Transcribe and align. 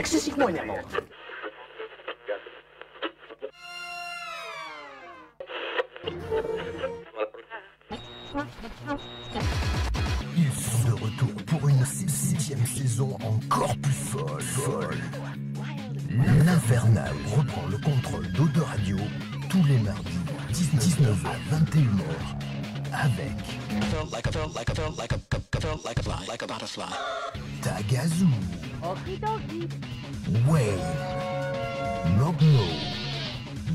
excessivement 0.00 0.48
énervante. 0.48 0.96
Ils 10.36 10.52
sont 10.52 10.88
de 10.88 10.94
retour 10.94 11.44
pour 11.46 11.68
une 11.68 11.84
sixième 11.84 12.64
saison 12.64 13.18
encore 13.22 13.76
plus 13.76 13.92
folle. 13.92 14.40
folle. 14.40 14.96
L'Infernal 16.46 17.12
reprend 17.36 17.66
le 17.68 17.76
contrôle 17.76 18.26
d'Ode 18.32 18.56
Radio 18.56 18.96
tous 19.50 19.64
les 19.68 19.78
mardis, 19.80 20.70
19 20.72 21.26
à 21.26 21.56
21h, 21.56 21.84
avec 22.92 23.36
Wayne, 30.46 30.78
Mogno, 32.18 32.66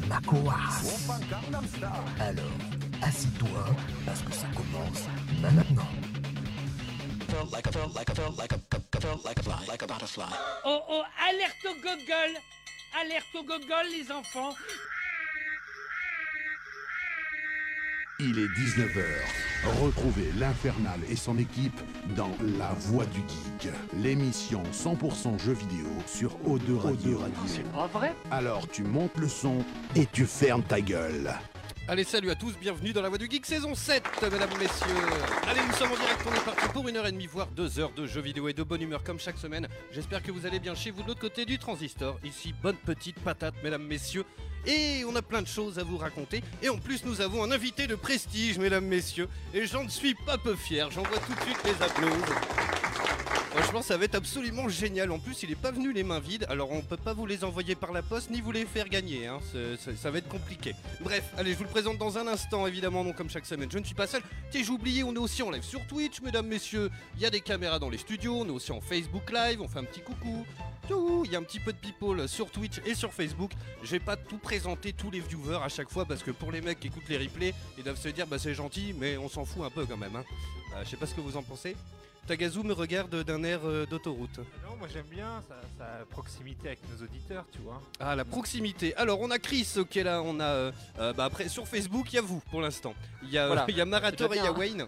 Makoas. 0.08 1.10
Alors, 2.20 2.46
assis-toi, 3.02 3.66
parce 4.06 4.22
que 4.22 4.34
ça 4.34 4.48
commence 4.56 5.04
maintenant. 5.42 5.88
Oh 10.66 10.80
oh, 10.90 11.04
alerte 11.28 11.66
au 11.66 11.76
gogol 11.76 12.40
Alerte 13.02 13.36
au 13.36 13.44
gogol 13.44 13.86
les 13.92 14.12
enfants 14.12 14.54
Il 18.18 18.40
est 18.40 18.48
19h. 18.48 19.04
Retrouvez 19.82 20.32
l'Infernal 20.40 21.02
et 21.10 21.18
son 21.18 21.38
équipe 21.38 21.78
dans 22.16 22.32
La 22.58 22.72
Voix 22.72 23.06
du 23.08 23.20
Geek, 23.20 23.74
l'émission 24.02 24.64
100% 24.72 25.38
jeux 25.38 25.52
vidéo 25.52 25.88
sur 26.08 26.38
O2 26.48 26.78
Radio. 26.78 27.22
C'est 27.46 27.70
pas 27.74 27.88
vrai? 27.88 28.16
Alors 28.32 28.70
tu 28.70 28.84
montes 28.84 29.18
le 29.18 29.28
son 29.28 29.66
et 29.98 30.06
tu 30.06 30.26
fermes 30.26 30.64
ta 30.64 30.80
gueule. 30.80 31.34
Allez, 31.90 32.06
salut 32.06 32.30
à 32.30 32.36
tous, 32.36 32.58
bienvenue 32.58 32.94
dans 32.94 33.02
la 33.02 33.10
Voix 33.10 33.18
du 33.18 33.30
Geek 33.30 33.46
saison 33.46 33.76
7, 33.76 34.02
mesdames, 34.22 34.50
messieurs. 34.60 34.88
Allez, 35.50 35.60
nous 35.68 35.74
sommes 35.74 35.92
en 35.92 35.98
direct, 35.98 36.22
on 36.26 36.34
est 36.34 36.46
parti 36.46 36.70
pour 36.72 36.88
une 36.88 36.96
heure 36.96 37.08
et 37.08 37.12
demie, 37.12 37.28
voire 37.28 37.48
deux 37.48 37.80
heures 37.80 37.92
de 37.92 38.08
jeux 38.08 38.22
vidéo 38.22 38.48
et 38.48 38.54
de 38.54 38.64
bonne 38.64 38.82
humeur 38.82 39.04
comme 39.04 39.20
chaque 39.20 39.38
semaine. 39.38 39.68
J'espère 39.92 40.24
que 40.24 40.32
vous 40.32 40.46
allez 40.46 40.60
bien 40.60 40.74
chez 40.74 40.90
vous 40.90 41.04
de 41.04 41.08
l'autre 41.10 41.20
côté 41.20 41.44
du 41.44 41.60
transistor. 41.60 42.18
Ici, 42.24 42.56
bonne 42.64 42.78
petite 42.78 43.20
patate, 43.20 43.56
mesdames, 43.62 43.86
messieurs. 43.86 44.24
Et 44.68 45.04
on 45.06 45.16
a 45.16 45.22
plein 45.22 45.42
de 45.42 45.48
choses 45.48 45.80
à 45.80 45.84
vous 45.84 45.98
raconter. 45.98 46.44
Et 46.62 46.70
en 46.70 46.78
plus, 46.78 47.06
nous 47.06 47.22
avons 47.22 47.44
un 47.44 47.52
invité 47.52 47.88
de 47.88 47.96
prestige, 47.96 48.58
mesdames, 48.58 48.86
messieurs. 48.86 49.30
Et 49.54 49.66
j'en 49.66 49.88
suis 49.90 50.16
pas 50.16 50.38
peu 50.38 50.56
fier, 50.56 50.90
j'envoie 50.92 51.18
tout 51.20 51.34
de 51.34 51.42
suite 51.42 51.64
les 51.66 51.86
applaudissements. 51.86 53.45
Franchement, 53.56 53.82
ça 53.82 53.96
va 53.96 54.04
être 54.04 54.16
absolument 54.16 54.68
génial. 54.68 55.12
En 55.12 55.20
plus, 55.20 55.44
il 55.44 55.52
est 55.52 55.56
pas 55.56 55.72
venu 55.72 55.94
les 55.94 56.04
mains 56.04 56.20
vides, 56.20 56.46
alors 56.50 56.74
on 56.74 56.82
peut 56.82 56.98
pas 56.98 57.14
vous 57.14 57.26
les 57.26 57.46
envoyer 57.46 57.74
par 57.74 57.94
la 57.94 58.02
poste 58.02 58.30
ni 58.30 58.42
vous 58.42 58.52
les 58.52 58.66
faire 58.66 58.90
gagner. 58.90 59.28
Hein. 59.28 59.40
Ça 59.96 60.12
va 60.12 60.18
être 60.18 60.28
compliqué. 60.28 60.76
Bref, 61.00 61.24
allez, 61.38 61.54
je 61.54 61.58
vous 61.58 61.64
le 61.64 61.70
présente 61.70 61.98
dans 61.98 62.18
un 62.18 62.28
instant, 62.28 62.68
évidemment, 62.68 63.10
comme 63.14 63.30
chaque 63.30 63.46
semaine. 63.46 63.72
Je 63.72 63.80
ne 63.80 63.86
suis 63.86 63.96
pas 63.96 64.08
seul. 64.08 64.22
Tiens, 64.52 64.62
j'ai 64.62 64.72
oublié, 64.72 65.06
on 65.06 65.14
est 65.14 65.20
aussi 65.20 65.42
en 65.42 65.52
live 65.52 65.64
sur 65.64 65.88
Twitch, 65.88 66.20
mesdames, 66.22 66.48
messieurs. 66.48 66.92
Il 67.16 67.22
y 67.22 67.26
a 67.26 67.30
des 67.30 67.40
caméras 67.40 67.80
dans 67.80 67.90
les 67.90 67.98
studios, 67.98 68.42
on 68.42 68.46
est 68.46 68.52
aussi 68.52 68.74
en 68.74 68.82
Facebook 68.82 69.32
Live, 69.32 69.62
on 69.62 69.70
fait 69.70 69.80
un 69.80 69.86
petit 69.86 70.02
coucou. 70.02 70.46
Il 71.24 71.32
y 71.32 71.36
a 71.38 71.40
un 71.40 71.44
petit 71.44 71.62
peu 71.62 71.72
de 71.72 71.78
people 71.78 72.28
sur 72.28 72.52
Twitch 72.52 72.82
et 72.86 72.94
sur 72.94 73.14
Facebook. 73.14 73.52
Je 73.84 73.92
vais 73.92 74.00
pas 74.00 74.18
tout 74.18 74.38
présenter 74.38 74.92
tous 74.92 75.12
les 75.12 75.22
viewers 75.22 75.64
à 75.64 75.70
chaque 75.70 75.90
fois 75.90 76.04
parce 76.06 76.24
que 76.24 76.32
pour 76.32 76.52
les 76.52 76.60
mecs 76.60 76.82
qui 76.82 76.88
écoutent 76.88 77.08
les 77.08 77.18
replays, 77.18 77.54
ils 77.78 77.86
doivent 77.86 78.00
se 78.00 78.10
dire 78.10 78.28
bah 78.28 78.38
c'est 78.38 78.54
gentil, 78.54 78.94
mais 79.00 79.18
on 79.18 79.30
s'en 79.30 79.46
fout 79.46 79.64
un 79.64 79.72
peu 79.72 79.86
quand 79.86 79.98
même. 79.98 80.16
Hein. 80.16 80.26
Euh, 80.76 80.84
je 80.84 80.90
sais 80.90 80.98
pas 80.98 81.08
ce 81.08 81.16
que 81.16 81.22
vous 81.22 81.38
en 81.38 81.42
pensez. 81.42 81.76
Tagazu 82.28 82.64
me 82.64 82.74
regarde 82.74 83.24
d'un 83.24 83.44
air 83.44 83.60
euh, 83.66 83.86
d'autoroute. 83.86 84.40
Non, 84.40 84.76
moi 84.80 84.88
j'aime 84.92 85.06
bien 85.12 85.44
sa, 85.48 85.56
sa 85.78 86.06
proximité 86.06 86.68
avec 86.70 86.80
nos 86.90 87.04
auditeurs, 87.06 87.46
tu 87.52 87.60
vois. 87.60 87.82
Ah, 88.00 88.16
la 88.16 88.26
proximité. 88.26 88.96
Alors, 88.96 89.20
on 89.22 89.30
a 89.30 89.38
Chris 89.40 89.68
euh, 89.78 89.84
qui 89.84 90.00
est 90.00 90.04
là. 90.04 90.22
On 90.24 90.40
a. 90.40 90.44
euh, 90.46 90.72
euh, 91.00 91.14
bah, 91.14 91.26
après, 91.26 91.48
sur 91.50 91.68
Facebook, 91.68 92.12
il 92.12 92.16
y 92.16 92.20
a 92.20 92.22
vous 92.22 92.42
pour 92.52 92.62
l'instant. 92.62 92.96
Il 93.24 93.30
y 93.30 93.38
a, 93.38 93.48
Voilà. 93.48 93.66
il 93.70 93.78
y 93.78 93.82
a 93.82 93.86
Marator 93.86 94.34
et 94.34 94.38
il 94.38 94.44
y 94.44 94.48
a 94.48 94.52
bien, 94.52 94.60
Wayne. 94.60 94.88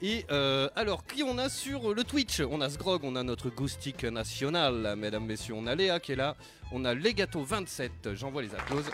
Et 0.00 0.24
euh, 0.32 0.68
alors, 0.74 1.04
qui 1.06 1.22
on 1.22 1.38
a 1.38 1.48
sur 1.48 1.94
le 1.94 2.02
Twitch? 2.04 2.40
On 2.40 2.60
a 2.60 2.68
Sgrog, 2.70 3.04
on 3.04 3.14
a 3.16 3.22
notre 3.22 3.50
Goustic 3.50 4.02
national, 4.04 4.96
mesdames, 4.96 5.26
messieurs. 5.26 5.54
On 5.56 5.66
a 5.66 5.74
Léa 5.74 6.00
qui 6.00 6.12
est 6.12 6.16
là. 6.16 6.36
On 6.72 6.84
a 6.84 6.94
Legato27. 6.94 8.14
J'envoie 8.14 8.42
les 8.42 8.52
applauses. 8.54 8.86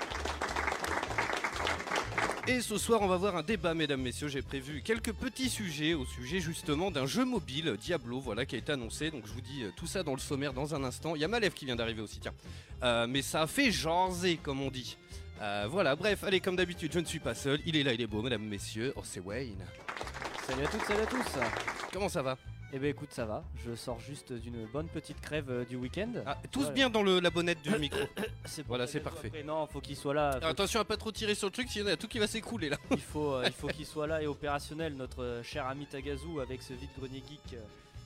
Et 2.50 2.62
ce 2.62 2.78
soir, 2.78 3.02
on 3.02 3.06
va 3.06 3.18
voir 3.18 3.36
un 3.36 3.42
débat, 3.42 3.74
mesdames, 3.74 4.00
messieurs. 4.00 4.28
J'ai 4.28 4.40
prévu 4.40 4.80
quelques 4.80 5.12
petits 5.12 5.50
sujets 5.50 5.92
au 5.92 6.06
sujet 6.06 6.40
justement 6.40 6.90
d'un 6.90 7.04
jeu 7.04 7.26
mobile, 7.26 7.76
Diablo, 7.78 8.20
voilà, 8.20 8.46
qui 8.46 8.54
a 8.54 8.58
été 8.58 8.72
annoncé. 8.72 9.10
Donc, 9.10 9.26
je 9.26 9.32
vous 9.32 9.42
dis 9.42 9.64
euh, 9.64 9.70
tout 9.76 9.86
ça 9.86 10.02
dans 10.02 10.14
le 10.14 10.18
sommaire 10.18 10.54
dans 10.54 10.74
un 10.74 10.82
instant. 10.82 11.14
Il 11.14 11.20
y 11.20 11.24
a 11.26 11.28
Malève 11.28 11.52
qui 11.52 11.66
vient 11.66 11.76
d'arriver 11.76 12.00
aussi, 12.00 12.20
tiens. 12.20 12.32
Euh, 12.82 13.06
mais 13.06 13.20
ça 13.20 13.42
a 13.42 13.46
fait 13.46 13.70
jaser, 13.70 14.38
comme 14.42 14.62
on 14.62 14.70
dit. 14.70 14.96
Euh, 15.42 15.66
voilà, 15.68 15.94
bref, 15.94 16.24
allez, 16.24 16.40
comme 16.40 16.56
d'habitude, 16.56 16.90
je 16.90 17.00
ne 17.00 17.04
suis 17.04 17.20
pas 17.20 17.34
seul. 17.34 17.60
Il 17.66 17.76
est 17.76 17.82
là, 17.82 17.92
il 17.92 18.00
est 18.00 18.06
beau, 18.06 18.22
mesdames, 18.22 18.44
messieurs. 18.44 18.94
Oh, 18.96 19.02
c'est 19.04 19.20
Wayne. 19.20 19.62
Salut 20.46 20.64
à 20.64 20.68
toutes, 20.68 20.84
salut 20.84 21.02
à 21.02 21.06
tous 21.06 21.38
Comment 21.92 22.08
ça 22.08 22.22
va? 22.22 22.38
Eh 22.72 22.78
ben 22.78 22.90
écoute, 22.90 23.08
ça 23.12 23.24
va. 23.24 23.42
Je 23.66 23.74
sors 23.74 23.98
juste 23.98 24.32
d'une 24.32 24.66
bonne 24.66 24.88
petite 24.88 25.20
crève 25.22 25.50
euh, 25.50 25.64
du 25.64 25.76
week-end. 25.76 26.12
ah, 26.26 26.36
Tous 26.52 26.60
Voilà. 26.60 26.74
bien 26.74 26.90
dans 26.90 27.02
le- 27.02 27.18
la 27.18 27.30
bonnette 27.30 27.62
du 27.62 27.70
micro. 27.78 27.98
C'est 28.44 28.62
pour 28.62 28.68
voilà, 28.76 28.86
c'est 28.86 29.00
parfait. 29.00 29.30
Non, 29.42 29.66
faut 29.66 29.80
qu'il 29.80 29.96
soit 29.96 30.12
là. 30.12 30.32
faut 30.32 30.36
Alors, 30.38 30.50
attention 30.50 30.78
à 30.80 30.84
pas 30.84 30.98
trop 30.98 31.10
tirer 31.10 31.34
sur 31.34 31.46
le 31.48 31.52
truc, 31.52 31.68
sinon 31.70 31.86
il 31.86 31.90
y 31.90 31.92
a 31.92 31.96
tout 31.96 32.08
qui 32.08 32.18
va 32.18 32.26
s'écrouler 32.26 32.68
là. 32.68 32.76
Il 32.90 33.00
faut, 33.00 33.32
euh, 33.34 33.44
il 33.46 33.52
faut 33.52 33.68
qu'il 33.74 33.86
soit 33.86 34.06
là 34.06 34.20
et 34.22 34.26
opérationnel, 34.26 34.94
notre 34.96 35.22
euh, 35.24 35.42
cher 35.42 35.66
ami 35.66 35.86
Tagazu, 35.86 36.40
avec 36.42 36.62
ce 36.62 36.74
vide-grenier 36.74 37.22
geek 37.26 37.54
euh, 37.54 37.60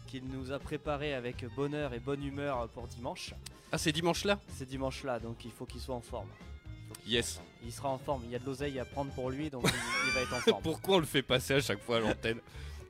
qu'il 0.06 0.24
nous 0.28 0.52
a 0.52 0.60
préparé 0.60 1.14
avec 1.14 1.44
bonheur 1.56 1.92
et 1.92 1.98
bonne 1.98 2.22
humeur 2.24 2.68
pour 2.68 2.86
dimanche. 2.86 3.34
Ah, 3.72 3.78
c'est 3.78 3.90
dimanche 3.92 4.22
là? 4.24 4.38
C'est 4.56 4.68
dimanche-là, 4.68 5.18
donc 5.18 5.44
il 5.44 5.50
faut 5.50 5.66
qu'il 5.66 5.80
soit 5.80 5.94
en 5.96 6.00
forme. 6.00 6.28
Faut 6.88 6.94
qu'il 7.02 7.12
Yes. 7.14 7.34
soit 7.34 7.42
en 7.42 7.44
forme. 7.44 7.62
Il 7.64 7.72
sera 7.72 7.88
en 7.88 7.98
forme, 7.98 8.22
il 8.26 8.30
y 8.30 8.36
a 8.36 8.38
de 8.38 8.44
l'oseille 8.46 8.78
à 8.78 8.84
prendre 8.84 9.10
pour 9.12 9.28
lui, 9.30 9.50
donc 9.50 9.64
il, 9.64 10.08
il 10.08 10.12
va 10.14 10.20
être 10.20 10.34
en 10.34 10.40
forme. 10.40 10.62
Pourquoi 10.62 10.96
on 10.96 11.00
le 11.00 11.06
fait 11.06 11.22
passer 11.22 11.54
à 11.54 11.60
chaque 11.60 11.80
fois 11.82 11.96
à 11.96 12.00
l'antenne? 12.00 12.38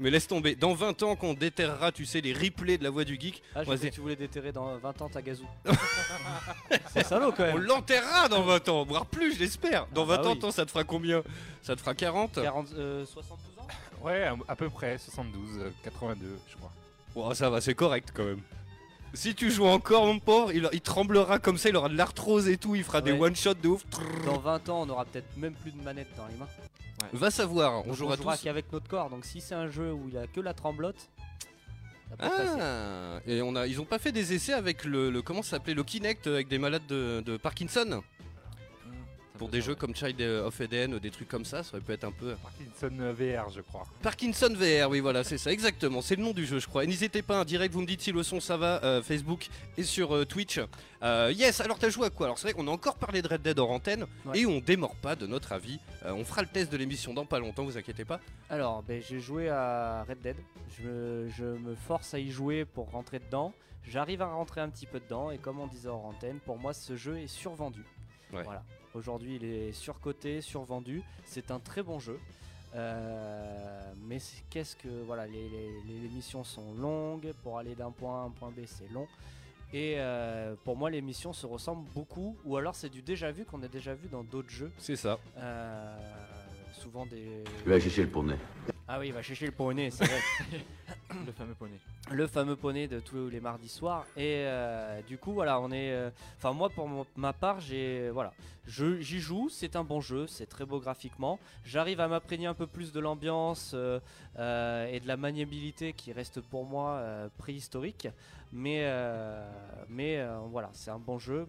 Mais 0.01 0.11
laisse 0.11 0.27
tomber. 0.27 0.55
Dans 0.57 0.75
20 0.75 1.03
ans, 1.03 1.17
quand 1.17 1.29
on 1.29 1.35
déterrera, 1.35 1.93
tu 1.93 2.05
sais, 2.07 2.21
les 2.21 2.33
replays 2.33 2.79
de 2.79 2.85
la 2.85 2.91
voix 2.91 3.05
du 3.05 3.19
geek, 3.21 3.43
Ah, 3.55 3.63
je 3.63 3.69
Vas-y. 3.69 3.77
pensais 3.77 3.91
que 3.91 3.95
tu 3.95 4.01
voulais 4.01 4.17
déterrer 4.17 4.53
dans 4.53 4.77
20 4.79 5.03
ans 5.03 5.09
Tagazu. 5.09 5.45
C'est 6.93 7.05
salaud 7.07 7.33
quand 7.33 7.45
on 7.45 7.55
même. 7.59 7.63
l'enterrera 7.63 8.29
dans 8.29 8.43
20 8.43 8.69
ans, 8.69 8.85
voire 8.85 9.07
plus, 9.07 9.37
j'espère. 9.39 9.87
Dans 9.93 10.03
Ah 10.05 10.07
bah 10.07 10.17
20 10.23 10.29
ans, 10.29 10.33
oui. 10.33 10.39
toi, 10.39 10.53
ça 10.53 10.65
te 10.67 10.71
fera 10.71 10.85
combien? 10.85 11.23
Ça 11.63 11.75
te 11.77 11.81
fera 11.81 11.95
40 11.95 12.41
40, 12.43 12.69
euh, 12.75 13.05
72 13.07 13.59
ans? 13.59 13.67
Ouais, 14.03 14.29
à, 14.49 14.57
peu 14.57 14.69
près, 14.69 14.99
72, 14.99 15.59
euh, 15.59 15.71
82, 15.85 16.39
je 16.51 16.57
crois. 16.57 16.73
Bon, 17.15 17.33
ça 17.35 17.51
va, 17.51 17.61
c'est 17.61 17.75
correct 17.75 18.11
quand 18.15 18.25
même. 18.25 18.41
Si 19.15 19.35
tu 19.35 19.51
joues 19.51 19.67
encore, 19.67 20.07
mon 20.07 20.19
pauvre, 20.19 20.53
il, 20.53 20.69
il 20.73 20.81
tremblera 20.81 21.39
comme 21.39 21.59
ça, 21.59 21.69
il 21.69 21.77
aura 21.77 21.91
de 21.91 21.97
l'arthrose 21.97 22.49
et 22.49 22.57
tout, 22.57 22.75
il 22.75 22.83
fera 22.83 23.03
des 23.03 23.13
one-shots 23.13 23.55
de 23.55 23.69
ouf. 23.69 23.83
Dans 24.25 24.39
20 24.39 24.69
ans, 24.71 24.83
on 24.83 24.89
aura 24.89 25.05
peut-être 25.05 25.37
même 25.37 25.53
plus 25.55 25.71
de 25.71 25.83
manette 25.83 26.09
dans 26.17 26.27
les 26.27 26.35
mains. 26.37 26.49
Va 27.13 27.31
savoir, 27.31 27.85
on 27.85 27.89
Donc 27.89 27.97
jouera 27.97 28.15
on 28.15 28.17
jouera 28.17 28.37
tous. 28.37 28.43
qu'avec 28.45 28.73
notre 28.73 28.89
corps. 28.89 29.11
Donc 29.11 29.25
si 29.25 29.41
c'est 29.41 29.55
un 29.55 29.69
jeu 29.69 29.93
où 29.93 30.09
il 30.09 30.17
a 30.19 30.27
que 30.27 30.41
la 30.41 30.55
ça 32.11 32.17
peut 32.19 32.25
facile. 32.37 32.61
Ah, 32.61 33.21
et 33.27 33.41
on 33.43 33.57
a, 33.57 33.67
ils 33.67 33.81
ont 33.81 33.85
pas 33.87 33.99
fait 33.99 34.13
des 34.13 34.33
essais 34.35 34.53
avec 34.53 34.85
le, 34.85 35.11
le- 35.11 35.23
comment 35.23 35.43
s'appelait 35.43 35.73
le 35.75 35.83
Kinect 35.85 36.27
avec 36.27 36.49
des 36.49 36.59
malades 36.59 36.87
de, 36.87 37.23
de 37.25 37.37
Parkinson? 37.39 38.03
Pour 39.43 39.49
des 39.49 39.61
jeux 39.61 39.75
comme 39.75 39.93
Child 39.93 40.21
of 40.23 40.61
Eden, 40.61 41.01
des 41.01 41.11
trucs 41.11 41.27
comme 41.27 41.45
ça, 41.45 41.65
ça 41.65 41.75
aurait 41.75 41.83
pu 41.85 41.91
être 41.91 42.05
un 42.05 42.13
peu. 42.13 42.37
Parkinson 42.37 43.13
VR, 43.13 43.51
je 43.51 43.61
crois. 43.61 43.83
Parkinson 44.01 44.55
VR, 44.55 44.89
oui 44.89 45.01
voilà, 45.01 45.25
c'est 45.25 45.37
ça, 45.37 45.51
exactement, 45.51 46.01
c'est 46.01 46.15
le 46.15 46.23
nom 46.23 46.31
du 46.31 46.47
jeu, 46.47 46.61
je 46.61 46.69
crois. 46.69 46.85
Et 46.85 46.87
n'hésitez 46.87 47.23
pas, 47.23 47.41
en 47.41 47.45
direct, 47.45 47.75
vous 47.75 47.81
me 47.81 47.87
dites 47.87 48.03
si 48.03 48.13
le 48.13 48.23
son 48.23 48.39
ça 48.39 48.57
va, 48.57 48.81
euh, 48.85 49.03
Facebook 49.03 49.49
et 49.77 49.83
sur 49.83 50.15
euh, 50.15 50.25
Twitch. 50.25 50.61
Euh, 51.03 51.33
yes, 51.35 51.61
alors 51.61 51.77
t'as 51.77 51.89
joué 51.89 52.07
à 52.07 52.11
quoi? 52.11 52.27
Alors 52.27 52.39
c'est 52.39 52.47
vrai 52.47 52.53
qu'on 52.55 52.69
a 52.69 52.71
encore 52.71 52.95
parlé 52.99 53.21
de 53.21 53.27
Red 53.27 53.43
Dead 53.43 53.59
hors 53.59 53.73
antenne 53.73 54.07
Ouais. 54.27 54.39
et 54.39 54.47
on 54.47 54.61
démord 54.61 54.95
pas 54.95 55.17
de 55.17 55.27
notre 55.27 55.51
avis. 55.51 55.81
Euh, 56.05 56.13
on 56.13 56.25
fera 56.25 56.43
le 56.43 56.49
test 56.49 56.71
de 56.71 56.77
l'émission 56.77 57.13
dans 57.13 57.27
pas 57.27 57.41
longtemps, 57.41 57.65
vous 57.65 57.77
inquiétez 57.77 58.05
pas. 58.05 58.21
Alors, 58.49 58.85
ben, 58.85 59.03
j'ai 59.03 59.19
joué 59.19 59.49
à 59.49 60.05
Red 60.09 60.21
Dead. 60.21 60.37
Je 60.79 60.87
me, 60.87 61.29
je 61.37 61.45
me 61.47 61.75
force 61.75 62.15
à 62.15 62.21
y 62.21 62.31
jouer 62.31 62.65
pour 62.65 62.93
rentrer 62.93 63.19
dedans. 63.19 63.53
J'arrive 63.89 64.23
à 64.23 64.27
rentrer 64.27 64.61
un 64.61 64.69
petit 64.69 64.87
peu 64.87 65.01
dedans. 65.01 65.33
Et 65.33 65.39
comme 65.39 65.59
on 65.59 65.67
disait 65.67 65.89
hors 65.89 66.05
antenne, 66.05 66.39
pour 66.39 66.59
moi, 66.59 66.73
ce 66.73 66.95
jeu 66.95 67.19
est 67.19 67.27
survendu. 67.27 67.85
Ouais. 68.33 68.45
Voilà. 68.45 68.63
Aujourd'hui, 68.95 69.37
il 69.37 69.45
est 69.45 69.73
surcoté, 69.73 70.41
survendu. 70.41 71.03
C'est 71.25 71.51
un 71.51 71.59
très 71.59 71.83
bon 71.83 71.99
jeu. 71.99 72.19
Euh, 72.75 73.93
mais 74.07 74.19
qu'est-ce 74.51 74.77
que 74.77 74.89
voilà, 75.07 75.27
les, 75.27 75.49
les- 75.49 75.83
les- 75.87 76.01
les 76.01 76.09
missions 76.09 76.43
sont 76.45 76.73
longues 76.75 77.33
pour 77.43 77.59
aller 77.59 77.75
d'un 77.75 77.91
point 77.91 78.21
A 78.21 78.23
à 78.23 78.27
un 78.27 78.31
point 78.31 78.51
B, 78.51 78.61
c'est 78.67 78.91
long. 78.91 79.07
Et 79.75 79.95
euh, 79.97 80.55
pour 80.65 80.77
moi, 80.77 80.91
les 80.91 81.01
missions 81.01 81.33
se 81.33 81.47
ressemblent 81.47 81.89
beaucoup, 81.95 82.37
ou 82.45 82.57
alors 82.57 82.75
c'est 82.75 82.91
du 82.91 83.01
déjà 83.03 83.31
vu 83.31 83.45
qu'on 83.47 83.63
a 83.63 83.69
déjà 83.69 83.95
vu 83.95 84.09
dans 84.09 84.23
d'autres 84.23 84.51
jeux. 84.51 84.71
C'est 84.79 84.97
ça. 84.97 85.19
Euh, 85.39 85.97
souvent 86.83 87.07
des. 87.07 87.45
Tu 87.63 87.69
vas 87.71 87.79
chercher 87.81 88.03
le 88.03 88.09
poney. 88.11 88.35
Ah 88.89 88.99
oui, 88.99 89.09
il 89.09 89.13
va 89.13 89.23
chercher 89.23 89.47
le 89.47 89.53
poney, 89.53 89.91
c'est 89.91 90.05
vrai. 90.05 90.21
Le 91.27 91.33
fameux 91.33 91.55
poney. 91.55 91.79
le 92.11 92.27
fameux 92.27 92.57
poney 92.57 92.89
de 92.89 92.99
tous 92.99 93.29
les 93.29 93.39
mardis 93.41 93.69
soirs. 93.69 94.07
Et 94.17 94.45
euh, 94.47 95.03
du 95.03 95.19
coup, 95.19 95.33
voilà, 95.35 95.61
on 95.61 95.71
est. 95.71 95.93
euh, 95.93 96.11
Enfin, 96.39 96.53
moi, 96.55 96.71
pour 96.71 96.89
ma 97.17 97.33
part, 97.35 97.61
j'ai. 97.61 98.09
Voilà. 98.11 98.33
Je- 98.67 98.99
J'y 99.01 99.21
joue, 99.21 99.51
c'est 99.51 99.77
un 99.77 99.85
bon 99.85 100.01
jeu, 100.01 100.27
c'est 100.27 100.47
très 100.47 100.65
beau 100.65 100.81
graphiquement. 100.81 101.39
J'arrive 101.65 102.01
à 102.01 102.09
m'imprégner 102.09 102.47
un 102.47 102.55
peu 102.55 102.67
plus 102.67 102.93
de 102.93 103.01
l'ambiance 103.01 103.73
euh, 103.75 104.01
euh, 104.39 104.87
et 104.87 105.01
de 105.01 105.07
la 105.07 105.19
maniabilité 105.19 105.93
qui 105.93 106.13
reste 106.13 106.41
pour 106.41 106.65
moi 106.65 106.93
euh, 106.93 107.29
préhistorique. 107.37 108.09
Mais, 108.53 108.81
euh, 108.85 109.47
mais 109.91 110.19
euh, 110.19 110.39
voilà, 110.51 110.71
c'est 110.73 110.91
un 110.91 110.99
bon 110.99 111.19
jeu, 111.19 111.47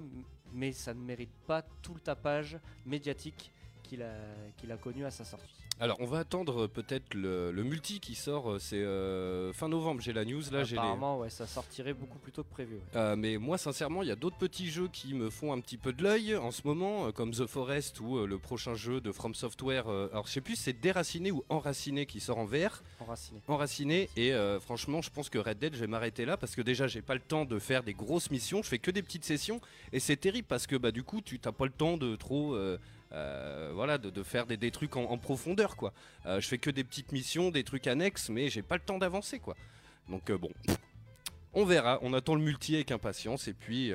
mais 0.54 0.74
ça 0.74 0.94
ne 0.94 1.00
mérite 1.00 1.32
pas 1.48 1.62
tout 1.82 1.94
le 1.94 2.02
tapage 2.02 2.58
médiatique 2.86 3.53
qu'il 3.94 4.02
a, 4.02 4.12
qu'il 4.58 4.72
a 4.72 4.78
connu 4.78 5.06
à 5.06 5.12
sa 5.12 5.24
sortie. 5.24 5.46
Alors, 5.80 5.98
on 6.00 6.06
va 6.06 6.20
attendre 6.20 6.64
euh, 6.64 6.68
peut-être 6.68 7.14
le, 7.16 7.52
le 7.52 7.64
multi 7.64 8.00
qui 8.00 8.14
sort, 8.16 8.52
euh, 8.52 8.60
c'est 8.60 8.78
euh, 8.82 9.52
fin 9.54 9.68
novembre, 9.68 10.02
j'ai 10.02 10.14
la 10.14 10.24
news 10.24 10.42
là, 10.52 10.64
j'ai 10.64 10.76
les... 10.76 10.80
Apparemment, 10.80 11.20
ouais, 11.20 11.30
ça 11.32 11.48
sortirait 11.48 11.94
beaucoup 11.96 12.20
plus 12.20 12.32
tôt 12.32 12.44
que 12.44 12.50
prévu. 12.52 12.76
ouais. 12.76 12.82
Euh, 12.96 13.16
mais 13.16 13.38
moi, 13.38 13.58
sincèrement, 13.58 14.04
il 14.04 14.08
y 14.08 14.12
a 14.12 14.16
d'autres 14.16 14.38
petits 14.38 14.70
jeux 14.70 14.88
qui 14.88 15.14
me 15.16 15.30
font 15.32 15.52
un 15.52 15.60
petit 15.60 15.78
peu 15.78 15.92
de 15.92 16.04
l'œil 16.04 16.36
en 16.36 16.52
ce 16.52 16.62
moment, 16.66 17.08
euh, 17.08 17.12
comme 17.12 17.32
The 17.32 17.48
Forest 17.48 18.00
ou 18.02 18.18
euh, 18.18 18.28
le 18.28 18.38
prochain 18.38 18.76
jeu 18.76 19.02
de 19.02 19.12
From 19.12 19.34
Software. 19.34 19.88
euh, 19.90 20.10
alors, 20.12 20.28
je 20.28 20.34
sais 20.34 20.42
plus, 20.42 20.56
c'est 20.56 20.74
Déraciné 20.80 21.32
ou 21.32 21.44
Enraciné 21.50 22.06
qui 22.06 22.20
sort 22.20 22.38
en 22.38 22.46
VR. 22.46 22.84
Enraciné. 23.00 23.42
Enraciné. 23.48 24.10
Et 24.16 24.32
euh, 24.34 24.60
franchement, 24.60 25.02
je 25.02 25.10
pense 25.10 25.30
que 25.30 25.40
Red 25.40 25.58
Dead, 25.60 25.74
je 25.76 25.80
vais 25.80 25.88
m'arrêter 25.88 26.26
là 26.26 26.38
parce 26.38 26.56
que 26.56 26.62
déjà, 26.62 26.86
j'ai 26.88 27.02
pas 27.02 27.16
le 27.16 27.20
temps 27.20 27.46
de 27.46 27.58
faire 27.58 27.82
des 27.84 27.94
grosses 27.94 28.30
missions. 28.30 28.62
Je 28.62 28.70
fais 28.70 28.80
que 28.80 28.92
des 28.92 29.02
petites 29.02 29.26
sessions 29.26 29.60
et 29.92 30.00
c'est 30.00 30.18
terrible 30.18 30.48
parce 30.48 30.68
que 30.68 30.76
bah 30.76 30.92
du 30.92 31.04
coup, 31.04 31.20
tu 31.22 31.40
t'as 31.40 31.52
pas 31.52 31.66
le 31.66 31.72
temps 31.72 31.98
de 31.98 32.16
trop. 32.16 32.54
euh, 32.56 32.78
euh, 33.14 33.72
voilà, 33.74 33.98
de, 33.98 34.24
faire 34.24 34.48
des, 34.48 34.58
des 34.58 34.72
trucs 34.72 34.96
en, 34.96 35.18
profondeur, 35.18 35.76
quoi. 35.76 35.94
Euh, 36.26 36.40
je 36.40 36.48
fais 36.48 36.58
que 36.58 36.72
des 36.72 36.84
petites 36.84 37.12
missions, 37.12 37.52
des 37.52 37.64
trucs 37.64 37.86
annexes, 37.86 38.30
mais 38.30 38.50
j'ai 38.50 38.64
pas 38.64 38.76
le 38.76 38.82
temps 38.82 38.98
d'avancer, 38.98 39.40
quoi. 39.40 39.56
Donc 40.10 40.32
euh, 40.32 40.38
bon, 40.38 40.50
on 41.54 41.64
verra. 41.64 42.00
On 42.02 42.12
attend 42.14 42.34
le 42.34 42.42
multi 42.42 42.74
avec 42.74 42.92
impatience, 42.92 43.48
et 43.48 43.54
puis, 43.54 43.92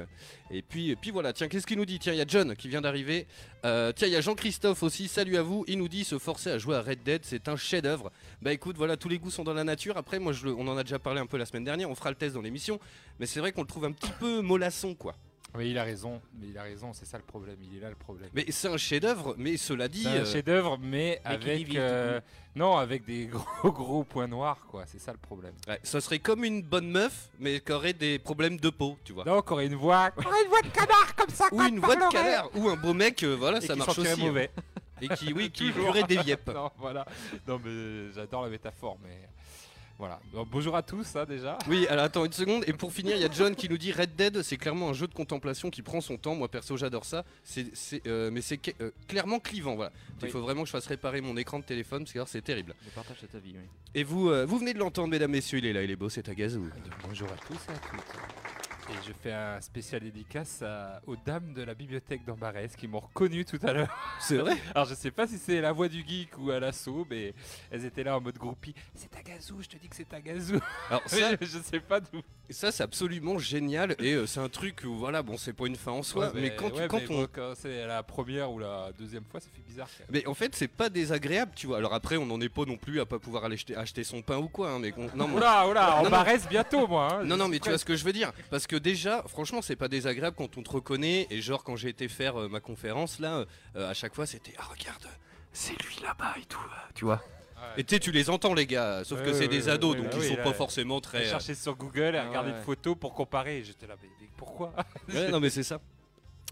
et 0.53 0.63
puis, 0.63 0.91
et 0.91 0.97
puis 0.97 1.11
voilà. 1.11 1.33
Tiens, 1.33 1.49
qu'est-ce 1.49 1.67
qu'il 1.67 1.79
nous 1.79 1.85
dit? 1.85 1.99
Tiens, 1.99 2.13
il 2.13 2.19
y 2.19 2.23
a 2.23 2.27
John 2.29 2.55
qui 2.55 2.69
vient 2.69 2.81
d'arriver. 2.81 3.27
Tiens, 3.63 3.93
il 4.03 4.11
y 4.11 4.17
a 4.17 4.21
Jean-Christophe 4.21 4.85
aussi. 4.85 5.09
Salut 5.09 5.37
à 5.37 5.43
vous. 5.43 5.65
Il 5.67 5.79
nous 5.79 5.89
dit 5.89 6.05
se 6.05 6.19
forcer 6.19 6.51
à 6.51 6.59
jouer 6.59 6.77
à 6.77 6.83
Red 6.83 7.03
Dead, 7.03 7.23
c'est 7.25 7.49
un 7.49 7.57
chef-d'œuvre. 7.57 8.13
Bah 8.41 8.53
écoute, 8.53 8.77
voilà, 8.77 8.97
tous 8.97 9.09
les 9.09 9.19
goûts 9.19 9.33
sont 9.33 9.43
dans 9.45 9.55
la 9.55 9.65
nature. 9.65 9.97
Après, 9.97 10.21
moi, 10.21 10.33
je 10.33 10.47
on 10.47 10.69
en 10.69 10.77
a 10.77 10.85
déjà 10.85 11.01
parlé 11.01 11.21
un 11.21 11.27
peu 11.27 11.37
la 11.37 11.47
semaine 11.47 11.65
dernière. 11.65 11.91
On 11.91 11.97
fera 11.97 12.11
le 12.11 12.17
test 12.17 12.37
dans 12.37 12.43
l'émission, 12.43 12.79
mais 13.19 13.27
c'est 13.27 13.41
vrai 13.41 13.51
qu'on 13.51 13.63
le 13.63 13.67
trouve 13.67 13.85
un 13.85 13.93
petit 13.93 14.13
peu 14.21 14.41
mollasson, 14.41 14.95
quoi. 14.95 15.17
Oui, 15.59 15.71
il 15.71 15.79
a 15.79 15.83
raison. 15.85 16.23
Mais 16.41 16.47
il 16.49 16.57
a 16.59 16.63
raison, 16.63 16.93
c'est 16.93 17.05
ça 17.05 17.19
le 17.19 17.25
problème. 17.25 17.57
Il 17.61 17.77
est 17.77 17.81
là 17.81 17.91
le 17.91 17.97
problème. 17.97 18.31
Mais 18.33 18.47
c'est 18.51 18.69
un 18.69 18.77
chef-d'œuvre. 18.77 19.35
Mais 19.37 19.57
cela 19.57 19.89
dit, 19.89 20.05
C'est 20.05 20.09
un 20.09 20.23
euh, 20.23 20.25
chef-d'œuvre, 20.25 20.79
mais 20.81 21.21
mais 21.25 21.39
qui 21.39 21.51
avec 21.51 21.75
euh, 21.77 22.21
non, 22.55 22.77
avec 22.77 23.05
des 23.05 23.27
gros 23.63 23.73
gros 23.73 24.05
points 24.05 24.29
noirs, 24.29 24.65
quoi. 24.71 24.85
C'est 24.87 25.01
ça 25.01 25.13
le 25.13 25.19
problème. 25.19 25.55
ouais, 25.67 25.81
ça 25.83 26.01
serait 26.01 26.21
comme 26.21 26.45
une 26.45 26.63
bonne 26.63 26.89
meuf, 26.91 27.29
mais 27.41 27.61
qui 27.61 27.73
aurait 27.73 27.93
des 27.93 28.19
problèmes 28.21 28.57
de 28.59 28.71
peau, 28.71 28.97
tu 29.05 29.13
vois. 29.13 29.25
Donc, 29.25 29.51
aurait 29.51 29.67
une 29.67 29.75
voix, 29.75 30.11
aurait 30.25 30.43
une 30.45 30.49
voix 30.49 30.63
de 30.63 30.69
canard 30.69 31.15
comme 31.17 31.31
ça. 31.31 31.47
Ou 31.51 31.61
une 31.63 31.81
voix 31.81 31.97
de 31.97 32.09
canard, 32.13 32.51
ou 32.55 32.69
un 32.69 32.77
beau 32.77 32.95
mec, 32.95 33.23
euh, 33.25 33.35
voilà, 33.37 33.59
et 33.59 33.67
ça 33.67 33.73
qui 33.75 33.79
marche 33.81 33.99
aussi. 33.99 34.27
hein. 34.27 34.47
Et 35.01 35.09
qui, 35.09 35.33
oui, 35.33 35.51
qui 35.51 35.71
purait 35.73 36.03
des 36.05 36.19
viepes. 36.19 36.49
non, 36.55 36.71
voilà. 36.79 37.05
Non, 37.47 37.61
mais 37.65 38.13
j'adore 38.13 38.43
la 38.43 38.49
métaphore, 38.49 38.99
mais 39.03 39.29
voilà. 39.99 40.21
Donc, 40.33 40.49
bonjour 40.51 40.77
à 40.77 40.83
tous, 40.83 41.05
ça 41.05 41.27
déjà. 41.27 41.59
Oui, 41.69 41.87
alors 41.89 42.05
attends 42.05 42.25
une 42.25 42.33
seconde. 42.33 42.63
Et 42.69 42.73
pour 42.73 42.93
finir, 42.93 43.17
il 43.17 43.23
y 43.23 43.25
a 43.25 43.31
John 43.31 43.55
qui 43.57 43.69
nous 43.69 43.79
dit 43.79 43.91
Red 43.93 44.15
Dead, 44.15 44.43
c'est 44.43 44.57
clairement 44.57 44.91
un 44.91 44.93
jeu 44.93 45.09
de 45.09 45.15
contemplation 45.15 45.71
qui 45.71 45.83
prend 45.83 46.01
son 46.01 46.17
temps. 46.17 46.35
Moi 46.37 46.49
perso, 46.49 46.77
j'adore 46.77 47.05
ça. 47.05 47.25
C'est, 47.43 47.67
c'est, 47.75 48.07
euh, 48.07 48.31
mais 48.33 48.41
c'est 48.41 48.61
euh, 48.81 48.91
clairement 49.09 49.41
clivant. 49.41 49.75
Voilà. 49.75 49.91
Il 50.21 50.27
Oui. 50.27 50.31
faut 50.31 50.41
vraiment 50.41 50.63
que 50.63 50.67
je 50.69 50.73
fasse 50.73 50.87
réparer 50.87 51.21
mon 51.21 51.37
écran 51.37 51.59
de 51.59 51.65
téléphone 51.65 52.05
parce 52.05 52.13
que 52.13 52.19
alors, 52.19 52.29
c'est 52.29 52.43
terrible. 52.43 52.75
Je 52.85 52.91
partage 52.91 53.17
ta 53.31 53.39
vie, 53.39 53.55
oui. 53.57 53.65
Et 53.95 54.05
vous, 54.05 54.31
euh, 54.31 54.45
vous 54.47 54.59
venez 54.59 54.73
de 54.73 54.79
l'entendre, 54.79 55.09
mesdames, 55.09 55.31
messieurs. 55.33 55.59
Il 55.59 55.67
est 55.67 55.73
là, 55.73 55.83
il 55.83 55.91
est 55.91 55.97
beau, 55.97 56.09
c'est 56.09 56.29
à 56.29 56.35
gazou. 56.35 56.69
Bonjour 57.07 57.29
à 57.29 57.37
tous 57.47 57.55
et 57.55 57.73
à 57.75 57.79
toutes. 57.79 58.58
Et 58.91 58.95
je 59.07 59.13
fais 59.13 59.33
un 59.33 59.61
spécial 59.61 60.01
dédicace 60.01 60.63
à- 60.63 61.03
aux 61.07 61.17
dames 61.17 61.53
de 61.53 61.63
la 61.63 61.75
bibliothèque 61.75 62.25
d'Ambarès 62.25 62.75
qui 62.75 62.89
m'ont 62.89 63.01
reconnu 63.01 63.45
tout 63.45 63.59
à 63.63 63.73
l'heure. 63.75 63.95
C'est 64.19 64.39
vrai? 64.39 64.57
Alors 64.75 64.87
je 64.89 64.95
sais 64.95 65.11
pas 65.11 65.27
si 65.27 65.37
c'est 65.37 65.61
la 65.61 65.73
voix 65.73 65.89
du 65.89 66.03
geek 66.07 66.39
ou 66.39 66.51
à 66.51 66.59
l'assaut, 66.59 67.07
mais 67.11 67.35
elles 67.71 67.85
étaient 67.85 68.03
là 68.03 68.17
en 68.17 68.21
mode 68.23 68.39
groupie. 68.39 68.75
C'est 68.95 69.15
à 69.15 69.23
gazou, 69.23 69.57
je 69.61 69.69
te 69.69 69.77
dis 69.77 69.89
que 69.89 69.97
c'est 69.97 70.13
à 70.15 70.21
gazou. 70.23 70.59
Alors 70.89 71.03
ça, 71.07 71.33
je, 71.39 71.47
je 71.47 71.59
sais 71.59 71.81
pas 71.81 72.01
d'où. 72.01 72.23
ça 72.49 72.73
c'est 72.73 72.83
absolument 72.83 73.39
génial 73.39 73.95
et 73.99 74.15
euh, 74.15 74.27
c'est 74.27 74.41
un 74.41 74.49
truc 74.49 74.81
où 74.87 74.95
voilà, 74.97 75.23
bon, 75.23 75.37
c'est 75.37 75.53
pas 75.53 75.67
une 75.67 75.77
fin 75.77 75.93
en 75.93 76.03
soi, 76.03 76.33
mais, 76.35 76.57
quand, 76.57 76.71
tu- 76.71 76.81
ouais, 76.81 76.89
quand 76.89 76.99
mais 76.99 77.07
on 77.11 77.21
bon, 77.23 77.29
quand 77.31 77.53
c'est 77.57 77.87
la 77.87 78.03
première 78.03 78.51
ou 78.51 78.59
la 78.59 78.91
deuxième 78.99 79.25
fois, 79.25 79.41
ça 79.41 79.49
fait 79.55 79.63
bizarre. 79.69 79.89
quand 79.99 80.11
même. 80.11 80.23
Mais 80.23 80.27
en 80.27 80.35
fait, 80.35 80.55
c'est 80.57 80.67
pas 80.69 80.89
désagréable, 80.89 81.53
tu 81.55 81.67
vois. 81.67 81.77
Alors 81.77 81.93
après, 81.93 82.17
on 82.17 82.25
n'en 82.25 82.41
est 82.41 82.49
pas 82.49 82.65
non 82.65 82.79
plus 82.79 83.01
à 83.01 83.07
pas 83.07 83.19
pouvoir 83.19 83.45
aller 83.45 83.55
acheter, 83.55 83.77
acheter 83.77 84.03
son 84.03 84.23
pain 84.23 84.39
ou 84.39 84.49
quoi. 84.49 84.71
hein, 84.71 84.79
mais 84.81 84.93
qu'on- 84.93 85.11
non, 85.15 85.29
mais- 85.29 85.35
Oula, 85.37 85.69
oula, 85.69 85.91
Non, 85.91 85.97
en 85.99 86.03
non. 86.05 86.11
Barès 86.11 86.49
bientôt 86.49 86.87
moi. 86.87 87.09
hein. 87.13 87.25
Non, 87.25 87.35
Je 87.35 87.39
non, 87.39 87.45
suis 87.45 87.51
mais 87.51 87.57
tu 87.57 87.61
prêt. 87.61 87.71
vois 87.73 87.79
ce 87.79 87.85
que 87.85 87.97
je 87.97 88.05
veux 88.05 88.13
dire. 88.15 88.33
Parce 88.49 88.67
que 88.67 88.77
déjà, 88.79 89.23
franchement, 89.29 89.63
c'est 89.63 89.77
pas 89.77 89.89
désagréable 89.89 90.37
quand 90.37 90.57
on 90.59 90.63
te 90.63 90.71
reconnaît. 90.71 91.27
Et 91.31 91.41
genre, 91.41 91.65
quand 91.65 91.77
j'ai 91.77 91.89
été 91.89 92.09
faire 92.09 92.41
euh, 92.41 92.49
ma 92.49 92.61
conférence, 92.61 93.19
là, 93.21 93.45
euh, 93.77 93.91
à 93.91 93.95
chaque 93.95 94.15
fois, 94.15 94.27
c'était 94.27 94.53
Ah, 94.59 94.65
regarde, 94.65 95.07
c'est 95.53 95.73
lui 95.83 95.97
là-bas 96.03 96.35
et 96.41 96.45
tout. 96.47 96.59
euh, 96.59 96.91
tu 96.95 97.05
vois. 97.05 97.23
Et 97.77 97.83
tu 97.85 97.95
sais, 97.95 98.01
tu 98.01 98.13
les 98.13 98.31
entends, 98.31 98.55
les 98.55 98.67
gars. 98.67 99.03
Sauf 99.05 99.23
que 99.23 99.33
c'est 99.33 99.49
des 99.49 99.69
ados, 99.69 99.97
donc 99.97 100.07
ils 100.15 100.23
sont 100.25 100.37
pas 100.37 100.53
forcément 100.53 101.01
très. 101.01 101.27
euh, 101.27 101.31
cherché 101.31 101.55
sur 101.55 101.75
Google 101.77 102.15
et 102.15 102.21
ouais. 102.21 102.49
une 102.51 102.63
photo 102.65 102.95
pour 102.95 103.15
comparer. 103.15 103.59
et 103.59 103.65
J'étais 103.65 103.87
là, 103.87 103.97
mais, 104.03 104.09
mais 104.21 104.29
pourquoi? 104.37 104.73
Ouais, 105.09 105.29
non, 105.31 105.41
mais 105.41 105.51
c'est 105.51 105.65
ça. 105.65 105.81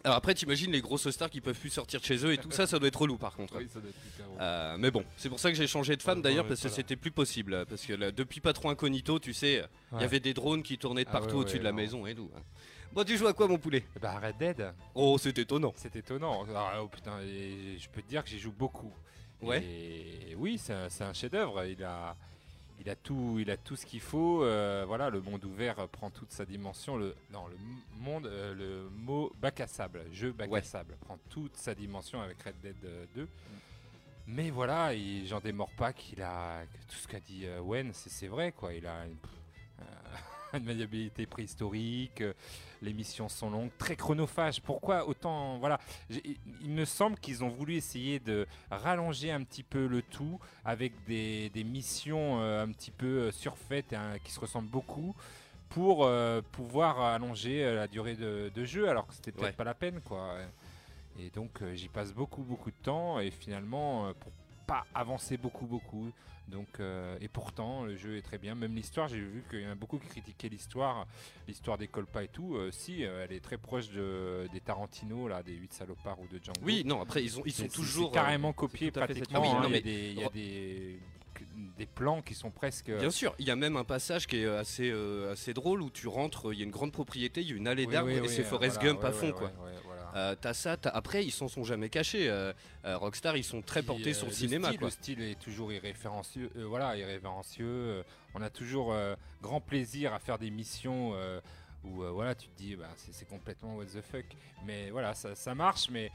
Alors 0.06 0.18
après, 0.18 0.34
t'imagines 0.34 0.70
les 0.70 0.80
grosses 0.80 1.10
stars 1.10 1.28
qui 1.28 1.40
peuvent 1.40 1.58
plus 1.58 1.68
sortir 1.70 1.98
de 2.00 2.04
chez 2.06 2.24
eux 2.24 2.32
et 2.32 2.38
tout 2.38 2.52
ça, 2.52 2.66
ça 2.68 2.78
doit 2.78 2.86
être 2.86 3.00
relou 3.00 3.16
par 3.18 3.34
contre. 3.34 3.56
Oui, 3.58 3.66
ça 3.68 3.80
doit 3.80 3.90
être 3.90 3.96
hyper. 4.06 4.26
Euh, 4.40 4.76
mais 4.78 4.92
bon, 4.92 5.04
c'est 5.16 5.28
pour 5.28 5.40
ça 5.40 5.50
que 5.50 5.56
j'ai 5.56 5.66
changé 5.66 5.96
de 5.96 6.02
femme 6.02 6.22
d'ailleurs 6.22 6.44
ouais, 6.44 6.48
parce 6.50 6.60
que 6.60 6.68
voilà. 6.68 6.76
c'était 6.76 6.94
plus 6.94 7.10
possible. 7.10 7.66
Parce 7.68 7.84
que 7.84 7.92
là, 7.92 8.12
depuis 8.12 8.40
pas 8.40 8.52
trop 8.52 8.70
incognito, 8.70 9.18
tu 9.18 9.32
sais, 9.34 9.64
il 9.90 9.96
Ouais. 9.96 10.02
y 10.02 10.04
avait 10.04 10.20
des 10.20 10.32
drones 10.32 10.62
qui 10.62 10.78
tournaient 10.78 11.02
de 11.04 11.08
Ah 11.10 11.14
partout 11.18 11.34
ouais, 11.34 11.40
au-dessus 11.40 11.54
ouais, 11.56 11.58
de 11.58 11.64
la 11.64 11.70
non. 11.72 11.76
maison 11.76 12.06
et 12.06 12.14
tout. 12.14 12.30
hein. 12.36 12.40
Bon, 12.92 13.02
tu 13.02 13.16
joues 13.16 13.26
à 13.26 13.32
quoi, 13.32 13.48
mon 13.48 13.58
poulet? 13.58 13.84
Eh 13.96 13.98
Bah 13.98 14.20
Red 14.22 14.36
Dead, 14.38 14.72
Oh, 14.94 15.18
c'est 15.18 15.36
étonnant. 15.38 15.72
c'est 15.76 15.96
étonnant. 15.96 16.46
Ah, 16.54 16.80
oh, 16.80 16.86
putain, 16.86 17.18
et 17.22 17.76
je 17.76 17.88
peux 17.88 18.00
te 18.00 18.08
dire 18.08 18.22
que 18.22 18.30
j'y 18.30 18.38
joue 18.38 18.52
beaucoup. 18.52 18.92
Ouais. 19.42 19.62
Et 19.64 20.34
oui, 20.36 20.56
c'est 20.56 20.72
un, 20.72 20.88
c'est 20.88 21.02
un 21.04 21.12
chef-d'œuvre. 21.12 21.64
Il 21.64 21.82
a, 21.82 22.16
il 22.81 22.90
a 22.90 22.94
tout, 22.96 23.38
il 23.40 23.50
a 23.50 23.56
tout 23.56 23.76
ce 23.76 23.87
qu'il 23.87 24.00
faut. 24.00 24.43
euh, 24.44 24.84
voilà, 24.87 25.11
le 25.11 25.20
monde 25.20 25.44
ouvert 25.44 25.78
euh, 25.78 25.87
prend 25.87 26.11
toute 26.11 26.31
sa 26.32 26.44
dimension. 26.44 26.96
Le, 26.96 27.14
non, 27.32 27.46
le 27.49 27.56
monde, 27.99 28.26
euh, 28.26 28.55
le 28.55 28.88
mot 28.90 29.32
bac 29.40 29.61
à 29.61 29.67
sable, 29.67 30.02
jeu 30.12 30.32
bac 30.32 30.50
Ouais. 30.50 30.61
à 30.61 30.62
sable, 30.62 30.96
prend 31.00 31.19
toute 31.31 31.56
sa 31.56 31.75
dimension 31.75 32.20
avec 32.20 32.40
Red 32.43 32.61
Dead 32.62 32.76
euh, 32.84 33.05
2. 33.14 33.28
Mais 34.28 34.50
voilà, 34.50 34.93
il- 34.94 35.26
j'en 35.26 35.40
démords 35.40 35.70
pas 35.76 35.93
qu'il 35.93 36.20
a 36.23 36.64
que 36.67 36.93
tout 36.93 36.99
ce 36.99 37.06
qu'a 37.08 37.20
dit 37.20 37.46
euh, 37.46 37.61
Wen, 37.61 37.93
c'est 37.94 38.26
vrai 38.28 38.52
quoi. 38.52 38.73
Il 38.75 38.87
a 38.87 39.06
une, 39.06 39.17
euh, 39.81 39.84
une 40.58 40.64
maniabilité 40.64 41.26
préhistorique. 41.26 42.23
Les 42.82 42.93
missions 42.93 43.28
sont 43.28 43.50
longues, 43.50 43.70
très 43.78 43.96
chronophages. 43.96 44.61
Pourquoi 44.61 45.08
autant 45.08 45.58
Voilà, 45.58 45.78
il 46.11 46.70
me 46.70 46.84
semble 46.84 47.19
qu'ils 47.19 47.43
ont 47.44 47.49
voulu 47.49 47.75
essayer 47.75 48.19
de 48.20 48.46
rallonger 48.70 49.31
un 49.31 49.43
petit 49.44 49.62
peu 49.62 49.87
le 49.87 50.02
tout 50.02 50.38
avec 50.64 50.93
des, 51.06 51.50
des 51.50 51.64
missions 51.64 52.40
euh, 52.40 52.64
un 52.64 52.70
petit 52.73 52.90
peu 52.90 53.06
euh, 53.06 53.32
surfaites 53.32 53.93
et, 53.93 53.96
hein, 53.96 54.14
qui 54.23 54.32
se 54.32 54.40
ressemblent 54.40 54.69
beaucoup 54.69 55.14
pour 55.69 56.05
euh, 56.05 56.43
pouvoir 56.52 57.00
allonger 57.00 57.64
euh, 57.64 57.75
la 57.75 57.88
durée 57.88 58.14
de, 58.14 58.50
de 58.54 58.64
jeu 58.64 58.88
alors 58.88 59.06
que 59.06 59.14
c'était 59.14 59.33
peut-être 59.33 59.45
Ouais. 59.47 59.52
pas 59.52 59.64
la 59.64 59.75
peine 59.75 60.00
quoi. 60.02 60.37
Et 61.18 61.30
donc 61.30 61.62
euh, 61.62 61.75
j'y 61.75 61.88
passe 61.88 62.12
beaucoup 62.12 62.42
beaucoup 62.42 62.71
de 62.71 62.76
temps 62.83 63.18
et 63.21 63.30
finalement 63.30 64.12
pour 64.21 64.33
pas 64.66 64.85
avancer 64.95 65.37
beaucoup 65.37 65.66
beaucoup. 65.66 66.11
Donc 66.48 66.68
euh, 66.78 67.16
et 67.20 67.28
pourtant 67.28 67.84
le 67.84 67.96
jeu 67.96 68.16
est 68.16 68.22
très 68.22 68.38
bien. 68.38 68.54
Même 68.54 68.74
l'histoire, 68.74 69.08
j'ai 69.08 69.18
vu 69.18 69.42
qu'il 69.50 69.60
y 69.62 69.66
en 69.66 69.70
a 69.72 69.74
beaucoup 69.74 69.98
qui 69.98 70.06
critiquaient 70.06 70.48
l'histoire, 70.48 71.06
l'histoire 71.48 71.76
décolle 71.76 72.06
pas 72.06 72.22
et 72.22 72.28
tout. 72.28 72.54
Euh, 72.56 72.70
si, 72.70 73.04
euh, 73.04 73.24
elle 73.24 73.32
est 73.34 73.40
très 73.40 73.58
proche 73.58 73.90
de, 73.90 74.48
des 74.52 74.60
Tarantino 74.60 75.26
là, 75.28 75.42
des 75.42 75.54
8 75.54 75.72
salopards 75.72 76.20
ou 76.20 76.26
de 76.28 76.38
Django. 76.42 76.60
Oui, 76.62 76.84
non, 76.84 77.00
après, 77.02 77.22
ils, 77.24 77.38
ont, 77.38 77.42
ils 77.44 77.52
sont 77.52 77.66
toujours. 77.68 78.12
carrément 78.12 78.52
copié 78.52 78.92
tout 78.92 79.00
à 79.00 79.06
fait 79.06 79.14
cette 79.14 79.28
pratiquement. 79.28 79.58
hein. 79.58 79.62
Ah 79.64 79.66
oui, 79.66 79.72
non, 79.72 79.74
il 79.74 79.74
y 79.74 79.78
a 79.78 79.80
des, 79.80 80.10
il 80.12 80.20
y 80.20 80.24
a 80.24 80.28
des, 80.28 81.00
des 81.76 81.86
plans 81.86 82.22
qui 82.22 82.34
sont 82.34 82.50
presque. 82.50 82.90
Bien 82.90 83.10
sûr, 83.10 83.34
il 83.38 83.46
y 83.46 83.50
a 83.50 83.56
même 83.56 83.76
un 83.76 83.84
passage 83.84 84.26
qui 84.26 84.36
est 84.38 84.46
assez, 84.46 84.88
euh, 84.90 85.32
assez 85.32 85.52
drôle 85.52 85.82
où 85.82 85.90
tu 85.90 86.06
rentres, 86.06 86.52
il 86.52 86.58
y 86.58 86.62
a 86.62 86.64
une 86.64 86.70
grande 86.70 86.92
propriété, 86.92 87.40
il 87.40 87.48
y 87.48 87.52
a 87.52 87.56
une 87.56 87.66
allée 87.66 87.86
Oui, 87.86 87.92
d'arbres 87.92 88.10
oui, 88.10 88.18
et 88.18 88.20
oui, 88.20 88.28
c'est 88.28 88.44
Forrest 88.44 88.76
voilà, 88.76 88.92
Gump 88.92 89.04
à 89.04 89.12
fond 89.12 89.32
quoi. 89.32 89.50
Euh, 90.16 90.35
t'as 90.40 90.54
ça, 90.54 90.76
t'as- 90.76 90.90
après 90.90 91.25
ils 91.25 91.30
s'en 91.30 91.46
sont 91.46 91.62
jamais 91.62 91.88
cachés. 91.90 92.28
euh, 92.28 92.52
euh, 92.87 92.96
Rockstar 92.96 93.37
ils 93.37 93.44
sont 93.44 93.61
très 93.62 93.80
Puis, 93.80 93.87
portés 93.88 94.11
euh, 94.11 94.14
sur 94.14 94.26
le 94.26 94.30
le 94.30 94.37
cinéma 94.37 94.68
style, 94.68 94.78
quoi. 94.78 94.88
Le 94.88 94.92
style 94.92 95.20
est 95.23 95.38
toujours 95.38 95.73
irréférencieux. 95.73 96.50
voilà, 96.68 96.96
irrévérencieux. 96.96 98.02
on 98.35 98.40
a 98.42 98.50
toujours 98.50 98.94
grand 99.42 99.61
plaisir 99.61 100.14
à 100.14 100.18
faire 100.18 100.38
des 100.38 100.50
missions 100.50 101.14
où 101.85 102.02
voilà, 102.12 102.35
tu 102.35 102.49
te 102.49 102.56
dis, 102.56 102.75
bah, 102.76 102.88
c'est 102.96 103.12
c'est 103.12 103.26
complètement 103.28 103.76
what 103.76 103.85
the 103.87 104.00
fuck. 104.00 104.25
Mais 104.64 104.90
voilà, 104.90 105.14
ça, 105.14 105.35
ça 105.35 105.54
marche. 105.54 105.88
Mais 105.90 106.11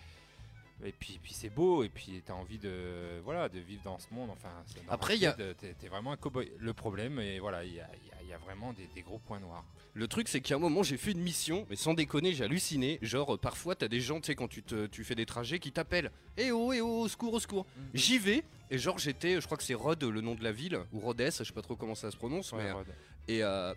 Et 0.83 0.91
puis, 0.91 1.19
puis 1.21 1.33
c'est 1.33 1.50
beau, 1.50 1.83
et 1.83 1.89
puis 1.89 2.21
t'as 2.25 2.33
envie 2.33 2.57
de, 2.57 3.19
voilà, 3.23 3.50
de 3.50 3.59
vivre 3.59 3.83
dans 3.83 4.00
ce 4.00 4.13
monde. 4.13 4.29
Enfin, 4.31 4.50
dans 4.88 4.91
Après, 4.93 5.13
Red 5.13 5.19
il 5.21 5.23
y 5.23 5.27
a- 5.27 5.33
Dead, 5.33 5.57
T'es 5.57 5.73
t'es 5.73 5.88
vraiment 5.88 6.11
un 6.11 6.17
cowboy. 6.17 6.51
Le 6.59 6.73
problème, 6.73 7.19
et 7.19 7.39
voilà, 7.39 7.63
il 7.63 7.73
y 7.73 7.79
a, 7.79 7.88
il 8.03 8.07
y 8.07 8.11
a- 8.11 8.21
il 8.23 8.27
y 8.29 8.33
a 8.33 8.38
vraiment 8.38 8.73
des, 8.73 8.88
des 8.95 9.01
gros 9.01 9.19
points 9.19 9.39
noirs. 9.39 9.63
Le 9.93 10.07
truc, 10.07 10.29
c'est 10.29 10.39
qu'à 10.39 10.55
un 10.55 10.59
moment, 10.59 10.83
j'ai 10.83 10.95
fait 10.97 11.11
une 11.11 11.19
mission, 11.21 11.65
mais 11.69 11.75
sans 11.75 11.93
déconner, 11.93 12.31
j'ai 12.33 12.45
halluciné. 12.45 12.97
Genre, 13.01 13.33
euh, 13.33 13.38
parfois, 13.38 13.75
t'as 13.75 13.89
des 13.89 14.00
gens, 14.00 14.21
tu 14.21 14.27
sais, 14.27 14.35
quand 14.35 14.47
tu, 14.47 14.63
te, 14.63 14.85
tu 14.88 15.03
fais 15.03 15.15
des 15.15 15.25
trajets, 15.25 15.59
qui 15.59 15.71
t'appellent. 15.73 16.11
Eh 16.38 16.51
oh, 16.51 16.71
eh 16.71 16.79
oh, 16.81 17.01
au 17.01 17.07
secours, 17.09 17.33
au 17.33 17.39
secours. 17.39 17.65
J'y 17.93 18.17
vais, 18.17 18.43
et 18.69 18.77
genre, 18.77 18.97
j'étais, 18.97 19.41
je 19.41 19.45
crois 19.45 19.57
que 19.57 19.63
c'est 19.63 19.73
Rhodes, 19.73 20.03
le 20.03 20.21
nom 20.21 20.33
de 20.35 20.43
la 20.43 20.53
ville, 20.53 20.79
ou 20.93 21.00
Rhodes, 21.01 21.21
je 21.21 21.43
sais 21.43 21.51
pas 21.53 21.61
trop 21.61 21.75
comment 21.75 21.93
ça 21.95 22.09
se 22.09 22.15
prononce, 22.17 22.53
mais. 22.53 22.71
Ouais. 22.71 22.83
Et, 23.27 23.43
euh, 23.43 23.73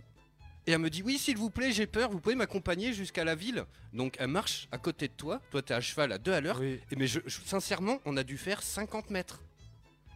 et 0.66 0.72
elle 0.72 0.78
me 0.78 0.90
dit 0.90 1.02
oui 1.02 1.18
s'il 1.18 1.36
vous 1.36 1.50
plaît 1.50 1.72
j'ai 1.72 1.86
peur, 1.86 2.10
vous 2.10 2.20
pouvez 2.20 2.34
m'accompagner 2.34 2.92
jusqu'à 2.92 3.24
la 3.24 3.34
ville. 3.34 3.64
Donc 3.92 4.16
elle 4.18 4.28
marche 4.28 4.68
à 4.72 4.78
côté 4.78 5.08
de 5.08 5.12
toi, 5.12 5.40
toi 5.50 5.62
t'es 5.62 5.74
à 5.74 5.80
cheval 5.80 6.12
à 6.12 6.18
deux 6.18 6.32
à 6.32 6.40
l'heure. 6.40 6.58
Oui. 6.60 6.80
Et 6.90 6.96
mais 6.96 7.06
je, 7.06 7.20
je- 7.26 7.40
sincèrement 7.44 8.00
on 8.04 8.16
a 8.16 8.22
dû 8.24 8.38
faire 8.38 8.62
50 8.62 9.10
mètres. 9.10 9.40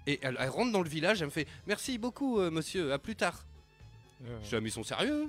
Et 0.06 0.18
elle, 0.22 0.36
elle 0.40 0.48
rentre 0.48 0.72
dans 0.72 0.82
le 0.82 0.88
village, 0.88 1.20
elle 1.20 1.26
me 1.26 1.32
fait 1.32 1.46
merci 1.66 1.98
beaucoup 1.98 2.40
euh, 2.40 2.50
monsieur, 2.50 2.92
à 2.92 2.98
plus 2.98 3.14
tard. 3.16 3.44
Je 4.42 4.48
dis 4.48 4.56
ah, 4.56 4.60
mais 4.60 4.68
ils 4.70 4.72
sont 4.72 4.82
sérieux 4.82 5.28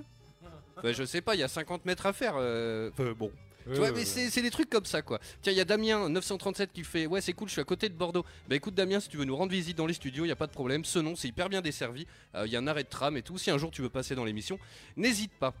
Bah, 0.82 0.92
Je 0.92 1.04
sais 1.04 1.20
pas, 1.20 1.34
il 1.34 1.38
y 1.40 1.42
a 1.44 1.48
50 1.48 1.84
mètres 1.84 2.06
à 2.06 2.12
faire. 2.14 2.34
euh, 2.36 2.90
enfin, 2.92 3.12
bon. 3.12 3.30
Tu 3.72 3.78
vois, 3.78 3.92
mais 3.92 4.04
c'est 4.04 4.30
c'est 4.30 4.42
des 4.42 4.50
trucs 4.50 4.70
comme 4.70 4.84
ça 4.84 5.02
quoi. 5.02 5.18
Tiens, 5.42 5.52
il 5.52 5.56
y 5.56 5.60
a 5.60 5.64
Damien 5.64 6.08
937 6.08 6.72
qui 6.72 6.84
fait 6.84 7.06
Ouais, 7.06 7.20
c'est 7.20 7.32
cool, 7.32 7.48
je 7.48 7.52
suis 7.52 7.60
à 7.60 7.64
côté 7.64 7.88
de 7.88 7.94
Bordeaux. 7.94 8.24
Bah 8.48 8.56
écoute, 8.56 8.74
Damien, 8.74 9.00
si 9.00 9.08
tu 9.08 9.16
veux 9.16 9.24
nous 9.24 9.36
rendre 9.36 9.52
visite 9.52 9.76
dans 9.76 9.86
les 9.86 9.94
studios, 9.94 10.24
il 10.24 10.28
y 10.28 10.32
a 10.32 10.36
pas 10.36 10.46
de 10.46 10.52
problème. 10.52 10.84
Ce 10.84 10.98
nom, 10.98 11.14
c'est 11.16 11.28
hyper 11.28 11.48
bien 11.48 11.60
desservi. 11.60 12.06
Euh, 12.34 12.46
Il 12.46 12.52
y 12.52 12.56
a 12.56 12.58
un 12.58 12.66
arrêt 12.66 12.84
de 12.84 12.88
tram 12.88 13.16
et 13.16 13.22
tout. 13.22 13.38
Si 13.38 13.50
un 13.50 13.58
jour 13.58 13.70
tu 13.70 13.82
veux 13.82 13.90
passer 13.90 14.14
dans 14.14 14.24
l'émission, 14.24 14.58
n'hésite 14.96 15.32
pas. 15.32 15.54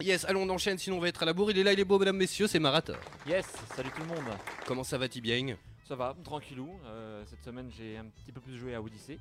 Yes, 0.00 0.24
allons 0.24 0.42
on 0.42 0.48
enchaîne, 0.50 0.78
sinon 0.78 0.96
on 0.96 1.00
va 1.00 1.08
être 1.08 1.22
à 1.22 1.26
la 1.26 1.32
bourre. 1.32 1.50
Il 1.50 1.58
est 1.58 1.62
là, 1.62 1.72
il 1.72 1.78
est 1.78 1.84
beau, 1.84 1.98
mesdames, 1.98 2.16
messieurs, 2.16 2.46
c'est 2.46 2.58
Marathon. 2.58 2.94
Yes, 3.26 3.46
salut 3.76 3.90
tout 3.94 4.00
le 4.02 4.08
monde. 4.08 4.24
Comment 4.66 4.84
ça 4.84 4.98
va, 4.98 5.08
Tibieng 5.08 5.56
Ça 5.86 5.94
va, 5.94 6.16
tranquillou. 6.24 6.70
Euh, 6.86 7.22
cette 7.28 7.44
semaine, 7.44 7.70
j'ai 7.76 7.98
un 7.98 8.06
petit 8.06 8.32
peu 8.32 8.40
plus 8.40 8.56
joué 8.58 8.74
à 8.74 8.80
Odyssey. 8.82 9.18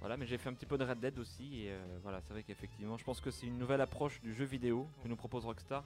Voilà, 0.00 0.16
mais 0.16 0.26
j'ai 0.26 0.38
fait 0.38 0.48
un 0.48 0.52
petit 0.54 0.66
peu 0.66 0.78
de 0.78 0.84
Red 0.84 1.00
Dead 1.00 1.18
aussi. 1.18 1.64
Et 1.64 1.70
euh, 1.70 1.78
voilà, 2.04 2.20
c'est 2.26 2.32
vrai 2.32 2.44
qu'effectivement, 2.44 2.96
je 2.96 3.04
pense 3.04 3.20
que 3.20 3.30
c'est 3.32 3.46
une 3.46 3.58
nouvelle 3.58 3.80
approche 3.80 4.20
du 4.22 4.32
jeu 4.32 4.44
vidéo 4.44 4.88
que 5.02 5.08
nous 5.08 5.16
propose 5.16 5.44
Rockstar. 5.44 5.82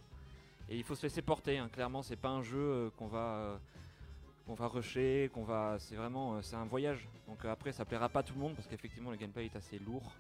Et 0.69 0.77
il 0.77 0.85
faut 0.85 0.95
se 0.95 1.03
laisser 1.03 1.23
porter. 1.23 1.59
hein. 1.59 1.69
Clairement, 1.73 2.03
c'est 2.03 2.17
pas 2.17 2.29
un 2.31 2.43
jeu 2.43 2.59
euh, 2.59 2.91
qu'on 2.97 3.07
va 3.07 3.19
euh, 3.37 3.57
qu'on 4.47 4.55
va 4.55 4.67
rusher, 4.69 5.31
qu'on 5.33 5.45
va. 5.45 5.77
C'est 5.79 5.95
vraiment, 5.97 6.35
euh, 6.37 6.43
c'est 6.43 6.57
un 6.57 6.65
voyage. 6.65 7.09
Donc 7.29 7.45
euh, 7.45 7.53
après, 7.53 7.73
ça 7.73 7.85
plaira 7.85 8.09
pas 8.09 8.21
à 8.21 8.23
tout 8.23 8.35
le 8.35 8.41
monde 8.41 8.55
parce 8.55 8.67
qu'effectivement, 8.69 9.11
le 9.11 9.17
gameplay 9.17 9.47
est 9.47 9.57
assez 9.57 9.79
lourd. 9.79 10.11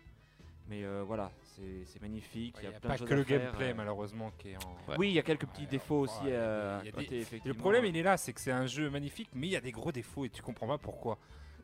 Mais 0.68 0.84
euh, 0.84 1.02
voilà, 1.04 1.30
c'est 1.56 1.84
c'est 1.86 2.00
magnifique. 2.00 2.54
Il 2.58 2.64
Il 2.64 2.66
n'y 2.68 2.70
y 2.70 2.74
a 2.74 2.76
a 2.76 2.80
plein 2.80 2.88
pas 2.90 2.94
de 2.94 2.98
choses 3.00 3.08
que 3.08 3.14
à 3.14 3.16
le 3.16 3.24
faire, 3.24 3.40
gameplay, 3.46 3.70
euh. 3.70 3.74
malheureusement, 3.74 4.30
qui 4.38 4.50
est 4.50 4.56
en. 4.56 4.90
Ouais. 4.90 4.96
Oui, 4.98 5.08
il 5.08 5.14
y 5.14 5.18
a 5.18 5.22
quelques 5.22 5.46
petits 5.46 5.62
Ouais, 5.62 5.66
défauts 5.68 6.00
aussi. 6.00 6.22
ouais, 6.24 6.92
des- 7.08 7.24
des- 7.24 7.40
Le 7.44 7.54
problème, 7.54 7.84
il 7.84 7.96
est 7.96 8.02
là, 8.02 8.16
c'est 8.16 8.32
que 8.32 8.40
c'est 8.40 8.52
un 8.52 8.66
jeu 8.66 8.88
magnifique, 8.88 9.28
mais 9.34 9.48
il 9.48 9.50
y 9.50 9.56
a 9.56 9.60
des 9.60 9.72
gros 9.72 9.90
défauts 9.90 10.24
et 10.24 10.30
tu 10.30 10.40
comprends 10.42 10.68
pas 10.68 10.78
pourquoi. 10.78 11.18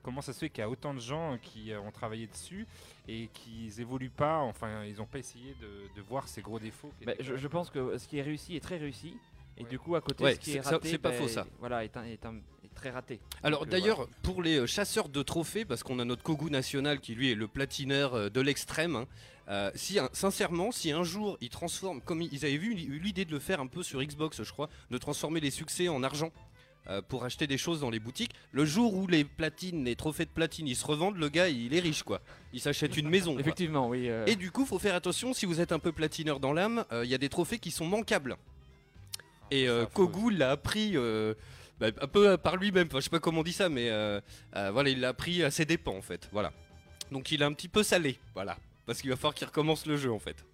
Comment 0.08 0.22
ça 0.22 0.32
se 0.32 0.38
fait 0.38 0.48
qu'il 0.48 0.60
y 0.60 0.64
a 0.64 0.70
autant 0.70 0.94
de 0.94 1.00
gens 1.00 1.36
qui 1.42 1.70
euh, 1.70 1.78
ont 1.82 1.90
travaillé 1.90 2.26
dessus 2.28 2.66
et 3.06 3.28
qu'ils 3.34 3.78
évoluent 3.78 4.08
pas, 4.08 4.38
enfin, 4.38 4.82
ils 4.86 5.02
ont 5.02 5.04
pas 5.04 5.18
essayé 5.18 5.54
de, 5.60 5.66
de 5.94 6.00
voir 6.08 6.26
ces 6.28 6.40
gros 6.40 6.58
défauts 6.58 6.90
qui 6.98 7.04
Bah, 7.04 7.12
je, 7.20 7.46
pense 7.46 7.68
que 7.68 7.98
ce 7.98 8.08
qui 8.08 8.16
est 8.16 8.22
réussi 8.22 8.56
est 8.56 8.60
très 8.60 8.78
réussi. 8.78 9.18
Et 9.58 9.64
Ouais. 9.64 9.68
du 9.68 9.78
coup, 9.78 9.96
à 9.96 10.00
côté, 10.00 10.24
Ouais, 10.24 10.34
ce 10.36 10.40
qui 10.40 10.52
est 10.56 10.62
ça- 10.62 10.70
raté, 10.70 10.88
c'est 10.88 10.96
pas 10.96 11.10
bah, 11.10 11.16
faux, 11.16 11.28
ça. 11.28 11.46
Voilà, 11.58 11.84
est, 11.84 11.94
un- 11.98 12.04
est 12.04 12.24
un- 12.24 12.36
est 12.64 12.74
très 12.74 12.88
raté. 12.88 13.20
Alors 13.42 13.64
euh, 13.64 13.66
d'ailleurs, 13.66 13.96
voilà. 13.98 14.12
pour 14.22 14.42
les 14.42 14.60
euh, 14.60 14.66
chasseurs 14.66 15.10
de 15.10 15.22
trophées, 15.22 15.66
parce 15.66 15.82
qu'on 15.82 15.98
a 15.98 16.06
notre 16.06 16.22
Kogu 16.22 16.48
national 16.50 17.00
qui 17.00 17.14
lui 17.14 17.30
est 17.30 17.34
le 17.34 17.48
platineur 17.48 18.30
de 18.30 18.40
l'extrême, 18.40 18.96
hein, 18.96 19.06
euh, 19.48 19.70
si 19.74 19.98
un- 19.98 20.08
sincèrement, 20.14 20.72
si 20.72 20.90
un 20.90 21.02
jour 21.02 21.36
ils 21.42 21.50
transforment, 21.50 22.00
comme 22.00 22.22
ils 22.22 22.46
avaient 22.46 22.56
vu 22.56 22.72
eu 22.72 22.98
l'idée 22.98 23.26
de 23.26 23.32
le 23.32 23.40
faire 23.40 23.60
un 23.60 23.66
peu 23.66 23.82
sur 23.82 24.02
Xbox, 24.02 24.42
je 24.42 24.50
crois, 24.52 24.70
de 24.90 24.96
transformer 24.96 25.40
les 25.40 25.50
succès 25.50 25.88
en 25.88 26.02
argent. 26.02 26.32
Euh, 26.88 27.02
pour 27.02 27.24
acheter 27.24 27.46
des 27.46 27.58
choses 27.58 27.80
dans 27.80 27.90
les 27.90 27.98
boutiques, 27.98 28.32
le 28.52 28.64
jour 28.64 28.94
où 28.94 29.06
les 29.06 29.24
platines, 29.24 29.84
les 29.84 29.96
trophées 29.96 30.24
de 30.24 30.30
platine, 30.30 30.66
ils 30.66 30.76
se 30.76 30.86
revendent, 30.86 31.16
le 31.16 31.28
gars 31.28 31.48
il 31.48 31.74
est 31.74 31.80
riche 31.80 32.02
quoi. 32.02 32.20
Il 32.52 32.60
s'achète 32.60 32.96
une 32.96 33.08
maison. 33.08 33.32
quoi. 33.32 33.40
Effectivement, 33.42 33.88
oui. 33.88 34.08
euh, 34.08 34.24
Et 34.26 34.36
du 34.36 34.50
coup, 34.50 34.64
faut 34.64 34.78
faire 34.78 34.94
attention 34.94 35.34
si 35.34 35.44
vous 35.44 35.60
êtes 35.60 35.72
un 35.72 35.78
peu 35.78 35.92
platineur 35.92 36.40
dans 36.40 36.52
l'âme, 36.52 36.84
euh, 36.92 37.04
il 37.04 37.10
y 37.10 37.14
a 37.14 37.18
des 37.18 37.28
trophées 37.28 37.58
qui 37.58 37.70
sont 37.70 37.86
manquables. 37.86 38.36
Et 39.50 39.68
euh. 39.68 39.84
Kogu 39.86 40.30
l'a 40.30 40.52
appris 40.52 40.94
bah, 41.80 41.88
un 42.00 42.06
peu 42.06 42.36
par 42.36 42.56
lui-même. 42.56 42.86
Enfin, 42.88 42.98
je 43.00 43.04
sais 43.04 43.10
pas 43.10 43.20
comment 43.20 43.40
on 43.40 43.44
dit 43.44 43.52
ça, 43.52 43.68
mais 43.68 43.90
voilà, 44.52 44.88
il 44.88 45.00
l'a 45.00 45.08
appris 45.08 45.42
à 45.42 45.50
ses 45.50 45.64
dépens 45.64 45.96
en 45.96 46.02
fait. 46.02 46.28
Voilà. 46.32 46.52
Donc 47.10 47.30
il 47.32 47.40
est 47.40 47.44
un 47.44 47.52
petit 47.54 47.68
peu 47.68 47.82
salé, 47.82 48.18
voilà, 48.34 48.58
parce 48.84 49.00
qu'il 49.00 49.08
va 49.08 49.16
falloir 49.16 49.34
qu'il 49.34 49.46
recommence 49.46 49.86
le 49.86 49.96
jeu 49.96 50.12
en 50.12 50.18
fait. 50.18 50.44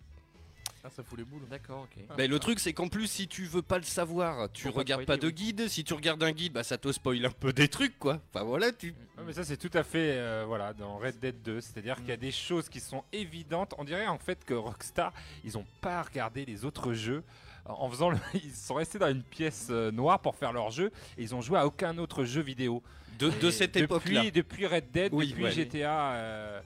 Ah, 0.86 0.90
ça 0.90 1.02
fout 1.02 1.16
les 1.18 1.24
boules. 1.24 1.40
D'accord, 1.48 1.84
ok. 1.90 2.04
Mais 2.18 2.28
le 2.28 2.38
truc, 2.38 2.60
c'est 2.60 2.74
qu'en 2.74 2.88
plus, 2.88 3.06
si 3.06 3.26
tu 3.26 3.44
veux 3.46 3.62
pas 3.62 3.78
le 3.78 3.84
savoir, 3.84 4.52
tu 4.52 4.68
regardes 4.68 5.06
pas 5.06 5.16
de 5.16 5.28
oui. 5.28 5.32
guide. 5.32 5.66
Si 5.68 5.82
tu 5.82 5.94
regardes 5.94 6.22
un 6.22 6.32
guide, 6.32 6.52
bah 6.52 6.62
ça 6.62 6.76
te 6.76 6.92
spoil 6.92 7.24
un 7.24 7.30
peu 7.30 7.54
des 7.54 7.68
trucs 7.68 7.98
quoi. 7.98 8.20
Enfin 8.34 8.44
voilà, 8.44 8.70
tu. 8.70 8.88
Ouais, 9.16 9.24
mais 9.26 9.32
ça 9.32 9.44
c'est 9.44 9.56
tout 9.56 9.70
à 9.72 9.82
fait 9.82 10.12
euh, 10.18 10.44
voilà 10.46 10.74
dans 10.74 10.98
Red 10.98 11.18
Dead 11.20 11.40
2, 11.42 11.60
c'est-à-dire 11.62 11.96
qu'il 11.96 12.08
y 12.08 12.12
a 12.12 12.18
des 12.18 12.30
choses 12.32 12.68
qui 12.68 12.80
sont 12.80 13.02
évidentes. 13.14 13.74
On 13.78 13.84
dirait 13.84 14.06
en 14.08 14.18
fait 14.18 14.44
que 14.44 14.52
Rockstar 14.52 15.12
ils 15.42 15.56
ont 15.56 15.64
pas 15.80 16.02
regardé 16.02 16.44
les 16.44 16.66
autres 16.66 16.92
jeux 16.92 17.22
en 17.64 17.88
faisant 17.88 18.10
le- 18.10 18.18
ils 18.34 18.52
sont 18.52 18.74
restés 18.74 18.98
dans 18.98 19.08
une 19.10 19.22
pièce 19.22 19.68
euh, 19.70 19.90
noire 19.90 20.20
pour 20.20 20.36
faire 20.36 20.52
leur 20.52 20.70
jeu 20.70 20.92
et 21.16 21.22
ils 21.22 21.34
ont 21.34 21.40
joué 21.40 21.58
à 21.58 21.66
aucun 21.66 21.96
autre 21.96 22.24
jeu 22.24 22.42
vidéo 22.42 22.82
De, 23.18 23.30
de 23.30 23.48
Et 23.48 23.52
cette 23.52 23.70
depuis- 23.72 23.84
époque-là. 23.84 24.30
Depuis 24.30 24.66
Red 24.66 24.90
Dead, 24.92 25.14
Oui, 25.14 25.28
depuis 25.28 25.44
ouais. 25.44 25.50
GTA 25.50 26.12
euh, 26.12 26.60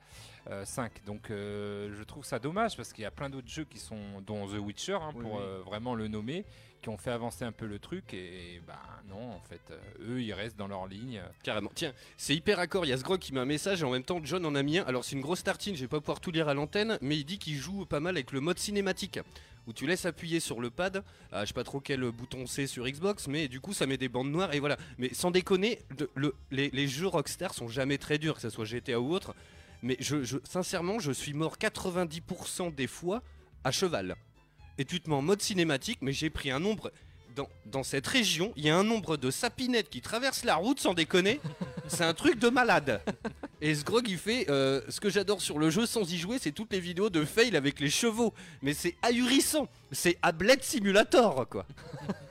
euh, 0.51 0.65
5. 0.65 1.05
Donc 1.05 1.31
euh, 1.31 1.91
je 1.99 2.03
trouve 2.05 2.25
ça 2.25 2.39
dommage 2.39 2.77
parce 2.77 2.93
qu'il 2.93 3.03
y 3.03 3.07
a 3.07 3.11
plein 3.11 3.29
d'autres 3.31 3.49
jeux 3.49 3.65
qui 3.65 3.79
sont, 3.79 4.21
dont 4.27 4.47
The 4.47 4.59
Witcher, 4.59 4.95
hein, 5.01 5.13
Oui, 5.15 5.23
pour 5.23 5.35
oui. 5.35 5.41
euh, 5.43 5.61
vraiment 5.65 5.95
le 5.95 6.09
nommer, 6.09 6.45
qui 6.83 6.89
ont 6.89 6.97
fait 6.97 7.11
avancer 7.11 7.45
un 7.45 7.53
peu 7.53 7.67
le 7.67 7.79
truc. 7.79 8.15
Et 8.15 8.61
bah 8.67 8.79
non, 9.09 9.33
en 9.33 9.41
fait, 9.49 9.61
euh, 9.71 9.79
eux 10.15 10.23
ils 10.23 10.33
restent 10.33 10.57
dans 10.57 10.69
leur 10.69 10.87
ligne. 10.87 11.21
Carrément. 11.43 11.71
Tiens, 11.75 11.93
c'est 12.17 12.35
hyper 12.35 12.57
raccord. 12.59 12.85
Il 12.87 12.89
y 12.89 12.93
a 12.93 12.97
ce 12.97 13.03
grog 13.05 13.19
qui 13.21 13.33
met 13.35 13.41
un 13.41 13.45
message 13.45 13.83
et 13.83 13.85
en 13.85 13.91
même 13.91 14.05
temps, 14.05 14.21
John 14.23 14.45
en 14.47 14.55
a 14.55 14.63
mis 14.63 14.79
un. 14.79 14.85
Alors, 14.85 15.05
c'est 15.05 15.17
une 15.17 15.23
grosse 15.23 15.43
tartine, 15.45 15.75
je 15.77 15.81
vais 15.83 15.89
pas 15.89 16.01
pouvoir 16.01 16.21
tout 16.21 16.31
lire 16.31 16.49
à 16.49 16.55
l'antenne, 16.55 16.99
mais 17.03 17.17
il 17.17 17.25
dit 17.25 17.39
qu'il 17.39 17.57
joue 17.57 17.85
pas 17.87 18.01
mal 18.01 18.17
avec 18.17 18.33
le 18.33 18.41
mode 18.41 18.59
cinématique. 18.59 19.21
Où 19.67 19.73
tu 19.75 19.87
laisses 19.87 20.07
appuyer 20.07 20.41
sur 20.41 20.63
le 20.63 20.71
pad, 20.71 21.05
Ah, 21.31 21.43
je 21.45 21.49
sais 21.49 21.53
pas 21.53 21.63
trop 21.63 21.79
quel 21.79 22.01
bouton 22.11 22.47
c'est 22.47 22.67
sur 22.67 22.87
Xbox, 22.89 23.29
mais 23.29 23.49
du 23.49 23.61
coup 23.61 23.75
ça 23.75 23.85
met 23.85 23.99
des 23.99 24.09
bandes 24.09 24.31
noires 24.31 24.55
et 24.55 24.61
voilà. 24.61 24.79
Mais 24.97 25.13
sans 25.13 25.31
déconner, 25.31 25.81
de- 25.99 26.09
le- 26.15 26.35
les, 26.51 26.71
les 26.71 26.89
jeux 26.89 27.07
Rockstar 27.07 27.53
sont 27.53 27.69
jamais 27.69 27.99
très 27.99 28.17
durs, 28.17 28.37
que 28.37 28.41
ce 28.41 28.49
soit 28.49 28.65
GTA 28.65 28.99
ou 28.99 29.13
autre. 29.13 29.35
Mais 29.83 29.97
je, 30.01 30.23
je- 30.25 30.39
sincèrement, 30.49 30.99
je 30.99 31.13
suis 31.13 31.35
mort 31.35 31.57
90% 31.59 32.75
des 32.75 32.87
fois 32.87 33.23
à 33.65 33.71
cheval. 33.71 34.17
Et 34.79 34.85
tu 34.85 35.01
te 35.01 35.09
mets 35.11 35.17
en 35.17 35.23
mode 35.23 35.43
cinématique, 35.43 35.99
mais 36.03 36.13
j'ai 36.13 36.31
pris 36.31 36.51
un 36.51 36.61
nombre. 36.61 36.93
Dans, 37.37 37.49
dans 37.67 37.85
cette 37.85 38.07
région, 38.09 38.53
il 38.57 38.65
y 38.65 38.71
a 38.71 38.77
un 38.77 38.83
nombre 38.83 39.17
de 39.17 39.31
sapinettes 39.31 39.91
qui 39.91 40.01
traversent 40.01 40.45
la 40.45 40.57
route 40.57 40.81
sans 40.81 40.93
déconner. 40.95 41.41
C'est 41.87 42.03
un 42.03 42.13
truc 42.15 42.41
de 42.41 42.49
malade. 42.49 43.01
Et 43.61 43.75
ce 43.77 43.85
grog, 43.85 44.09
il 44.09 44.19
fait 44.19 44.51
euh, 44.51 44.81
ce 44.89 44.99
que 45.01 45.09
j'adore 45.09 45.41
sur 45.41 45.59
le 45.61 45.71
jeu 45.71 45.87
sans 45.87 46.11
y 46.13 46.19
jouer, 46.19 46.39
c'est 46.41 46.51
toutes 46.53 46.73
les 46.73 46.81
vidéos 46.81 47.11
de 47.11 47.25
fail 47.25 47.57
avec 47.57 47.79
les 47.81 47.91
chevaux. 47.91 48.35
Mais 48.61 48.75
c'est 48.75 48.97
ahurissant. 49.03 49.69
C'est 49.93 50.19
Ablet 50.23 50.59
Simulator, 50.61 51.49
quoi. 51.49 51.65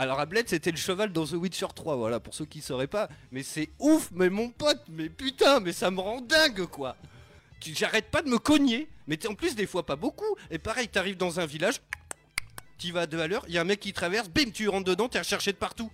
Alors 0.00 0.18
Ablet, 0.18 0.44
c'était 0.46 0.70
le 0.70 0.78
cheval 0.78 1.12
dans 1.12 1.26
The 1.26 1.32
Witcher 1.32 1.66
3, 1.74 1.94
voilà, 1.96 2.20
pour 2.20 2.32
ceux 2.32 2.46
qui 2.46 2.62
sauraient 2.62 2.86
pas. 2.86 3.10
Mais 3.32 3.42
c'est 3.42 3.68
ouf, 3.78 4.08
mais 4.12 4.30
mon 4.30 4.48
pote, 4.48 4.82
mais 4.88 5.10
putain, 5.10 5.60
mais 5.60 5.72
ça 5.72 5.90
me 5.90 6.00
rend 6.00 6.22
dingue, 6.22 6.64
quoi. 6.66 6.96
J'arrête 7.62 8.06
pas 8.10 8.22
de 8.22 8.30
me 8.30 8.38
cogner, 8.38 8.88
mais 9.06 9.18
en 9.26 9.34
plus 9.34 9.54
des 9.54 9.66
fois 9.66 9.84
pas 9.84 9.96
beaucoup. 9.96 10.36
Et 10.50 10.56
pareil, 10.58 10.88
t'arrives 10.88 11.18
dans 11.18 11.38
un 11.38 11.44
village, 11.44 11.82
tu 12.78 12.92
vas 12.92 13.02
à 13.02 13.06
deux 13.06 13.20
à 13.20 13.26
l'heure, 13.28 13.44
il 13.48 13.52
y 13.54 13.58
a 13.58 13.60
un 13.60 13.64
mec 13.64 13.78
qui 13.80 13.92
traverse, 13.92 14.30
bim, 14.30 14.50
tu 14.54 14.70
rentres 14.70 14.86
dedans, 14.86 15.06
t'es 15.10 15.18
recherché 15.18 15.52
de 15.52 15.58
partout. 15.58 15.90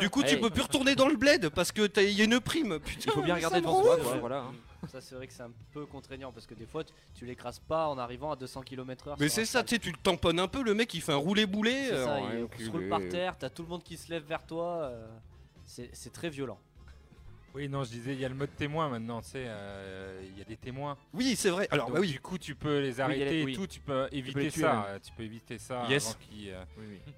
Du 0.00 0.10
coup, 0.10 0.22
tu 0.22 0.38
peux 0.38 0.50
plus 0.50 0.62
retourner 0.62 0.94
dans 0.94 1.08
le 1.08 1.16
bled 1.16 1.48
parce 1.48 1.72
que 1.72 1.86
t'as- 1.86 2.02
il 2.02 2.12
y 2.12 2.20
a 2.20 2.24
une 2.24 2.40
prime. 2.40 2.78
Putain, 2.78 3.04
Il 3.06 3.12
faut 3.12 3.22
bien 3.22 3.34
regarder 3.36 3.60
devant 3.62 3.82
soi, 3.82 3.96
voilà. 4.20 4.38
hein. 4.40 4.52
Ça, 4.88 5.00
c'est 5.00 5.14
vrai 5.16 5.26
que 5.26 5.32
c'est 5.32 5.42
un 5.42 5.50
peu 5.72 5.86
contraignant 5.86 6.30
parce 6.32 6.46
que 6.46 6.54
des 6.54 6.66
fois, 6.66 6.84
tu, 6.84 6.92
tu 7.14 7.26
l'écrases 7.26 7.58
pas 7.58 7.88
en 7.88 7.98
arrivant 7.98 8.30
à 8.30 8.36
200 8.36 8.62
km/h. 8.62 9.16
Mais 9.18 9.28
c'est 9.28 9.44
ça, 9.44 9.62
tu 9.64 9.74
sais, 9.74 9.80
tu 9.80 9.90
le 9.90 9.96
tamponnes 9.96 10.38
un 10.38 10.48
peu, 10.48 10.62
le 10.62 10.74
mec 10.74 10.94
il 10.94 11.00
fait 11.02 11.12
un 11.12 11.16
roulé-boulé. 11.16 11.72
C'est 11.88 11.92
euh, 11.94 12.46
il 12.60 12.68
roule 12.70 12.88
par 12.88 13.00
terre, 13.08 13.36
t'as 13.36 13.50
tout 13.50 13.62
le 13.62 13.68
monde 13.68 13.82
qui 13.82 13.96
se 13.96 14.10
lève 14.10 14.22
vers 14.24 14.44
toi. 14.46 14.82
euh, 14.84 15.08
c'est 15.66 15.90
c'est 15.92 16.12
très 16.12 16.30
violent. 16.30 16.58
Oui, 17.54 17.68
non, 17.68 17.82
je 17.82 17.90
disais, 17.90 18.12
il 18.12 18.20
y 18.20 18.24
a 18.24 18.28
le 18.28 18.34
mode 18.34 18.54
témoin 18.56 18.88
maintenant, 18.88 19.20
tu 19.20 19.30
sais, 19.30 19.44
euh, 19.46 20.20
il 20.30 20.38
y 20.38 20.42
a 20.42 20.44
des 20.44 20.56
témoins. 20.56 20.96
Oui, 21.14 21.34
c'est 21.34 21.50
vrai. 21.50 21.66
Alors, 21.70 21.86
Donc, 21.86 21.94
bah 21.94 22.00
oui. 22.00 22.10
du 22.12 22.20
coup, 22.20 22.38
tu 22.38 22.54
peux 22.54 22.78
les 22.80 23.00
arrêter 23.00 23.40
et 23.40 23.44
oui. 23.44 23.54
tout, 23.54 23.66
tu 23.66 23.80
peux 23.80 24.06
éviter 24.12 24.50
ça. 24.50 24.72
même. 24.74 24.82
euh, 24.88 24.98
Tu 25.02 25.12
peux 25.16 25.22
éviter 25.24 25.58
ça 25.58 25.84
Yes. 25.88 26.06
avant 26.10 26.16
qu'ils 26.30 26.50
euh, 26.50 26.64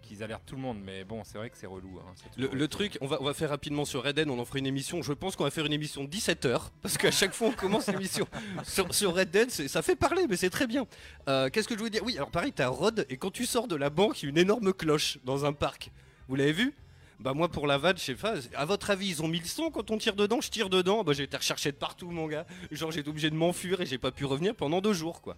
qu'ils 0.03 0.23
alertent 0.23 0.47
tout 0.47 0.55
le 0.57 0.63
monde. 0.63 0.79
Mais 0.83 1.05
bon, 1.05 1.23
c'est 1.25 1.37
vrai 1.37 1.51
que 1.51 1.59
c'est 1.59 1.67
relou. 1.67 1.99
hein, 2.01 2.15
Le, 2.39 2.69
truc, 2.69 2.97
on 3.01 3.07
va, 3.07 3.19
on 3.21 3.25
va 3.25 3.35
faire 3.35 3.51
rapidement 3.51 3.85
sur 3.85 4.03
Red 4.05 4.17
Dead, 4.17 4.29
on 4.29 4.39
en 4.39 4.45
fera 4.45 4.59
une 4.61 4.67
émission. 4.67 5.03
Je 5.03 5.13
pense 5.13 5.37
qu'on 5.37 5.45
va 5.45 5.51
faire 5.51 5.67
une 5.67 5.73
émission 5.73 6.05
de 6.05 6.09
17h. 6.09 6.71
Parce 6.81 6.97
qu'à 6.97 7.11
chaque 7.11 7.35
fois, 7.35 7.49
on 7.49 7.53
commence 7.53 7.87
l'émission 7.93 8.27
sur, 8.65 8.95
sur 8.95 9.15
Red 9.15 9.31
Dead. 9.31 9.51
c'est- 9.51 9.69
Ça 9.69 9.83
fait 9.83 9.97
parler, 9.97 10.27
mais 10.29 10.37
c'est 10.37 10.51
très 10.51 10.67
bien. 10.67 10.87
Euh, 11.29 11.51
Qu'est-ce 11.51 11.69
que 11.69 11.75
je 11.75 11.79
voulais 11.81 11.91
dire? 11.91 12.03
Oui, 12.05 12.17
alors 12.17 12.31
pareil, 12.31 12.53
t'as 12.53 12.69
Rod, 12.69 13.05
et 13.11 13.17
quand 13.17 13.31
tu 13.33 13.45
sors 13.47 13.69
de 13.69 13.77
la 13.77 13.91
banque, 13.91 14.23
il 14.23 14.27
y 14.27 14.29
a 14.29 14.31
une 14.31 14.39
énorme 14.39 14.73
cloche 14.73 15.19
dans 15.25 15.45
un 15.45 15.53
parc. 15.53 15.91
Vous 16.29 16.37
l'avez 16.37 16.53
vu? 16.53 16.73
Bah, 17.21 17.35
moi, 17.35 17.49
pour 17.49 17.67
la 17.67 17.77
vanne, 17.77 17.99
je 17.99 18.03
sais 18.03 18.15
pas. 18.15 18.35
À 18.55 18.65
votre 18.65 18.89
avis, 18.89 19.09
ils 19.09 19.23
ont 19.23 19.29
mis 19.29 19.41
le 19.41 19.45
son 19.45 19.71
quand 19.71 19.91
on 19.91 19.99
tire 19.99 20.17
dedans? 20.17 20.41
Je 20.41 20.51
tire 20.51 20.71
dedans. 20.71 21.05
Bah, 21.05 21.13
j'ai 21.13 21.25
été 21.25 21.37
recherché 21.37 21.71
de 21.71 21.77
partout, 21.77 22.11
mon 22.11 22.27
gars. 22.27 22.47
Genre, 22.71 22.91
j'ai 22.91 23.07
obligé 23.07 23.29
de 23.29 23.35
m'enfuir 23.35 23.83
et 23.83 23.87
j'ai 23.87 23.99
pas 23.99 24.11
pu 24.11 24.25
revenir 24.25 24.55
pendant 24.55 24.81
deux 24.81 24.95
jours, 24.95 25.21
quoi. 25.21 25.37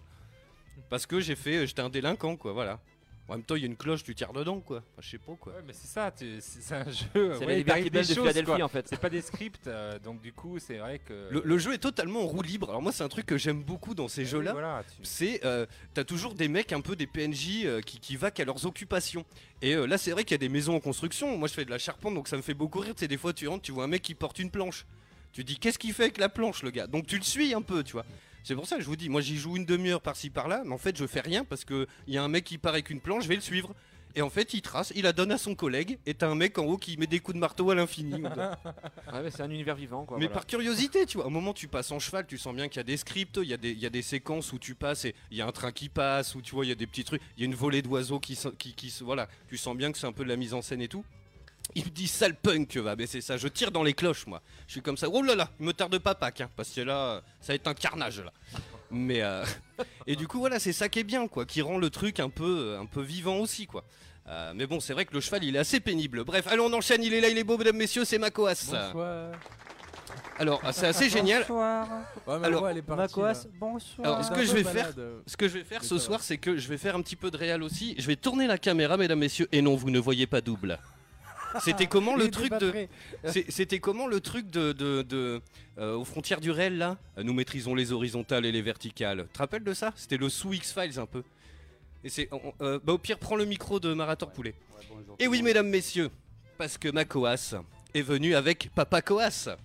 Parce 0.89 1.05
que 1.05 1.19
j'ai 1.19 1.35
fait. 1.35 1.67
J'étais 1.67 1.81
un 1.81 1.89
délinquant, 1.89 2.37
quoi, 2.37 2.53
voilà. 2.53 2.79
En 3.29 3.35
même 3.35 3.43
temps, 3.43 3.55
il 3.55 3.61
y 3.61 3.63
a 3.63 3.67
une 3.67 3.77
cloche, 3.77 4.03
tu 4.03 4.13
tires 4.13 4.33
dedans, 4.33 4.59
quoi. 4.59 4.79
Enfin, 4.79 5.01
je 5.01 5.09
sais 5.11 5.17
pas, 5.17 5.33
quoi. 5.39 5.53
Ouais, 5.53 5.59
mais 5.65 5.71
c'est 5.71 5.87
ça, 5.87 6.11
tu- 6.11 6.39
c'est 6.41 6.61
c'est 6.61 6.75
un 6.75 6.83
jeu. 6.83 7.05
C'est 7.39 7.45
ouais, 7.45 7.63
la 7.63 7.75
Bell 7.75 7.83
des 7.85 7.89
de 7.89 8.03
choses, 8.03 8.15
Philadelphie 8.17 8.51
quoi. 8.57 8.63
en 8.63 8.67
fait. 8.67 8.85
C'est 8.89 8.99
pas 8.99 9.09
des 9.09 9.21
scripts, 9.21 9.67
euh, 9.67 9.97
donc 9.99 10.21
du 10.21 10.33
coup, 10.33 10.59
c'est 10.59 10.77
vrai 10.77 10.99
que. 10.99 11.29
Le, 11.31 11.41
le 11.45 11.57
jeu 11.57 11.73
est 11.73 11.77
totalement 11.77 12.21
en 12.23 12.27
roue 12.27 12.41
libre. 12.41 12.69
Alors 12.69 12.81
moi, 12.81 12.91
c'est 12.91 13.03
un 13.03 13.07
truc 13.07 13.25
que 13.25 13.37
j'aime 13.37 13.63
beaucoup 13.63 13.95
dans 13.95 14.09
ces 14.09 14.23
Oui, 14.23 14.27
jeux-là. 14.27 14.51
voilà, 14.51 14.83
tu- 14.85 15.03
c'est 15.03 15.39
euh, 15.45 15.65
t'as 15.93 16.03
toujours 16.03 16.33
des 16.33 16.49
mecs 16.49 16.73
un 16.73 16.81
peu 16.81 16.97
des 16.97 17.07
PNJ 17.07 17.61
euh, 17.65 17.79
qui, 17.81 17.97
qui 17.99 18.17
vaquent 18.17 18.41
à 18.41 18.45
leurs 18.45 18.65
occupations 18.65 19.25
et 19.61 19.73
euh, 19.73 19.85
là 19.87 19.97
c'est 19.97 20.11
vrai 20.11 20.25
qu'il 20.25 20.33
y 20.33 20.35
a 20.35 20.39
des 20.39 20.49
maisons 20.49 20.75
en 20.75 20.79
construction 20.81 21.37
moi 21.37 21.47
je 21.47 21.53
fais 21.53 21.63
de 21.65 21.69
la 21.69 21.77
charpente 21.77 22.13
donc 22.13 22.27
ça 22.27 22.35
me 22.35 22.41
fait 22.41 22.53
beaucoup 22.53 22.79
rire 22.79 22.93
tu 22.93 22.99
sais 23.01 23.07
des 23.07 23.17
fois 23.17 23.31
tu 23.33 23.47
rentres 23.47 23.63
tu 23.63 23.71
vois 23.71 23.85
un 23.85 23.87
mec 23.87 24.01
qui 24.01 24.13
porte 24.15 24.39
une 24.39 24.49
planche 24.51 24.85
tu 25.31 25.43
te 25.43 25.47
dis 25.47 25.57
qu'est-ce 25.57 25.79
qu'il 25.79 25.93
fait 25.93 26.03
avec 26.03 26.17
la 26.17 26.27
planche 26.29 26.61
le 26.63 26.69
gars? 26.71 26.87
Donc 26.87 27.07
tu 27.07 27.17
le 27.17 27.23
suis 27.23 27.53
un 27.53 27.61
peu 27.61 27.83
tu 27.83 27.93
vois 27.93 28.05
c'est 28.43 28.55
pour 28.55 28.67
ça 28.67 28.75
que 28.77 28.81
je 28.81 28.87
vous 28.87 28.95
dis 28.95 29.09
moi 29.09 29.21
j'y 29.21 29.37
joue 29.37 29.57
une 29.57 29.65
demi-heure 29.65 30.01
par-ci 30.01 30.29
par-là 30.29 30.63
mais 30.65 30.73
en 30.73 30.77
fait 30.77 30.95
je 30.97 31.05
fais 31.07 31.21
rien 31.21 31.43
parce 31.45 31.65
que 31.65 31.87
il 32.07 32.13
y 32.13 32.17
a 32.17 32.23
un 32.23 32.27
mec 32.27 32.43
qui 32.43 32.57
part 32.57 32.73
avec 32.73 32.89
une 32.89 32.99
planche 33.01 33.23
je 33.23 33.29
vais 33.29 33.35
le 33.35 33.41
suivre 33.41 33.73
et 34.15 34.21
en 34.21 34.29
fait 34.29 34.53
il 34.53 34.61
trace 34.61 34.93
il 34.95 35.03
la 35.03 35.13
donne 35.13 35.31
à 35.31 35.37
son 35.39 35.55
collègue 35.55 35.97
et 36.05 36.13
t'as 36.13 36.27
un 36.27 36.35
mec 36.35 36.57
en 36.59 36.65
haut 36.65 36.77
qui 36.77 36.97
met 36.97 37.07
des 37.07 37.19
coups 37.19 37.33
de 37.35 37.39
marteau 37.39 37.71
à 37.71 37.75
l'infini 37.75 38.21
Ouais, 39.13 39.21
mais 39.23 39.31
c'est 39.31 39.41
un 39.41 39.49
univers 39.49 39.75
vivant 39.75 40.05
quoi. 40.05 40.17
mais 40.17 40.25
voilà. 40.25 40.33
par 40.41 40.45
curiosité, 40.47 41.05
tu 41.05 41.17
vois, 41.17 41.25
au 41.27 41.29
moment 41.31 41.51
où 41.51 41.53
tu 41.55 41.67
passes 41.67 41.91
en 41.91 41.99
cheval, 41.99 42.25
tu 42.27 42.37
sens 42.37 42.53
bien 42.55 42.67
qu'il 42.67 42.77
y 42.77 42.79
a 42.81 42.83
des 42.83 42.97
scripts, 42.97 43.39
il 43.41 43.49
y, 43.49 43.53
a 43.53 43.57
des- 43.57 43.71
il 43.71 43.79
y 43.79 43.85
a 43.85 43.89
des 43.89 44.01
séquences 44.01 44.53
où 44.53 44.59
tu 44.59 44.75
passes 44.75 45.05
et 45.05 45.15
il 45.31 45.37
y 45.37 45.41
a 45.41 45.47
un 45.47 45.51
train 45.51 45.71
qui 45.71 45.89
passe, 45.89 46.35
où 46.35 46.41
tu 46.41 46.53
vois, 46.55 46.65
il 46.65 46.69
y 46.69 46.71
a 46.71 46.75
des 46.75 46.87
petits 46.87 47.03
trucs, 47.03 47.21
il 47.37 47.41
y 47.41 47.43
a 47.43 47.45
une 47.47 47.55
volée 47.55 47.81
d'oiseaux 47.81 48.19
qui, 48.19 48.37
qui, 48.57 48.73
qui 48.73 48.89
se- 48.91 49.03
Voilà, 49.03 49.27
tu 49.49 49.57
sens 49.57 49.75
bien 49.75 49.91
que 49.91 49.97
c'est 49.97 50.07
un 50.07 50.11
peu 50.13 50.23
de 50.23 50.29
la 50.29 50.35
mise 50.35 50.53
en 50.53 50.61
scène 50.61 50.81
et 50.81 50.87
tout. 50.87 51.03
Il 51.75 51.85
me 51.85 51.89
dit 51.89 52.07
sale 52.07 52.35
punk, 52.35 52.77
va, 52.77 52.95
mais 52.95 53.07
c'est 53.07 53.21
ça, 53.21 53.37
je 53.37 53.47
tire 53.47 53.71
dans 53.71 53.83
les 53.83 53.93
cloches, 53.93 54.27
moi. 54.27 54.41
Je 54.67 54.73
suis 54.73 54.81
comme 54.81 54.97
ça, 54.97 55.07
oh 55.09 55.21
là 55.23 55.35
là, 55.35 55.49
il 55.59 55.65
me 55.65 55.73
tarde 55.73 55.97
pas 55.97 56.13
Pâques, 56.13 56.41
hein, 56.41 56.49
parce 56.55 56.69
que 56.69 56.81
là, 56.81 57.21
ça 57.41 57.53
va 57.53 57.55
être 57.55 57.67
un 57.67 57.73
carnage, 57.73 58.19
là. 58.19 58.31
Mais, 58.91 59.21
euh, 59.23 59.43
et 60.07 60.15
du 60.15 60.27
coup, 60.27 60.39
voilà, 60.39 60.59
c'est 60.59 60.73
ça 60.73 60.87
qui 60.87 60.99
est 60.99 61.03
bien, 61.03 61.27
quoi, 61.27 61.45
qui 61.45 61.61
rend 61.61 61.77
le 61.77 61.89
truc 61.89 62.19
un 62.19 62.29
peu, 62.29 62.77
un 62.79 62.85
peu 62.85 63.01
vivant 63.01 63.37
aussi, 63.37 63.65
quoi. 63.65 63.83
Euh, 64.27 64.53
mais 64.55 64.67
bon, 64.67 64.79
c'est 64.79 64.93
vrai 64.93 65.05
que 65.05 65.13
le 65.13 65.19
cheval, 65.19 65.43
il 65.43 65.55
est 65.55 65.59
assez 65.59 65.79
pénible. 65.79 66.23
Bref, 66.23 66.47
allez, 66.47 66.61
on 66.61 66.71
enchaîne, 66.71 67.03
il 67.03 67.13
est 67.13 67.21
là, 67.21 67.29
il 67.29 67.37
est 67.37 67.43
beau, 67.43 67.57
mesdames, 67.57 67.75
messieurs, 67.75 68.05
c'est 68.05 68.19
Makoas. 68.19 68.65
Bonsoir. 68.71 69.31
Alors, 70.39 70.61
c'est 70.71 70.87
assez 70.87 71.09
génial. 71.09 71.41
Bonsoir. 71.41 71.87
Ouais, 72.27 72.39
mais 72.39 72.47
Alors, 72.47 72.63
ouais, 72.63 72.71
elle 72.71 72.77
est 72.77 72.81
partie, 72.81 73.01
Macoas, 73.01 73.33
là. 73.33 73.49
bonsoir. 73.59 74.07
Alors, 74.07 74.25
ce 74.25 74.31
que 74.31 74.45
je 74.45 74.53
vais 74.53 74.63
faire. 74.63 74.91
Ce 75.25 75.37
que 75.37 75.47
je 75.47 75.53
vais 75.57 75.63
faire 75.63 75.83
ce 75.83 75.97
soir, 75.97 76.21
c'est 76.21 76.37
que 76.37 76.57
je 76.57 76.67
vais 76.67 76.77
faire 76.77 76.95
un 76.95 77.01
petit 77.01 77.15
peu 77.15 77.31
de 77.31 77.37
réal 77.37 77.63
aussi. 77.63 77.95
Je 77.97 78.07
vais 78.07 78.15
tourner 78.15 78.47
la 78.47 78.57
caméra, 78.57 78.95
mesdames, 78.95 79.19
messieurs, 79.19 79.47
et 79.51 79.61
non, 79.61 79.75
vous 79.75 79.89
ne 79.89 79.99
voyez 79.99 80.27
pas 80.27 80.41
double. 80.41 80.79
C'était 81.61 81.87
comment 81.87 82.15
le 82.15 82.29
truc 82.31 82.51
de, 82.57 82.87
c'est- 83.25 83.49
c'était 83.49 83.79
comment 83.79 84.07
le 84.07 84.19
truc 84.19 84.49
de, 84.49 84.71
de, 84.73 85.01
de, 85.03 85.41
euh, 85.77 85.95
aux 85.95 86.05
frontières 86.05 86.41
du 86.41 86.51
réel 86.51 86.77
là? 86.77 86.97
Nous 87.17 87.33
maîtrisons 87.33 87.75
les 87.75 87.91
horizontales 87.91 88.45
et 88.45 88.51
les 88.51 88.61
verticales. 88.61 89.25
Tu 89.27 89.33
te 89.33 89.37
rappelles 89.39 89.63
de 89.63 89.73
ça? 89.73 89.93
C'était 89.95 90.17
le 90.17 90.29
sous 90.29 90.53
X 90.53 90.73
Files 90.73 90.99
un 90.99 91.05
peu. 91.05 91.23
Et 92.03 92.09
c'est, 92.09 92.29
euh, 92.61 92.79
bah, 92.83 92.93
au 92.93 92.97
pire, 92.97 93.17
prends 93.17 93.35
le 93.35 93.45
micro 93.45 93.79
de 93.79 93.93
Marator 93.93 94.31
Poulet. 94.31 94.55
Et 95.19 95.27
oui, 95.27 95.41
mesdames, 95.41 95.69
messieurs, 95.69 96.09
parce 96.57 96.77
que 96.77 96.89
Macoas 96.89 97.55
est 97.93 98.01
venu 98.01 98.35
avec 98.35 98.69
Papa 98.75 99.01
Coas. 99.01 99.55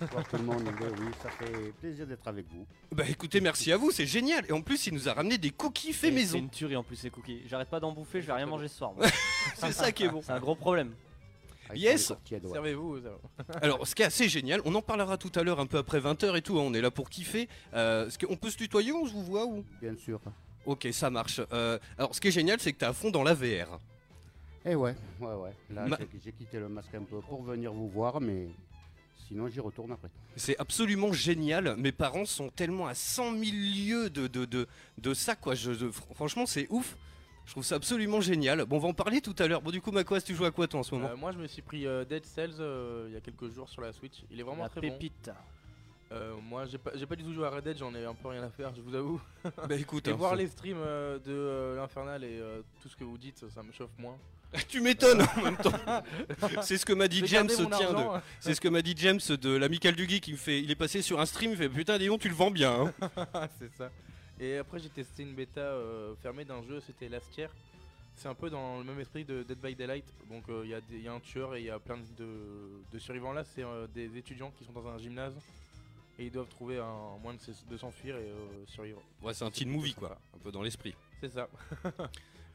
Bonsoir 0.00 0.26
tout 0.28 0.36
le 0.36 0.42
monde, 0.44 0.62
oui, 0.80 0.86
oui, 0.98 1.06
ça 1.22 1.28
fait 1.30 1.72
plaisir 1.80 2.06
d'être 2.06 2.26
avec 2.26 2.46
vous. 2.50 2.66
Bah 2.92 3.04
écoutez, 3.08 3.40
merci 3.40 3.70
à 3.72 3.76
vous, 3.76 3.90
c'est 3.90 4.06
génial. 4.06 4.44
Et 4.48 4.52
en 4.52 4.62
plus, 4.62 4.86
il 4.86 4.94
nous 4.94 5.08
a 5.08 5.12
ramené 5.12 5.36
des 5.36 5.50
cookies 5.50 5.92
faits 5.92 6.10
C'est 6.10 6.14
maison. 6.16 6.38
une 6.38 6.48
tuerie 6.48 6.76
en 6.76 6.82
plus 6.82 6.96
ces 6.96 7.10
cookies. 7.10 7.42
J'arrête 7.46 7.68
pas 7.68 7.80
d'en 7.80 7.92
bouffer, 7.92 8.22
je 8.22 8.26
vais 8.26 8.32
rien 8.32 8.46
manger 8.46 8.68
ce 8.68 8.78
soir. 8.78 8.92
C'est 9.56 9.72
ça 9.72 9.92
qui 9.92 10.04
est 10.04 10.08
bon. 10.08 10.22
C'est 10.24 10.32
un 10.32 10.40
gros 10.40 10.54
problème. 10.54 10.92
Ah, 11.70 11.76
Yes. 11.76 12.12
Servez-vous. 12.52 13.00
va. 13.00 13.10
Alors, 13.62 13.86
ce 13.86 13.94
qui 13.94 14.02
est 14.02 14.06
assez 14.06 14.28
génial, 14.28 14.60
on 14.64 14.74
en 14.74 14.82
parlera 14.82 15.16
tout 15.16 15.32
à 15.34 15.42
l'heure 15.42 15.60
un 15.60 15.66
peu 15.66 15.78
après 15.78 16.00
20h 16.00 16.36
et 16.36 16.42
tout, 16.42 16.58
hein, 16.58 16.64
on 16.66 16.74
est 16.74 16.80
là 16.80 16.90
pour 16.90 17.08
kiffer. 17.10 17.48
Euh, 17.74 18.10
ce 18.10 18.18
que- 18.18 18.26
on 18.28 18.36
peut 18.36 18.50
se 18.50 18.56
tutoyer, 18.58 18.92
on 18.92 19.06
se 19.06 19.12
vous 19.12 19.24
voit 19.24 19.46
ou 19.46 19.64
Bien 19.80 19.96
sûr. 19.96 20.20
Ok, 20.66 20.88
ça 20.92 21.10
marche. 21.10 21.40
Euh, 21.52 21.78
alors, 21.98 22.14
ce 22.14 22.20
qui 22.20 22.28
est 22.28 22.32
génial, 22.32 22.58
c'est 22.60 22.72
que 22.72 22.78
t'es 22.78 22.86
à 22.86 22.92
fond 22.92 23.10
dans 23.10 23.22
la 23.22 23.34
VR. 23.34 23.78
Eh 24.66 24.74
ouais, 24.74 24.94
ouais, 25.20 25.34
ouais. 25.34 25.50
Là, 25.70 25.86
Ma- 25.86 25.96
j'ai- 25.98 26.08
j'ai 26.24 26.32
quitté 26.32 26.58
le 26.58 26.68
masque 26.68 26.94
un 26.94 27.02
peu 27.02 27.20
pour 27.20 27.42
venir 27.42 27.72
vous 27.72 27.88
voir, 27.88 28.18
mais 28.20 28.48
sinon 29.28 29.46
j'y 29.48 29.60
retourne 29.60 29.92
après. 29.92 30.08
C'est 30.36 30.58
absolument 30.58 31.12
génial. 31.12 31.76
Mes 31.76 31.92
parents 31.92 32.24
sont 32.24 32.48
tellement 32.48 32.86
à 32.86 32.94
100 32.94 33.32
000 33.32 33.42
lieues 33.52 34.08
de, 34.10 34.26
de, 34.26 34.46
de, 34.46 34.66
de 34.98 35.12
ça, 35.14 35.36
quoi. 35.36 35.54
Je, 35.54 35.74
je- 35.74 35.86
fr- 35.86 36.14
franchement, 36.14 36.46
c'est 36.46 36.66
ouf. 36.70 36.96
Je 37.46 37.50
trouve 37.52 37.64
ça 37.64 37.74
absolument 37.76 38.20
génial. 38.20 38.64
Bon, 38.64 38.76
on 38.76 38.80
va 38.80 38.88
en 38.88 38.94
parler 38.94 39.20
tout 39.20 39.34
à 39.38 39.46
l'heure. 39.46 39.60
Bon, 39.60 39.70
du 39.70 39.80
coup, 39.80 39.90
Macoas, 39.92 40.20
tu 40.22 40.34
joues 40.34 40.46
à 40.46 40.50
quoi 40.50 40.66
toi 40.66 40.80
en 40.80 40.82
ce 40.82 40.94
moment 40.94 41.10
Euh, 41.10 41.16
moi, 41.16 41.30
je 41.32 41.38
me 41.38 41.46
suis 41.46 41.62
pris 41.62 41.86
euh, 41.86 42.04
Dead 42.04 42.24
Cells 42.24 42.54
euh, 42.60 43.04
il 43.08 43.14
y 43.14 43.16
a 43.16 43.20
quelques 43.20 43.50
jours 43.52 43.68
sur 43.68 43.82
la 43.82 43.92
Switch. 43.92 44.22
Il 44.30 44.40
est 44.40 44.42
vraiment 44.42 44.62
La 44.62 44.68
très 44.70 44.80
pépite. 44.80 45.26
bon. 45.26 45.32
Euh, 46.12 46.34
moi, 46.48 46.64
j'ai 46.66 46.78
pas, 46.78 46.90
pas 46.92 47.16
du 47.16 47.24
tout 47.24 47.32
joué 47.32 47.46
à 47.46 47.50
Red 47.50 47.64
Dead, 47.64 47.78
j'en 47.78 47.94
ai 47.94 48.04
un 48.04 48.14
peu 48.14 48.28
rien 48.28 48.42
à 48.42 48.50
faire, 48.50 48.72
je 48.74 48.80
vous 48.80 48.94
avoue. 48.94 49.20
Bah 49.68 49.74
écoute, 49.76 50.06
Et 50.06 50.12
hein, 50.12 50.14
voir 50.14 50.36
les 50.36 50.46
streams 50.46 50.78
euh, 50.78 51.18
de 51.18 51.32
euh, 51.32 51.76
l'Infernal 51.76 52.22
et 52.24 52.38
euh, 52.40 52.60
tout 52.82 52.88
ce 52.88 52.96
que 52.96 53.04
vous 53.04 53.18
dites, 53.18 53.44
ça 53.50 53.62
me 53.62 53.72
chauffe 53.72 53.90
moins. 53.98 54.16
tu 54.68 54.80
m'étonnes 54.80 55.22
en 55.22 55.42
même 55.42 55.56
temps. 55.56 55.72
c'est 56.62 56.78
ce 56.78 56.86
que 56.86 56.92
m'a 56.92 57.08
dit 57.08 57.22
James, 57.26 57.48
tiens, 57.48 57.92
de. 57.92 58.20
C'est 58.38 58.54
ce 58.54 58.60
que 58.60 58.68
m'a 58.68 58.82
dit 58.82 58.94
James 58.96 59.18
de 59.28 59.56
l'amical 59.56 59.96
du 59.96 60.08
geek. 60.08 60.28
Il 60.28 60.32
me 60.34 60.38
fait, 60.38 60.60
il 60.62 60.70
est 60.70 60.76
passé 60.76 61.02
sur 61.02 61.18
un 61.20 61.26
stream, 61.26 61.50
il 61.52 61.56
fait 61.56 61.68
putain, 61.68 61.98
dis 61.98 62.06
donc, 62.06 62.20
tu 62.20 62.28
le 62.28 62.34
vends 62.34 62.52
bien. 62.52 62.92
hein. 63.00 63.48
c'est 63.58 63.74
ça. 63.76 63.90
Et 64.40 64.58
après, 64.58 64.78
j'ai 64.78 64.88
testé 64.88 65.22
une 65.22 65.34
bêta 65.34 65.60
euh, 65.60 66.14
fermée 66.16 66.44
d'un 66.44 66.62
jeu, 66.62 66.80
c'était 66.80 67.08
Last 67.08 67.36
Year. 67.36 67.50
C'est 68.16 68.28
un 68.28 68.34
peu 68.34 68.48
dans 68.48 68.78
le 68.78 68.84
même 68.84 69.00
esprit 69.00 69.24
de 69.24 69.42
Dead 69.42 69.58
by 69.58 69.74
Daylight. 69.74 70.04
Donc, 70.30 70.44
euh, 70.48 70.62
il 70.64 70.70
y, 70.70 70.74
a 70.74 70.80
y 70.98 71.08
un 71.08 71.20
tueur 71.20 71.56
et 71.56 71.60
il 71.60 71.66
y 71.66 71.70
a 71.70 71.78
plein 71.78 71.98
de, 72.16 72.26
de 72.92 72.98
survivants 72.98 73.32
là. 73.32 73.44
C'est 73.44 73.64
euh, 73.64 73.86
des 73.88 74.16
étudiants 74.16 74.52
qui 74.56 74.64
sont 74.64 74.72
dans 74.72 74.86
un 74.86 74.98
gymnase 74.98 75.34
et 76.18 76.26
ils 76.26 76.30
doivent 76.30 76.48
trouver 76.48 76.78
un 76.78 77.18
moyen 77.20 77.38
de, 77.68 77.76
s'enfuir 77.76 78.16
et 78.16 78.30
survivre. 78.66 79.02
Ouais, 79.20 79.34
c'est 79.34 79.44
un 79.44 79.50
teen 79.50 79.68
movie 79.68 79.94
quoi, 79.94 80.16
un 80.34 80.38
peu 80.38 80.52
dans 80.52 80.62
l'esprit. 80.62 80.94
C'est 81.20 81.30
ça. 81.30 81.48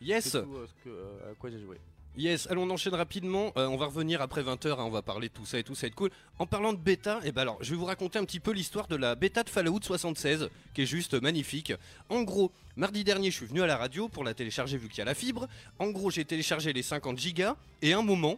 Yes, 0.01 0.31
tout 0.31 0.65
ce 0.65 0.83
que, 0.85 1.29
à 1.29 1.35
quoi 1.35 1.49
j'ai 1.49 1.59
joué. 1.59 1.77
Yes. 2.19 2.47
Allons, 2.49 2.63
on 2.63 2.69
enchaîne 2.69 2.93
rapidement. 2.93 3.53
Euh, 3.57 3.67
on 3.67 3.77
va 3.77 3.87
revenir 3.87 4.21
après 4.21 4.43
20h. 4.43 4.75
on 4.79 4.89
va 4.89 5.01
parler 5.01 5.29
de 5.29 5.33
tout 5.33 5.45
ça 5.45 5.57
et 5.57 5.63
tout 5.63 5.75
ça 5.75 5.83
va 5.83 5.87
être 5.87 5.95
cool. 5.95 6.11
En 6.37 6.45
parlant 6.45 6.73
de 6.73 6.77
bêta, 6.77 7.19
et 7.23 7.31
ben 7.31 7.43
alors, 7.43 7.57
je 7.61 7.71
vais 7.71 7.75
vous 7.77 7.85
raconter 7.85 8.19
un 8.19 8.25
petit 8.25 8.39
peu 8.39 8.51
l'histoire 8.51 8.87
de 8.87 8.95
la 8.95 9.15
bêta 9.15 9.43
de 9.43 9.49
Fallout 9.49 9.79
76, 9.81 10.49
qui 10.73 10.83
est 10.83 10.85
juste 10.85 11.19
magnifique. 11.21 11.73
En 12.09 12.23
gros, 12.23 12.51
mardi 12.75 13.03
dernier, 13.03 13.31
je 13.31 13.37
suis 13.37 13.45
venu 13.45 13.61
à 13.61 13.67
la 13.67 13.77
radio 13.77 14.09
pour 14.09 14.23
la 14.23 14.33
télécharger 14.33 14.77
vu 14.77 14.89
qu'il 14.89 14.99
y 14.99 15.01
a 15.01 15.05
la 15.05 15.15
fibre. 15.15 15.47
En 15.79 15.89
gros, 15.89 16.11
j'ai 16.11 16.25
téléchargé 16.25 16.73
les 16.73 16.83
50 16.83 17.17
gigas 17.17 17.55
et 17.81 17.93
un 17.93 18.01
moment, 18.01 18.37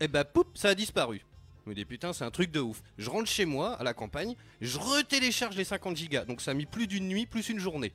et 0.00 0.08
ben 0.08 0.24
poup, 0.24 0.46
ça 0.54 0.70
a 0.70 0.74
disparu. 0.74 1.24
Je 1.64 1.70
me 1.70 1.74
dis 1.74 1.84
putain, 1.84 2.12
c'est 2.12 2.24
un 2.24 2.30
truc 2.30 2.50
de 2.50 2.60
ouf. 2.60 2.82
Je 2.98 3.08
rentre 3.08 3.28
chez 3.28 3.46
moi 3.46 3.74
à 3.74 3.84
la 3.84 3.94
campagne, 3.94 4.34
je 4.60 4.78
retélécharge 4.78 5.56
les 5.56 5.64
50 5.64 5.96
gigas. 5.96 6.24
Donc 6.24 6.40
ça 6.40 6.50
a 6.50 6.54
mis 6.54 6.66
plus 6.66 6.86
d'une 6.86 7.08
nuit, 7.08 7.26
plus 7.26 7.48
une 7.48 7.58
journée. 7.58 7.92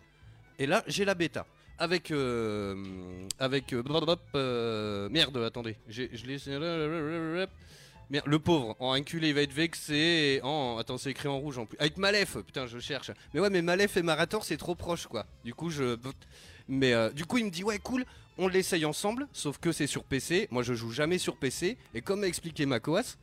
Et 0.58 0.66
là, 0.66 0.84
j'ai 0.88 1.06
la 1.06 1.14
bêta. 1.14 1.46
Avec. 1.80 2.12
euh, 2.12 2.76
avec. 3.40 3.74
euh, 3.74 3.82
euh, 4.36 5.10
merde, 5.10 5.38
attendez. 5.38 5.78
Je 5.88 6.04
l'ai. 6.26 7.48
Merde, 8.12 8.26
le 8.26 8.40
pauvre, 8.40 8.76
en 8.80 8.94
inculé, 8.94 9.30
il 9.30 9.36
va 9.36 9.42
être 9.42 9.54
vexé. 9.54 10.42
En, 10.44 10.78
attends, 10.80 10.98
c'est 10.98 11.12
écrit 11.12 11.28
en 11.28 11.38
rouge 11.40 11.60
en 11.60 11.66
plus. 11.66 11.78
Avec 11.80 11.98
Malef, 11.98 12.38
putain, 12.40 12.66
je 12.66 12.80
cherche. 12.80 13.12
Mais 13.34 13.40
ouais, 13.40 13.50
mais 13.52 13.62
Malef 13.62 13.98
et 13.98 14.02
Marator, 14.02 14.44
c'est 14.44 14.58
trop 14.58 14.76
proche, 14.76 15.08
quoi. 15.08 15.26
Du 15.46 15.54
coup, 15.54 15.70
je. 15.70 15.96
Mais 16.68 16.94
du 17.14 17.26
coup, 17.26 17.38
il 17.38 17.46
me 17.46 17.50
dit, 17.52 17.64
ouais, 17.64 17.80
cool, 17.80 18.06
on 18.38 18.48
l'essaye 18.48 18.84
ensemble, 18.86 19.28
sauf 19.32 19.58
que 19.60 19.72
c'est 19.72 19.88
sur 19.88 20.04
PC. 20.04 20.48
Moi, 20.52 20.64
je 20.64 20.74
joue 20.74 20.92
jamais 20.92 21.18
sur 21.20 21.38
PC. 21.38 21.78
Et 21.94 22.02
comme 22.02 22.22
m'a 22.22 22.28
expliqué 22.28 22.66
Macoas, 22.66 23.16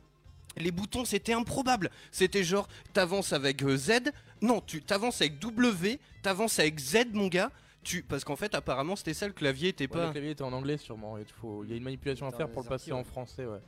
les 0.55 0.71
boutons, 0.71 1.05
c'était 1.05 1.33
improbable. 1.33 1.91
C'était 2.11 2.43
genre, 2.43 2.67
t'avances 2.93 3.33
avec 3.33 3.61
Z. 3.67 4.11
Non, 4.41 4.61
tu 4.65 4.81
t'avances 4.81 5.21
avec 5.21 5.37
W, 5.39 5.99
t'avances 6.23 6.59
avec 6.59 6.79
Z, 6.79 7.07
mon 7.13 7.27
gars. 7.27 7.51
Tu... 7.87 8.03
Parce 8.03 8.25
qu'en 8.25 8.35
fait, 8.35 8.53
apparemment, 8.53 8.97
c'était 8.97 9.13
ça, 9.13 9.27
le 9.27 9.33
clavier 9.33 9.69
était 9.69 9.85
Ouais, 9.85 9.87
pas. 9.87 10.05
Le 10.07 10.11
clavier 10.11 10.31
était 10.31 10.43
en 10.43 10.51
anglais 10.51 10.77
sûrement. 10.77 11.17
Il 11.17 11.25
faut... 11.39 11.63
il 11.63 11.69
y 11.69 11.73
a 11.73 11.77
une 11.77 11.83
manipulation 11.83 12.27
à 12.27 12.31
faire 12.31 12.49
pour 12.49 12.61
le 12.63 12.67
passer 12.67 12.91
en 12.91 13.05
français. 13.05 13.45
Ouais. 13.45 13.59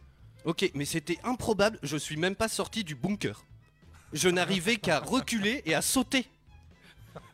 Ok, 0.44 0.70
mais 0.74 0.84
c'était 0.84 1.18
improbable. 1.24 1.80
Je 1.84 1.96
suis 1.96 2.18
même 2.18 2.36
pas 2.36 2.50
sorti 2.50 2.84
du 2.84 2.96
bunker. 2.96 3.46
Je 4.12 4.28
n'arrivais 4.28 4.76
qu'à 4.76 5.00
reculer 5.00 5.62
et 5.66 5.74
à 5.74 5.82
sauter. 5.82 6.26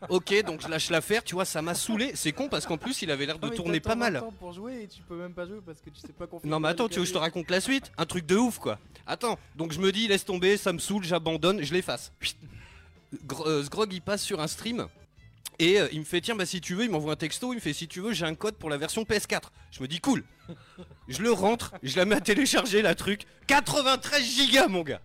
Ok, 0.09 0.43
donc 0.45 0.61
je 0.61 0.67
lâche 0.67 0.91
l'affaire, 0.91 1.23
tu 1.23 1.33
vois, 1.33 1.45
ça 1.45 1.63
m'a 1.63 1.73
saoulé. 1.73 2.11
C'est 2.13 2.31
con 2.31 2.49
parce 2.49 2.67
qu'en 2.67 2.77
plus, 2.77 3.01
il 3.01 3.09
avait 3.09 3.25
l'air 3.25 3.39
de 3.39 3.49
mais 3.49 3.55
tourner 3.55 3.79
pas 3.79 3.95
mal. 3.95 4.13
20 4.13 4.19
ans 4.21 4.31
pour 4.31 4.53
jouer 4.53 4.83
et 4.83 4.87
tu 4.87 5.01
peux 5.01 5.15
même 5.15 5.33
pas 5.33 5.47
jouer 5.47 5.59
parce 5.65 5.81
que 5.81 5.89
tu 5.89 5.99
sais 5.99 6.13
pas 6.13 6.27
configurer 6.27 6.51
Non 6.51 6.59
mais 6.59 6.69
attends, 6.69 6.87
tu 6.87 6.95
veux 6.95 7.01
que 7.01 7.07
je 7.07 7.13
te 7.13 7.17
raconte 7.17 7.49
la 7.49 7.61
suite? 7.61 7.91
Un 7.97 8.05
truc 8.05 8.27
de 8.27 8.35
ouf 8.35 8.59
quoi. 8.59 8.77
Attends, 9.07 9.39
donc 9.55 9.71
je 9.71 9.79
me 9.79 9.91
dis 9.91 10.07
laisse 10.07 10.23
tomber, 10.23 10.57
ça 10.57 10.71
me 10.71 10.79
saoule, 10.79 11.03
j'abandonne, 11.03 11.63
je 11.63 11.73
l'efface. 11.73 12.13
Euh, 13.45 13.63
Sgrog 13.63 13.91
il 13.91 14.01
passe 14.01 14.21
sur 14.23 14.39
un 14.39 14.47
stream 14.47 14.87
et 15.59 15.79
euh, 15.79 15.87
il 15.91 15.99
me 15.99 16.05
fait 16.05 16.21
tiens 16.21 16.35
bah 16.35 16.45
si 16.45 16.61
tu 16.61 16.75
veux, 16.75 16.83
il 16.83 16.89
m'envoie 16.89 17.13
un 17.13 17.17
texto, 17.17 17.53
il 17.53 17.57
me 17.57 17.61
fait 17.61 17.73
si 17.73 17.87
tu 17.87 18.01
veux, 18.01 18.13
j'ai 18.13 18.25
un 18.25 18.35
code 18.35 18.55
pour 18.55 18.69
la 18.69 18.77
version 18.77 19.03
PS4. 19.03 19.43
Je 19.71 19.81
me 19.81 19.87
dis 19.87 19.99
cool. 19.99 20.23
Je 21.07 21.21
le 21.21 21.31
rentre, 21.31 21.73
je 21.83 21.97
la 21.97 22.05
mets 22.05 22.15
à 22.15 22.21
télécharger 22.21 22.81
la 22.81 22.95
truc. 22.95 23.25
93 23.47 24.23
gigas 24.23 24.67
mon 24.67 24.81
gars. 24.81 25.01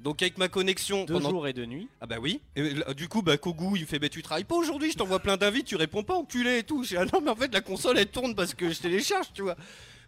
Donc 0.00 0.22
avec 0.22 0.38
ma 0.38 0.48
connexion 0.48 1.04
pendant 1.04 1.28
jours 1.28 1.46
et 1.46 1.52
deux 1.52 1.66
nuits. 1.66 1.88
ah 2.00 2.06
bah 2.06 2.16
oui. 2.20 2.40
Et 2.56 2.70
là, 2.74 2.94
du 2.94 3.06
coup, 3.08 3.20
bah 3.20 3.36
Kogu, 3.36 3.76
il 3.76 3.82
me 3.82 3.86
fait 3.86 3.98
bah 3.98 4.08
tu 4.08 4.22
travailles 4.22 4.44
pas 4.44 4.54
aujourd'hui, 4.54 4.90
je 4.90 4.96
t'envoie 4.96 5.18
plein 5.20 5.36
d'invites, 5.36 5.66
tu 5.66 5.76
réponds 5.76 6.02
pas, 6.02 6.14
enculé 6.14 6.58
et 6.58 6.62
tout. 6.62 6.82
Je 6.84 6.90
dis, 6.90 6.96
ah 6.96 7.04
non 7.04 7.20
mais 7.20 7.30
en 7.30 7.36
fait 7.36 7.52
la 7.52 7.60
console 7.60 7.98
elle 7.98 8.08
tourne 8.08 8.34
parce 8.34 8.54
que 8.54 8.70
je 8.70 8.80
télécharge, 8.80 9.32
tu 9.34 9.42
vois. 9.42 9.56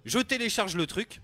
Je 0.05 0.19
télécharge 0.19 0.77
le 0.77 0.87
truc. 0.87 1.21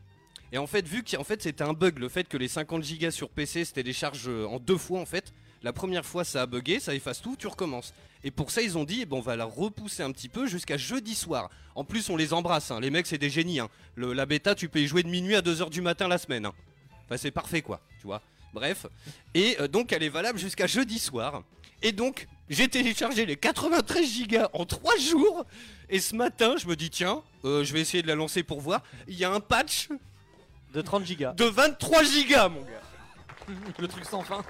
Et 0.53 0.59
en 0.59 0.67
fait, 0.67 0.87
vu 0.87 1.03
fait 1.25 1.43
c'était 1.43 1.65
un 1.65 1.73
bug, 1.73 1.99
le 1.99 2.09
fait 2.09 2.25
que 2.27 2.37
les 2.37 2.49
50 2.49 2.83
gigas 2.83 3.11
sur 3.11 3.29
PC 3.29 3.65
se 3.65 3.73
téléchargent 3.73 4.29
euh, 4.29 4.47
en 4.47 4.59
deux 4.59 4.79
fois 4.79 5.01
en 5.01 5.07
fait, 5.07 5.33
La 5.63 5.73
première 5.73 6.05
fois, 6.07 6.25
ça 6.25 6.43
a 6.43 6.47
bugué, 6.47 6.79
ça 6.81 6.95
efface 6.95 7.21
tout, 7.21 7.35
tu 7.37 7.47
recommences. 7.47 7.93
Et 8.25 8.31
pour 8.31 8.51
ça, 8.51 8.63
ils 8.63 8.77
ont 8.79 8.85
dit, 8.85 9.01
eh 9.03 9.07
ben, 9.07 9.17
on 9.17 9.21
va 9.21 9.37
la 9.37 9.45
repousser 9.45 10.03
un 10.03 10.13
petit 10.13 10.29
peu 10.29 10.47
jusqu'à 10.47 10.77
jeudi 10.77 11.15
soir. 11.15 11.51
En 11.75 11.85
plus, 11.85 12.09
on 12.11 12.17
les 12.17 12.33
embrasse, 12.33 12.71
hein. 12.71 12.81
les 12.81 12.91
mecs, 12.91 13.07
c'est 13.07 13.19
des 13.19 13.31
génies. 13.31 13.61
hein. 13.61 13.69
Le- 13.95 14.13
la 14.13 14.27
bêta, 14.27 14.55
tu 14.55 14.69
peux 14.69 14.81
y 14.81 14.87
jouer 14.87 15.03
de 15.03 15.09
minuit 15.09 15.35
à 15.37 15.41
2h 15.43 15.71
du 15.71 15.81
matin 15.81 16.09
la 16.09 16.19
semaine. 16.19 16.47
hein. 16.47 16.53
Enfin, 17.07 17.17
c'est 17.17 17.31
parfait, 17.31 17.63
quoi, 17.63 17.81
tu 18.01 18.07
vois. 18.07 18.21
Bref. 18.53 18.87
Et 19.35 19.57
euh, 19.61 19.69
donc, 19.69 19.93
elle 19.93 20.03
est 20.03 20.09
valable 20.09 20.39
jusqu'à 20.39 20.67
jeudi 20.67 20.99
soir. 20.99 21.43
Et 21.83 21.93
donc, 21.93 22.27
j'ai 22.49 22.67
téléchargé 22.69 23.25
les 23.27 23.37
93 23.37 24.05
gigas 24.05 24.49
en 24.53 24.65
3 24.65 24.97
jours. 24.99 25.45
Et 25.89 26.01
ce 26.01 26.15
matin, 26.17 26.57
je 26.57 26.67
me 26.67 26.75
dis, 26.77 26.91
tiens, 26.91 27.23
euh, 27.45 27.63
je 27.65 27.73
vais 27.73 27.81
essayer 27.81 28.03
de 28.03 28.09
la 28.09 28.15
lancer 28.17 28.43
pour 28.43 28.61
voir. 28.61 28.83
Il 29.07 29.15
y 29.17 29.25
a 29.25 29.31
un 29.33 29.41
patch 29.41 29.89
De 30.75 30.81
30 30.83 31.05
gigas. 31.07 31.33
de 31.35 31.45
23 31.45 32.03
gigas, 32.05 32.49
mon 32.49 32.61
gars. 32.63 32.83
Le 33.79 33.89
truc 33.89 34.05
sans 34.05 34.23
fin. 34.23 34.43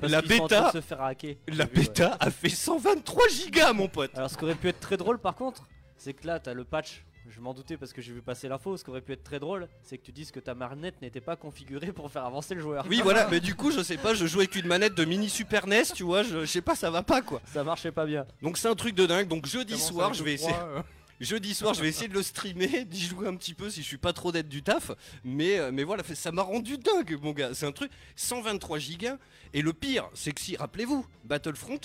Parce 0.00 0.12
la 0.12 0.22
qu'ils 0.22 0.36
sont 0.36 0.42
en 0.44 0.46
train 0.48 0.56
bêta- 0.60 0.72
de 0.72 0.80
se 0.80 0.86
faire 0.86 1.02
hacker. 1.02 1.34
La 1.48 1.64
ouais. 1.64 1.70
bêta 1.74 2.16
a 2.20 2.30
fait 2.30 2.48
123 2.48 3.28
gigas, 3.28 3.72
mon 3.72 3.88
pote. 3.88 4.10
Alors 4.16 4.30
ce 4.30 4.36
qui 4.36 4.44
aurait 4.44 4.54
pu 4.54 4.68
être 4.68 4.80
très 4.80 4.96
drôle 4.96 5.18
par 5.18 5.34
contre, 5.34 5.62
c'est 5.96 6.12
que 6.14 6.26
là 6.26 6.38
t'as 6.40 6.54
le 6.54 6.64
patch. 6.64 7.04
Je 7.28 7.40
m'en 7.40 7.52
doutais 7.54 7.76
parce 7.76 7.92
que 7.92 8.00
j'ai 8.00 8.12
vu 8.12 8.22
passer 8.22 8.46
l'info. 8.48 8.76
Ce 8.76 8.84
qui 8.84 8.90
aurait 8.90 9.00
pu 9.00 9.12
être 9.12 9.24
très 9.24 9.40
drôle, 9.40 9.66
c'est 9.82 9.98
que 9.98 10.04
tu 10.04 10.12
dises 10.12 10.30
que 10.30 10.38
ta 10.38 10.54
manette 10.54 11.02
n'était 11.02 11.20
pas 11.20 11.34
configurée 11.34 11.90
pour 11.90 12.08
faire 12.08 12.24
avancer 12.24 12.54
le 12.54 12.60
joueur. 12.60 12.86
Oui, 12.88 13.00
voilà, 13.02 13.26
mais 13.28 13.40
du 13.40 13.56
coup, 13.56 13.72
je 13.72 13.82
sais 13.82 13.96
pas, 13.96 14.14
je 14.14 14.26
joue 14.26 14.38
avec 14.38 14.54
une 14.54 14.68
manette 14.68 14.94
de 14.94 15.04
mini 15.04 15.28
Super 15.28 15.66
NES, 15.66 15.82
tu 15.92 16.04
vois, 16.04 16.22
je, 16.22 16.42
je 16.42 16.46
sais 16.46 16.60
pas, 16.60 16.76
ça 16.76 16.88
va 16.88 17.02
pas 17.02 17.22
quoi. 17.22 17.40
Ça 17.52 17.64
marchait 17.64 17.90
pas 17.90 18.06
bien. 18.06 18.26
Donc 18.42 18.58
c'est 18.58 18.68
un 18.68 18.76
truc 18.76 18.94
de 18.94 19.06
dingue. 19.06 19.26
Donc 19.26 19.46
jeudi 19.46 19.76
soir, 19.76 20.14
je 20.14 20.22
vais 20.22 20.34
essayer. 20.34 20.54
euh. 20.54 20.82
Jeudi 21.20 21.54
soir, 21.54 21.72
je 21.72 21.80
vais 21.80 21.88
essayer 21.88 22.08
de 22.08 22.14
le 22.14 22.22
streamer, 22.22 22.84
d'y 22.86 23.00
jouer 23.06 23.26
un 23.26 23.36
petit 23.36 23.54
peu 23.54 23.70
si 23.70 23.82
je 23.82 23.86
suis 23.86 23.96
pas 23.96 24.12
trop 24.12 24.32
d'être 24.32 24.48
du 24.48 24.62
taf. 24.62 24.90
Mais, 25.24 25.58
euh, 25.58 25.70
mais 25.72 25.82
voilà, 25.82 26.02
ça 26.14 26.30
m'a 26.30 26.42
rendu 26.42 26.76
dingue, 26.76 27.18
mon 27.22 27.32
gars. 27.32 27.54
C'est 27.54 27.66
un 27.66 27.72
truc, 27.72 27.90
123 28.16 28.78
gigas. 28.78 29.16
Et 29.54 29.62
le 29.62 29.72
pire, 29.72 30.08
c'est 30.14 30.32
que 30.32 30.40
si, 30.40 30.56
rappelez-vous, 30.56 31.06
Battlefront, 31.24 31.80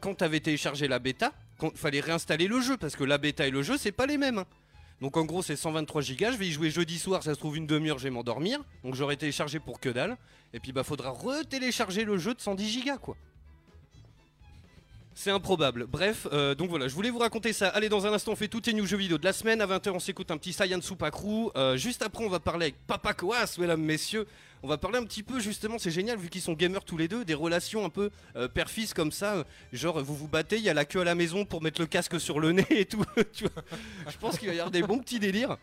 quand 0.00 0.14
t'avais 0.14 0.40
téléchargé 0.40 0.88
la 0.88 0.98
bêta, 0.98 1.32
quand 1.58 1.76
fallait 1.76 2.00
réinstaller 2.00 2.48
le 2.48 2.60
jeu 2.60 2.76
parce 2.76 2.96
que 2.96 3.04
la 3.04 3.18
bêta 3.18 3.46
et 3.46 3.50
le 3.50 3.62
jeu, 3.62 3.76
c'est 3.76 3.92
pas 3.92 4.06
les 4.06 4.18
mêmes. 4.18 4.38
hein. 4.38 4.46
Donc 5.02 5.18
en 5.18 5.26
gros, 5.26 5.42
c'est 5.42 5.56
123 5.56 6.00
gigas. 6.00 6.32
Je 6.32 6.36
vais 6.38 6.46
y 6.46 6.52
jouer 6.52 6.70
jeudi 6.70 6.98
soir, 6.98 7.22
ça 7.22 7.34
se 7.34 7.38
trouve 7.38 7.56
une 7.58 7.66
demi-heure, 7.66 7.98
je 7.98 8.04
vais 8.04 8.10
m'endormir. 8.10 8.60
Donc 8.82 8.94
j'aurais 8.94 9.16
téléchargé 9.16 9.58
pour 9.58 9.78
que 9.78 9.90
dalle. 9.90 10.16
Et 10.54 10.60
puis 10.60 10.72
bah 10.72 10.84
faudra 10.84 11.10
retélécharger 11.10 12.04
le 12.04 12.16
jeu 12.16 12.32
de 12.34 12.40
110 12.40 12.66
gigas 12.68 12.96
quoi. 12.96 13.16
C'est 15.18 15.30
improbable. 15.30 15.86
Bref, 15.86 16.28
euh, 16.30 16.54
donc 16.54 16.68
voilà, 16.68 16.88
je 16.88 16.94
voulais 16.94 17.08
vous 17.08 17.20
raconter 17.20 17.54
ça. 17.54 17.68
Allez, 17.68 17.88
dans 17.88 18.06
un 18.06 18.12
instant, 18.12 18.32
on 18.32 18.36
fait 18.36 18.48
tous 18.48 18.60
les 18.66 18.74
news 18.74 18.84
jeux 18.84 18.98
vidéo 18.98 19.16
de 19.16 19.24
la 19.24 19.32
semaine. 19.32 19.62
À 19.62 19.66
20h, 19.66 19.88
on 19.92 19.98
s'écoute 19.98 20.30
un 20.30 20.36
petit 20.36 20.52
Saiyan 20.52 20.82
Supakru. 20.82 21.48
Euh, 21.56 21.78
juste 21.78 22.02
après, 22.02 22.22
on 22.22 22.28
va 22.28 22.38
parler 22.38 22.66
avec 22.66 22.74
Papa 22.86 23.14
Koas, 23.14 23.56
mesdames, 23.58 23.80
messieurs. 23.80 24.26
On 24.62 24.68
va 24.68 24.76
parler 24.76 24.98
un 24.98 25.04
petit 25.04 25.22
peu, 25.22 25.40
justement, 25.40 25.78
c'est 25.78 25.90
génial, 25.90 26.18
vu 26.18 26.28
qu'ils 26.28 26.42
sont 26.42 26.52
gamers 26.52 26.84
tous 26.84 26.98
les 26.98 27.08
deux, 27.08 27.24
des 27.24 27.32
relations 27.32 27.86
un 27.86 27.88
peu 27.88 28.10
euh, 28.36 28.46
père-fils 28.46 28.92
comme 28.92 29.10
ça. 29.10 29.46
genre, 29.72 30.04
vous 30.04 30.14
vous 30.14 30.28
battez, 30.28 30.58
il 30.58 30.64
y 30.64 30.68
a 30.68 30.74
la 30.74 30.84
queue 30.84 31.00
à 31.00 31.04
la 31.04 31.14
maison 31.14 31.46
pour 31.46 31.62
mettre 31.62 31.80
le 31.80 31.86
casque 31.86 32.20
sur 32.20 32.38
le 32.38 32.52
nez 32.52 32.66
et 32.70 32.84
tout. 32.84 33.04
Je 33.16 34.18
pense 34.20 34.38
qu'il 34.38 34.48
va 34.48 34.54
y 34.54 34.58
avoir 34.58 34.70
des 34.70 34.82
bons 34.82 34.98
petits 34.98 35.18
délires. 35.18 35.56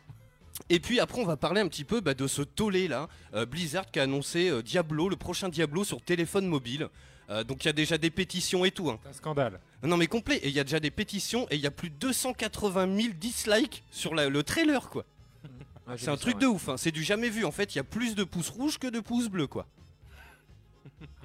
Et 0.69 0.79
puis 0.79 0.99
après, 0.99 1.21
on 1.21 1.25
va 1.25 1.37
parler 1.37 1.61
un 1.61 1.67
petit 1.67 1.83
peu 1.83 2.01
bah, 2.01 2.15
de 2.15 2.25
ce 2.25 2.41
tollé 2.41 2.87
là, 2.87 3.07
euh, 3.35 3.45
Blizzard 3.45 3.91
qui 3.91 3.99
a 3.99 4.03
annoncé 4.03 4.51
Diablo, 4.63 5.09
le 5.09 5.15
prochain 5.15 5.49
Diablo 5.49 5.83
sur 5.83 6.01
téléphone 6.01 6.47
mobile. 6.47 6.89
Euh, 7.29 7.43
donc 7.43 7.63
il 7.63 7.67
y 7.67 7.69
a 7.69 7.73
déjà 7.73 7.97
des 7.97 8.09
pétitions 8.09 8.65
et 8.65 8.71
tout. 8.71 8.89
hein. 8.89 8.99
C'est 9.03 9.09
un 9.09 9.13
scandale. 9.13 9.59
Non 9.83 9.97
mais 9.97 10.07
complet, 10.07 10.37
et 10.37 10.47
il 10.49 10.53
y 10.53 10.59
a 10.59 10.63
déjà 10.63 10.79
des 10.79 10.91
pétitions 10.91 11.47
et 11.49 11.55
il 11.55 11.61
y 11.61 11.67
a 11.67 11.71
plus 11.71 11.89
de 11.89 11.95
280 11.95 12.95
000 13.01 13.13
dislikes 13.15 13.83
sur 13.91 14.13
la- 14.15 14.29
le 14.29 14.43
trailer 14.43 14.89
quoi. 14.89 15.05
Ouais, 15.87 15.95
j'ai 15.97 16.05
C'est 16.05 16.11
un 16.11 16.15
ça, 16.15 16.21
truc 16.21 16.35
ouais. 16.35 16.41
de 16.41 16.47
ouf, 16.47 16.69
hein. 16.69 16.77
c'est 16.77 16.91
du 16.91 17.03
jamais 17.03 17.29
vu 17.29 17.43
en 17.45 17.51
fait, 17.51 17.75
il 17.75 17.77
y 17.77 17.81
a 17.81 17.83
plus 17.83 18.15
de 18.15 18.23
pouces 18.23 18.49
rouges 18.49 18.77
que 18.77 18.87
de 18.87 18.99
pouces 19.01 19.27
bleus 19.29 19.47
quoi. 19.47 19.65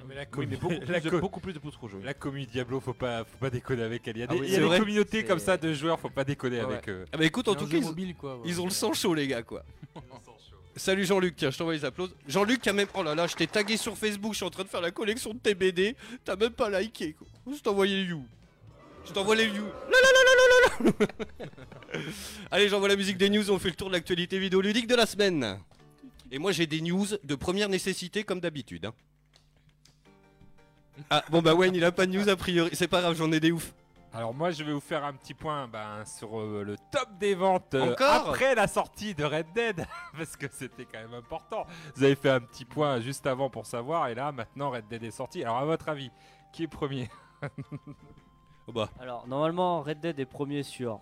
Mais 0.07 0.15
la, 0.15 0.25
Oui, 0.37 0.47
mais 0.49 0.57
beaucoup, 0.57 0.73
la 0.87 0.99
plus, 0.99 1.09
co- 1.09 1.15
de, 1.17 1.21
beaucoup 1.21 1.39
plus 1.39 1.53
de 1.53 1.59
pouces 1.59 1.75
rouges. 1.75 1.93
oui. 1.95 2.01
la 2.03 2.13
commu 2.13 2.45
Diablo, 2.45 2.79
faut 2.79 2.93
pas, 2.93 3.23
faut 3.25 3.37
pas 3.37 3.49
déconner 3.49 3.83
avec 3.83 4.07
elle. 4.07 4.17
Il 4.17 4.19
y 4.21 4.23
a 4.23 4.27
Ah 4.29 4.33
des, 4.33 4.39
oui, 4.39 4.47
il 4.47 4.51
y 4.51 4.53
a 4.53 4.55
c'est 4.55 4.61
des 4.61 4.67
vrai. 4.67 4.79
communautés 4.79 5.19
C'est- 5.21 5.25
comme 5.25 5.39
ça 5.39 5.57
de 5.57 5.73
joueurs, 5.73 5.99
faut 5.99 6.09
pas 6.09 6.23
déconner 6.23 6.59
Ah 6.61 6.67
ouais. 6.67 6.73
avec 6.75 6.89
eux. 6.89 7.05
Ah 7.13 7.17
bah 7.17 7.25
écoute, 7.25 7.47
en 7.47 7.55
tout 7.55 7.67
cas, 7.67 7.77
ils, 7.77 7.83
mobile, 7.83 8.15
quoi, 8.15 8.35
ouais. 8.37 8.41
ils 8.45 8.59
ont 8.59 8.65
le 8.65 8.71
sang 8.71 8.91
chaud 8.93 9.13
les 9.13 9.27
gars 9.27 9.43
quoi. 9.43 9.63
Salut 10.79 11.03
Jean-Luc, 11.03 11.35
tiens, 11.35 11.51
je 11.51 11.57
t'envoie 11.57 11.73
les 11.73 11.83
applaudissements. 11.83 12.21
Jean-Luc 12.25 12.65
a 12.65 12.71
même... 12.71 12.87
Oh 12.93 13.03
là 13.03 13.13
là, 13.13 13.27
je 13.27 13.35
t'ai 13.35 13.47
tagué 13.47 13.75
sur 13.75 13.97
Facebook, 13.97 14.31
je 14.31 14.37
suis 14.37 14.45
en 14.45 14.49
train 14.49 14.63
de 14.63 14.69
faire 14.69 14.79
la 14.79 14.91
collection 14.91 15.33
de 15.33 15.37
tes 15.37 15.53
BD, 15.53 15.93
t'as 16.23 16.37
même 16.37 16.51
pas 16.51 16.69
liké 16.79 17.13
quoi. 17.13 17.27
Je 17.51 17.59
t'ai 17.59 17.69
envoyé 17.69 17.97
les 17.97 18.09
you. 18.09 18.23
Je 19.05 19.11
t'envoie 19.11 19.35
les 19.35 19.47
la 19.47 19.53
la. 20.79 20.91
Allez, 22.51 22.69
j'envoie 22.69 22.87
la 22.87 22.95
musique 22.95 23.17
des 23.17 23.29
news, 23.29 23.51
on 23.51 23.59
fait 23.59 23.69
le 23.69 23.75
tour 23.75 23.89
de 23.89 23.93
l'actualité 23.93 24.39
vidéoludique 24.39 24.87
de 24.87 24.95
la 24.95 25.05
semaine. 25.05 25.59
Et 26.31 26.39
moi 26.39 26.53
j'ai 26.53 26.65
des 26.65 26.79
news 26.79 27.07
de 27.25 27.35
première 27.35 27.67
nécessité 27.67 28.23
comme 28.23 28.39
d'habitude. 28.39 28.85
hein. 28.85 28.93
Ah 31.09 31.25
bon 31.29 31.41
bah 31.41 31.55
Wayne 31.55 31.75
il 31.75 31.83
a 31.83 31.91
pas 31.91 32.05
de 32.05 32.11
news 32.17 32.29
a 32.29 32.37
priori, 32.37 32.69
c'est 32.71 32.87
pas 32.87 33.01
grave, 33.01 33.17
j'en 33.17 33.31
ai 33.33 33.41
des 33.41 33.51
ouf. 33.51 33.73
Alors 34.11 34.33
moi 34.33 34.49
je 34.49 34.63
vais 34.63 34.73
vous 34.73 34.79
faire 34.79 35.05
un 35.05 35.13
petit 35.13 35.35
point 35.35 35.67
ben, 35.67 36.03
sur 36.03 36.39
euh, 36.39 36.63
le 36.65 36.75
top 36.91 37.07
des 37.19 37.35
ventes 37.35 37.75
euh, 37.75 37.95
après 37.99 38.55
la 38.55 38.67
sortie 38.67 39.13
de 39.13 39.23
Red 39.23 39.53
Dead 39.53 39.85
parce 40.17 40.35
que 40.35 40.47
c'était 40.51 40.85
quand 40.85 40.99
même 40.99 41.13
important. 41.13 41.65
Vous 41.95 42.03
avez 42.03 42.15
fait 42.15 42.31
un 42.31 42.39
petit 42.39 42.65
point 42.65 42.99
juste 43.01 43.27
avant 43.27 43.49
pour 43.51 43.67
savoir 43.67 44.07
et 44.07 44.15
là 44.15 44.31
maintenant 44.31 44.71
Red 44.71 44.87
Dead 44.87 45.03
est 45.03 45.11
sorti. 45.11 45.43
Alors 45.43 45.57
à 45.59 45.65
votre 45.65 45.89
avis, 45.89 46.09
qui 46.51 46.63
est 46.63 46.67
premier? 46.67 47.09
Oh 48.67 48.71
bah, 48.71 48.89
Alors 48.99 49.27
normalement 49.27 49.81
Red 49.81 49.99
Dead 49.99 50.19
est 50.19 50.25
premier 50.27 50.61
sur 50.61 50.99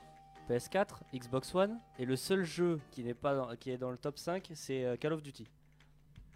PS4, 0.49 0.99
Xbox 1.13 1.53
One 1.53 1.77
et 1.99 2.05
le 2.05 2.15
seul 2.15 2.45
jeu 2.45 2.79
qui 2.91 3.03
n'est 3.03 3.13
pas 3.13 3.35
dans- 3.35 3.55
qui 3.57 3.71
est 3.71 3.77
dans 3.77 3.91
le 3.91 3.97
top 3.97 4.17
5 4.17 4.49
c'est 4.53 4.85
euh, 4.85 4.95
Call 4.95 5.11
of 5.13 5.21
Duty. 5.21 5.49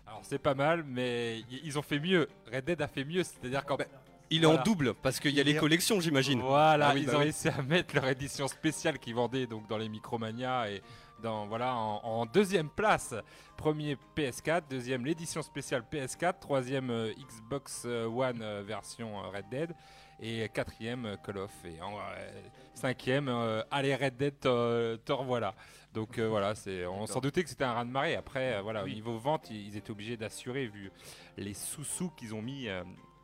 Alors 0.06 0.20
c'est 0.24 0.40
pas 0.40 0.56
mal 0.56 0.84
mais 0.84 1.40
ils 1.50 1.80
ont 1.80 1.82
fait 1.82 2.00
mieux. 2.02 2.28
Red 2.52 2.66
Dead 2.66 2.82
a 2.82 2.88
fait 2.90 3.06
mieux, 3.06 3.24
c'est-à-dire 3.24 3.66
qu'en 3.66 3.78
Bah, 3.78 3.86
il 4.32 4.44
est 4.44 4.46
en 4.48 4.50
Voilà. 4.52 4.64
double 4.64 4.94
parce 4.96 5.20
qu'il 5.20 5.32
y 5.36 5.40
a 5.40 5.42
Il 5.44 5.46
les 5.48 5.56
est- 5.56 5.60
collections 5.60 6.00
j'imagine. 6.00 6.40
Voilà, 6.42 6.90
Ah 6.90 6.94
oui, 6.96 7.02
ils 7.02 7.06
bah 7.06 7.14
ont 7.14 7.18
oui. 7.18 7.24
réussi 7.26 7.48
à 7.50 7.62
mettre 7.62 7.94
leur 7.96 8.08
édition 8.08 8.48
spéciale 8.48 8.98
qu'ils 8.98 9.14
vendaient 9.16 9.46
donc 9.46 9.68
dans 9.68 9.78
les 9.78 9.90
Micromania 9.90 10.70
et 10.72 10.82
dans 11.22 11.46
voilà 11.46 11.76
en, 11.76 12.02
en 12.04 12.26
deuxième 12.26 12.70
place. 12.70 13.14
Premier 13.58 13.96
PS4, 14.16 14.64
deuxième 14.70 15.06
l'édition 15.06 15.44
spéciale 15.44 15.84
PS4, 15.92 16.40
troisième 16.40 16.90
euh, 16.90 17.14
Xbox 17.30 17.84
euh, 17.86 18.08
One 18.08 18.42
euh, 18.42 18.64
version 18.66 19.20
euh, 19.20 19.28
Red 19.30 19.50
Dead 19.52 19.76
et 20.20 20.50
quatrième 20.50 21.06
euh, 21.06 21.16
Call 21.18 21.38
of 21.38 21.52
et 21.66 21.80
en, 21.82 21.98
euh, 22.00 22.42
cinquième 22.74 23.28
euh, 23.28 23.62
allez 23.70 23.96
Red 23.96 24.18
Dead 24.18 24.40
te, 24.40 24.96
te 24.96 25.12
revoilà. 25.12 25.54
Donc 25.94 26.18
euh, 26.18 26.28
voilà, 26.28 26.56
c'est 26.56 26.86
on 26.88 27.06
s'en 27.06 27.20
doutait 27.20 27.44
que 27.44 27.50
c'était 27.50 27.66
un 27.66 27.74
raz 27.74 27.86
de 27.86 27.92
marée. 27.92 28.16
Après 28.16 28.56
euh, 28.56 28.62
voilà, 28.62 28.84
au 28.84 28.88
niveau 28.88 29.18
vente, 29.20 29.50
ils, 29.52 29.68
ils 29.68 29.78
étaient 29.78 29.92
obligés 29.92 30.18
d'assurer 30.18 30.66
vu 30.68 30.90
les 31.38 31.54
sous-sous 31.54 32.10
qu'ils 32.12 32.34
ont 32.34 32.42
mis 32.42 32.68
euh, 32.68 32.82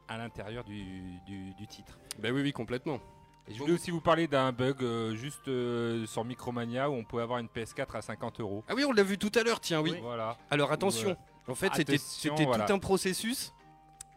à 0.08 0.17
l'intérieur 0.17 0.63
du, 0.63 1.20
du- 1.26 1.54
du 1.54 1.67
titre. 1.67 1.98
Bah 2.20 2.30
oui 2.32 2.41
oui 2.41 2.54
complètement. 2.54 3.00
Et 3.50 3.54
je 3.54 3.60
voulais 3.60 3.74
aussi 3.74 3.91
vous 3.91 4.02
parler 4.02 4.28
d'un 4.28 4.52
bug 4.52 4.82
euh, 4.84 5.15
juste 5.15 5.48
euh, 5.48 6.06
sur 6.06 6.26
Micromania 6.26 6.89
où 6.89 6.93
on 6.93 7.04
pouvait 7.06 7.24
avoir 7.24 7.39
une 7.39 7.48
PS4 7.48 7.96
à 7.96 8.02
50 8.02 8.39
euros. 8.41 8.63
Ah 8.67 8.74
oui 8.76 8.84
on 8.86 8.91
l'a 8.91 9.04
vu 9.04 9.17
tout 9.17 9.32
à 9.36 9.43
l'heure 9.43 9.60
tiens 9.62 9.80
oui. 9.82 9.96
Voilà. 10.02 10.38
Alors 10.50 10.72
attention, 10.72 11.10
Ouais. 11.10 11.15
en 11.48 11.56
fait 11.56 11.72
c'était 11.76 11.98
voilà. 12.46 12.65
tout 12.65 12.74
un 12.74 12.80
processus. 12.80 13.54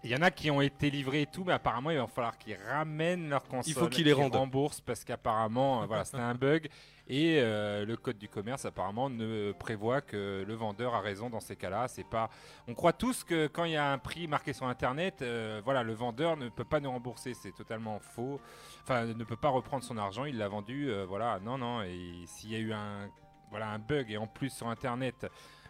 Il 0.02 0.10
y 0.10 0.16
en 0.16 0.22
a 0.22 0.30
qui 0.30 0.50
ont 0.50 0.62
été 0.62 0.88
livrés 0.90 1.22
et 1.22 1.26
tout, 1.26 1.44
mais 1.44 1.52
apparemment 1.52 1.90
il 1.90 1.98
va 1.98 2.06
falloir 2.06 2.38
qu'ils 2.38 2.56
ramènent 2.68 3.28
leur 3.28 3.44
console. 3.44 3.74
faut 3.74 3.88
qu'ils 3.88 4.06
les 4.06 4.14
rendent. 4.14 4.34
remboursent 4.34 4.80
parce 4.80 5.04
qu'apparemment, 5.04 5.82
euh, 5.82 5.86
voilà, 5.86 6.04
c'était 6.06 6.18
un 6.18 6.34
bug. 6.34 6.68
Et 7.12 7.40
euh, 7.40 7.84
le 7.84 7.96
code 7.96 8.18
du 8.18 8.28
commerce 8.28 8.64
apparemment 8.64 9.10
ne 9.10 9.50
prévoit 9.50 10.00
que 10.00 10.44
le 10.46 10.54
vendeur 10.54 10.94
a 10.94 11.00
raison 11.00 11.28
dans 11.28 11.40
ces 11.40 11.56
cas-là. 11.56 11.88
C'est 11.88 12.08
pas. 12.08 12.30
On 12.68 12.74
croit 12.74 12.92
tous 12.92 13.24
que 13.24 13.48
quand 13.48 13.64
il 13.64 13.72
y 13.72 13.76
a 13.76 13.90
un 13.90 13.98
prix 13.98 14.28
marqué 14.28 14.52
sur 14.52 14.68
Internet, 14.68 15.20
euh, 15.20 15.60
voilà, 15.64 15.82
le 15.82 15.92
vendeur 15.92 16.36
ne 16.36 16.48
peut 16.48 16.64
pas 16.64 16.78
nous 16.78 16.88
rembourser. 16.88 17.34
C'est 17.34 17.50
totalement 17.50 17.98
faux. 17.98 18.40
Enfin, 18.84 19.06
ne 19.06 19.24
peut 19.24 19.34
pas 19.34 19.48
reprendre 19.48 19.82
son 19.82 19.98
argent. 19.98 20.24
Il 20.24 20.38
l'a 20.38 20.46
vendu. 20.46 20.88
euh, 20.88 21.04
voilà, 21.04 21.40
non, 21.40 21.58
non. 21.58 21.82
Et 21.82 22.22
s'il 22.26 22.52
y 22.52 22.54
a 22.54 22.60
eu 22.60 22.72
un, 22.72 23.10
bug 23.80 24.12
et 24.12 24.16
en 24.16 24.28
plus 24.28 24.50
sur 24.50 24.68
Internet. 24.68 25.26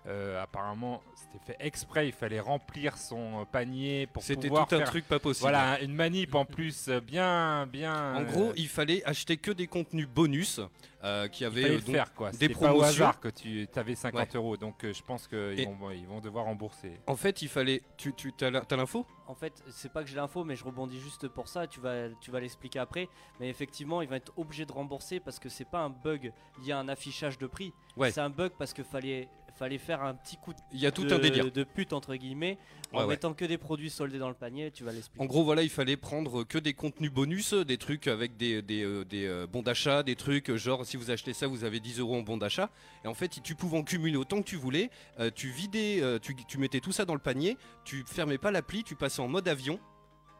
Euh, 0.07 0.43
apparemment, 0.43 1.03
c'était 1.15 1.45
fait 1.53 1.57
exprès. 1.67 2.07
Il 2.09 2.13
fallait 2.13 2.41
remplir 2.41 2.97
son 2.97 3.41
euh, 3.41 3.45
panier 3.45 4.07
pour 4.07 4.23
C'était 4.23 4.43
tout 4.43 4.49
pouvoir 4.49 4.65
un 4.65 4.79
faire 4.79 4.89
truc 4.89 5.07
pas 5.07 5.19
possible. 5.19 5.43
voilà, 5.51 5.81
une 5.81 5.95
manip 5.95 6.35
en 6.35 6.45
plus 6.45 6.89
euh, 6.89 7.01
bien, 7.01 7.67
bien. 7.67 8.15
En 8.17 8.21
euh, 8.21 8.25
gros, 8.25 8.53
il 8.57 8.69
fallait 8.69 9.05
acheter 9.05 9.37
que 9.37 9.51
des 9.51 9.67
contenus 9.67 10.09
bonus 10.09 10.61
euh, 11.05 11.29
qui 11.29 11.43
il 11.45 11.47
avaient 11.47 11.71
euh, 11.71 11.79
donc- 11.81 11.95
faire 11.95 12.15
quoi. 12.15 12.31
des 12.33 12.49
pas 12.49 12.55
au 12.55 12.59
promotions. 12.59 12.85
hasard 13.05 13.21
que 13.21 13.29
tu 13.29 13.69
avais 13.77 13.95
50 13.95 14.21
Ouais. 14.21 14.29
euros, 14.37 14.57
donc 14.57 14.85
euh, 14.85 14.93
je 14.93 15.03
pense 15.03 15.27
qu'ils 15.29 15.67
vont, 15.79 15.91
ils 15.91 16.07
vont 16.07 16.21
devoir 16.21 16.47
rembourser. 16.47 16.93
En 17.07 17.17
fait, 17.17 17.43
il 17.43 17.49
fallait. 17.49 17.83
Tu, 17.97 18.13
tu 18.15 18.33
as 18.41 18.51
l'info? 18.51 19.07
En 19.27 19.35
fait, 19.35 19.63
c'est 19.71 19.93
pas 19.93 20.03
que 20.03 20.09
j'ai 20.09 20.17
l'info, 20.17 20.43
mais 20.43 20.57
je 20.57 20.65
rebondis 20.65 20.99
juste 20.99 21.29
pour 21.29 21.47
ça. 21.47 21.67
Tu 21.69 21.79
vas, 21.79 22.09
tu 22.21 22.33
vas 22.33 22.41
l'expliquer 22.41 22.81
après. 22.81 23.09
Mais 23.39 23.49
effectivement, 23.49 24.03
ils 24.03 24.09
vont 24.09 24.17
être 24.17 24.33
obligés 24.37 24.67
de 24.67 24.73
rembourser 24.73 25.21
parce 25.21 25.39
que 25.39 25.49
c'est 25.49 25.65
pas 25.65 25.79
un 25.79 25.91
bug 25.91 26.33
lié 26.65 26.73
à 26.73 26.79
un 26.79 26.89
affichage 26.89 27.39
de 27.39 27.47
prix. 27.47 27.73
Ouais. 27.97 28.11
C'est 28.11 28.21
un 28.21 28.29
bug 28.31 28.51
parce 28.59 28.73
que 28.75 28.83
fallait, 28.83 29.29
fallait 29.61 29.79
faire 29.79 30.03
un 30.03 30.15
petit 30.15 30.37
coup 30.39 30.53
Il 30.73 30.81
y 30.81 30.87
a 30.87 30.91
tout 30.91 31.05
de, 31.05 31.15
un 31.15 31.19
délire. 31.19 31.53
de 31.53 31.65
pute 31.65 31.93
entre 31.93 32.15
guillemets 32.17 32.57
en 32.93 32.97
Ouais, 32.99 33.03
ouais. 33.05 33.11
mettant 33.11 33.35
que 33.35 33.45
des 33.45 33.59
produits 33.59 33.91
soldés 33.91 34.19
dans 34.19 34.29
le 34.31 34.35
panier. 34.35 34.71
Tu 34.71 34.83
vas 34.85 34.91
l'expliquer. 34.93 35.23
En 35.23 35.27
gros, 35.27 35.45
voilà, 35.45 35.63
il 35.63 35.69
fallait 35.69 35.97
prendre 35.99 36.45
que 36.45 36.59
des 36.59 36.73
contenus 36.73 37.13
bonus, 37.13 37.53
des 37.53 37.77
trucs 37.77 38.09
avec 38.09 38.37
des, 38.39 38.63
des, 38.63 38.83
euh, 38.83 39.05
des, 39.05 39.27
euh, 39.27 39.47
bons 39.47 39.63
d'achat, 39.63 40.03
des 40.03 40.17
trucs 40.17 40.49
euh, 40.51 40.57
genre 40.57 40.85
si 40.87 40.97
vous 40.97 41.11
achetez 41.11 41.33
ça, 41.35 41.47
vous 41.47 41.63
avez 41.65 41.79
10 41.79 42.01
euros 42.01 42.17
en 42.17 42.23
bon 42.23 42.39
d'achat. 42.39 42.71
Et 43.05 43.09
en 43.09 43.15
fait, 43.15 43.29
tu 43.43 43.55
pouvais 43.55 43.77
en 43.79 43.85
cumuler 43.85 44.17
autant 44.17 44.39
que 44.39 44.47
tu 44.49 44.57
voulais. 44.57 44.91
Euh, 45.21 45.31
tu 45.35 45.49
vidais, 45.51 46.03
tu, 46.23 46.35
tu 46.49 46.59
mettais 46.59 46.81
tout 46.81 46.93
ça 46.93 47.05
dans 47.05 47.15
le 47.15 47.21
panier, 47.21 47.57
tu 47.85 48.03
fermais 48.07 48.39
pas 48.39 48.51
l'appli, 48.51 48.83
tu 48.83 48.97
passais 48.97 49.21
en 49.21 49.29
mode 49.29 49.47
avion. 49.47 49.79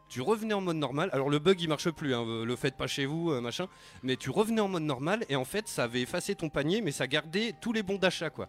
tu 0.09 0.21
revenais 0.23 0.55
en 0.55 0.61
mode 0.61 0.77
normal. 0.79 1.09
Alors 1.13 1.31
le 1.31 1.39
bug 1.39 1.61
il 1.61 1.69
marche 1.69 1.89
plus, 1.91 2.13
hein, 2.15 2.25
le 2.45 2.57
faites 2.57 2.77
pas 2.77 2.89
chez 2.89 3.07
vous, 3.07 3.31
euh, 3.31 3.41
machin. 3.41 3.69
Mais 4.03 4.17
tu 4.17 4.31
revenais 4.31 4.61
en 4.61 4.67
mode 4.69 4.83
normal 4.83 5.25
et 5.29 5.37
en 5.37 5.45
fait 5.45 5.69
ça 5.69 5.85
avait 5.85 6.01
effacé 6.03 6.35
ton 6.35 6.49
panier, 6.49 6.81
mais 6.83 6.91
ça 6.91 7.07
gardait 7.07 7.55
tous 7.61 7.73
les 7.73 7.85
bons 7.85 7.99
d'achat 7.99 8.29
quoi. 8.31 8.49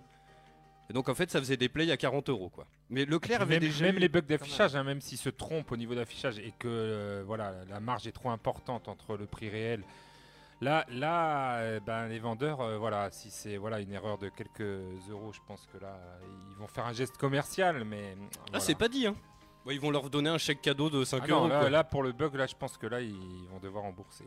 Et 0.91 0.93
donc 0.93 1.07
en 1.07 1.15
fait 1.15 1.31
ça 1.31 1.39
faisait 1.39 1.55
des 1.55 1.69
plays 1.69 1.89
à 1.89 1.95
40 1.95 2.27
euros 2.27 2.49
quoi. 2.49 2.67
Mais 2.89 3.05
Leclerc 3.05 3.41
avait 3.43 3.53
même, 3.55 3.59
déjà 3.61 3.85
même 3.85 3.95
eu- 3.95 3.99
les 3.99 4.09
bugs 4.09 4.19
d'affichage, 4.19 4.75
hein, 4.75 4.83
même 4.83 4.99
s'ils 4.99 5.17
se 5.17 5.29
trompent 5.29 5.71
au 5.71 5.77
niveau 5.77 5.95
d'affichage 5.95 6.37
et 6.37 6.53
que 6.59 6.67
euh, 6.67 7.23
voilà, 7.25 7.53
la 7.69 7.79
marge 7.79 8.07
est 8.07 8.11
trop 8.11 8.29
importante 8.29 8.89
entre 8.89 9.15
le 9.15 9.25
prix 9.25 9.47
réel. 9.47 9.85
Là, 10.59 10.85
là 10.89 11.59
euh, 11.59 11.79
ben, 11.79 12.07
les 12.09 12.19
vendeurs, 12.19 12.59
euh, 12.59 12.77
voilà, 12.77 13.09
si 13.09 13.31
c'est 13.31 13.55
voilà, 13.55 13.79
une 13.79 13.93
erreur 13.93 14.17
de 14.17 14.27
quelques 14.27 14.83
euros, 15.09 15.31
je 15.31 15.39
pense 15.47 15.65
que 15.71 15.77
là, 15.81 15.97
ils 16.51 16.57
vont 16.57 16.67
faire 16.67 16.85
un 16.85 16.93
geste 16.93 17.15
commercial, 17.15 17.85
mais. 17.85 18.17
Ah 18.19 18.39
voilà. 18.49 18.59
c'est 18.59 18.75
pas 18.75 18.89
dit 18.89 19.07
hein. 19.07 19.15
Ouais, 19.65 19.75
ils 19.75 19.79
vont 19.79 19.91
leur 19.91 20.09
donner 20.09 20.29
un 20.29 20.37
chèque 20.37 20.61
cadeau 20.61 20.89
de 20.89 21.05
5 21.05 21.21
Ah 21.23 21.27
non, 21.27 21.35
euros 21.37 21.47
là, 21.47 21.59
quoi. 21.61 21.69
là, 21.69 21.83
pour 21.85 22.03
le 22.03 22.11
bug, 22.11 22.35
là, 22.35 22.47
je 22.47 22.55
pense 22.55 22.77
que 22.77 22.85
là, 22.87 22.99
ils 22.99 23.47
vont 23.49 23.59
devoir 23.61 23.85
rembourser. 23.85 24.25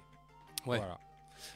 Ouais. 0.65 0.79
Voilà. 0.79 0.99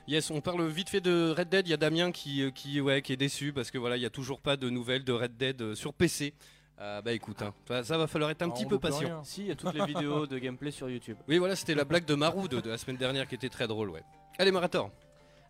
Yes, 0.06 0.30
on 0.30 0.40
parle 0.40 0.66
vite 0.66 0.88
fait 0.88 1.00
de 1.00 1.34
Red 1.36 1.48
Dead. 1.48 1.66
Il 1.66 1.70
y 1.70 1.74
a 1.74 1.76
Damien 1.76 2.12
qui, 2.12 2.42
euh, 2.42 2.50
qui, 2.50 2.80
ouais, 2.80 3.02
qui 3.02 3.12
est 3.12 3.16
déçu 3.16 3.52
parce 3.52 3.70
que 3.70 3.78
voilà, 3.78 3.96
il 3.96 4.02
y 4.02 4.06
a 4.06 4.10
toujours 4.10 4.40
pas 4.40 4.56
de 4.56 4.68
nouvelles 4.70 5.04
de 5.04 5.12
Red 5.12 5.36
Dead 5.36 5.60
euh, 5.62 5.74
sur 5.74 5.92
PC. 5.94 6.34
Euh, 6.80 7.02
bah 7.02 7.12
écoute, 7.12 7.42
hein, 7.42 7.52
ça, 7.66 7.82
ça 7.82 7.98
va 7.98 8.06
falloir 8.06 8.30
être 8.30 8.42
un 8.42 8.48
Ah, 8.50 8.52
petit 8.52 8.64
peu 8.66 8.78
patient. 8.78 9.00
rien. 9.00 9.24
Si, 9.24 9.40
il 9.42 9.46
y 9.48 9.50
a 9.50 9.56
toutes 9.56 9.74
les 9.74 9.84
vidéos 9.84 10.26
de 10.28 10.38
gameplay 10.38 10.70
sur 10.70 10.88
YouTube. 10.88 11.16
Oui, 11.26 11.38
voilà, 11.38 11.56
c'était 11.56 11.74
la 11.74 11.84
blague 11.84 12.04
de 12.04 12.14
Marou 12.14 12.46
de, 12.46 12.60
de 12.60 12.70
la 12.70 12.78
semaine 12.78 12.96
dernière 12.96 13.26
qui 13.26 13.34
était 13.34 13.48
très 13.48 13.66
drôle, 13.66 13.90
ouais. 13.90 14.02
Allez, 14.38 14.52
Marator. 14.52 14.90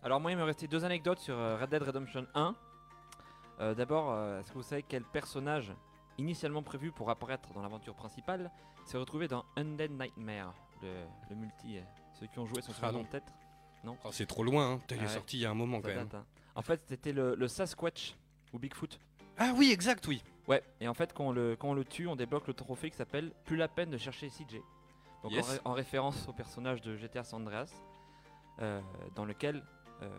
Alors 0.01 0.19
moi 0.21 0.31
il 0.31 0.37
me 0.37 0.43
restait 0.43 0.67
deux 0.67 0.85
anecdotes 0.85 1.19
sur 1.19 1.35
Red 1.59 1.69
Dead 1.69 1.83
Redemption 1.83 2.25
1. 2.33 2.55
Euh, 3.59 3.75
D'abord, 3.75 4.17
est-ce 4.39 4.47
que 4.49 4.53
vous 4.55 4.63
savez 4.63 4.83
quel 4.87 5.03
personnage 5.03 5.71
initialement 6.17 6.63
prévu 6.63 6.91
pour 6.91 7.09
apparaître 7.09 7.53
dans 7.53 7.61
l'aventure 7.61 7.93
principale 7.95 8.49
s'est 8.85 8.97
retrouvé 8.97 9.27
dans 9.27 9.43
Undead 9.57 9.91
Nightmare, 9.91 10.53
le, 10.81 10.87
le 11.29 11.35
multi 11.35 11.77
Ceux 12.19 12.27
qui 12.27 12.39
ont 12.39 12.45
joué 12.45 12.61
sont 12.61 12.71
Ah 12.71 12.79
sûrement 12.91 12.99
non. 12.99 13.19
Peut-être. 13.83 13.97
Oh, 14.05 14.09
c'est 14.11 14.25
trop 14.25 14.43
loin, 14.43 14.73
hein. 14.73 14.81
Il 14.89 14.97
Ah 14.99 15.03
est 15.03 15.05
ouais. 15.05 15.13
sorti 15.13 15.37
il 15.37 15.41
y 15.41 15.45
a 15.45 15.51
un 15.51 15.55
moment 15.55 15.81
Ça 15.81 15.89
quand 15.89 15.95
même. 15.95 16.09
hein. 16.13 16.25
En 16.55 16.61
fait 16.61 16.81
c'était 16.87 17.11
le, 17.13 17.35
le 17.35 17.47
Sasquatch 17.47 18.15
ou 18.53 18.59
Bigfoot. 18.59 18.99
Ah 19.37 19.53
oui, 19.55 19.71
exact, 19.71 20.05
oui. 20.07 20.21
Ouais, 20.47 20.63
et 20.81 20.87
en 20.87 20.93
fait 20.93 21.13
quand 21.13 21.27
on 21.27 21.31
le, 21.31 21.55
quand 21.55 21.69
on 21.69 21.73
le 21.73 21.85
tue 21.85 22.07
on 22.07 22.15
débloque 22.15 22.47
le 22.47 22.53
trophée 22.53 22.89
qui 22.89 22.97
s'appelle 22.97 23.31
Plus 23.45 23.55
la 23.55 23.67
peine 23.67 23.89
de 23.91 23.97
chercher 23.97 24.29
CJ. 24.29 24.55
Donc 25.23 25.31
Yes. 25.31 25.45
en, 25.45 25.51
ré- 25.51 25.59
en 25.65 25.73
référence 25.73 26.27
au 26.27 26.33
personnage 26.33 26.81
de 26.81 26.95
GTA 26.97 27.23
San 27.23 27.41
Andreas, 27.41 27.71
euh, 28.61 28.81
dans 29.15 29.25
lequel 29.25 29.63
euh, 30.01 30.09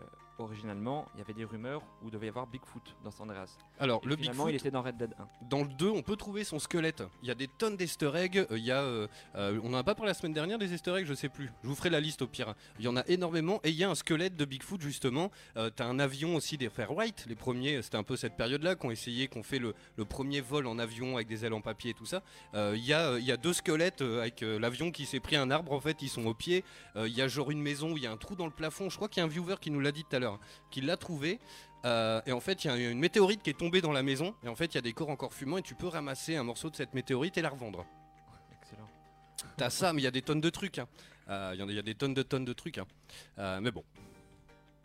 originalement 0.44 1.06
il 1.14 1.18
y 1.18 1.20
avait 1.22 1.32
des 1.34 1.44
rumeurs 1.44 1.82
où 2.02 2.08
il 2.08 2.10
devait 2.10 2.26
y 2.26 2.28
avoir 2.28 2.46
Bigfoot 2.46 2.82
dans 3.04 3.10
San 3.10 3.28
Andreas. 3.30 3.56
Alors, 3.78 4.00
Et 4.04 4.08
le 4.08 4.16
finalement, 4.16 4.44
Bigfoot, 4.46 4.52
il 4.52 4.56
était 4.56 4.70
dans 4.70 4.82
Red 4.82 4.96
Dead 4.96 5.14
1. 5.18 5.28
dans 5.48 5.62
le 5.62 5.68
2, 5.68 5.88
on 5.90 6.02
peut 6.02 6.16
trouver 6.16 6.44
son 6.44 6.58
squelette. 6.58 7.02
Il 7.22 7.28
y 7.28 7.30
a 7.30 7.34
des 7.34 7.48
tonnes 7.48 7.76
d'easter 7.76 8.10
eggs. 8.14 8.38
euh, 8.38 8.46
Il 8.58 8.64
y 8.64 8.70
a, 8.72 8.80
euh, 8.82 9.06
euh, 9.36 9.60
on 9.62 9.72
en 9.74 9.76
a 9.78 9.84
pas 9.84 9.94
parlé 9.94 10.08
la 10.10 10.14
semaine 10.14 10.32
dernière 10.32 10.58
des 10.58 10.72
easter 10.72 10.94
eggs, 10.96 11.06
je 11.06 11.14
sais 11.14 11.28
plus. 11.28 11.50
Je 11.62 11.68
vous 11.68 11.74
ferai 11.74 11.90
la 11.90 12.00
liste 12.00 12.22
au 12.22 12.26
pire. 12.26 12.54
Il 12.78 12.84
y 12.84 12.88
en 12.88 12.96
a 12.96 13.04
énormément. 13.06 13.60
Et 13.64 13.70
il 13.70 13.76
y 13.76 13.84
a 13.84 13.90
un 13.90 13.94
squelette 13.94 14.36
de 14.36 14.44
Bigfoot 14.44 14.80
justement. 14.80 15.30
Euh, 15.56 15.70
T'as 15.74 15.86
un 15.86 15.98
avion 15.98 16.34
aussi 16.36 16.56
des 16.58 16.68
frères 16.68 16.92
Wright. 16.92 17.24
Les 17.28 17.34
premiers, 17.36 17.82
c'était 17.82 17.96
un 17.96 18.02
peu 18.02 18.16
cette 18.16 18.36
période-là 18.36 18.74
qu'on 18.74 18.90
essayé, 18.90 19.28
qu'on 19.28 19.42
fait 19.42 19.58
le, 19.58 19.74
le 19.96 20.04
premier 20.04 20.40
vol 20.40 20.66
en 20.66 20.78
avion 20.78 21.16
avec 21.16 21.28
des 21.28 21.44
ailes 21.44 21.52
en 21.54 21.60
papier 21.60 21.90
et 21.90 21.94
tout 21.94 22.06
ça. 22.06 22.22
Il 22.54 22.84
y, 22.84 22.92
a, 22.92 23.18
il 23.18 23.24
y 23.24 23.32
a 23.32 23.36
deux 23.36 23.52
squelettes 23.52 24.00
avec 24.02 24.40
l'avion 24.40 24.90
qui 24.90 25.06
s'est 25.06 25.20
pris 25.20 25.36
un 25.36 25.50
arbre. 25.50 25.72
En 25.72 25.80
fait, 25.80 26.02
ils 26.02 26.08
sont 26.08 26.26
au 26.26 26.34
pied. 26.34 26.64
Il 26.96 27.08
y 27.08 27.22
a 27.22 27.28
genre 27.28 27.50
une 27.50 27.60
maison 27.62 27.92
où 27.92 27.96
il 27.96 28.02
y 28.02 28.06
a 28.06 28.12
un 28.12 28.16
trou 28.16 28.34
dans 28.34 28.46
le 28.46 28.52
plafond. 28.52 28.90
Je 28.90 28.96
crois 28.96 29.08
qu'il 29.08 29.20
y 29.20 29.22
a 29.22 29.24
un 29.24 29.28
viewer 29.28 29.56
qui 29.60 29.70
nous 29.70 29.80
l'a 29.80 29.92
dit 29.92 30.04
tout 30.04 30.16
à 30.16 30.18
l'heure, 30.18 30.29
qui 30.70 30.80
l'a 30.80 30.96
trouvé. 30.96 31.38
Euh, 31.84 32.20
et 32.26 32.32
en 32.32 32.40
fait, 32.40 32.64
il 32.64 32.68
y 32.68 32.70
a 32.70 32.90
une 32.90 32.98
météorite 32.98 33.42
qui 33.42 33.50
est 33.50 33.58
tombée 33.58 33.80
dans 33.80 33.92
la 33.92 34.02
maison. 34.02 34.34
Et 34.44 34.48
en 34.48 34.54
fait, 34.54 34.66
il 34.66 34.74
y 34.74 34.78
a 34.78 34.82
des 34.82 34.92
corps 34.92 35.08
encore 35.10 35.32
fumants. 35.32 35.58
Et 35.58 35.62
tu 35.62 35.74
peux 35.74 35.88
ramasser 35.88 36.36
un 36.36 36.42
morceau 36.44 36.68
de 36.70 36.76
cette 36.76 36.92
météorite 36.94 37.38
et 37.38 37.42
la 37.42 37.48
revendre. 37.48 37.86
Excellent. 38.60 38.88
T'as 39.56 39.70
ça, 39.70 39.92
mais 39.92 40.02
il 40.02 40.04
y 40.04 40.08
a 40.08 40.10
des 40.10 40.22
tonnes 40.22 40.40
de 40.42 40.50
trucs. 40.50 40.78
hein. 40.78 40.86
Euh, 41.28 41.52
Il 41.54 41.60
y 41.60 41.62
en 41.62 41.68
a- 41.68 41.72
il 41.72 41.76
y, 41.76 41.78
a 41.78 41.82
des 41.82 41.94
tonnes 41.94 42.14
de 42.14 42.22
tonnes 42.22 42.44
de 42.44 42.52
trucs. 42.52 42.78
hein. 42.78 42.86
Euh, 43.38 43.60
mais 43.60 43.70
bon. 43.70 43.84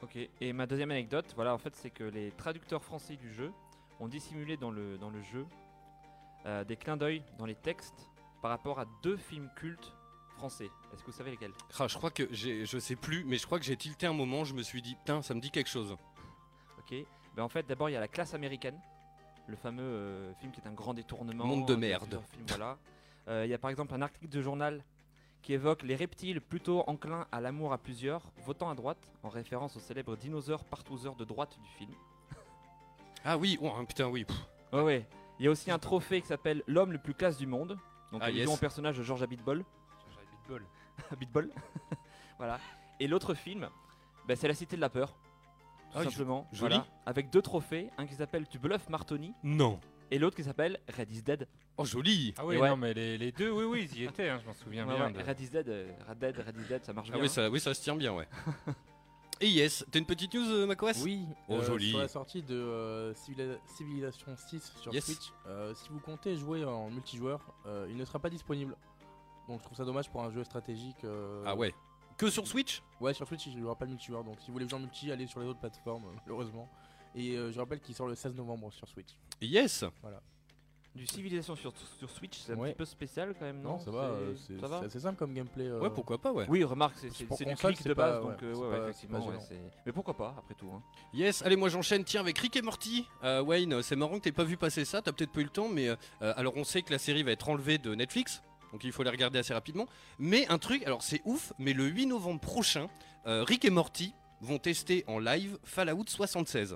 Ok, 0.02 0.18
et 0.42 0.54
ma 0.54 0.68
deuxième 0.68 0.92
anecdote, 0.92 1.32
voilà, 1.36 1.54
en 1.54 1.58
fait, 1.58 1.76
c'est 1.76 1.90
que 1.90 2.04
les 2.04 2.32
traducteurs 2.32 2.84
français 2.84 3.16
du 3.16 3.34
jeu 3.34 3.52
ont 4.00 4.08
dissimulé 4.08 4.56
dans 4.58 4.70
le, 4.72 4.98
dans 4.98 5.10
le 5.10 5.22
jeu 5.22 5.46
des 6.68 6.76
clins 6.76 6.98
d'œil 6.98 7.24
dans 7.40 7.46
les 7.48 7.56
textes 7.56 8.08
par 8.42 8.52
rapport 8.52 8.80
à 8.80 8.86
deux 9.02 9.18
films 9.18 9.50
cultes 9.56 9.95
français. 10.50 10.70
Est-ce 10.94 11.02
que 11.02 11.08
vous 11.08 11.18
savez 11.18 11.32
lesquels 11.32 11.54
Ah, 11.80 11.88
je 11.88 11.98
crois 11.98 12.12
que 12.12 12.28
j'ai, 12.32 12.66
je 12.66 12.78
sais 12.78 12.96
plus, 12.96 13.24
mais 13.26 13.38
je 13.38 13.46
crois 13.46 13.58
que 13.60 13.66
j'ai 13.66 13.76
tilté 13.76 14.06
un 14.06 14.14
moment. 14.14 14.44
Je 14.46 14.54
me 14.54 14.62
suis 14.62 14.82
dit, 14.82 14.96
putain, 14.96 15.22
ça 15.22 15.34
me 15.34 15.40
dit 15.42 15.50
quelque 15.52 15.70
chose. 15.70 15.96
Ok, 16.80 16.94
ben 17.36 17.44
en 17.44 17.50
fait, 17.50 17.66
d'abord, 17.68 17.90
il 17.90 17.94
y 17.94 17.96
a 17.96 18.00
La 18.00 18.08
classe 18.08 18.34
américaine, 18.34 18.80
le 19.48 19.56
fameux 19.56 19.82
euh, 19.84 20.34
film 20.36 20.52
qui 20.52 20.62
est 20.62 20.68
un 20.68 20.74
grand 20.74 20.94
détournement. 20.94 21.46
Monde 21.46 21.68
de 21.68 21.76
merde. 21.76 22.22
films, 22.32 22.46
voilà. 22.50 22.78
Euh, 23.28 23.46
Il 23.46 23.50
y 23.50 23.54
a 23.54 23.58
par 23.58 23.72
exemple 23.72 23.94
un 23.96 24.02
article 24.04 24.30
de 24.30 24.42
journal 24.42 24.84
qui 25.42 25.54
évoque 25.54 25.84
les 25.84 25.96
reptiles 25.96 26.42
plutôt 26.42 26.84
enclins 26.88 27.28
à 27.32 27.42
l'amour 27.42 27.74
à 27.74 27.78
plusieurs, 27.78 28.22
votant 28.46 28.70
à 28.70 28.76
droite, 28.76 29.12
en 29.24 29.30
référence 29.30 29.76
au 29.76 29.80
célèbre 29.80 30.16
dinosaure 30.16 30.64
partouzeur 30.64 31.16
de 31.16 31.26
droite 31.26 31.58
du 31.62 31.70
film. 31.78 31.92
Ah 33.24 33.38
oui, 33.38 33.58
oh, 33.62 33.72
putain, 33.88 34.08
oui. 34.08 34.26
pff. 34.26 34.38
Ouais. 34.74 35.08
Il 35.40 35.46
y 35.46 35.48
a 35.48 35.52
aussi 35.52 35.70
un 35.72 35.80
trophée 35.80 36.22
qui 36.22 36.28
s'appelle 36.28 36.64
L'homme 36.68 36.92
le 36.92 36.98
plus 37.00 37.14
classe 37.14 37.38
du 37.38 37.48
monde. 37.48 37.78
Donc, 38.12 38.22
Ah, 38.24 38.30
yes. 38.32 38.48
au 38.48 38.56
personnage 38.58 38.98
de 38.98 39.04
George 39.04 39.22
Abitbol. 39.24 39.66
Abitbol. 41.12 41.50
voilà. 42.38 42.60
Et 43.00 43.08
l'autre 43.08 43.34
film, 43.34 43.68
bah, 44.28 44.36
c'est 44.36 44.48
La 44.48 44.54
Cité 44.54 44.76
de 44.76 44.82
la 44.82 44.90
Peur. 44.90 45.10
Tout 45.92 46.00
Ah, 46.00 46.04
simplement. 46.04 46.48
joli. 46.52 46.76
Voilà. 46.76 46.88
Avec 47.06 47.30
deux 47.30 47.42
trophées. 47.42 47.90
Un 47.98 48.06
qui 48.06 48.16
s'appelle 48.16 48.48
Tu 48.48 48.60
bluffes 48.60 48.90
Martoni. 48.90 49.34
Non. 49.44 49.80
Et 50.12 50.20
l'autre 50.20 50.36
qui 50.36 50.44
s'appelle 50.44 50.80
Red 50.98 51.12
is 51.12 51.22
Dead. 51.24 51.48
Oh, 51.78 51.86
joli. 51.86 52.34
Ah 52.38 52.46
oui, 52.46 52.56
Et 52.56 52.60
ouais. 52.60 52.70
non, 52.70 52.78
mais 52.78 52.94
les, 52.94 53.18
les 53.18 53.32
deux, 53.32 53.50
oui, 53.52 53.64
oui, 53.66 53.90
ils 53.92 54.02
y 54.02 54.04
étaient, 54.06 54.30
hein, 54.30 54.40
je 54.42 54.46
m'en 54.48 54.54
souviens 54.54 54.88
Ouais, 54.88 54.96
bien. 54.96 55.06
ouais, 55.08 55.14
de- 55.14 55.24
Red 55.28 55.40
is 55.42 55.50
Dead, 55.50 55.68
euh, 55.70 55.92
Red 56.08 56.20
Dead, 56.20 56.38
Red 56.46 56.58
is 56.58 56.68
Dead, 56.70 56.86
ça 56.86 56.94
marche 56.94 57.10
Ah 57.12 57.16
bien. 57.16 57.24
oui, 57.24 57.30
ça, 57.30 57.50
oui, 57.50 57.60
ça 57.60 57.74
se 57.74 57.82
tient 57.82 57.96
bien, 57.96 58.14
ouais. 58.14 58.28
et 59.42 59.50
yes, 59.50 59.84
t'as 59.92 60.00
une 60.00 60.06
petite 60.06 60.34
news, 60.36 60.46
euh, 60.50 60.66
macOS 60.68 61.02
Oui, 61.04 61.26
Oh, 61.50 61.56
euh, 61.56 61.64
joli. 61.66 61.90
sur 61.90 62.00
la 62.00 62.08
sortie 62.08 62.44
de 62.44 62.56
euh, 62.56 63.14
Civila- 63.16 63.58
Civilization 63.66 64.36
6 64.38 64.74
sur 64.80 64.94
Yes. 64.94 65.06
Switch, 65.06 65.34
euh, 65.48 65.74
si 65.76 65.90
vous 65.90 66.00
comptez 66.00 66.36
jouer 66.38 66.64
en 66.64 66.90
multijoueur, 66.92 67.42
euh, 67.66 67.88
il 67.90 67.98
ne 67.98 68.06
sera 68.06 68.20
pas 68.20 68.30
disponible. 68.30 68.78
Donc 69.48 69.60
je 69.60 69.66
trouve 69.66 69.78
ça 69.78 69.86
dommage 69.86 70.10
pour 70.10 70.24
un 70.24 70.32
jeu 70.32 70.44
stratégique. 70.44 71.04
euh, 71.04 71.44
Ah 71.46 71.56
ouais. 71.56 71.74
Que 72.18 72.30
sur 72.30 72.48
Switch 72.48 72.82
Ouais, 73.02 73.14
sur 73.14 73.28
Switch, 73.28 73.46
il 73.48 73.58
n'y 73.58 73.64
aura 73.64 73.76
pas 73.76 73.86
de 73.86 73.92
multijoueur. 73.92 74.24
Donc 74.24 74.40
si 74.40 74.48
vous 74.48 74.54
voulez 74.54 74.68
jouer 74.68 74.78
en 74.80 74.82
multi, 74.82 75.12
allez 75.12 75.28
sur 75.28 75.40
les 75.42 75.48
autres 75.48 75.60
plateformes, 75.60 76.06
euh, 76.06 76.18
malheureusement. 76.24 76.70
Et 77.14 77.36
euh, 77.36 77.52
je 77.52 77.60
rappelle 77.60 77.80
qu'il 77.82 77.94
sort 77.96 78.08
le 78.08 78.16
16 78.16 78.34
novembre 78.36 78.72
sur 78.74 78.88
Switch. 78.88 79.10
Yes. 79.42 79.84
Du 80.96 81.06
Civilization 81.08 81.58
sur, 81.58 81.74
sur 82.00 82.10
Switch, 82.10 82.38
c'est 82.40 82.54
un 82.54 82.56
Ouais. 82.56 82.70
petit 82.70 82.78
peu 82.78 82.86
spécial 82.86 83.36
quand 83.38 83.44
même, 83.44 83.60
non, 83.62 83.72
Non, 83.72 83.80
ça 83.80 83.92
va, 83.92 84.04
euh, 84.04 84.34
c'est 84.48 84.58
ça 84.62 84.68
va 84.68 84.80
c'est 84.80 84.86
assez 84.86 85.02
simple 85.02 85.18
comme 85.20 85.34
gameplay. 85.34 85.66
euh, 85.68 85.82
Ouais, 85.82 85.90
pourquoi 85.90 86.18
pas, 86.18 86.32
ouais. 86.32 86.46
Oui, 86.48 86.64
remarque, 86.64 86.96
c'est 86.96 87.10
c'est- 87.12 87.26
Pour 87.26 87.38
c'est 87.38 87.44
du 87.44 87.52
console, 87.52 87.74
clic 87.74 87.84
c'est 87.84 87.90
de 87.90 87.94
pas- 87.96 88.12
base, 88.14 88.24
ouais, 88.24 88.32
donc 88.32 88.44
euh, 88.44 88.54
c'est 88.54 88.60
ouais, 88.62 88.66
pas- 88.66 88.70
ouais, 88.70 88.76
c'est 88.80 88.90
effectivement, 88.92 89.20
pas 89.20 89.26
ouais, 89.26 89.32
gênant. 89.34 89.46
c'est- 89.50 89.62
Mais 89.86 89.92
pourquoi 89.92 90.14
pas, 90.16 90.36
après 90.38 90.54
tout. 90.54 90.70
hein. 90.74 90.82
Yes, 91.14 91.42
allez, 91.42 91.58
moi 91.58 91.68
j'enchaîne. 91.68 92.06
Tiens, 92.06 92.22
avec 92.22 92.38
Rick 92.38 92.56
et 92.56 92.62
Morty. 92.62 93.06
Euh, 93.26 93.42
Wayne, 93.44 93.84
c'est 93.84 93.98
marrant 93.98 94.14
que 94.20 94.24
t'aies 94.24 94.32
pas 94.32 94.46
vu 94.46 94.56
passer 94.56 94.86
ça. 94.86 95.02
T'as 95.02 95.12
peut-être 95.12 95.34
pas 95.34 95.42
eu 95.42 95.44
le 95.44 95.50
temps, 95.50 95.68
mais 95.68 95.90
euh, 95.90 95.96
alors 96.22 96.54
on 96.56 96.64
sait 96.64 96.82
que 96.82 96.94
la 96.94 96.98
série 97.00 97.24
va 97.24 97.32
être 97.32 97.50
enlevée 97.50 97.78
de 97.78 97.94
Netflix. 97.94 98.42
Donc 98.76 98.84
il 98.84 98.92
faut 98.92 99.04
les 99.04 99.10
regarder 99.10 99.40
assez 99.40 99.54
rapidement. 99.54 99.88
Mais 100.20 100.46
un 100.50 100.58
truc, 100.58 100.84
alors 100.84 101.02
c'est 101.02 101.22
ouf, 101.24 101.54
mais 101.58 101.72
le 101.72 101.86
8 101.86 102.08
novembre 102.08 102.42
prochain, 102.42 102.90
euh, 103.26 103.42
Rick 103.42 103.64
et 103.64 103.70
Morty 103.70 104.14
vont 104.42 104.60
tester 104.60 105.06
en 105.08 105.18
live 105.18 105.58
Fallout 105.64 106.04
76. 106.06 106.76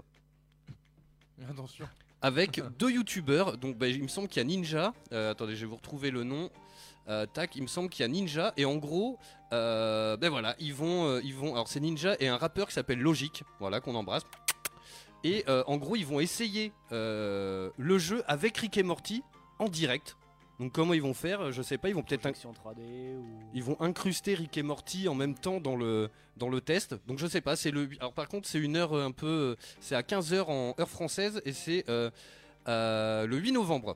Attention. 1.49 1.89
avec 2.21 2.61
deux 2.79 2.91
youtubeurs. 2.91 3.57
Donc 3.57 3.77
bah, 3.77 3.89
il 3.89 4.01
me 4.01 4.07
semble 4.07 4.29
qu'il 4.29 4.37
y 4.37 4.45
a 4.45 4.45
Ninja. 4.45 4.93
Euh, 5.11 5.31
attendez, 5.31 5.57
je 5.57 5.59
vais 5.59 5.65
vous 5.65 5.75
retrouver 5.75 6.09
le 6.09 6.23
nom. 6.23 6.49
Euh, 7.09 7.25
tac, 7.25 7.57
il 7.57 7.63
me 7.63 7.67
semble 7.67 7.89
qu'il 7.89 8.03
y 8.03 8.05
a 8.05 8.07
Ninja 8.07 8.53
et 8.55 8.63
en 8.63 8.77
gros, 8.77 9.19
ben 9.51 10.29
voilà, 10.29 10.55
ils 10.57 10.73
vont, 10.73 11.19
ils 11.19 11.35
vont. 11.35 11.51
Alors 11.51 11.67
c'est 11.67 11.81
Ninja 11.81 12.15
et 12.21 12.29
un 12.29 12.37
rappeur 12.37 12.69
qui 12.69 12.75
s'appelle 12.75 12.99
Logic, 12.99 13.43
voilà 13.59 13.81
qu'on 13.81 13.95
embrasse. 13.95 14.23
Et 15.25 15.43
en 15.49 15.75
gros, 15.75 15.97
ils 15.97 16.05
vont 16.05 16.21
essayer 16.21 16.71
le 16.91 17.97
jeu 17.97 18.23
avec 18.25 18.55
Rick 18.55 18.77
et 18.77 18.83
Morty 18.83 19.21
en 19.57 19.67
direct. 19.67 20.15
Donc 20.59 20.73
comment 20.73 20.93
ils 20.93 21.01
vont 21.01 21.13
faire 21.13 21.51
Je 21.51 21.61
sais 21.61 21.77
pas. 21.77 21.87
Ils 21.89 21.95
vont 21.95 22.03
peut-être, 22.03 22.25
inc- 22.25 22.31
Projection 22.33 22.51
3D 22.51 23.15
ou. 23.17 23.25
ils 23.53 23.63
vont 23.63 23.79
incruster 23.79 24.33
Rick 24.35 24.57
et 24.57 24.63
Morty 24.63 25.07
en 25.07 25.15
même 25.15 25.35
temps 25.35 25.59
dans 25.61 25.75
le 25.77 26.09
dans 26.37 26.49
le 26.49 26.59
test. 26.61 26.95
Donc 27.07 27.17
je 27.19 27.27
sais 27.27 27.41
pas. 27.41 27.55
C'est 27.55 27.71
le. 27.71 27.89
Alors 27.99 28.13
par 28.13 28.27
contre, 28.27 28.47
c'est 28.47 28.59
une 28.59 28.75
heure 28.75 28.93
euh, 28.93 29.05
un 29.05 29.11
peu. 29.11 29.27
euh, 29.27 29.55
C'est 29.79 29.95
à 29.95 30.03
15 30.03 30.33
h 30.33 30.41
en 30.49 30.75
heure 30.79 30.89
française 30.89 31.41
et 31.45 31.53
c'est 31.53 31.85
euh, 31.89 32.09
euh, 32.67 33.25
le 33.25 33.37
8 33.37 33.53
novembre. 33.53 33.95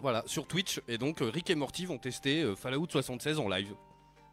Voilà, 0.00 0.24
sur 0.26 0.46
Twitch. 0.48 0.80
Et 0.88 0.98
donc 0.98 1.18
Rick 1.20 1.50
et 1.50 1.54
Morty 1.54 1.86
vont 1.86 1.98
tester 1.98 2.54
Fallout 2.56 2.88
76 2.90 3.38
en 3.38 3.48
live. 3.48 3.72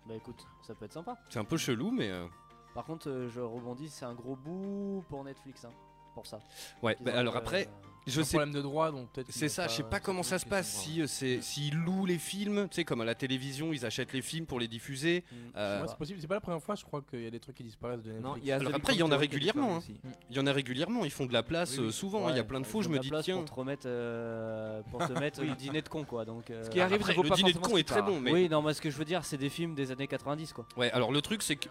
Bah 0.08 0.16
écoute, 0.16 0.44
ça 0.66 0.74
peut 0.74 0.86
être 0.86 0.94
sympa. 0.94 1.16
C'est 1.30 1.38
un 1.40 1.44
peu 1.46 1.58
chelou, 1.58 1.92
mais. 1.92 2.10
euh, 2.10 2.26
Par 2.74 2.86
contre, 2.86 3.28
je 3.32 3.40
rebondis, 3.40 3.90
c'est 3.90 4.06
un 4.06 4.16
gros 4.16 4.36
bout 4.36 5.04
pour 5.10 5.24
Netflix. 5.24 5.64
Hein. 5.66 5.72
Pour 6.14 6.26
ça. 6.28 6.40
Ouais, 6.82 6.98
bah 7.02 7.12
alors 7.16 7.36
euh, 7.36 7.40
après, 7.40 7.68
C'est 8.08 8.12
je 8.14 8.22
un 8.22 8.24
sais 8.24 8.38
problème 8.38 8.54
de 8.56 8.62
droit, 8.62 8.92
donc 8.92 9.12
peut-être. 9.12 9.28
C'est 9.32 9.48
ça, 9.50 9.68
je 9.68 9.74
sais 9.74 9.84
pas 9.84 10.00
comment 10.00 10.24
ça 10.24 10.40
se 10.40 10.46
passe. 10.46 10.68
Si 10.68 11.02
euh, 11.02 11.08
c'est 11.08 11.40
s'ils 11.42 11.76
louent 11.78 12.06
les 12.08 12.18
films, 12.18 12.68
tu 12.70 12.76
sais, 12.78 12.84
comme 12.84 13.02
à 13.02 13.06
la 13.06 13.14
télévision, 13.16 13.72
ils 13.74 13.86
achètent 13.86 14.12
les 14.14 14.22
films 14.24 14.46
pour 14.48 14.60
les 14.60 14.68
diffuser. 14.68 15.24
Mm. 15.32 15.36
Euh, 15.56 15.82
Ouais, 15.82 15.88
c'est 15.88 15.98
possible. 15.98 16.20
C'est 16.20 16.28
pas 16.28 16.34
la 16.36 16.42
première 16.42 16.62
fois, 16.64 16.76
je 16.76 16.84
crois 16.84 17.02
qu'il 17.02 17.22
y 17.22 17.28
a 17.28 17.30
des 17.30 17.40
trucs 17.40 17.56
qui 17.56 17.64
disparaissent 17.64 18.02
de 18.02 18.12
Netflix. 18.12 18.28
Non, 18.28 18.36
il 18.38 18.46
y 18.46 18.52
a 18.52 18.56
Alors 18.56 18.74
après, 18.76 18.94
il 18.94 19.00
y 19.00 19.04
en 19.04 19.12
a 19.12 19.18
régulièrement, 19.18 19.78
aussi. 19.78 20.00
Il 20.32 20.36
y 20.36 20.40
en 20.40 20.48
a 20.48 20.52
régulièrement, 20.52 21.06
ils 21.06 21.12
font 21.12 21.26
de 21.28 21.34
la 21.34 21.44
place 21.44 21.74
Oui, 21.74 21.80
oui. 21.84 21.88
euh, 21.90 21.92
souvent. 21.92 22.28
hein, 22.28 22.32
Il 22.32 22.38
y 22.38 22.40
a 22.40 22.44
plein 22.44 22.60
de 22.60 22.66
faux. 22.66 22.82
ils 22.82 22.86
Je 22.86 22.90
me 22.90 22.98
dis 23.00 23.12
tiens. 23.22 23.36
pour 23.38 23.46
te 23.46 23.54
remettre, 23.54 23.84
euh, 23.86 24.82
pour 24.90 25.06
te 25.08 25.14
mettre 25.20 25.42
le 25.44 25.54
dîner 25.56 25.82
de 25.84 25.90
con 25.90 26.04
quoi. 26.04 26.26
Donc. 26.26 26.50
euh, 26.50 26.64
Ce 26.64 26.70
qui 26.72 26.82
arrive, 26.82 26.96
Après, 27.02 27.14
le 27.14 27.30
pas 27.30 27.36
dîner 27.36 27.54
de 27.54 27.60
con 27.60 27.78
est 27.78 27.88
très 27.88 28.02
bon, 28.02 28.20
mais 28.20 28.32
Oui, 28.32 28.50
non, 28.50 28.62
mais 28.64 28.74
ce 28.74 28.82
que 28.82 28.90
je 28.90 28.98
veux 28.98 29.06
dire, 29.06 29.24
c'est 29.26 29.38
des 29.38 29.50
films 29.50 29.76
des 29.76 29.92
années 29.92 30.08
90 30.08 30.54
quoi. 30.54 30.66
ouais. 30.78 30.92
Alors 30.92 31.12
le 31.12 31.22
truc, 31.22 31.44
c'est 31.44 31.56
que 31.56 31.70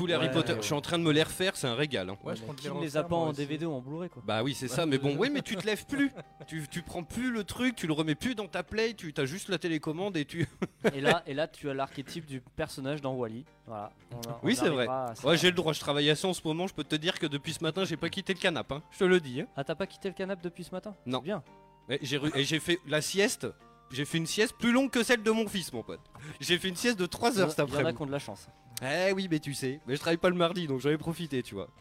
tous 0.00 0.06
les 0.06 0.14
Harry 0.14 0.30
Potter, 0.30 0.52
ouais. 0.52 0.58
je 0.60 0.64
suis 0.64 0.74
en 0.74 0.80
train 0.80 0.98
de 0.98 1.02
me 1.04 1.12
les 1.12 1.22
refaire, 1.22 1.56
c'est 1.56 1.66
un 1.66 1.74
régal. 1.74 2.08
hein. 2.08 2.16
Ouais, 2.24 2.34
je 2.34 2.40
Mais 2.40 2.46
compte 2.46 2.56
qui 2.56 2.70
ne 2.70 2.80
les 2.80 2.96
a 2.96 3.02
pas 3.04 3.16
en. 3.16 3.32
DVD 3.32 3.66
ou 3.66 3.72
en 3.72 3.80
Blu-ray 3.80 4.08
quoi. 4.08 4.22
Bah 4.26 4.42
oui, 4.42 4.54
c'est 4.54 4.70
Ouais. 4.70 4.74
ça. 4.76 4.86
Mais 4.86 4.98
bon, 4.98 5.14
oui, 5.18 5.28
mais 5.30 5.42
tu 5.42 5.56
te 5.56 5.66
lèves 5.66 5.84
plus. 5.86 6.10
tu, 6.46 6.66
tu 6.70 6.82
prends 6.82 7.02
plus 7.04 7.30
le 7.30 7.44
truc, 7.44 7.76
tu 7.76 7.86
le 7.86 7.92
remets 7.92 8.14
plus 8.14 8.34
dans 8.34 8.48
ta 8.48 8.62
play. 8.62 8.94
Tu 8.94 9.12
as 9.16 9.24
juste 9.26 9.48
la 9.48 9.58
télécommande 9.58 10.16
et 10.16 10.24
tu. 10.24 10.48
et 10.94 11.00
là, 11.00 11.22
et 11.26 11.34
là, 11.34 11.46
tu 11.48 11.68
as 11.68 11.74
l'archétype 11.74 12.24
du 12.26 12.40
personnage 12.40 13.00
dans 13.02 13.14
Wally. 13.14 13.44
Voilà. 13.66 13.90
On 14.12 14.30
a- 14.30 14.40
Oui, 14.42 14.54
on 14.56 14.62
c'est 14.62 14.68
vrai. 14.70 14.78
arrivera 14.86 15.04
à 15.10 15.14
ça. 15.14 15.28
Ouais, 15.28 15.36
j'ai 15.36 15.48
le 15.50 15.54
droit. 15.56 15.72
Je 15.72 15.80
travaille 15.80 16.08
assez 16.10 16.26
en 16.26 16.32
ce 16.34 16.40
moment. 16.44 16.66
Je 16.66 16.74
peux 16.74 16.84
te 16.84 16.96
dire 16.96 17.18
que 17.18 17.26
depuis 17.26 17.52
ce 17.52 17.62
matin, 17.62 17.84
j'ai 17.84 17.96
pas 17.96 18.08
quitté 18.08 18.32
le 18.34 18.38
canapé. 18.40 18.74
hein. 18.76 18.82
Je 18.90 18.98
te 18.98 19.04
le 19.04 19.20
dis. 19.20 19.42
hein. 19.42 19.46
Ah, 19.56 19.64
t'as 19.64 19.74
pas 19.74 19.86
quitté 19.86 20.08
le 20.08 20.14
canapé 20.14 20.40
depuis 20.44 20.64
ce 20.64 20.70
matin? 20.72 20.94
Non. 21.06 21.18
Bien. 21.18 21.42
Ouais, 21.88 21.98
j'ai 22.02 22.16
ru- 22.16 22.30
et 22.34 22.44
j'ai 22.44 22.58
fait 22.60 22.78
la 22.88 23.02
sieste. 23.02 23.46
J'ai 23.92 24.04
fait 24.04 24.18
une 24.18 24.26
sieste 24.26 24.54
plus 24.56 24.70
longue 24.70 24.88
que 24.88 25.02
celle 25.02 25.20
de 25.24 25.30
mon 25.32 25.48
fils, 25.48 25.72
mon 25.72 25.82
pote. 25.82 25.98
J'ai 26.38 26.58
fait 26.58 26.68
une 26.68 26.76
sieste 26.76 26.96
de 26.96 27.06
3 27.06 27.30
Il 27.32 27.34
y 27.34 27.38
en 27.38 27.42
heures 27.42 27.50
cet 27.50 27.58
il 27.58 27.60
y 27.60 27.64
en 27.64 27.66
a 27.66 27.70
après-midi. 27.70 27.96
qui 27.96 28.02
ont 28.02 28.06
de 28.06 28.12
la 28.12 28.18
chance. 28.20 28.46
Eh 28.82 29.12
oui, 29.12 29.28
mais 29.30 29.38
tu 29.40 29.52
sais. 29.54 29.80
Mais 29.86 29.94
je 29.94 30.00
travaille 30.00 30.16
pas 30.16 30.30
le 30.30 30.36
mardi, 30.36 30.66
donc 30.66 30.80
j'en 30.80 30.90
ai 30.90 30.96
profité, 30.98 31.42
tu 31.42 31.54
vois. 31.54 31.68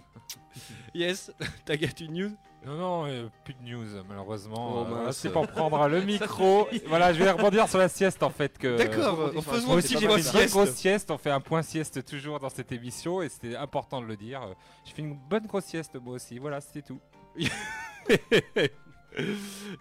Yes, 0.94 1.32
t'as 1.66 1.76
gâté 1.78 2.06
une 2.06 2.14
news? 2.14 2.32
Non, 2.66 2.74
non, 2.76 3.06
euh, 3.08 3.28
plus 3.46 3.54
de 3.54 3.62
news, 3.64 3.86
malheureusement. 4.08 4.82
Oh, 4.82 4.94
Euh, 4.94 5.12
c'est 5.12 5.32
pour 5.32 5.48
prendre 5.48 5.88
le 5.88 6.02
micro. 6.06 6.68
voilà, 6.88 7.14
je 7.14 7.24
vais 7.24 7.32
rebondir 7.32 7.70
sur 7.70 7.78
la 7.78 7.88
sieste 7.88 8.22
en 8.22 8.30
fait. 8.30 8.58
que 8.58 8.78
D'accord, 8.78 9.20
Euh, 9.20 9.32
on 9.36 9.42
faisons 9.42 9.74
aussi, 9.74 9.98
j'ai 9.98 10.06
une 10.06 10.22
sieste. 10.22 10.52
grosse 10.54 10.72
sieste. 10.72 11.10
On 11.12 11.18
fait 11.18 11.32
un 11.32 11.40
point 11.40 11.62
sieste 11.62 12.04
toujours 12.06 12.40
dans 12.40 12.50
cette 12.50 12.72
émission 12.72 13.22
et 13.22 13.30
c'était 13.30 13.56
important 13.56 14.02
de 14.02 14.08
le 14.08 14.18
dire. 14.18 14.42
J'ai 14.84 14.94
fait 14.94 15.02
une 15.04 15.18
bonne 15.30 15.46
grosse 15.48 15.66
sieste 15.66 15.96
moi 15.96 16.16
aussi. 16.16 16.38
Voilà, 16.38 16.60
c'était 16.60 16.82
tout. 16.82 17.00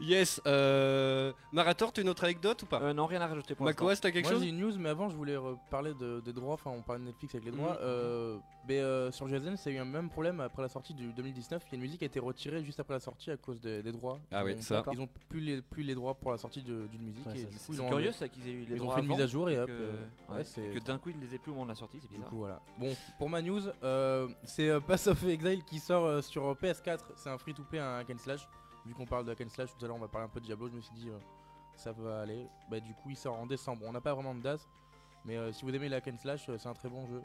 Yes, 0.01 0.41
euh... 0.47 1.33
Marator, 1.53 1.93
tu 1.93 2.01
as 2.01 2.03
une 2.03 2.09
autre 2.09 2.25
anecdote 2.25 2.63
ou 2.63 2.67
pas 2.67 2.81
Euh, 2.83 2.93
non, 2.93 3.07
rien 3.07 3.21
à 3.21 3.27
rajouter 3.27 3.55
pour 3.55 3.67
l'instant. 3.67 3.85
Makoas, 3.85 3.97
t'as 4.01 4.11
quelque 4.11 4.25
Moi 4.27 4.33
chose 4.35 4.43
j'ai 4.43 4.49
une 4.49 4.59
news, 4.59 4.73
mais 4.79 4.89
avant 4.89 5.09
je 5.11 5.17
voulais 5.17 5.37
reparler 5.37 5.95
de, 5.95 6.21
des 6.21 6.33
droits. 6.33 6.55
Enfin, 6.55 6.71
on 6.71 6.83
parlait 6.83 7.01
de 7.01 7.07
Netflix 7.07 7.35
avec 7.35 7.45
les 7.47 7.51
droits. 7.53 7.73
Mhm. 7.75 7.79
Euh, 7.83 8.37
mais 8.69 8.81
euh, 8.81 9.11
sur 9.11 9.27
GSN, 9.29 9.57
ça 9.57 9.71
a 9.71 9.73
eu 9.73 9.79
un 9.79 9.85
même 9.85 10.11
problème 10.11 10.41
après 10.41 10.63
la 10.63 10.69
sortie 10.69 10.93
du 10.95 11.13
2019. 11.13 11.63
Il 11.67 11.71
y 11.71 11.73
a 11.73 11.75
une 11.77 11.81
musique 11.83 11.99
qui 11.99 12.05
a 12.05 12.07
été 12.07 12.21
retirée 12.21 12.63
juste 12.65 12.81
après 12.81 12.95
la 12.95 13.01
sortie 13.01 13.31
à 13.31 13.37
cause 13.37 13.61
des, 13.61 13.83
des 13.83 13.93
droits. 13.93 14.19
Ah 14.31 14.45
oui, 14.45 14.53
Ils 14.53 14.59
ont- 14.59 14.63
ça. 14.63 14.83
Ils 14.93 15.01
ont 15.01 15.09
plus 15.29 15.41
les, 15.41 15.63
plus 15.63 15.83
les 15.83 15.95
droits 15.95 16.15
pour 16.15 16.31
la 16.33 16.39
sortie 16.39 16.63
d'une 16.63 16.89
musique. 17.03 17.27
Ouais, 17.27 17.35
et 17.35 17.43
ça, 17.45 17.49
du 17.49 17.57
c'est 17.59 17.73
ils 17.73 17.81
ont 17.83 17.89
curieux 17.89 18.13
ça 18.13 18.29
qu'ils 18.29 18.47
aient 18.49 18.53
eu 18.53 18.65
les 18.65 18.77
Ils 18.77 18.81
ont 18.83 18.85
droits 18.85 18.97
fait 18.97 19.03
une 19.03 19.09
mise 19.09 19.21
à 19.21 19.27
jour 19.27 19.49
et 19.51 19.55
que- 19.57 19.61
hop, 19.63 19.69
euh, 19.71 19.93
ouais, 20.31 20.37
ouais, 20.39 20.45
c'est- 20.45 20.71
que 20.71 20.79
d'un 20.81 20.99
coup 20.99 21.11
ils 21.11 21.21
les 21.21 21.35
aient 21.35 21.39
plus 21.39 21.51
au 21.51 21.55
moment 21.55 21.67
de 21.67 21.71
la 21.71 21.77
sortie, 21.77 21.99
c'est 22.01 22.09
Du 22.09 22.15
bizarre. 22.15 22.29
coup, 22.31 22.39
voilà. 22.39 22.61
Bon, 22.79 22.95
pour 23.19 23.29
ma 23.31 23.41
news, 23.43 23.63
euh, 23.83 24.29
c'est 24.45 24.71
Pass 24.87 25.07
of 25.07 25.23
Exile 25.25 25.63
qui 25.65 25.79
sort 25.79 26.23
sur 26.23 26.55
PS4. 26.57 27.13
C'est 27.17 27.31
un 27.31 27.39
free-to-play, 27.39 27.79
un 27.79 27.99
hack 27.99 28.09
slash. 28.19 28.47
Vu 28.89 28.95
qu'on 28.95 29.07
parle 29.07 29.27
de 29.27 29.31
hack 29.33 29.41
and 29.43 29.51
slash 29.51 29.69
tout 29.79 29.85
à 29.85 29.89
l'heure, 29.89 29.97
on 29.97 30.01
va 30.01 30.09
parler 30.09 30.25
un 30.25 30.31
peu 30.31 30.41
de 30.41 30.47
Diablo. 30.47 30.69
Je 30.69 30.75
me 30.77 30.81
suis 30.81 30.95
dit, 30.95 31.09
euh, 31.09 31.19
ça 31.77 31.93
va 31.93 32.23
aller. 32.23 32.47
Bah, 32.71 32.81
du 32.81 32.95
coup, 32.95 33.11
il 33.11 33.17
sort 33.17 33.35
en 33.39 33.47
décembre. 33.47 33.83
On 33.87 33.93
n'a 33.93 34.01
pas 34.01 34.15
vraiment 34.15 34.35
de 34.35 34.41
date, 34.41 34.67
mais 35.27 35.37
euh, 35.37 35.53
si 35.53 35.65
vous 35.65 35.75
aimez 35.75 35.89
le 35.91 35.97
hack 35.97 36.09
and 36.09 36.17
slash, 36.19 36.49
euh, 36.49 36.57
c'est 36.59 36.69
un 36.69 36.75
très 36.75 36.89
bon 36.89 37.07
jeu. 37.07 37.21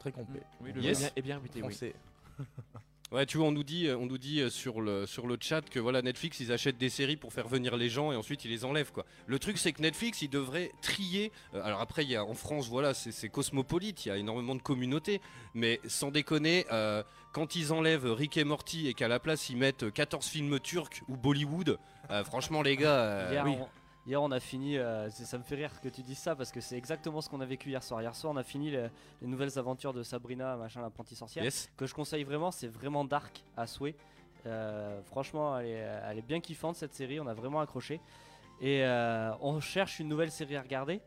Très 0.00 0.10
complet. 0.12 0.42
Oui, 0.60 0.72
le 0.72 0.82
Yes. 0.82 0.98
bien- 0.98 1.10
est 1.16 1.22
bien 1.22 1.36
réputé, 1.36 1.62
oui. 1.62 1.92
Ouais, 3.12 3.26
tu 3.26 3.36
vois, 3.36 3.46
on 3.46 3.52
nous 3.52 3.62
dit, 3.62 3.88
on 3.96 4.06
nous 4.06 4.18
dit 4.18 4.50
sur, 4.50 4.80
le, 4.80 5.06
sur 5.06 5.28
le 5.28 5.36
chat 5.40 5.60
que 5.68 5.78
voilà, 5.78 6.02
Netflix, 6.02 6.40
ils 6.40 6.50
achètent 6.50 6.78
des 6.78 6.88
séries 6.88 7.16
pour 7.16 7.32
faire 7.32 7.46
venir 7.46 7.76
les 7.76 7.88
gens 7.88 8.10
et 8.10 8.16
ensuite 8.16 8.44
ils 8.44 8.50
les 8.50 8.64
enlèvent. 8.64 8.90
quoi. 8.90 9.04
Le 9.26 9.38
truc, 9.38 9.56
c'est 9.58 9.72
que 9.72 9.80
Netflix, 9.82 10.20
ils 10.22 10.28
devraient 10.30 10.72
trier. 10.82 11.30
euh, 11.52 11.62
alors 11.62 11.80
après, 11.80 12.02
il 12.02 12.10
y 12.10 12.16
a, 12.16 12.24
en 12.24 12.34
France, 12.34 12.66
voilà, 12.68 12.92
c'est 12.92 13.12
c'est 13.12 13.28
cosmopolite, 13.28 14.04
il 14.04 14.08
y 14.08 14.10
a 14.10 14.16
énormément 14.16 14.56
de 14.56 14.62
communautés. 14.62 15.20
Mais 15.52 15.80
sans 15.86 16.10
déconner, 16.10 16.66
euh, 16.72 17.04
quand 17.34 17.54
ils 17.56 17.72
enlèvent 17.72 18.06
Rick 18.10 18.36
et 18.38 18.44
Morty 18.44 18.86
et 18.88 18.94
qu'à 18.94 19.08
la 19.08 19.18
place 19.18 19.50
ils 19.50 19.56
mettent 19.58 19.92
14 19.92 20.26
films 20.26 20.58
turcs 20.60 21.02
ou 21.08 21.16
Bollywood, 21.16 21.78
euh, 22.10 22.24
franchement, 22.24 22.62
les 22.62 22.76
gars. 22.76 23.00
euh, 23.00 23.28
Hier, 23.32 23.44
oui. 23.44 23.56
on, 23.60 23.68
hier, 24.08 24.22
on 24.22 24.30
a 24.30 24.40
fini. 24.40 24.78
euh, 24.78 25.10
ça 25.10 25.36
me 25.36 25.42
fait 25.42 25.56
rire 25.56 25.80
que 25.82 25.88
tu 25.88 26.02
dises 26.02 26.18
ça 26.18 26.34
parce 26.36 26.50
que 26.52 26.60
c'est 26.60 26.76
exactement 26.78 27.20
ce 27.20 27.28
qu'on 27.28 27.40
a 27.40 27.46
vécu 27.46 27.68
hier 27.70 27.82
soir. 27.82 28.00
Hier 28.00 28.14
soir, 28.14 28.32
on 28.32 28.36
a 28.36 28.42
fini 28.44 28.70
les, 28.70 28.86
les 29.20 29.26
nouvelles 29.26 29.58
aventures 29.58 29.92
de 29.92 30.02
Sabrina, 30.02 30.56
machin, 30.56 30.80
l'apprentie 30.80 31.16
sorcière. 31.16 31.42
Yes. 31.44 31.70
Que 31.76 31.86
je 31.86 31.94
conseille 31.94 32.22
vraiment, 32.24 32.50
c'est 32.50 32.68
vraiment 32.68 33.04
dark 33.04 33.42
à 33.56 33.66
souhait. 33.66 33.96
Franchement, 35.06 35.58
elle 35.58 35.66
est, 35.66 35.86
elle 36.10 36.18
est 36.18 36.26
bien 36.26 36.40
kiffante 36.40 36.76
cette 36.76 36.94
série. 36.94 37.18
On 37.20 37.26
a 37.26 37.34
vraiment 37.34 37.60
accroché. 37.60 38.00
Et 38.60 38.84
on 39.40 39.60
cherche 39.60 39.98
une 40.00 40.08
nouvelle 40.08 40.30
série 40.30 40.56
à 40.56 40.62
regarder. 40.62 41.00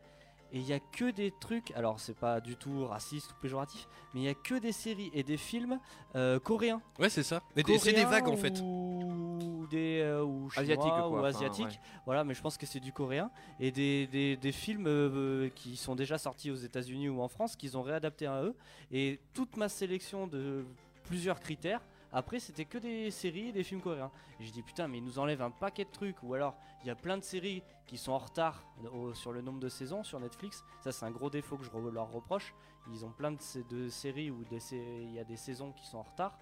Et 0.52 0.58
il 0.58 0.66
y 0.66 0.72
a 0.72 0.80
que 0.80 1.10
des 1.10 1.32
trucs. 1.40 1.72
Alors, 1.72 2.00
c'est 2.00 2.16
pas 2.16 2.40
du 2.40 2.56
tout 2.56 2.86
raciste 2.86 3.32
ou 3.32 3.34
péjoratif, 3.40 3.86
mais 4.14 4.20
il 4.20 4.24
y 4.24 4.28
a 4.28 4.34
que 4.34 4.58
des 4.58 4.72
séries 4.72 5.10
et 5.12 5.22
des 5.22 5.36
films 5.36 5.78
euh, 6.16 6.40
coréens. 6.40 6.80
Ouais, 6.98 7.10
c'est 7.10 7.22
ça. 7.22 7.42
Mais 7.54 7.62
c'est 7.78 7.92
des 7.92 8.04
vagues 8.04 8.28
en 8.28 8.36
fait. 8.36 8.58
Ou 8.60 9.66
des 9.70 10.00
euh, 10.00 10.24
ou 10.24 10.48
chinois, 10.48 11.04
enfin, 11.04 11.24
asiatiques. 11.24 11.66
ouais. 11.66 11.80
Voilà, 12.06 12.24
mais 12.24 12.32
je 12.32 12.40
pense 12.40 12.56
que 12.56 12.64
c'est 12.64 12.80
du 12.80 12.92
coréen 12.92 13.30
et 13.60 13.70
des, 13.70 14.06
des, 14.06 14.36
des 14.36 14.52
films 14.52 14.86
euh, 14.86 15.50
qui 15.50 15.76
sont 15.76 15.94
déjà 15.94 16.16
sortis 16.16 16.50
aux 16.50 16.56
États-Unis 16.56 17.10
ou 17.10 17.20
en 17.20 17.28
France 17.28 17.54
qu'ils 17.54 17.76
ont 17.76 17.82
réadapté 17.82 18.26
à 18.26 18.42
eux. 18.42 18.56
Et 18.90 19.20
toute 19.34 19.56
ma 19.58 19.68
sélection 19.68 20.26
de 20.26 20.64
plusieurs 21.04 21.40
critères. 21.40 21.82
Après, 22.12 22.38
c'était 22.40 22.64
que 22.64 22.78
des 22.78 23.10
séries 23.10 23.48
et 23.48 23.52
des 23.52 23.62
films 23.64 23.80
coréens. 23.80 24.10
Et 24.40 24.44
j'ai 24.44 24.50
dit 24.50 24.62
putain, 24.62 24.88
mais 24.88 24.98
ils 24.98 25.04
nous 25.04 25.18
enlèvent 25.18 25.42
un 25.42 25.50
paquet 25.50 25.84
de 25.84 25.90
trucs. 25.90 26.22
Ou 26.22 26.34
alors, 26.34 26.54
il 26.82 26.86
y 26.86 26.90
a 26.90 26.94
plein 26.94 27.18
de 27.18 27.22
séries 27.24 27.62
qui 27.86 27.98
sont 27.98 28.12
en 28.12 28.18
retard 28.18 28.64
au- 28.92 29.12
sur 29.14 29.32
le 29.32 29.42
nombre 29.42 29.60
de 29.60 29.68
saisons 29.68 30.02
sur 30.04 30.18
Netflix. 30.20 30.64
Ça, 30.82 30.92
c'est 30.92 31.04
un 31.04 31.10
gros 31.10 31.30
défaut 31.30 31.56
que 31.56 31.64
je 31.64 31.70
re- 31.70 31.90
leur 31.92 32.10
reproche. 32.10 32.54
Ils 32.92 33.04
ont 33.04 33.10
plein 33.10 33.32
de, 33.32 33.40
sé- 33.40 33.64
de 33.68 33.88
séries 33.88 34.30
où 34.30 34.42
il 34.50 35.12
y 35.14 35.18
a 35.18 35.24
des 35.24 35.36
saisons 35.36 35.72
qui 35.72 35.86
sont 35.86 35.98
en 35.98 36.02
retard. 36.02 36.38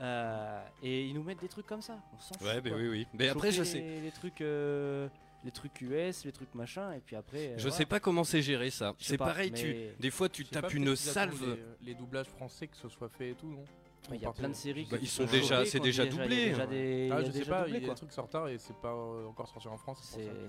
Euh, 0.00 0.64
et 0.82 1.06
ils 1.06 1.14
nous 1.14 1.22
mettent 1.22 1.40
des 1.40 1.48
trucs 1.48 1.66
comme 1.66 1.82
ça. 1.82 1.98
On 2.16 2.20
s'en 2.20 2.34
fout. 2.38 2.46
Ouais, 2.46 2.60
mais 2.62 2.70
quoi. 2.70 2.78
oui, 2.78 2.88
oui. 2.88 3.06
Mais 3.12 3.28
après, 3.28 3.52
je 3.52 3.62
sais. 3.62 3.80
Les, 4.02 4.10
trucs, 4.10 4.40
euh, 4.40 5.08
les 5.44 5.50
trucs 5.50 5.78
US, 5.82 6.24
les 6.24 6.32
trucs 6.32 6.54
machin, 6.54 6.92
et 6.94 7.00
puis 7.00 7.16
après. 7.16 7.48
euh, 7.48 7.54
Je 7.58 7.62
voilà. 7.64 7.76
sais 7.76 7.84
pas 7.84 8.00
comment 8.00 8.24
c'est 8.24 8.40
géré 8.40 8.70
ça. 8.70 8.94
C'est 8.98 9.18
pareil, 9.18 9.52
tu, 9.52 9.74
des 9.98 10.10
fois 10.10 10.30
tu 10.30 10.46
tapes 10.46 10.72
une 10.72 10.96
salve. 10.96 11.56
Les, 11.82 11.88
les 11.88 11.94
doublages 11.94 12.28
français 12.28 12.66
que 12.68 12.76
ce 12.78 12.88
soit 12.88 13.10
fait 13.10 13.30
et 13.30 13.34
tout, 13.34 13.48
non? 13.48 13.64
Il 14.12 14.20
y 14.20 14.24
a 14.26 14.32
plein 14.32 14.48
de 14.48 14.54
séries 14.54 14.88
Bah, 14.90 14.96
qui 14.98 15.04
ils 15.04 15.08
sont 15.08 15.26
sont 15.26 15.30
déjà- 15.32 15.64
c'est 15.64 15.78
déjà 15.78 16.04
il 16.04 16.06
y 16.06 16.08
a 16.08 16.12
doublé, 16.12 16.36
déjà 16.50 16.66
des- 16.66 17.02
il 17.02 17.08
y 17.08 17.12
Ah, 17.12 17.16
a 17.16 17.24
je 17.24 17.30
sais 17.30 17.44
pas, 17.44 17.58
doublé, 17.64 17.78
il 17.78 17.82
y 17.82 17.86
a 17.86 17.88
des 17.90 17.94
trucs 17.94 18.08
qui 18.08 18.14
sont 18.14 18.20
en 18.22 18.24
retard 18.24 18.48
et 18.48 18.58
c'est 18.58 18.76
pas 18.76 18.92
euh, 18.92 19.26
encore 19.28 19.46
sorti 19.48 19.68
en 19.68 19.76
France. 19.76 19.98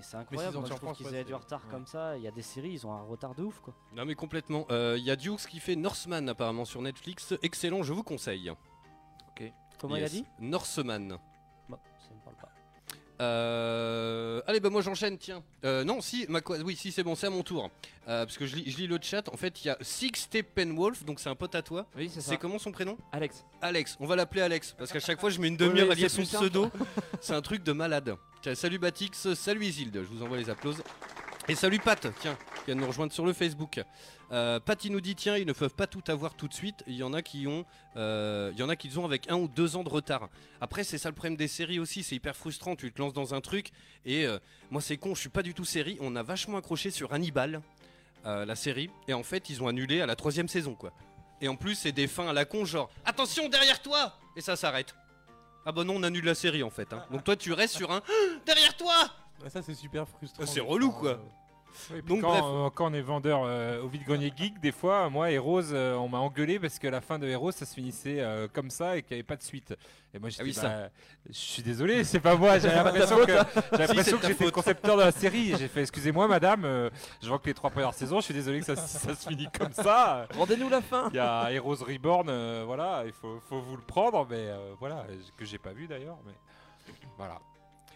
c'est 0.00 0.16
incroyable. 0.16 0.56
ont 0.56 0.60
Moi, 0.60 0.68
je 0.70 0.74
trouve 0.74 0.92
qu'ils 0.94 1.06
ouais, 1.06 1.14
aient 1.20 1.24
du 1.24 1.34
retard 1.34 1.68
comme 1.68 1.86
ça. 1.86 2.16
Il 2.16 2.22
y 2.22 2.28
a 2.28 2.30
des 2.32 2.42
séries, 2.42 2.72
ils 2.72 2.86
ont 2.86 2.92
un 2.92 3.02
retard 3.02 3.34
de 3.34 3.42
ouf, 3.42 3.60
quoi. 3.60 3.74
Non 3.94 4.04
mais 4.04 4.14
complètement. 4.14 4.66
Euh, 4.70 4.96
Il 4.98 5.04
y 5.04 5.10
a 5.10 5.16
Dukes 5.16 5.46
qui 5.48 5.60
fait 5.60 5.76
Norseman 5.76 6.28
apparemment 6.28 6.64
sur 6.64 6.80
Netflix. 6.82 7.34
Excellent, 7.42 7.82
je 7.82 7.92
vous 7.92 8.02
conseille. 8.02 8.50
Comment 9.78 9.96
il 9.96 10.04
a 10.04 10.08
dit? 10.08 10.24
Norseman. 10.38 11.18
Euh, 13.22 14.40
Allez, 14.46 14.58
bah 14.58 14.70
moi 14.70 14.82
j'enchaîne, 14.82 15.16
tiens. 15.16 15.42
Euh, 15.64 15.84
non, 15.84 16.00
si, 16.00 16.26
ma 16.28 16.40
oui, 16.64 16.74
si 16.74 16.90
c'est 16.90 17.04
bon, 17.04 17.14
c'est 17.14 17.28
à 17.28 17.30
mon 17.30 17.42
tour. 17.42 17.70
Euh, 18.08 18.24
parce 18.24 18.36
que 18.36 18.46
je 18.46 18.56
lis, 18.56 18.70
je 18.70 18.76
lis 18.78 18.88
le 18.88 18.98
chat. 19.00 19.28
En 19.28 19.36
fait, 19.36 19.64
il 19.64 19.68
y 19.68 19.70
a 19.70 19.76
Six 19.80 20.12
Steppenwolf, 20.16 21.04
donc 21.04 21.20
c'est 21.20 21.28
un 21.28 21.36
pote 21.36 21.54
à 21.54 21.62
toi. 21.62 21.86
Oui, 21.96 22.10
c'est 22.12 22.20
ça. 22.20 22.30
C'est 22.30 22.36
comment 22.36 22.58
son 22.58 22.72
prénom? 22.72 22.98
Alex. 23.12 23.44
Alex. 23.60 23.96
On 24.00 24.06
va 24.06 24.16
l'appeler 24.16 24.42
Alex 24.42 24.74
parce 24.76 24.92
qu'à 24.92 25.00
chaque 25.00 25.20
fois 25.20 25.30
je 25.30 25.40
mets 25.40 25.48
une 25.48 25.56
demi-heure 25.58 25.86
oui, 25.86 25.92
à 25.92 25.94
lire 25.94 26.10
son 26.10 26.22
pseudo. 26.22 26.70
C'est 27.20 27.34
un 27.34 27.42
truc 27.42 27.62
de 27.62 27.72
malade. 27.72 28.16
Tiens, 28.42 28.56
salut 28.56 28.78
Batix, 28.78 29.32
salut 29.34 29.64
Isilde. 29.64 30.02
Je 30.02 30.08
vous 30.08 30.22
envoie 30.24 30.36
les 30.36 30.50
applauses. 30.50 30.82
Et 31.48 31.54
salut 31.54 31.78
Pat, 31.78 32.00
tiens, 32.20 32.36
qui 32.58 32.66
vient 32.66 32.76
de 32.76 32.80
nous 32.80 32.86
rejoindre 32.86 33.12
sur 33.12 33.24
le 33.24 33.32
Facebook. 33.32 33.80
Euh, 34.32 34.58
Pat, 34.60 34.82
il 34.84 34.92
nous 34.92 35.00
dit 35.02 35.14
tiens, 35.14 35.36
ils 35.36 35.46
ne 35.46 35.52
peuvent 35.52 35.74
pas 35.74 35.86
tout 35.86 36.02
avoir 36.08 36.34
tout 36.34 36.48
de 36.48 36.54
suite. 36.54 36.82
Il 36.86 36.94
y 36.94 37.02
en 37.02 37.12
a 37.12 37.20
qui 37.20 37.46
ont, 37.46 37.66
euh, 37.96 38.50
il 38.54 38.58
y 38.58 38.62
en 38.62 38.68
a 38.70 38.76
qui 38.76 38.96
ont 38.96 39.04
avec 39.04 39.30
un 39.30 39.36
ou 39.36 39.46
deux 39.46 39.76
ans 39.76 39.82
de 39.84 39.90
retard. 39.90 40.30
Après, 40.60 40.84
c'est 40.84 40.96
ça 40.96 41.10
le 41.10 41.14
problème 41.14 41.36
des 41.36 41.48
séries 41.48 41.78
aussi. 41.78 42.02
C'est 42.02 42.14
hyper 42.16 42.34
frustrant. 42.34 42.74
Tu 42.74 42.90
te 42.92 42.98
lances 43.00 43.12
dans 43.12 43.34
un 43.34 43.40
truc 43.42 43.70
et 44.06 44.24
euh, 44.26 44.38
moi 44.70 44.80
c'est 44.80 44.96
con. 44.96 45.14
Je 45.14 45.20
suis 45.20 45.28
pas 45.28 45.42
du 45.42 45.52
tout 45.52 45.64
série. 45.66 45.98
On 46.00 46.16
a 46.16 46.22
vachement 46.22 46.56
accroché 46.56 46.90
sur 46.90 47.12
Hannibal, 47.12 47.60
euh, 48.24 48.46
la 48.46 48.56
série, 48.56 48.88
et 49.06 49.12
en 49.12 49.22
fait 49.22 49.50
ils 49.50 49.62
ont 49.62 49.68
annulé 49.68 50.00
à 50.00 50.06
la 50.06 50.16
troisième 50.16 50.48
saison 50.48 50.74
quoi. 50.74 50.92
Et 51.42 51.48
en 51.48 51.56
plus 51.56 51.74
c'est 51.74 51.92
des 51.92 52.06
fins 52.06 52.28
à 52.28 52.32
la 52.32 52.44
con 52.46 52.64
genre 52.64 52.88
attention 53.04 53.48
derrière 53.50 53.82
toi 53.82 54.16
et 54.36 54.40
ça 54.40 54.56
s'arrête. 54.56 54.94
Ah 55.66 55.72
bah 55.72 55.84
non, 55.84 55.96
on 55.96 56.02
annule 56.04 56.24
la 56.24 56.34
série 56.34 56.62
en 56.62 56.70
fait. 56.70 56.90
hein. 56.94 57.04
Donc 57.10 57.22
toi 57.24 57.36
tu 57.36 57.52
restes 57.52 57.74
sur 57.76 57.90
un 57.92 58.00
derrière 58.46 58.76
toi. 58.76 58.94
Ouais, 59.42 59.50
ça 59.50 59.60
c'est 59.60 59.74
super 59.74 60.08
frustrant. 60.08 60.44
Ah, 60.44 60.46
c'est 60.46 60.60
relou, 60.60 60.90
quoi. 60.92 61.20
Oui, 61.90 62.02
puis 62.02 62.14
Donc, 62.14 62.20
quand, 62.22 62.28
bref. 62.30 62.44
euh, 62.44 62.70
quand 62.74 62.90
on 62.90 62.94
est 62.94 63.00
vendeur 63.02 63.42
euh, 63.44 63.82
au 63.82 63.88
vide-grenier 63.88 64.32
geek, 64.36 64.60
des 64.60 64.72
fois, 64.72 65.08
moi 65.10 65.30
et 65.30 65.38
Rose, 65.38 65.70
euh, 65.72 65.94
on 65.94 66.08
m'a 66.08 66.18
engueulé 66.18 66.58
parce 66.58 66.78
que 66.78 66.86
la 66.88 67.00
fin 67.00 67.18
de 67.18 67.26
Heroes, 67.26 67.52
ça 67.52 67.66
se 67.66 67.74
finissait 67.74 68.20
euh, 68.20 68.48
comme 68.52 68.70
ça 68.70 68.96
et 68.96 69.02
qu'il 69.02 69.16
n'y 69.16 69.20
avait 69.20 69.26
pas 69.26 69.36
de 69.36 69.42
suite. 69.42 69.74
Et 70.14 70.18
moi, 70.18 70.28
j'étais 70.28 70.42
Ah 70.42 70.46
oui, 70.46 70.56
bah, 70.62 70.88
je 71.28 71.32
suis 71.38 71.62
désolé, 71.62 72.04
c'est 72.04 72.20
pas 72.20 72.36
moi. 72.36 72.58
J'ai 72.58 72.68
l'impression 72.74 73.18
que, 73.24 73.76
ta 73.76 74.28
j'étais 74.28 74.44
le 74.44 74.50
concepteur 74.50 74.96
de 74.96 75.02
la 75.02 75.12
série. 75.12 75.54
J'ai 75.58 75.68
fait, 75.68 75.80
excusez-moi, 75.82 76.28
madame, 76.28 76.64
euh, 76.64 76.90
je 77.22 77.28
vois 77.28 77.38
que 77.38 77.46
les 77.46 77.54
trois 77.54 77.70
premières 77.70 77.94
saisons, 77.94 78.20
je 78.20 78.26
suis 78.26 78.34
désolé 78.34 78.60
que 78.60 78.66
ça, 78.66 78.76
ça 78.76 79.14
se 79.14 79.28
finit 79.28 79.48
comme 79.58 79.72
ça. 79.72 80.26
Rendez-nous 80.36 80.68
la 80.68 80.82
fin. 80.82 81.08
Il 81.12 81.16
y 81.16 81.20
a 81.20 81.50
Heroes 81.52 81.84
Reborn, 81.86 82.28
euh, 82.28 82.62
voilà, 82.66 83.04
il 83.06 83.12
faut, 83.12 83.40
faut 83.48 83.60
vous 83.60 83.76
le 83.76 83.82
prendre, 83.82 84.26
mais 84.28 84.36
euh, 84.48 84.74
voilà, 84.78 85.06
que 85.36 85.44
j'ai 85.44 85.58
pas 85.58 85.72
vu 85.72 85.86
d'ailleurs, 85.86 86.18
mais 86.26 86.32
voilà. 87.16 87.38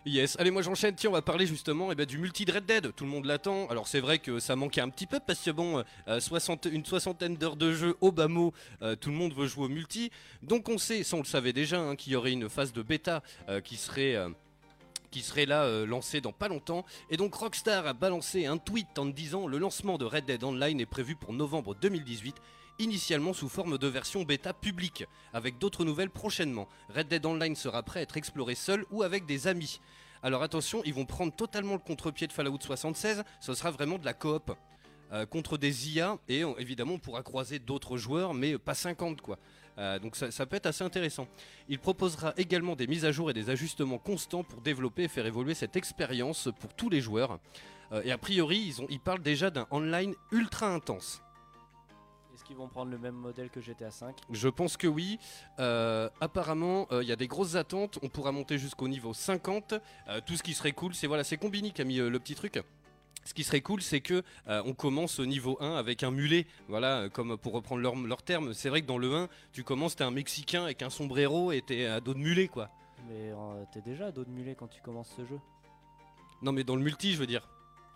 Yes, 0.09 0.37
allez 0.39 0.53
moi 0.53 0.63
j'enchaîne, 0.63 0.95
tiens 0.95 1.11
on 1.11 1.15
va 1.15 1.21
parler 1.21 1.49
justement 1.49 1.91
eh 1.91 1.97
ben, 1.97 2.07
du 2.07 2.19
multi 2.19 2.45
de 2.45 2.53
Red 2.53 2.65
Dead, 2.65 2.95
tout 2.95 3.03
le 3.03 3.11
monde 3.11 3.25
l'attend, 3.25 3.67
alors 3.67 3.89
c'est 3.89 3.99
vrai 3.99 4.21
que 4.21 4.39
ça 4.39 4.55
manquait 4.55 4.81
un 4.81 4.89
petit 4.89 5.05
peu 5.05 5.19
parce 5.19 5.41
que 5.41 5.51
bon, 5.51 5.83
euh, 6.07 6.21
60 6.21 6.67
une 6.67 6.85
soixantaine 6.85 7.35
d'heures 7.37 7.57
de 7.57 7.73
jeu 7.73 7.97
au 8.01 8.13
bas 8.13 8.29
mot, 8.29 8.55
euh, 8.83 8.95
tout 8.95 9.11
le 9.11 9.17
monde 9.17 9.35
veut 9.35 9.49
jouer 9.49 9.65
au 9.65 9.69
multi, 9.69 10.13
donc 10.45 10.69
on 10.69 10.79
sait, 10.79 11.03
ça 11.03 11.17
on 11.17 11.21
le 11.21 11.25
savait 11.25 11.53
déjà, 11.53 11.81
hein, 11.81 11.97
qu'il 11.97 12.13
y 12.13 12.17
aurait 12.17 12.31
une 12.31 12.49
phase 12.49 12.73
de 12.73 12.83
bêta 12.83 13.21
euh, 13.49 13.61
qui 13.61 13.75
serait... 13.77 14.15
euh, 14.15 14.29
qui 15.11 15.23
serait 15.23 15.47
là 15.47 15.65
euh, 15.65 15.87
lancée 15.87 16.21
dans 16.21 16.33
pas 16.33 16.49
longtemps. 16.49 16.85
Et 17.11 17.17
donc 17.17 17.35
Rockstar 17.35 17.87
a 17.87 17.95
balancé 17.95 18.45
un 18.45 18.59
tweet 18.59 18.99
en 18.99 19.07
disant 19.07 19.47
le 19.47 19.57
lancement 19.57 19.97
de 19.97 20.05
Red 20.05 20.27
Dead 20.27 20.45
Online 20.45 20.79
est 20.81 20.87
prévu 20.87 21.17
pour 21.17 21.33
novembre 21.33 21.75
2018, 21.75 22.37
initialement 22.79 23.33
sous 23.33 23.49
forme 23.49 23.79
de 23.79 23.87
version 23.87 24.25
bêta 24.25 24.53
publique, 24.53 25.07
avec 25.33 25.59
d'autres 25.59 25.85
nouvelles 25.85 26.11
prochainement. 26.11 26.69
Red 26.95 27.09
Dead 27.09 27.25
Online 27.25 27.57
sera 27.57 27.83
prêt 27.83 28.01
à 28.01 28.03
être 28.03 28.17
exploré 28.17 28.55
seul 28.55 28.85
ou 28.91 29.03
avec 29.03 29.25
des 29.27 29.47
amis. 29.47 29.81
Alors 30.23 30.43
attention, 30.43 30.83
ils 30.85 30.95
vont 30.95 31.05
prendre 31.05 31.35
totalement 31.35 31.75
le 31.75 31.79
contre-pied 31.79 32.27
de 32.27 32.33
Fallout 32.33 32.59
76, 32.61 33.23
ce 33.41 33.55
sera 33.55 33.71
vraiment 33.71 33.99
de 33.99 34.05
la 34.05 34.15
coop. 34.15 34.53
euh, 35.13 35.25
contre 35.27 35.57
des 35.57 35.91
IA 35.91 36.19
et 36.29 36.43
évidemment 36.59 36.95
on 36.95 36.99
pourra 36.99 37.23
croiser 37.23 37.59
d'autres 37.61 37.97
joueurs 37.97 38.35
mais 38.35 38.59
pas 38.59 38.75
50 38.75 39.21
quoi. 39.21 39.39
Euh, 39.79 39.99
donc 39.99 40.17
ça, 40.17 40.31
ça 40.31 40.47
peut 40.47 40.57
être 40.57 40.67
assez 40.67 40.83
intéressant. 40.85 41.29
Il 41.69 41.79
proposera 41.79 42.33
également 42.37 42.75
des 42.77 42.87
mises 42.87 43.05
à 43.05 43.13
jour 43.13 43.31
et 43.31 43.35
des 43.35 43.51
ajustements 43.51 43.99
constants 43.99 44.43
pour 44.43 44.63
développer 44.63 45.05
et 45.05 45.09
faire 45.09 45.27
évoluer 45.27 45.55
cette 45.55 45.77
expérience 45.77 46.49
pour 46.59 46.75
tous 46.75 46.89
les 46.89 47.01
joueurs. 47.01 47.39
Euh, 47.93 48.03
et 48.05 48.11
a 48.11 48.19
priori 48.19 48.59
ils, 48.59 48.83
ont, 48.83 48.87
ils 48.89 49.01
parlent 49.01 49.23
déjà 49.23 49.51
d'un 49.51 49.67
online 49.71 50.15
ultra 50.33 50.67
intense. 50.67 51.23
Est-ce 52.37 52.45
qu'ils 52.45 52.57
vont 52.57 52.69
prendre 52.69 52.91
le 52.91 52.99
même 52.99 53.15
modèle 53.15 53.49
que 53.49 53.63
GTA 53.63 53.91
5 53.91 54.15
Je 54.31 54.49
pense 54.51 54.77
que 54.77 54.87
oui. 54.87 55.19
Euh, 55.59 56.11
apparemment, 56.21 56.87
euh, 56.93 57.03
il 57.03 57.09
y 57.09 57.13
a 57.13 57.17
des 57.17 57.29
grosses 57.29 57.55
attentes. 57.55 57.99
On 58.03 58.11
pourra 58.11 58.31
monter 58.31 58.59
jusqu'au 58.59 58.89
niveau 58.89 59.15
50. 59.15 59.73
Euh, 60.09 60.21
tout 60.27 60.37
ce 60.37 60.43
qui 60.43 60.53
serait 60.53 60.73
cool, 60.73 60.95
c'est 60.95 61.07
voilà, 61.07 61.25
c'est 61.25 61.39
Combini 61.39 61.73
qui 61.73 61.81
a 61.81 61.87
mis 61.87 61.97
le 61.97 62.19
petit 62.19 62.35
truc. 62.35 62.63
Ce 63.25 63.33
qui 63.33 63.43
serait 63.43 63.63
cool, 63.63 63.81
c'est 63.81 64.03
que 64.03 64.23
euh, 64.49 64.63
on 64.67 64.75
commence 64.75 65.19
au 65.19 65.25
niveau 65.25 65.57
1 65.61 65.77
avec 65.77 66.03
un 66.03 66.11
mulet. 66.11 66.47
Voilà, 66.69 67.09
comme 67.09 67.39
pour 67.39 67.55
reprendre 67.55 67.81
leur, 67.81 67.97
leur 67.97 68.23
terme. 68.23 68.53
C'est 68.53 68.69
vrai 68.69 68.83
que 68.83 68.87
dans 68.87 68.99
le 68.99 69.15
1, 69.15 69.29
tu 69.55 69.65
commences, 69.65 69.97
t'es 69.97 70.05
un 70.05 70.11
Mexicain 70.11 70.65
avec 70.65 70.83
un 70.83 70.91
sombrero 70.91 71.53
et 71.53 71.63
t'es 71.63 71.87
à 71.87 72.03
dos 72.03 72.13
de 72.13 72.19
mulet, 72.19 72.49
quoi. 72.49 72.69
Mais 73.09 73.33
euh, 73.33 73.65
t'es 73.73 73.81
déjà 73.81 74.09
à 74.09 74.13
dos 74.13 74.25
de 74.25 74.31
mulet 74.31 74.55
quand 74.55 74.69
tu 74.69 74.83
commences 74.83 75.11
ce 75.17 75.25
jeu. 75.25 75.41
Non, 76.43 76.53
mais 76.53 76.65
dans 76.65 76.77
le 76.77 76.83
multi, 76.83 77.15
je 77.15 77.19
veux 77.19 77.27
dire. 77.27 77.49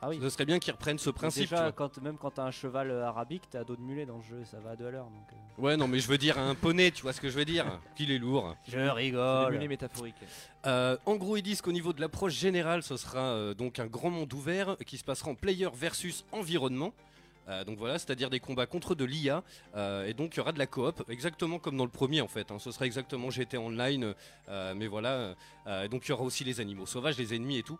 Ah 0.02 0.08
oui. 0.08 0.18
Ce 0.22 0.30
serait 0.30 0.46
bien 0.46 0.58
qu'ils 0.58 0.72
reprennent 0.72 0.98
ce 0.98 1.10
principe. 1.10 1.50
déjà, 1.50 1.72
quand, 1.72 2.00
même 2.00 2.16
quand 2.16 2.30
t'as 2.30 2.44
un 2.44 2.50
cheval 2.50 2.90
euh, 2.90 3.04
arabique, 3.06 3.42
t'es 3.50 3.58
à 3.58 3.64
dos 3.64 3.76
de 3.76 3.82
mulet 3.82 4.06
dans 4.06 4.16
le 4.16 4.22
jeu, 4.22 4.42
ça 4.44 4.58
va 4.58 4.70
à 4.70 4.76
deux 4.76 4.86
à 4.86 4.90
l'heure. 4.90 5.04
Donc, 5.04 5.26
euh. 5.32 5.62
Ouais, 5.62 5.76
non, 5.76 5.88
mais 5.88 5.98
je 5.98 6.08
veux 6.08 6.16
dire 6.16 6.38
un 6.38 6.54
poney, 6.54 6.90
tu 6.90 7.02
vois 7.02 7.12
ce 7.12 7.20
que 7.20 7.28
je 7.28 7.36
veux 7.36 7.44
dire 7.44 7.66
Qu'il 7.96 8.10
est 8.10 8.18
lourd. 8.18 8.56
Je 8.66 8.78
rigole. 8.78 9.48
le 9.48 9.52
mulet 9.58 9.68
métaphorique. 9.68 10.14
Euh, 10.66 10.96
en 11.04 11.16
gros, 11.16 11.36
ils 11.36 11.42
disent 11.42 11.60
qu'au 11.60 11.72
niveau 11.72 11.92
de 11.92 12.00
l'approche 12.00 12.32
générale, 12.34 12.82
ce 12.82 12.96
sera 12.96 13.20
euh, 13.20 13.52
donc 13.54 13.78
un 13.78 13.86
grand 13.86 14.10
monde 14.10 14.32
ouvert 14.32 14.76
qui 14.86 14.96
se 14.96 15.04
passera 15.04 15.30
en 15.30 15.34
player 15.34 15.68
versus 15.74 16.24
environnement. 16.32 16.92
Euh, 17.48 17.64
donc 17.64 17.78
voilà, 17.78 17.98
c'est-à-dire 17.98 18.30
des 18.30 18.38
combats 18.38 18.66
contre 18.66 18.94
de 18.94 19.04
l'IA. 19.04 19.42
euh, 19.74 20.06
et 20.06 20.14
donc 20.14 20.34
il 20.34 20.38
y 20.38 20.40
aura 20.40 20.52
de 20.52 20.58
la 20.58 20.66
coop, 20.66 21.02
exactement 21.08 21.58
comme 21.58 21.76
dans 21.76 21.84
le 21.84 21.90
premier 21.90 22.20
en 22.20 22.28
fait. 22.28 22.50
hein. 22.52 22.58
Ce 22.60 22.70
sera 22.70 22.86
exactement 22.86 23.28
GT 23.30 23.58
Online, 23.58 24.14
euh, 24.48 24.74
mais 24.76 24.86
voilà. 24.86 25.34
euh, 25.66 25.88
donc 25.88 26.06
il 26.06 26.10
y 26.10 26.12
aura 26.12 26.22
aussi 26.22 26.44
les 26.44 26.60
animaux 26.60 26.86
sauvages, 26.86 27.18
les 27.18 27.34
ennemis 27.34 27.58
et 27.58 27.62
tout. 27.64 27.78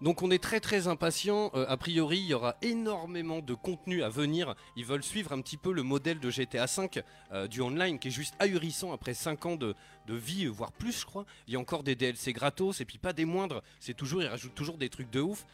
Donc 0.00 0.22
on 0.22 0.30
est 0.30 0.42
très 0.42 0.60
très 0.60 0.88
impatient. 0.88 1.50
Euh, 1.54 1.66
a 1.68 1.76
priori, 1.76 2.18
il 2.18 2.26
y 2.26 2.34
aura 2.34 2.56
énormément 2.62 3.40
de 3.40 3.54
contenu 3.54 4.02
à 4.02 4.08
venir. 4.08 4.54
Ils 4.76 4.84
veulent 4.84 5.02
suivre 5.02 5.32
un 5.32 5.40
petit 5.42 5.58
peu 5.58 5.72
le 5.72 5.82
modèle 5.82 6.20
de 6.20 6.30
GTA 6.30 6.64
V 6.64 6.88
euh, 7.32 7.46
du 7.46 7.60
online 7.60 7.98
qui 7.98 8.08
est 8.08 8.10
juste 8.10 8.34
ahurissant 8.38 8.92
après 8.92 9.12
5 9.14 9.46
ans 9.46 9.56
de, 9.56 9.74
vie, 10.08 10.46
voire 10.46 10.72
plus, 10.72 11.00
je 11.00 11.06
crois. 11.06 11.24
Il 11.46 11.54
y 11.54 11.56
a 11.56 11.60
encore 11.60 11.84
des 11.84 11.94
DLC 11.94 12.32
gratos 12.32 12.80
et 12.80 12.84
puis 12.84 12.98
pas 12.98 13.12
des 13.12 13.24
moindres. 13.24 13.62
C'est 13.78 13.94
toujours, 13.94 14.22
ils 14.22 14.26
rajoutent 14.26 14.54
toujours 14.54 14.76
des 14.76 14.88
trucs 14.88 15.10
de 15.10 15.20
ouf. 15.20 15.44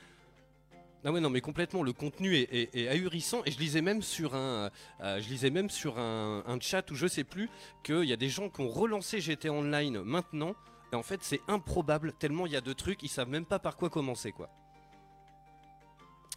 Ah 1.05 1.12
ouais 1.12 1.20
non 1.20 1.30
mais 1.30 1.40
complètement 1.40 1.84
le 1.84 1.92
contenu 1.92 2.34
est, 2.34 2.88
ahurissant 2.88 3.42
et 3.47 3.53
je 3.53 3.61
lisais 3.61 3.80
même 3.80 4.03
sur 4.03 4.34
un 4.34 4.70
euh, 5.01 5.20
je 5.20 5.28
lisais 5.28 5.51
même 5.51 5.70
sur 5.70 6.01
un, 6.01 6.42
chat 6.61 6.90
où 6.90 6.97
je 6.97 7.07
sais 7.07 7.22
plus 7.22 7.49
qu'il 7.84 8.07
y 8.07 8.12
a 8.12 8.16
des 8.16 8.28
gens 8.28 8.49
qui 8.49 8.62
ont 8.62 8.68
relancé 8.68 9.20
GT 9.20 9.49
Online 9.49 10.03
maintenant 10.03 10.57
et 10.93 10.97
en 10.97 11.03
fait 11.03 11.22
c'est 11.22 11.41
improbable 11.49 12.12
tellement 12.12 12.47
il 12.47 12.53
y 12.53 12.57
a 12.57 12.61
de 12.61 12.72
trucs 12.72 13.03
ils 13.03 13.09
savent 13.09 13.28
même 13.28 13.45
pas 13.47 13.59
par 13.59 13.76
quoi 13.76 13.91
commencer 13.91 14.32
quoi. 14.32 14.49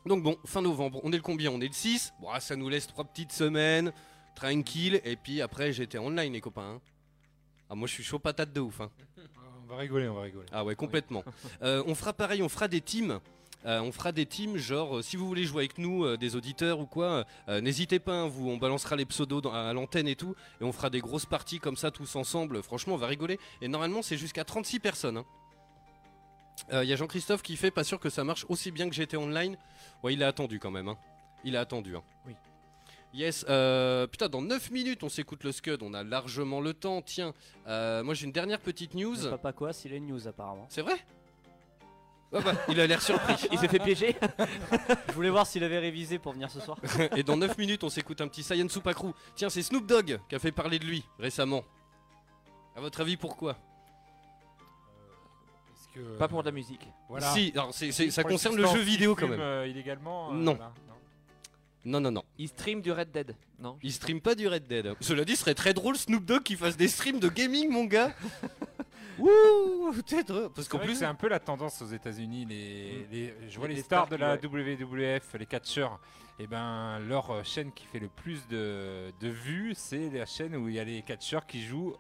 Donc 0.06 0.24
bon 0.24 0.38
fin 0.46 0.62
novembre 0.62 1.00
on 1.04 1.12
est 1.12 1.18
le 1.18 1.22
combien? 1.22 1.52
On 1.52 1.60
est 1.62 1.68
le 1.68 1.74
6 1.74 2.14
bon 2.22 2.30
ah, 2.32 2.40
ça 2.40 2.56
nous 2.56 2.70
laisse 2.70 2.88
trois 2.88 3.04
petites 3.06 3.32
semaines 3.32 3.92
tranquille 4.36 5.02
et 5.04 5.16
puis 5.16 5.42
après 5.42 5.74
GT 5.74 6.00
Online 6.00 6.32
les 6.34 6.42
copains. 6.42 6.76
hein. 6.76 6.82
Ah 7.70 7.76
moi 7.76 7.88
je 7.88 7.94
suis 7.94 8.04
chaud 8.04 8.20
patate 8.20 8.54
de 8.54 8.62
ouf 8.62 8.82
hein. 8.82 8.90
On 9.64 9.74
va 9.76 9.82
rigoler, 9.82 10.08
on 10.08 10.16
va 10.16 10.22
rigoler. 10.24 10.48
Ah 10.52 10.66
ouais, 10.66 10.74
complètement. 10.76 11.24
Euh, 11.62 11.84
on 11.86 11.94
fera 11.94 12.12
pareil, 12.12 12.42
on 12.42 12.50
fera 12.50 12.68
des 12.68 12.82
teams. 12.82 13.20
Euh, 13.66 13.82
on 13.82 13.92
fera 13.92 14.12
des 14.14 14.26
teams, 14.26 14.56
genre 14.58 14.98
euh, 14.98 15.02
si 15.02 15.18
vous 15.18 15.28
voulez 15.28 15.44
jouer 15.44 15.64
avec 15.64 15.78
nous, 15.78 16.06
euh, 16.06 16.16
des 16.18 16.36
auditeurs 16.38 16.80
ou 16.80 16.86
quoi, 16.86 17.26
n'hésitez 17.48 18.00
pas, 18.00 18.14
hein, 18.14 18.28
vous, 18.28 18.50
on 18.50 18.58
balancera 18.58 18.96
les 18.96 19.06
pseudos 19.06 19.42
dans- 19.42 19.52
à 19.54 19.74
l'antenne 19.74 20.08
et 20.08 20.16
tout, 20.16 20.34
et 20.62 20.64
on 20.64 20.72
fera 20.72 20.90
des 20.90 21.02
grosses 21.02 21.26
parties 21.26 21.60
comme 21.60 21.76
ça 21.76 21.92
tous 21.92 22.16
ensemble. 22.16 22.64
Franchement, 22.64 22.94
on 22.94 22.98
va 22.98 23.08
rigoler. 23.08 23.38
Et 23.62 23.68
normalement, 23.68 24.02
c'est 24.02 24.18
jusqu'à 24.18 24.46
36 24.46 24.80
personnes. 24.80 25.18
hein. 25.18 25.26
Euh, 26.74 26.84
Il 26.84 26.90
y 26.90 26.94
a 26.94 26.96
Jean-Christophe 26.96 27.42
qui 27.42 27.56
fait 27.56 27.72
pas 27.72 27.84
sûr 27.84 28.00
que 28.00 28.10
ça 28.10 28.24
marche 28.24 28.46
aussi 28.50 28.72
bien 28.72 28.88
que 28.90 28.96
j'étais 28.96 29.18
online. 29.18 29.58
Ouais, 30.04 30.14
il 30.14 30.24
a 30.24 30.28
attendu 30.28 30.60
quand 30.60 30.72
même. 30.72 30.88
hein. 30.90 30.98
Il 31.44 31.56
a 31.56 31.62
attendu. 31.62 31.96
hein. 31.96 32.04
Oui. 32.28 32.34
Yes, 33.14 33.44
euh, 33.50 34.06
putain, 34.08 34.30
dans 34.30 34.42
9 34.44 34.70
minutes 34.70 35.02
on 35.04 35.10
s'écoute 35.10 35.44
le 35.44 35.52
Scud, 35.52 35.82
on 35.82 35.94
a 35.96 36.04
largement 36.04 36.62
le 36.62 36.74
temps. 36.76 37.02
Tiens, 37.02 37.34
euh, 37.68 38.04
moi 38.04 38.14
j'ai 38.14 38.26
une 38.26 38.32
dernière 38.32 38.60
petite 38.60 38.94
news. 38.94 39.16
Papa 39.32 39.52
quoi, 39.52 39.74
s'il 39.74 39.94
est 39.94 40.00
news 40.00 40.28
apparemment. 40.28 40.68
C'est 40.70 40.84
vrai? 40.84 40.94
Ah 42.32 42.42
bah, 42.42 42.54
Il 42.70 42.80
a 42.80 42.86
l'air 42.88 43.02
surpris. 43.02 43.36
Il 43.52 43.58
s'est 43.58 43.68
fait 43.68 43.80
piéger. 43.80 44.16
Je 45.08 45.14
voulais 45.14 45.30
voir 45.32 45.48
s'il 45.48 45.64
avait 45.64 45.80
révisé 45.80 46.20
pour 46.20 46.34
venir 46.34 46.50
ce 46.52 46.60
soir. 46.60 46.78
Et 47.16 47.24
dans 47.24 47.38
9 47.38 47.58
minutes, 47.58 47.84
on 47.84 47.90
s'écoute 47.90 48.22
un 48.22 48.28
petit 48.28 48.44
Saiyan 48.44 48.70
Supakru. 48.70 49.12
Tiens, 49.36 49.50
c'est 49.50 49.64
Snoop 49.64 49.86
Dogg 49.88 50.20
qui 50.30 50.36
a 50.36 50.40
fait 50.40 50.52
parler 50.52 50.78
de 50.80 50.86
lui 50.86 51.04
récemment. 51.18 51.64
À 52.76 52.82
votre 52.82 53.02
avis, 53.02 53.18
pourquoi? 53.18 53.58
Que, 55.96 56.18
Pas 56.20 56.28
pour 56.28 56.44
de 56.44 56.50
la 56.50 56.52
musique. 56.52 56.86
Voilà. 57.10 57.32
Si, 57.34 57.52
alors 57.56 57.74
ça 57.74 58.24
concerne 58.24 58.56
le 58.56 58.68
jeu 58.68 58.80
vidéo 58.80 59.16
quand 59.16 59.28
même. 59.28 59.40
euh, 59.42 59.68
illégalement. 59.68 60.30
euh, 60.32 60.36
Non. 60.36 60.54
voilà, 60.54 60.72
non. 60.88 60.94
Non, 61.86 62.00
non, 62.02 62.12
non. 62.12 62.24
Il 62.38 62.48
stream 62.48 62.82
du 62.82 62.92
Red 62.92 63.10
Dead. 63.12 63.36
Non? 63.58 63.80
Il 63.82 63.92
stream 63.92 64.22
pas 64.22 64.36
du 64.36 64.48
Red 64.48 64.68
Dead. 64.68 64.94
Cela 65.02 65.26
dit, 65.26 65.36
ce 65.36 65.42
serait 65.42 65.56
très 65.56 65.74
drôle 65.74 65.98
Snoop 65.98 66.24
Dogg 66.26 66.44
qui 66.44 66.56
fasse 66.56 66.78
des 66.78 66.88
streams 66.88 67.20
de 67.20 67.28
gaming, 67.30 67.72
mon 67.72 67.86
gars. 67.86 68.14
Ouh, 69.22 69.92
peut-être. 69.94 70.52
Parce 70.56 70.68
qu'en 70.68 70.80
plus, 70.80 70.96
c'est 70.96 71.06
un 71.06 71.16
peu 71.16 71.28
la 71.28 71.40
tendance 71.40 71.82
aux 71.82 71.88
États-Unis. 71.88 72.46
Les, 72.46 73.08
les- 73.12 73.34
je 73.50 73.58
vois 73.60 73.68
Les- 73.68 73.82
stars 73.82 74.08
stars 74.08 74.10
de 74.10 74.16
la 74.16 74.36
WWF, 74.38 75.34
les 75.38 75.46
catcheurs. 75.46 76.00
Et 76.42 76.48
ben 76.48 77.00
leur 77.00 77.32
euh, 77.32 77.44
chaîne 77.44 77.72
qui 77.74 77.86
fait 77.86 78.00
le 78.00 78.08
plus 78.08 78.48
de, 78.48 79.12
de 79.20 79.28
vues, 79.28 79.74
c'est 79.76 80.10
la 80.10 80.26
chaîne 80.26 80.56
où 80.56 80.70
il 80.70 80.76
y 80.76 80.80
a 80.80 80.84
les 80.86 81.02
catcheurs 81.02 81.46
qui 81.46 81.62
jouent 81.62 81.96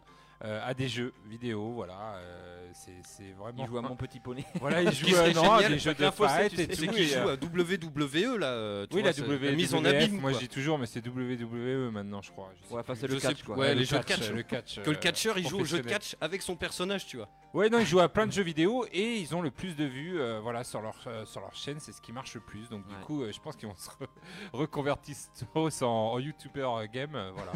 euh, 0.46 0.62
à 0.66 0.74
des 0.74 0.88
jeux 0.88 1.14
vidéo. 1.26 1.72
Voilà, 1.74 2.16
euh, 2.16 2.70
c'est 2.74 3.34
vraiment. 3.38 3.64
Il 3.64 3.68
joue 3.68 3.78
à 3.78 3.82
mon 3.82 3.96
petit 3.98 4.20
poney. 4.22 4.46
Voilà, 4.62 4.84
jouent 4.92 5.08
serait 5.08 5.32
à 5.32 5.34
non, 5.34 5.52
à 5.52 5.68
des 5.68 5.80
jeux 5.80 5.94
de 5.94 6.10
fight 6.12 6.56
tu 6.56 6.62
et 6.62 6.74
sais. 6.76 6.88
tout. 6.88 6.96
et, 6.96 7.04
joue 7.06 7.18
euh, 7.18 7.36
à 7.36 7.46
WWE 7.46 8.38
là. 8.38 8.88
tu 8.88 8.96
oui, 8.96 9.02
vois, 9.02 9.12
la 9.12 9.52
WWE, 9.52 9.56
mise 9.56 9.76
en 9.76 9.84
abîme. 9.84 10.18
moi 10.20 10.32
je 10.32 10.40
dis 10.40 10.48
toujours, 10.48 10.80
mais 10.80 10.86
c'est 10.86 11.06
WWE 11.06 11.92
maintenant, 11.92 12.22
je 12.22 12.32
crois. 12.32 12.54
Je 12.70 12.74
Ouais, 12.74 12.80
enfin, 12.80 12.96
c'est 12.96 13.08
le 13.08 13.20
catch 13.20 13.44
quoi. 13.44 13.58
Ouais, 13.58 13.74
le 13.74 13.82
les 13.82 13.86
jeux 13.86 14.00
de 14.00 14.04
catch, 14.06 14.20
catch. 14.20 14.32
le 14.32 14.44
catch, 14.44 14.82
Que 14.82 14.90
le 14.90 14.96
catcheur 14.96 15.38
il 15.38 15.48
joue 15.48 15.60
au 15.60 15.66
jeu 15.66 15.82
de 15.82 15.88
catch 15.88 16.16
avec 16.22 16.42
son 16.42 16.56
personnage, 16.56 17.06
tu 17.06 17.18
vois. 17.18 17.28
Ouais, 17.54 17.70
non, 17.70 17.80
ils 17.80 17.86
jouent 17.86 18.00
à 18.00 18.08
plein 18.10 18.28
de 18.28 18.32
jeux 18.32 18.44
vidéo 18.44 18.86
et 18.94 19.18
ils 19.18 19.36
ont 19.36 19.42
le 19.42 19.52
plus 19.52 19.76
de 19.76 19.84
vues 19.84 20.20
voilà, 20.42 20.64
sur, 20.64 20.82
leur, 20.82 20.96
sur 21.26 21.42
leur 21.42 21.54
chaîne, 21.56 21.80
c'est 21.80 21.92
ce 21.92 22.00
qui 22.02 22.14
marche 22.14 22.36
le 22.36 22.42
plus. 22.42 22.70
Donc, 22.70 22.88
du 22.88 22.96
coup, 23.06 23.24
je 23.30 23.40
pense 23.40 23.56
qu'ils 23.58 23.68
vont 23.68 23.76
se 23.76 23.90
re- 23.90 24.08
reconvertir 24.54 25.16
tous 25.54 25.82
en, 25.82 26.14
en 26.14 26.20
YouTuber 26.20 26.70
game. 26.94 27.12
voilà. 27.36 27.52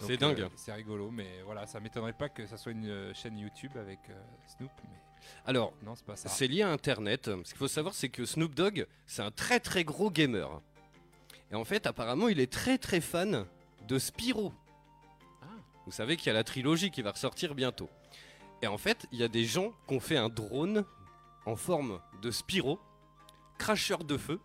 C'est 0.00 0.16
dingue. 0.16 0.40
euh, 0.42 0.48
c'est 0.54 0.72
rigolo, 0.72 1.10
mais 1.10 1.42
voilà, 1.44 1.66
ça 1.66 1.80
m'étonnerait 1.80 2.12
pas 2.12 2.28
que 2.28 2.46
ça 2.46 2.56
soit 2.56 2.72
une 2.72 2.88
euh, 2.88 3.14
chaîne 3.14 3.38
YouTube 3.38 3.72
avec 3.76 3.98
euh, 4.10 4.14
Snoop. 4.46 4.70
Mais 4.84 4.96
Alors, 5.44 5.72
non, 5.82 5.94
c'est 5.96 6.06
pas 6.06 6.16
ça. 6.16 6.28
C'est 6.28 6.46
lié 6.46 6.62
à 6.62 6.70
Internet. 6.70 7.26
Ce 7.26 7.48
qu'il 7.50 7.56
faut 7.56 7.68
savoir, 7.68 7.94
c'est 7.94 8.08
que 8.08 8.24
Snoop 8.24 8.54
Dogg, 8.54 8.86
c'est 9.06 9.22
un 9.22 9.30
très 9.30 9.58
très 9.60 9.84
gros 9.84 10.10
gamer. 10.10 10.60
Et 11.50 11.54
en 11.56 11.64
fait, 11.64 11.86
apparemment, 11.86 12.28
il 12.28 12.40
est 12.40 12.52
très 12.52 12.78
très 12.78 13.00
fan 13.00 13.46
de 13.88 13.98
Spyro. 13.98 14.52
Vous 15.86 15.92
savez 15.92 16.16
qu'il 16.16 16.26
y 16.26 16.30
a 16.30 16.34
la 16.34 16.44
trilogie 16.44 16.90
qui 16.90 17.00
va 17.00 17.12
ressortir 17.12 17.54
bientôt. 17.54 17.88
Et 18.60 18.66
en 18.66 18.76
fait, 18.76 19.06
il 19.10 19.18
y 19.18 19.22
a 19.22 19.28
des 19.28 19.44
gens 19.44 19.72
qui 19.86 19.94
ont 19.94 20.00
fait 20.00 20.18
un 20.18 20.28
drone 20.28 20.84
en 21.46 21.56
forme 21.56 22.00
de 22.20 22.30
Spyro, 22.30 22.78
cracheur 23.56 24.04
de 24.04 24.18
feu, 24.18 24.38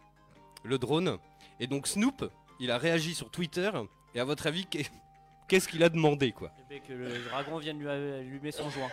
le 0.63 0.77
drone. 0.77 1.17
Et 1.59 1.67
donc 1.67 1.87
Snoop, 1.87 2.31
il 2.61 2.71
a 2.71 2.77
réagi 2.77 3.13
sur 3.13 3.29
Twitter. 3.29 3.69
Et 4.15 4.21
à 4.21 4.23
votre 4.23 4.47
avis, 4.47 4.65
qu'est-ce 5.53 5.67
qu'il 5.67 5.83
a 5.83 5.89
demandé 5.89 6.31
quoi 6.31 6.49
Eh 6.57 6.63
ben, 6.67 6.81
que 6.87 6.93
le 6.93 7.09
dragon 7.29 7.59
vienne 7.59 7.77
lui 7.77 7.87
allumer 7.87 8.51
son 8.51 8.71
joint. 8.71 8.89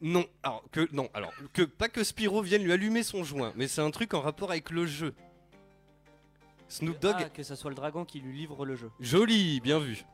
Non, 0.00 0.26
alors 0.42 0.64
que 0.72 0.88
non, 0.92 1.08
alors 1.14 1.32
que 1.52 1.62
pas 1.62 1.88
que 1.88 2.02
Spyro 2.02 2.42
vienne 2.42 2.64
lui 2.64 2.72
allumer 2.72 3.04
son 3.04 3.22
joint, 3.22 3.52
mais 3.54 3.68
c'est 3.68 3.82
un 3.82 3.92
truc 3.92 4.12
en 4.14 4.20
rapport 4.20 4.50
avec 4.50 4.70
le 4.70 4.84
jeu. 4.84 5.14
Snoop 6.68 6.98
Dogg, 6.98 7.14
Ah, 7.20 7.28
que 7.28 7.44
ça 7.44 7.54
soit 7.54 7.70
le 7.70 7.76
dragon 7.76 8.04
qui 8.04 8.18
lui 8.18 8.36
livre 8.36 8.66
le 8.66 8.74
jeu. 8.74 8.90
joli, 8.98 9.60
bien 9.60 9.78
vu. 9.78 10.04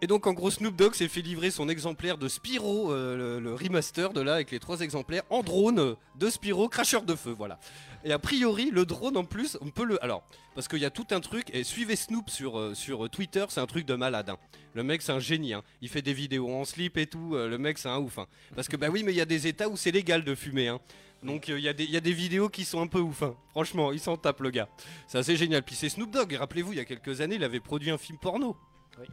Et 0.00 0.08
donc 0.08 0.26
en 0.26 0.32
gros 0.32 0.50
Snoop 0.50 0.74
Dogg 0.74 0.94
s'est 0.94 1.06
fait 1.06 1.22
livrer 1.22 1.52
son 1.52 1.68
exemplaire 1.68 2.18
de 2.18 2.26
Spyro, 2.26 2.90
euh, 2.92 3.16
le, 3.16 3.40
le 3.40 3.54
remaster 3.54 4.12
de 4.12 4.20
là 4.22 4.34
avec 4.34 4.50
les 4.50 4.58
trois 4.58 4.80
exemplaires 4.80 5.22
en 5.30 5.42
drone 5.44 5.94
de 6.16 6.30
Spyro 6.30 6.68
cracheur 6.68 7.02
de 7.04 7.14
feu, 7.14 7.30
voilà. 7.30 7.60
Et 8.04 8.12
a 8.12 8.18
priori 8.18 8.70
le 8.70 8.84
drone 8.84 9.16
en 9.16 9.24
plus, 9.24 9.56
on 9.62 9.70
peut 9.70 9.84
le, 9.84 10.02
alors 10.04 10.22
parce 10.54 10.68
qu'il 10.68 10.78
y 10.80 10.84
a 10.84 10.90
tout 10.90 11.06
un 11.10 11.20
truc 11.20 11.48
et 11.54 11.64
suivez 11.64 11.96
Snoop 11.96 12.28
sur 12.30 12.58
euh, 12.58 12.74
sur 12.74 13.08
Twitter, 13.08 13.44
c'est 13.48 13.60
un 13.60 13.66
truc 13.66 13.86
de 13.86 13.94
malade. 13.94 14.28
hein. 14.30 14.36
Le 14.74 14.82
mec 14.82 15.00
c'est 15.02 15.12
un 15.12 15.20
génie, 15.20 15.54
hein. 15.54 15.62
il 15.80 15.88
fait 15.88 16.02
des 16.02 16.12
vidéos 16.12 16.52
en 16.54 16.64
slip 16.64 16.96
et 16.98 17.06
tout, 17.06 17.34
euh, 17.34 17.48
le 17.48 17.56
mec 17.58 17.78
c'est 17.78 17.88
un 17.88 17.98
ouf. 17.98 18.18
hein. 18.18 18.26
Parce 18.54 18.68
que 18.68 18.76
bah 18.76 18.88
oui 18.90 19.02
mais 19.04 19.12
il 19.12 19.16
y 19.16 19.20
a 19.22 19.24
des 19.24 19.46
états 19.46 19.68
où 19.68 19.76
c'est 19.76 19.90
légal 19.90 20.22
de 20.22 20.34
fumer. 20.34 20.76
Donc 21.22 21.48
euh, 21.48 21.58
il 21.58 21.64
y, 21.64 21.68
a 21.68 21.72
des- 21.72 21.84
il 21.84 21.90
y 21.90 21.96
a 21.96 22.00
des 22.00 22.12
vidéos 22.12 22.50
qui 22.50 22.66
sont 22.66 22.82
un 22.82 22.86
peu 22.86 22.98
ouf, 23.00 23.22
franchement, 23.52 23.90
il 23.92 23.98
s'en 24.00 24.18
tape 24.18 24.40
le 24.40 24.50
gars. 24.50 24.68
C'est 25.08 25.16
assez 25.16 25.36
génial. 25.38 25.62
Puis 25.62 25.74
c'est 25.74 25.88
Snoop 25.88 26.10
Dogg, 26.10 26.34
rappelez-vous, 26.34 26.72
il 26.74 26.76
y 26.76 26.80
a 26.80 26.84
quelques 26.84 27.22
années, 27.22 27.36
il 27.36 27.44
avait 27.44 27.60
produit 27.60 27.90
un 27.90 27.96
film 27.98 28.18
porno. 28.18 28.54
Oui. 29.00 29.06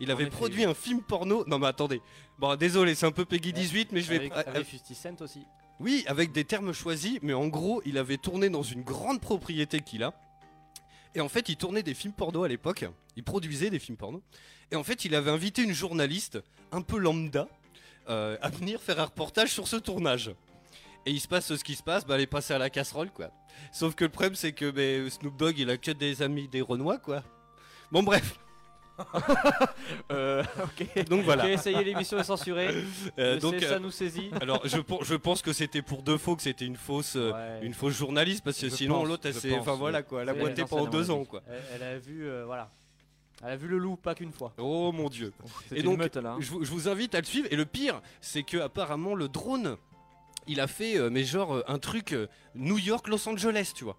Il 0.00 0.10
avait 0.10 0.24
effet, 0.24 0.32
produit 0.32 0.64
un 0.64 0.74
film 0.74 1.02
porno. 1.02 1.44
Non 1.46 1.60
mais 1.60 1.68
attendez. 1.68 2.00
Bon 2.40 2.56
désolé, 2.56 2.96
c'est 2.96 3.06
un 3.06 3.12
peu 3.12 3.24
Peggy 3.24 3.52
18, 3.52 3.92
mais 3.92 4.00
je 4.00 4.08
vais. 4.10 4.16
Avec, 4.16 4.32
avec 4.32 4.66
50 4.66 5.18
Cent 5.18 5.24
aussi. 5.24 5.44
Oui, 5.80 6.04
avec 6.06 6.32
des 6.32 6.44
termes 6.44 6.72
choisis, 6.72 7.18
mais 7.22 7.32
en 7.34 7.48
gros, 7.48 7.82
il 7.84 7.98
avait 7.98 8.16
tourné 8.16 8.48
dans 8.48 8.62
une 8.62 8.82
grande 8.82 9.20
propriété 9.20 9.80
qu'il 9.80 10.02
a. 10.02 10.12
Et 11.14 11.20
en 11.20 11.28
fait, 11.28 11.48
il 11.48 11.56
tournait 11.56 11.82
des 11.82 11.94
films 11.94 12.12
porno 12.12 12.44
à 12.44 12.48
l'époque. 12.48 12.84
Il 13.16 13.24
produisait 13.24 13.70
des 13.70 13.78
films 13.78 13.96
porno. 13.96 14.22
Et 14.70 14.76
en 14.76 14.84
fait, 14.84 15.04
il 15.04 15.14
avait 15.14 15.30
invité 15.30 15.62
une 15.62 15.72
journaliste, 15.72 16.38
un 16.72 16.82
peu 16.82 16.98
lambda, 16.98 17.48
euh, 18.08 18.36
à 18.40 18.50
venir 18.50 18.80
faire 18.80 19.00
un 19.00 19.04
reportage 19.04 19.52
sur 19.52 19.68
ce 19.68 19.76
tournage. 19.76 20.32
Et 21.06 21.10
il 21.10 21.20
se 21.20 21.28
passe 21.28 21.54
ce 21.54 21.62
qui 21.62 21.74
se 21.74 21.82
passe, 21.82 22.06
bah, 22.06 22.14
elle 22.14 22.22
est 22.22 22.26
passée 22.26 22.54
à 22.54 22.58
la 22.58 22.70
casserole, 22.70 23.10
quoi. 23.10 23.30
Sauf 23.72 23.94
que 23.94 24.04
le 24.04 24.10
problème, 24.10 24.34
c'est 24.34 24.52
que 24.52 24.70
ben, 24.70 25.08
Snoop 25.10 25.36
Dogg, 25.36 25.58
il 25.58 25.70
a 25.70 25.76
que 25.76 25.90
des 25.90 26.22
amis 26.22 26.48
des 26.48 26.62
Renois, 26.62 26.98
quoi. 26.98 27.22
Bon, 27.92 28.02
bref. 28.02 28.38
Euh, 30.10 30.42
ok. 30.62 31.04
Donc 31.08 31.24
voilà. 31.24 31.44
Ok, 31.44 31.50
essayez 31.50 31.82
l'émission 31.84 32.18
est 32.18 32.24
censurée. 32.24 32.74
Euh, 33.18 33.38
donc, 33.40 33.54
euh, 33.54 33.60
ça 33.68 33.78
nous 33.78 33.90
saisit. 33.90 34.30
alors, 34.40 34.60
je, 34.64 34.78
je 35.02 35.14
pense 35.14 35.42
que 35.42 35.52
c'était 35.52 35.82
pour 35.82 36.02
de 36.02 36.16
faux, 36.16 36.36
que 36.36 36.42
c'était 36.42 36.64
une 36.66 36.76
fausse, 36.76 37.14
euh, 37.16 37.32
Ouais. 37.32 37.66
une 37.66 37.74
fausse 37.74 37.94
journaliste, 37.94 38.44
parce 38.44 38.58
que 38.60 38.68
Je 38.68 38.74
sinon 38.74 39.04
l'autre, 39.04 39.26
elle 39.26 39.34
s'est, 39.34 39.56
enfin 39.58 39.74
voilà 39.74 40.02
quoi, 40.02 40.22
elle 40.22 40.28
a 40.28 40.34
boité 40.34 40.64
pendant 40.64 40.86
deux 40.86 41.10
ans 41.10 41.24
quoi. 41.24 41.42
Elle, 41.48 41.62
elle 41.76 41.82
a 41.82 41.98
vu, 41.98 42.26
euh, 42.28 42.44
voilà. 42.44 42.70
Elle 43.42 43.50
a 43.50 43.56
vu 43.56 43.66
le 43.68 43.78
loup, 43.78 43.96
pas 43.96 44.14
qu'une 44.14 44.32
fois. 44.32 44.52
Oh 44.58 44.90
mon 44.92 45.08
dieu. 45.08 45.32
Et 45.74 45.82
donc, 45.82 45.98
meute 45.98 46.16
là. 46.16 46.30
hein. 46.32 46.36
Je, 46.40 46.50
vous- 46.50 46.64
je 46.64 46.70
vous 46.70 46.88
invite 46.88 47.14
à 47.14 47.18
le 47.20 47.26
suivre. 47.26 47.48
Et 47.50 47.56
le 47.56 47.66
pire, 47.66 48.00
c'est 48.20 48.42
que 48.42 48.56
apparemment 48.58 49.14
le 49.14 49.28
drone, 49.28 49.76
il 50.46 50.60
a 50.60 50.66
fait, 50.66 50.96
euh, 50.96 51.10
mais 51.10 51.24
genre 51.24 51.56
euh, 51.56 51.62
un 51.66 51.78
truc 51.78 52.12
euh, 52.12 52.26
New 52.54 52.78
York, 52.78 53.08
Los 53.08 53.28
Angeles, 53.28 53.72
tu 53.74 53.84
vois. 53.84 53.96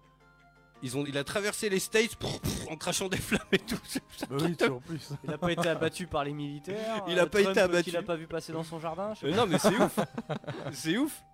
Ils 0.86 0.96
ont, 0.96 1.04
il 1.04 1.18
a 1.18 1.24
traversé 1.24 1.68
les 1.68 1.80
States 1.80 2.14
pff, 2.14 2.40
pff, 2.40 2.68
en 2.70 2.76
crachant 2.76 3.08
des 3.08 3.16
flammes 3.16 3.40
et 3.50 3.58
tout. 3.58 3.76
Bah 4.30 4.36
oui, 4.40 4.56
tu 4.56 4.66
vois, 4.66 4.76
en 4.76 4.80
plus. 4.80 5.08
Il 5.24 5.30
n'a 5.30 5.36
pas 5.38 5.50
été 5.50 5.68
abattu 5.68 6.06
par 6.06 6.22
les 6.24 6.32
militaires. 6.32 7.02
Il 7.08 7.18
a 7.18 7.24
euh, 7.24 7.26
pas 7.26 7.40
été 7.40 7.52
Trump, 7.52 7.58
abattu. 7.70 7.90
Qu'il 7.90 7.96
a 7.96 8.02
pas 8.02 8.14
vu 8.14 8.28
passer 8.28 8.52
dans 8.52 8.62
son 8.62 8.78
jardin. 8.78 9.12
je 9.14 9.26
sais 9.26 9.26
Euh, 9.26 9.36
non 9.36 9.46
mais 9.48 9.58
c'est 9.58 9.74
ouf, 9.82 9.98
c'est 10.72 10.96
ouf. 10.96 11.24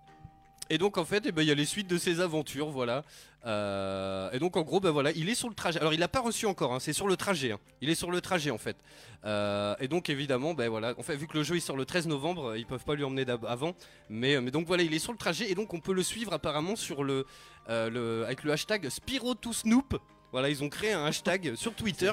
Et 0.69 0.77
donc 0.77 0.97
en 0.97 1.05
fait, 1.05 1.23
eh 1.27 1.31
ben, 1.31 1.41
il 1.43 1.47
y 1.47 1.51
a 1.51 1.55
les 1.55 1.65
suites 1.65 1.89
de 1.89 1.97
ses 1.97 2.19
aventures, 2.21 2.69
voilà. 2.69 3.03
Euh, 3.45 4.31
et 4.31 4.39
donc 4.39 4.55
en 4.55 4.61
gros, 4.61 4.79
ben 4.79 4.91
voilà, 4.91 5.11
il 5.11 5.27
est 5.29 5.35
sur 5.35 5.49
le 5.49 5.55
trajet. 5.55 5.77
Alors 5.79 5.93
il 5.93 5.99
l'a 5.99 6.07
pas 6.07 6.21
reçu 6.21 6.45
encore, 6.45 6.73
hein, 6.73 6.79
c'est 6.79 6.93
sur 6.93 7.07
le 7.07 7.17
trajet. 7.17 7.51
hein. 7.51 7.59
Il 7.81 7.89
est 7.89 7.95
sur 7.95 8.09
le 8.09 8.21
trajet 8.21 8.49
en 8.49 8.57
fait. 8.57 8.77
Euh, 9.25 9.75
et 9.81 9.89
donc 9.89 10.09
évidemment, 10.09 10.53
ben 10.53 10.69
voilà, 10.69 10.93
en 10.97 11.03
fait, 11.03 11.17
vu 11.17 11.27
que 11.27 11.37
le 11.37 11.43
jeu 11.43 11.55
il 11.55 11.61
sort 11.61 11.75
le 11.75 11.85
13 11.85 12.07
novembre, 12.07 12.51
euh, 12.51 12.57
ils 12.57 12.65
peuvent 12.65 12.85
pas 12.85 12.95
lui 12.95 13.03
emmener 13.03 13.25
avant. 13.47 13.73
Mais, 14.09 14.35
euh, 14.35 14.41
mais 14.41 14.51
donc 14.51 14.65
voilà, 14.65 14.83
il 14.83 14.93
est 14.93 14.99
sur 14.99 15.11
le 15.11 15.17
trajet 15.17 15.51
et 15.51 15.55
donc 15.55 15.73
on 15.73 15.81
peut 15.81 15.93
le 15.93 16.03
suivre 16.03 16.31
apparemment 16.31 16.77
sur 16.77 17.03
le, 17.03 17.25
euh, 17.69 17.89
le 17.89 18.25
avec 18.25 18.43
le 18.43 18.51
hashtag 18.51 18.87
Spiro2Snoop. 18.87 19.97
Voilà, 20.31 20.49
ils 20.49 20.63
ont 20.63 20.69
créé 20.69 20.93
un 20.93 21.05
hashtag 21.05 21.53
sur 21.55 21.73
Twitter 21.75 22.11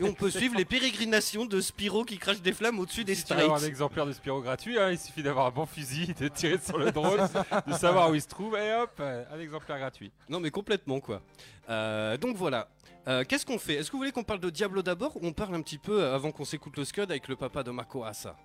et 0.00 0.04
on 0.04 0.12
peut 0.14 0.30
suivre 0.30 0.56
les 0.56 0.64
pérégrinations 0.64 1.44
de 1.46 1.60
Spiro 1.60 2.04
qui 2.04 2.18
crache 2.18 2.40
des 2.42 2.52
flammes 2.52 2.78
au-dessus 2.78 3.04
des 3.04 3.14
Si 3.14 3.24
tu 3.24 3.34
veux 3.34 3.40
avoir 3.42 3.62
un 3.62 3.66
exemplaire 3.66 4.04
de 4.06 4.12
Spyro 4.12 4.40
gratuit, 4.42 4.78
hein, 4.78 4.90
il 4.90 4.98
suffit 4.98 5.22
d'avoir 5.22 5.46
un 5.46 5.50
bon 5.50 5.64
fusil, 5.66 6.14
de 6.18 6.28
tirer 6.28 6.58
sur 6.58 6.78
le 6.78 6.90
drone, 6.92 7.28
de 7.66 7.72
savoir 7.74 8.10
où 8.10 8.14
il 8.14 8.20
se 8.22 8.28
trouve, 8.28 8.56
et 8.56 8.74
hop, 8.74 9.00
un 9.00 9.38
exemplaire 9.40 9.78
gratuit. 9.78 10.12
Non 10.28 10.40
mais 10.40 10.50
complètement 10.50 11.00
quoi. 11.00 11.22
Euh, 11.68 12.16
donc 12.16 12.36
voilà. 12.36 12.68
Euh, 13.08 13.24
Qu'est-ce 13.26 13.44
qu'on 13.46 13.58
fait? 13.58 13.74
Est-ce 13.74 13.88
que 13.88 13.92
vous 13.92 13.98
voulez 13.98 14.12
qu'on 14.12 14.22
parle 14.22 14.40
de 14.40 14.50
Diablo 14.50 14.82
d'abord 14.82 15.16
ou 15.16 15.20
on 15.26 15.32
parle 15.32 15.54
un 15.54 15.62
petit 15.62 15.78
peu 15.78 16.04
avant 16.06 16.30
qu'on 16.30 16.44
s'écoute 16.44 16.76
le 16.76 16.84
Scud 16.84 17.10
avec 17.10 17.26
le 17.28 17.36
papa 17.36 17.62
de 17.62 17.70
Mako 17.70 18.04
Asa 18.04 18.36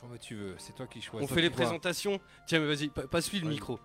Comme 0.00 0.18
tu 0.18 0.34
veux, 0.34 0.54
c'est 0.58 0.74
toi 0.74 0.86
qui 0.86 1.00
choisis. 1.00 1.28
On 1.30 1.32
fait 1.32 1.40
les 1.40 1.50
présentations. 1.50 2.20
Tiens 2.46 2.60
mais 2.60 2.66
vas-y, 2.74 2.88
pa- 2.88 3.06
passe-lui 3.06 3.40
le 3.40 3.48
micro. 3.48 3.78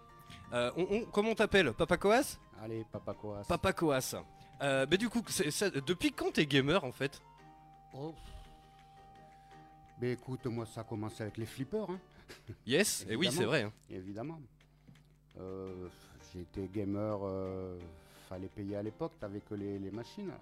Euh, 0.54 0.72
on- 0.78 0.88
on- 0.92 1.06
comment 1.06 1.30
on 1.32 1.36
t'appelle 1.36 1.72
Papa 1.74 1.98
Koas 1.98 2.38
Allez, 2.62 2.86
papa 2.92 3.14
Koas. 3.14 3.44
Papa 3.48 3.74
Koas. 3.74 4.16
Euh, 4.62 4.86
bah 4.86 4.98
du 4.98 5.10
coup, 5.10 5.22
c'est- 5.28 5.50
ça- 5.52 5.70
depuis 5.70 6.12
quand 6.12 6.32
t'es 6.34 6.46
gamer 6.46 6.84
en 6.84 6.92
fait 6.92 7.20
Oh. 7.94 8.14
Ben 10.00 10.12
écoute, 10.12 10.46
moi 10.48 10.66
ça 10.66 10.82
a 10.82 10.84
commencé 10.84 11.22
avec 11.24 11.38
les 11.38 11.46
flippers, 11.46 11.90
hein, 11.90 12.00
Yes 12.66 13.06
Et 13.10 13.16
oui 13.16 13.28
Évidemment. 13.28 13.38
c'est 13.38 13.46
vrai. 13.46 13.62
hein. 13.64 13.72
évidemment. 13.90 14.40
Euh, 15.40 15.88
J'étais 16.34 16.68
gamer, 16.74 17.20
euh, 17.24 17.78
fallait 18.30 18.48
payer 18.48 18.78
à 18.78 18.84
l'époque, 18.84 19.12
t'avais 19.20 19.42
que 19.42 19.54
les, 19.54 19.78
les 19.80 19.92
machines. 19.92 20.30
là. 20.30 20.38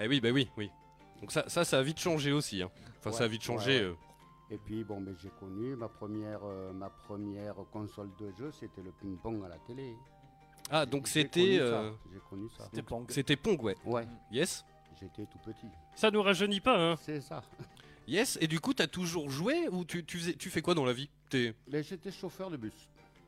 Eh 0.00 0.06
oui 0.08 0.20
bah 0.20 0.28
oui, 0.32 0.48
oui. 0.58 0.70
Donc 1.20 1.32
ça, 1.32 1.48
ça, 1.48 1.64
ça 1.64 1.78
a 1.78 1.82
vite 1.82 1.98
changé 1.98 2.30
aussi. 2.32 2.60
hein. 2.62 2.70
Enfin 2.98 3.12
ça 3.12 3.24
a 3.24 3.28
vite 3.28 3.42
changé. 3.42 3.86
ouais. 3.88 3.96
Et 4.54 4.58
puis 4.58 4.84
bon, 4.84 5.00
ben, 5.00 5.16
j'ai 5.20 5.30
connu 5.40 5.74
ma 5.74 5.88
première, 5.88 6.38
euh, 6.44 6.72
ma 6.72 6.88
première 6.88 7.56
console 7.72 8.08
de 8.20 8.30
jeu, 8.38 8.52
c'était 8.52 8.82
le 8.82 8.92
ping-pong 8.92 9.44
à 9.44 9.48
la 9.48 9.58
télé. 9.58 9.96
Ah 10.70 10.86
donc 10.86 11.06
J'ai 11.06 11.22
c'était... 11.22 11.58
euh, 11.58 11.90
J'ai 12.12 12.20
connu 12.30 12.48
ça. 12.56 12.64
C'était 12.66 12.82
Pong. 12.82 13.04
C'était 13.10 13.34
Pong 13.36 13.60
ouais. 13.64 13.76
Ouais, 13.84 14.06
Yes 14.30 14.64
j'étais 15.00 15.26
tout 15.26 15.38
petit. 15.44 15.66
Ça 15.96 16.12
nous 16.12 16.22
rajeunit 16.22 16.60
pas, 16.60 16.78
hein 16.78 16.96
C'est 17.02 17.20
ça. 17.20 17.42
Yes, 18.06 18.38
et 18.40 18.46
du 18.46 18.60
coup, 18.60 18.72
t'as 18.72 18.86
toujours 18.86 19.28
joué 19.28 19.66
ou 19.72 19.84
tu, 19.84 20.04
tu, 20.04 20.18
faisais- 20.18 20.34
tu 20.34 20.50
fais 20.50 20.62
quoi 20.62 20.74
dans 20.74 20.84
la 20.84 20.92
vie? 20.92 21.10
T'es- 21.28 21.52
Mais 21.66 21.82
j'étais 21.82 22.12
chauffeur 22.12 22.48
de 22.48 22.56
bus. 22.56 22.72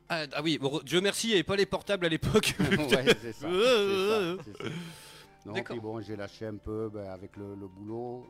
ah, 0.07 0.23
ah 0.33 0.41
oui, 0.41 0.57
bon, 0.57 0.79
Dieu 0.85 1.01
merci, 1.01 1.27
il 1.27 1.29
n'y 1.31 1.33
avait 1.35 1.43
pas 1.43 1.57
les 1.57 1.65
portables 1.65 2.05
à 2.05 2.09
l'époque. 2.09 2.55
ouais, 2.59 3.05
c'est 3.21 3.33
ça. 3.33 3.49
Ça, 3.49 4.43
ça. 4.63 4.69
Non, 5.45 5.53
puis 5.63 5.79
bon, 5.79 6.01
j'ai 6.01 6.15
lâché 6.15 6.45
un 6.45 6.57
peu 6.57 6.89
ben, 6.89 7.09
avec 7.09 7.35
le, 7.37 7.55
le 7.55 7.67
boulot. 7.67 8.25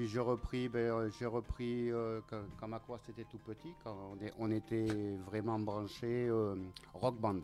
Puis 0.00 0.08
j'ai 0.08 0.18
repris, 0.20 0.66
ben, 0.70 0.78
euh, 0.78 1.10
j'ai 1.18 1.26
repris 1.26 1.90
euh, 1.92 2.20
quand, 2.30 2.40
quand 2.58 2.68
ma 2.68 2.78
croix 2.78 2.98
était 3.06 3.26
tout 3.30 3.36
petit, 3.36 3.68
quand 3.84 3.94
on, 4.18 4.24
est- 4.24 4.32
on 4.38 4.50
était 4.50 4.86
vraiment 5.26 5.58
branchés 5.58 6.26
euh, 6.30 6.54
rock 6.94 7.16
band. 7.20 7.40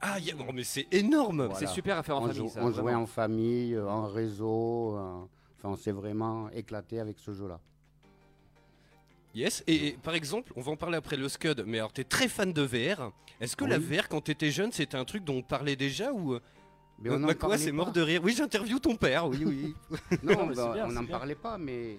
ah, 0.00 0.20
y 0.20 0.30
a- 0.30 0.34
oh, 0.38 0.52
mais 0.54 0.62
c'est 0.62 0.86
énorme 0.92 1.46
Voilà. 1.46 1.58
C'est 1.58 1.66
super 1.66 1.98
à 1.98 2.04
faire 2.04 2.16
en 2.16 2.20
on 2.20 2.28
famille 2.28 2.36
jou- 2.42 2.48
ça. 2.48 2.62
on 2.62 2.70
jouait 2.70 2.82
vraiment. 2.82 3.02
en 3.02 3.06
famille, 3.06 3.74
euh, 3.74 3.88
en 3.88 4.06
réseau. 4.06 4.96
euh, 4.98 5.16
enfin, 5.58 5.70
on 5.70 5.76
s'est 5.76 5.90
vraiment 5.90 6.48
éclaté 6.50 7.00
avec 7.00 7.18
ce 7.18 7.32
jeu-là. 7.32 7.58
Yes, 9.34 9.64
et, 9.66 9.88
et 9.88 9.92
par 9.94 10.14
exemple, 10.14 10.52
on 10.54 10.60
va 10.60 10.70
en 10.70 10.76
parler 10.76 10.96
après 10.96 11.16
le 11.16 11.28
Scud, 11.28 11.64
mais 11.66 11.78
alors 11.78 11.92
t'es 11.92 12.04
très 12.04 12.28
fan 12.28 12.52
de 12.52 12.62
VR. 12.62 13.10
Est-ce 13.40 13.56
que 13.56 13.64
la 13.64 13.78
Oui. 13.78 13.96
VR, 13.96 14.08
quand 14.08 14.20
t'étais 14.20 14.50
jeune, 14.52 14.70
c'était 14.70 14.96
un 14.96 15.04
truc 15.04 15.24
dont 15.24 15.38
on 15.38 15.42
parlait 15.42 15.74
déjà 15.76 16.12
ou 16.12 16.34
euh, 16.34 16.40
Mais 17.00 17.10
on 17.10 17.34
parlait 17.34 17.58
c'est 17.58 17.72
mort 17.72 17.92
de 17.92 18.00
rire 18.00 18.20
Oui, 18.22 18.34
j'interview 18.36 18.78
ton 18.78 18.96
père, 18.96 19.26
oui, 19.26 19.42
oui. 19.46 19.74
Non, 20.22 20.46
mais 20.46 20.54
c'est 20.54 20.72
bien, 20.72 20.86
on 20.86 20.92
n'en 20.92 21.06
parlait 21.06 21.34
pas, 21.34 21.56
mais 21.58 21.98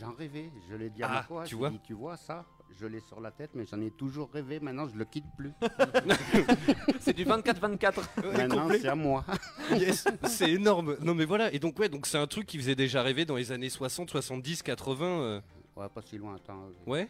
j'en 0.00 0.12
rêvais. 0.12 0.50
Je 0.70 0.74
l'ai 0.76 0.90
dit 0.90 1.02
à 1.02 1.08
Ah, 1.10 1.14
ma 1.14 1.22
quoi, 1.24 1.44
tu 1.44 1.54
vois. 1.54 1.70
dit, 1.70 1.80
tu 1.84 1.92
vois 1.92 2.16
ça, 2.16 2.44
je 2.80 2.86
l'ai 2.86 3.00
sur 3.00 3.20
la 3.20 3.30
tête, 3.30 3.50
mais 3.54 3.66
j'en 3.66 3.80
ai 3.80 3.90
toujours 3.90 4.30
rêvé. 4.32 4.58
Maintenant, 4.58 4.88
je 4.88 4.96
le 4.96 5.04
quitte 5.04 5.26
plus. 5.36 5.52
C'est 7.00 7.12
du 7.12 7.24
24-24. 7.24 8.00
Maintenant, 8.36 8.68
c'est 8.70 8.88
à 8.88 8.94
moi. 8.94 9.24
Yes, 9.72 10.04
c'est 10.24 10.50
énorme. 10.50 10.96
Non 11.00 11.14
mais 11.14 11.24
voilà, 11.24 11.52
et 11.52 11.58
donc 11.58 11.78
ouais, 11.78 11.88
donc 11.88 12.06
c'est 12.06 12.18
un 12.18 12.26
truc 12.26 12.46
qui 12.46 12.58
faisait 12.58 12.74
déjà 12.74 13.00
rêver 13.02 13.24
dans 13.24 13.36
les 13.36 13.52
années 13.52 13.70
60, 13.70 14.10
70, 14.10 14.62
80. 14.62 15.06
euh, 15.06 15.40
Ouais, 15.76 15.88
pas 15.88 16.02
si 16.02 16.18
loin, 16.18 16.34
attends. 16.34 16.68
Ouais 16.86 17.08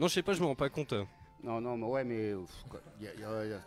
Non, 0.00 0.08
je 0.08 0.14
sais 0.14 0.22
pas, 0.22 0.32
je 0.32 0.40
me 0.40 0.46
rends 0.46 0.54
pas 0.54 0.70
compte. 0.70 0.92
euh. 0.94 1.04
Non, 1.42 1.60
non, 1.60 1.76
mais 1.76 1.86
ouais, 1.86 2.04
mais 2.04 2.32
pff, 2.34 2.64
quoi, 2.70 2.80
il 3.00 3.04
y, 3.04 3.08
a- 3.08 3.14
il 3.14 3.20
y 3.20 3.24
a- 3.24 3.44
il 3.44 3.50
y 3.50 3.54
a- 3.54 3.60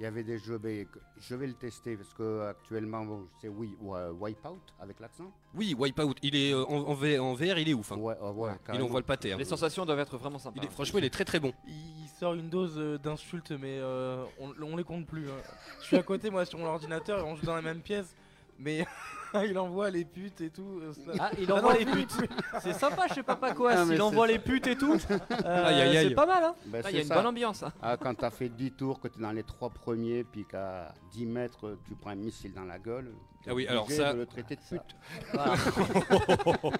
il 0.00 0.04
y 0.04 0.06
avait 0.06 0.22
des 0.22 0.38
jeux. 0.38 0.58
ben, 0.58 0.86
je 1.18 1.34
vais 1.34 1.46
le 1.46 1.54
tester 1.54 1.96
parce 1.96 2.12
que 2.14 2.48
actuellement, 2.48 3.04
bon, 3.04 3.26
c'est 3.40 3.48
oui, 3.48 3.76
ouais, 3.80 4.08
Wipeout 4.18 4.60
avec 4.80 5.00
l'accent. 5.00 5.32
Oui, 5.54 5.74
Wipeout, 5.78 6.14
il 6.22 6.36
est 6.36 6.52
euh, 6.52 6.64
en, 6.66 6.76
en 6.88 6.94
V- 6.94 7.18
en 7.18 7.34
VR, 7.34 7.58
il 7.58 7.68
est 7.68 7.74
ouf. 7.74 7.90
hein. 7.92 7.96
Ouais, 7.96 8.16
ouais, 8.20 8.30
ouais, 8.30 8.50
Il 8.74 8.82
envoie 8.82 9.00
le 9.00 9.06
pâté. 9.06 9.32
hein. 9.32 9.36
Les 9.38 9.44
sensations 9.44 9.84
doivent 9.84 9.98
être 10.00 10.16
vraiment 10.16 10.38
sympas. 10.38 10.60
Il 10.62 10.66
est- 10.66 10.70
franchement, 10.70 10.98
il 11.00 11.04
est 11.04 11.10
très 11.10 11.24
très 11.24 11.40
bon. 11.40 11.52
Il 11.66 12.08
sort 12.18 12.34
une 12.34 12.48
dose 12.48 12.74
euh, 12.78 12.98
d'insultes, 12.98 13.52
mais 13.52 13.78
euh, 13.78 14.24
on, 14.40 14.52
on 14.62 14.76
les 14.76 14.84
compte 14.84 15.06
plus. 15.06 15.28
hein. 15.28 15.34
Je 15.80 15.86
suis 15.86 15.96
à 15.96 16.02
côté, 16.02 16.30
moi, 16.30 16.44
sur 16.44 16.58
mon 16.58 16.66
ordinateur, 16.66 17.18
et 17.20 17.22
on 17.22 17.36
joue 17.36 17.46
dans 17.46 17.54
la 17.56 17.62
même 17.62 17.80
pièce. 17.80 18.14
Mais 18.58 18.84
il 19.48 19.58
envoie 19.58 19.90
les 19.90 20.04
putes 20.04 20.40
et 20.40 20.50
tout. 20.50 20.80
euh, 20.82 20.92
ça- 20.92 21.12
Ah, 21.18 21.30
il 21.38 21.50
Ah 21.50 21.54
envoie 21.56 21.72
non, 21.74 21.78
les 21.78 21.86
putes. 21.86 22.16
C'est 22.60 22.72
sympa 22.72 23.08
chez 23.08 23.22
Papa 23.22 23.52
Coas, 23.52 23.74
Ah, 23.76 23.84
il 23.92 24.00
envoie 24.02 24.26
les 24.26 24.38
putes 24.38 24.66
et 24.66 24.76
tout. 24.76 24.96
Euh, 25.10 25.64
Aïe, 25.66 25.80
aïe, 25.82 25.96
aïe. 25.96 26.08
C'est 26.08 26.14
pas 26.14 26.26
mal, 26.26 26.42
hein. 26.44 26.54
Ben, 26.66 26.82
Ah, 26.84 26.90
il 26.90 26.92
y 26.92 26.92
c'est 26.94 26.98
a 26.98 27.02
une 27.02 27.08
ça. 27.08 27.14
bonne 27.16 27.26
ambiance. 27.26 27.62
hein. 27.62 27.72
Ah, 27.82 27.96
quand 27.96 28.14
t'as 28.14 28.30
fait 28.30 28.48
10 28.48 28.72
tours, 28.72 29.00
que 29.00 29.08
t'es 29.08 29.20
dans 29.20 29.30
les 29.32 29.42
trois 29.44 29.70
premiers, 29.70 30.24
puis 30.24 30.44
qu'à 30.44 30.92
10 31.12 31.26
mètres, 31.26 31.76
tu 31.86 31.94
prends 31.94 32.10
un 32.10 32.14
missile 32.16 32.52
dans 32.52 32.64
la 32.64 32.78
gueule. 32.78 33.12
Ah 33.48 33.54
oui, 33.54 33.66
alors 33.66 33.90
ça- 33.90 34.12
de 34.12 34.18
le 34.18 34.26
traiter 34.26 34.56
de 34.56 34.60
pute. 34.60 34.96
Voilà. 35.32 35.54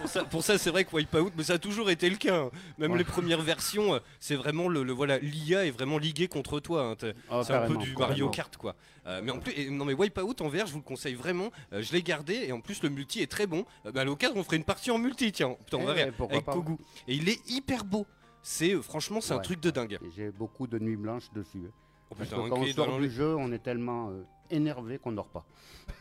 Pour 0.00 0.08
ça, 0.08 0.24
pour 0.24 0.42
ça, 0.42 0.58
c'est 0.58 0.70
vrai 0.70 0.84
que 0.84 0.94
Wipeout, 0.94 1.30
mais 1.36 1.42
ça 1.42 1.54
a 1.54 1.58
toujours 1.58 1.90
été 1.90 2.08
le 2.08 2.16
cas. 2.16 2.36
hein. 2.44 2.50
Même 2.78 2.92
Ouais. 2.92 2.98
les 2.98 3.04
premières 3.04 3.42
versions, 3.42 3.94
euh, 3.94 3.98
c'est 4.20 4.36
vraiment 4.36 4.68
le, 4.68 4.82
le- 4.82 4.92
voilà, 4.92 5.18
l'IA 5.18 5.66
est 5.66 5.70
vraiment 5.70 5.98
liguée 5.98 6.28
contre 6.28 6.60
toi. 6.60 6.82
hein. 7.02 7.08
Ah, 7.30 7.42
c'est 7.44 7.52
un 7.52 7.66
peu 7.66 7.76
du. 7.76 7.94
Mario 7.96 8.28
Kart 8.30 8.56
quoi. 8.56 8.74
Euh, 9.06 9.20
mais 9.22 9.32
en 9.32 9.38
plus, 9.38 9.52
et- 9.52 9.70
non 9.70 9.84
mais 9.84 9.94
Wipeout 9.94 10.40
en 10.40 10.48
VR, 10.48 10.66
je 10.66 10.72
vous 10.72 10.78
le 10.78 10.84
conseille 10.84 11.14
vraiment. 11.14 11.50
Euh, 11.72 11.82
je 11.82 11.92
l'ai 11.92 12.02
gardé 12.02 12.34
et 12.46 12.52
en 12.52 12.60
plus 12.60 12.82
le 12.82 12.88
multi 12.90 13.20
est 13.22 13.30
très 13.30 13.46
bon. 13.46 13.64
Euh, 13.86 13.92
bah, 13.92 14.02
à 14.02 14.04
l'occasion, 14.04 14.36
on 14.38 14.44
ferait 14.44 14.56
une 14.56 14.64
partie 14.64 14.90
en 14.90 14.98
multi, 14.98 15.32
tiens. 15.32 15.56
Putain, 15.64 15.78
on 15.78 15.82
Eh 15.82 15.86
va 15.86 15.94
ouais, 15.94 16.04
rire, 16.04 16.12
pourquoi 16.16 16.36
avec 16.36 16.46
pas. 16.46 16.52
Kogu. 16.52 16.76
Et 17.08 17.14
il 17.16 17.28
est 17.28 17.40
hyper 17.50 17.84
beau. 17.84 18.06
C'est 18.42 18.74
euh, 18.74 18.82
franchement, 18.82 19.20
c'est 19.20 19.34
un 19.34 19.38
truc 19.40 19.60
de 19.60 19.70
dingue. 19.70 19.98
Et 20.02 20.10
J'ai 20.16 20.30
beaucoup 20.30 20.66
de 20.68 20.78
nuits 20.78 20.96
blanches 20.96 21.30
dessus. 21.34 21.58
hein. 21.66 21.70
Oh, 22.10 22.14
Parce 22.16 22.30
putain, 22.30 22.42
que 22.44 22.48
quand 22.48 22.56
on 22.60 22.64
dans 22.66 22.72
sort 22.72 22.98
du 23.00 23.10
jeu, 23.10 23.34
on 23.36 23.52
est 23.52 23.58
tellement 23.62 24.10
euh, 24.10 24.22
énervé 24.50 24.98
qu'on 24.98 25.12
dort 25.12 25.28
pas. 25.28 25.44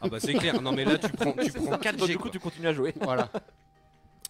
Ah 0.02 0.10
bah 0.10 0.20
c'est 0.20 0.34
clair. 0.34 0.62
Non 0.62 0.72
mais 0.72 0.86
là, 0.86 0.98
tu 0.98 1.10
prends, 1.12 1.34
tu 1.34 1.52
prends 1.54 1.78
4 1.78 1.98
Donc, 1.98 2.08
G. 2.08 2.14
du 2.14 2.18
coup, 2.18 2.24
quoi. 2.24 2.32
tu 2.32 2.39
continues 2.39 2.68
à 2.68 2.74
jouer. 2.74 2.93
Voilà. 3.02 3.30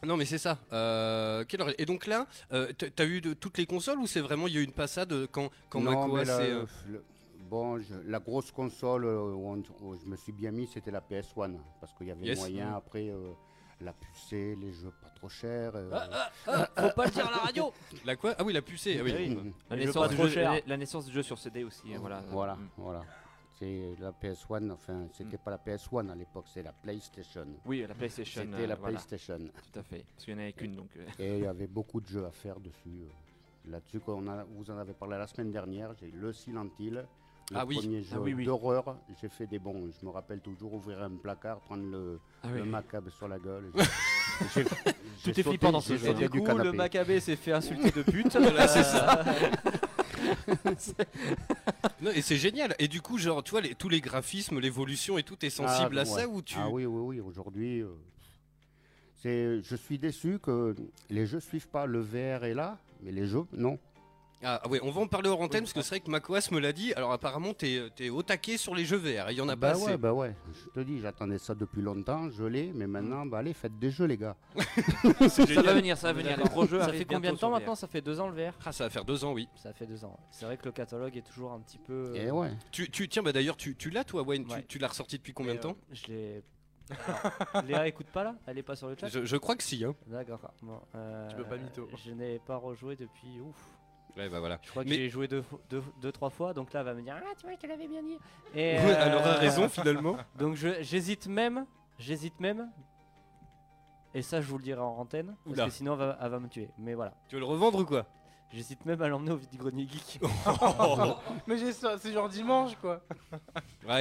Non 0.05 0.15
mais 0.15 0.26
c'est 0.26 0.38
ça. 0.38 0.59
Euh, 0.74 1.43
quelle 1.47 1.61
heure 1.61 1.70
est- 1.70 1.82
Et 1.82 1.86
donc 1.86 2.05
là, 2.05 2.28
euh, 2.53 2.72
t'as 2.74 3.05
eu 3.05 3.20
de 3.20 3.34
toutes 3.34 3.57
les 3.57 3.65
consoles 3.65 3.97
ou 3.97 4.05
c'est 4.05 4.22
vraiment 4.22 4.47
il 4.47 4.53
y 4.53 4.57
a 4.57 4.61
eu 4.61 4.63
une 4.63 4.72
passade 4.72 5.11
euh, 5.11 5.28
quand 5.32 5.49
quand 5.70 5.82
Non, 5.82 6.07
macOS 6.07 6.13
mais 6.20 6.26
la, 6.26 6.41
est, 6.45 6.51
euh, 6.51 6.65
le- 6.88 7.03
bon, 7.49 7.80
je- 7.80 7.95
la 8.05 8.20
grosse 8.20 8.51
console 8.51 9.05
euh, 9.05 9.20
où, 9.34 9.49
on- 9.53 9.63
où 9.86 9.95
je 9.95 10.05
me 10.05 10.15
suis 10.15 10.32
bien 10.34 10.51
mis, 10.51 10.68
c'était 10.72 10.91
la 10.91 11.01
PS1. 11.01 11.55
Parce 11.82 11.93
qu'il 11.93 12.07
y 12.07 12.11
avait 12.11 12.28
Yes. 12.28 12.38
moyen 12.38 12.76
après 12.76 13.09
euh, 13.09 13.32
la 13.82 13.91
pucer, 13.93 14.55
les 14.61 14.72
jeux 14.72 14.93
pas 15.01 15.09
trop 15.15 15.30
chers. 15.30 15.72
euh, 15.76 15.89
Ah, 16.45 16.70
Faut 16.78 16.89
pas 16.95 17.05
le 17.05 17.11
dire 17.11 17.28
à 17.28 17.32
la 17.32 17.38
radio. 17.38 17.74
La 18.05 18.15
quoi? 18.15 18.36
Ah 18.38 18.43
oui, 18.43 18.53
la 18.53 18.61
pucée. 18.61 18.97
Ah 18.99 19.03
oui. 19.03 19.13
Ah 19.15 19.20
oui. 19.20 19.53
La 19.72 19.76
Les 19.78 19.82
jeux 19.82 19.88
naissance, 19.88 20.03
pas 20.03 20.09
du 20.09 20.15
trop 20.15 20.28
jeu, 20.28 20.34
chers. 20.34 20.51
la- 20.53 20.59
la 20.68 20.78
naissance 20.78 21.05
du 21.07 21.11
jeu 21.13 21.24
sur 21.24 21.39
CD 21.39 21.63
aussi. 21.63 21.82
hein, 21.91 21.97
voilà. 21.99 22.22
Voilà, 22.30 22.53
Mm. 22.55 22.70
voilà. 22.78 23.03
C'est 23.59 23.95
la 23.99 24.11
PS1, 24.11 24.71
enfin, 24.71 25.07
c'était 25.13 25.37
pas 25.37 25.49
la 25.51 25.57
PS1 25.57 26.09
à 26.11 26.15
l'époque, 26.15 26.45
c'est 26.53 26.61
la 26.61 26.71
PlayStation. 26.73 27.47
Oui, 27.65 27.83
la 27.87 27.95
PlayStation. 27.95 28.41
C'était 28.43 28.63
euh, 28.63 28.67
la 28.67 28.75
voilà, 28.75 28.99
PlayStation. 28.99 29.39
Tout 29.39 29.79
à 29.79 29.83
fait. 29.83 30.05
Parce 30.13 30.25
qu'il 30.25 30.35
n'y 30.35 30.41
en 30.41 30.43
avait 30.43 30.53
qu'une. 30.53 30.75
Donc, 30.75 30.89
euh, 30.95 31.05
Et 31.17 31.37
il 31.39 31.43
y 31.43 31.47
avait 31.47 31.65
beaucoup 31.65 31.99
de 31.99 32.07
jeux 32.07 32.25
à 32.25 32.31
faire 32.31 32.59
dessus. 32.59 32.75
euh. 32.85 33.71
Là-dessus, 33.71 33.99
qu'on 33.99 34.27
a- 34.27 34.43
vous 34.43 34.69
en 34.69 34.77
avez 34.77 34.93
parlé 34.93 35.17
la 35.17 35.25
semaine 35.27 35.51
dernière, 35.51 35.91
j'ai 35.99 36.11
le 36.11 36.31
Silent 36.33 36.67
Hill. 36.79 37.03
Le 37.49 37.57
Ah 37.57 37.65
oui. 37.65 37.77
premier 37.77 38.03
jeu 38.03 38.09
Ah 38.15 38.19
oui, 38.19 38.33
oui. 38.33 38.45
d'horreur, 38.45 38.97
j'ai 39.21 39.29
fait 39.29 39.47
des 39.47 39.57
bons. 39.57 39.89
Je 39.99 40.05
me 40.05 40.11
rappelle 40.11 40.39
toujours 40.41 40.73
ouvrir 40.73 41.01
un 41.01 41.15
placard, 41.15 41.59
prendre 41.61 41.83
le, 41.89 42.19
Ah 42.43 42.49
le 42.51 42.63
macabre 42.65 43.09
sur 43.11 43.27
la 43.27 43.39
gueule. 43.39 43.71
Tout 45.23 45.39
est 45.39 45.43
flippant 45.43 45.71
dans 45.71 45.81
ce 45.81 45.97
jeu, 45.97 46.13
du 46.13 46.29
coup, 46.29 46.45
le. 46.45 46.71
Maccabée 46.73 47.19
s'est 47.19 47.35
fait 47.35 47.53
insulter 47.53 47.89
de 47.91 48.03
pute. 48.03 48.33
Voilà, 48.39 48.67
c'est 48.67 48.79
Euh, 48.79 48.83
ça. 48.83 49.23
Non, 52.01 52.11
et 52.11 52.21
c'est 52.21 52.38
génial. 52.38 52.75
Et 52.80 52.88
du 52.88 53.01
coup, 53.01 53.17
genre, 53.17 53.43
tu 53.43 53.51
vois, 53.51 53.61
les- 53.61 53.75
tous 53.75 53.89
les 53.89 54.01
graphismes, 54.01 54.59
l'évolution 54.59 55.17
et 55.17 55.23
tout, 55.23 55.38
est 55.45 55.49
sensible 55.49 55.97
Ah, 55.97 56.01
à 56.01 56.05
ça 56.05 56.28
ou 56.28 56.41
tu 56.41 56.55
Ah 56.57 56.69
oui, 56.69 56.86
oui, 56.86 57.01
oui. 57.17 57.19
Aujourd'hui, 57.21 57.82
euh, 57.82 57.88
c'est, 59.21 59.61
je 59.63 59.75
suis 59.75 59.97
déçu 59.97 60.39
que 60.39 60.75
les 61.09 61.25
jeux 61.25 61.39
suivent 61.39 61.67
pas. 61.69 61.86
Le 61.86 61.99
VR 62.01 62.43
est 62.45 62.53
là, 62.53 62.78
mais 63.01 63.11
les 63.11 63.25
jeux, 63.25 63.45
non. 63.53 63.80
Ah 64.43 64.61
ouais, 64.69 64.79
on 64.83 64.91
va 64.91 65.01
en 65.01 65.07
parler 65.07 65.29
hors 65.29 65.41
antenne 65.41 65.61
parce 65.63 65.73
que 65.73 65.81
c'est 65.81 65.95
vrai 65.95 65.99
que 65.99 66.11
macOS 66.11 66.51
me 66.51 66.59
l'a 66.59 66.71
dit. 66.71 66.93
Alors 66.93 67.11
apparemment, 67.11 67.53
t'es 67.53 67.89
es 67.99 68.09
au 68.09 68.21
taquet 68.21 68.57
sur 68.57 68.75
les 68.75 68.85
jeux 68.85 68.97
VR. 68.97 69.31
Il 69.31 69.38
y 69.38 69.41
en 69.41 69.49
a 69.49 69.55
bah 69.55 69.71
pas 69.71 69.77
ouais, 69.79 69.83
assez. 69.85 69.97
bah 69.97 70.13
ouais. 70.13 70.35
Je 70.53 70.69
te 70.69 70.79
dis, 70.79 70.99
j'attendais 70.99 71.39
ça 71.39 71.55
depuis 71.55 71.81
longtemps, 71.81 72.29
je 72.29 72.43
l'ai, 72.43 72.71
mais 72.73 72.85
maintenant, 72.85 73.25
bah 73.25 73.39
allez, 73.39 73.53
faites 73.53 73.79
des 73.79 73.89
jeux, 73.89 74.05
les 74.05 74.17
gars. 74.17 74.35
ça 75.27 75.43
va 75.45 75.73
venir, 75.73 75.97
ça 75.97 76.13
va 76.13 76.21
venir. 76.21 76.38
Les 76.38 76.43
gros 76.43 76.67
jeux 76.67 76.79
Ça 76.81 76.93
fait 76.93 77.05
combien 77.05 77.33
de 77.33 77.38
temps 77.38 77.49
VR. 77.49 77.55
maintenant 77.55 77.75
Ça 77.75 77.88
fait 77.88 78.01
deux 78.01 78.19
ans 78.19 78.27
le 78.29 78.35
VR 78.35 78.53
Ah, 78.63 78.71
ça 78.71 78.83
va 78.83 78.89
faire 78.91 79.05
deux 79.05 79.25
ans, 79.25 79.33
oui. 79.33 79.47
Ça 79.55 79.73
fait 79.73 79.88
deux 79.88 80.05
ans. 80.05 80.19
C'est 80.29 80.45
vrai 80.45 80.57
que 80.57 80.65
le 80.65 80.71
catalogue 80.71 81.17
est 81.17 81.25
toujours 81.27 81.51
un 81.51 81.59
petit 81.59 81.79
peu. 81.79 82.15
Et 82.15 82.27
euh, 82.27 82.31
ouais. 82.33 82.51
Tu, 82.71 82.91
tu 82.91 83.09
tiens, 83.09 83.23
bah 83.23 83.31
d'ailleurs, 83.31 83.57
tu, 83.57 83.75
tu 83.75 83.89
l'as 83.89 84.03
toi, 84.03 84.21
Wayne. 84.21 84.45
Tu- 84.45 84.53
Ouais. 84.53 84.65
Tu, 84.67 84.77
l'as 84.77 84.88
ressorti 84.88 85.17
depuis 85.17 85.33
combien 85.33 85.53
de 85.53 85.59
euh, 85.59 85.61
temps 85.63 85.77
Je 85.91 86.07
l'ai. 86.07 86.43
Alors, 86.89 87.65
Léa 87.65 87.88
écoute 87.88 88.07
pas 88.13 88.23
là? 88.23 88.35
Elle 88.45 88.57
est 88.59 88.63
pas 88.63 88.75
sur 88.75 88.88
le 88.88 88.95
chat? 88.95 89.07
Je, 89.09 89.25
je 89.25 89.35
crois 89.38 89.55
que 89.57 89.63
si. 89.63 89.83
Hein. 89.83 89.93
D'accord. 90.05 90.39
Bon, 90.61 90.79
euh, 90.95 91.27
Tu 91.27 91.35
peux 91.35 91.43
pas 91.43 91.57
mytho. 91.57 91.89
Je 92.05 92.11
n'ai 92.11 92.39
pas 92.39 92.55
rejoué 92.55 92.95
depuis. 92.95 93.41
Ouf. 93.41 93.55
Ouais, 94.18 94.30
bah 94.30 94.39
voilà. 94.39 94.59
Je 94.63 94.70
crois 94.72 94.84
que 94.84 94.89
Mais- 94.89 94.95
j'ai 94.95 95.09
joué 95.09 95.28
deux, 95.28 95.43
deux, 95.70 95.84
deux, 96.01 96.11
trois 96.11 96.30
fois, 96.32 96.53
donc 96.53 96.74
là 96.74 96.80
elle 96.80 96.86
va 96.88 96.93
me 96.95 97.01
dire 97.03 97.15
Ah, 97.18 97.34
tu 97.38 97.45
vois, 97.45 97.53
je 97.55 97.59
te 97.59 97.68
l'avais 97.68 97.88
bien 97.88 98.01
dit. 98.01 98.18
Et, 98.55 98.74
Ouais, 98.78 98.95
elle 98.99 99.13
aura 99.13 99.28
euh, 99.36 99.39
raison 99.39 99.70
finalement. 99.70 100.18
Donc 100.38 100.55
je- 100.55 100.82
j'hésite 100.82 101.28
même, 101.28 101.65
j'hésite 101.99 102.39
même. 102.39 102.70
Et 104.13 104.22
ça, 104.24 104.41
je 104.41 104.47
vous 104.47 104.57
le 104.57 104.63
dirai 104.63 104.82
en 104.82 104.97
antenne, 104.97 105.36
parce 105.45 105.55
Oula. 105.55 105.65
que 105.65 105.72
sinon 105.72 105.93
elle 105.93 105.99
va, 105.99 106.18
elle 106.22 106.30
va 106.32 106.39
me 106.39 106.47
tuer. 106.47 106.70
Mais 106.80 106.95
voilà. 106.95 107.13
Tu 107.28 107.36
veux 107.36 107.39
le 107.41 107.45
revendre 107.45 107.80
ou 107.80 107.86
quoi? 107.86 108.05
J'hésite 108.51 108.86
même 108.86 109.01
à 109.01 109.09
l'emmener 109.09 109.32
au 109.32 109.36
vide-grenier 109.36 109.86
geek. 109.91 110.22
Mais 111.47 111.57
j'ai 111.57 111.74
ça, 111.74 111.97
c'est 111.97 112.13
genre 112.13 112.30
dimanche 112.30 112.76
quoi. 112.78 113.01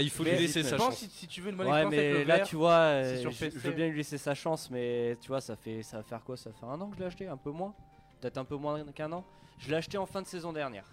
Il 0.00 0.08
faut 0.08 0.22
Mais 0.22 0.32
lui 0.32 0.38
laisser 0.42 0.62
sa 0.62 0.78
chance. 0.78 0.94
si, 0.96 1.08
si 1.10 1.26
tu 1.26 1.40
veux 1.40 1.50
une 1.50 1.56
bonne 1.56 1.66
ouais, 1.66 1.80
avec 1.80 1.90
mais 1.90 2.12
le 2.12 2.22
là, 2.24 2.38
tu 2.40 2.54
vois, 2.54 2.70
euh, 2.74 3.20
sur 3.20 3.32
je, 3.32 3.40
PC. 3.46 3.58
je 3.58 3.68
veux 3.68 3.74
bien 3.74 3.88
lui 3.88 3.96
laisser 3.96 4.18
sa 4.18 4.34
chance, 4.34 4.70
mais 4.70 5.16
tu 5.20 5.28
vois, 5.28 5.40
ça 5.40 5.56
fait, 5.56 5.82
ça 5.82 5.96
va 5.98 6.02
faire 6.04 6.22
quoi? 6.22 6.36
Ça 6.36 6.52
fait 6.52 6.64
un 6.64 6.80
an 6.80 6.88
que 6.88 6.94
je 6.94 7.00
l'ai 7.00 7.06
acheté, 7.06 7.26
un 7.26 7.36
peu 7.36 7.50
moins 7.50 7.74
Peut-être 8.20 8.38
un 8.38 8.44
peu 8.44 8.54
moins 8.56 8.82
qu'un 8.92 9.10
an 9.12 9.24
Je 9.58 9.68
l'ai 9.70 9.76
acheté 9.76 9.98
en 9.98 10.06
fin 10.06 10.22
de 10.22 10.26
saison 10.26 10.52
dernière, 10.52 10.84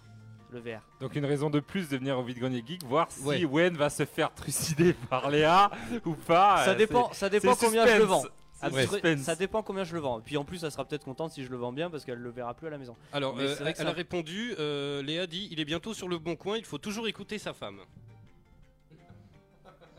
le 0.50 0.58
VR. 0.60 0.80
Donc 1.00 1.14
une 1.16 1.24
raison 1.26 1.50
de 1.50 1.60
plus 1.60 1.88
de 1.88 1.96
venir 1.96 2.18
au 2.18 2.22
Vide 2.22 2.38
Grenier 2.38 2.62
Geek, 2.66 2.84
voir 2.84 3.10
si 3.10 3.22
Ouais. 3.24 3.44
Wen 3.44 3.76
va 3.76 3.90
se 3.90 4.04
faire 4.04 4.32
trucider 4.34 4.92
par 5.10 5.30
Léa 5.30 5.70
ou 6.04 6.14
pas. 6.14 6.64
ça 6.64 6.70
euh, 6.70 6.74
dépend, 6.74 7.12
ça 7.12 7.28
dépend 7.28 7.54
combien 7.54 7.86
je 7.86 7.96
le 7.98 8.04
vends. 8.04 8.22
Ah. 8.62 8.70
Ça 9.18 9.36
dépend 9.36 9.62
combien 9.62 9.84
je 9.84 9.92
le 9.94 10.00
vends. 10.00 10.20
Et 10.20 10.22
puis 10.22 10.38
en 10.38 10.44
plus, 10.44 10.64
elle 10.64 10.70
sera 10.70 10.86
peut-être 10.86 11.04
contente 11.04 11.32
si 11.32 11.44
je 11.44 11.50
le 11.50 11.56
vends 11.58 11.72
bien 11.72 11.90
parce 11.90 12.04
qu'elle 12.06 12.18
le 12.20 12.30
verra 12.30 12.54
plus 12.54 12.66
à 12.66 12.70
la 12.70 12.78
maison. 12.78 12.96
Alors, 13.12 13.36
Mais 13.36 13.42
euh, 13.42 13.48
c'est 13.54 13.62
vrai 13.62 13.74
que 13.74 13.78
elle 13.80 13.84
ça- 13.84 13.90
a 13.90 13.94
répondu. 13.94 14.54
euh, 14.58 15.02
Léa 15.02 15.26
dit 15.26 15.48
il 15.50 15.60
est 15.60 15.66
bientôt 15.66 15.92
sur 15.92 16.08
le 16.08 16.18
bon 16.18 16.34
coin. 16.34 16.56
Il 16.56 16.64
faut 16.64 16.78
toujours 16.78 17.06
écouter 17.06 17.36
sa 17.38 17.52
femme. 17.52 17.80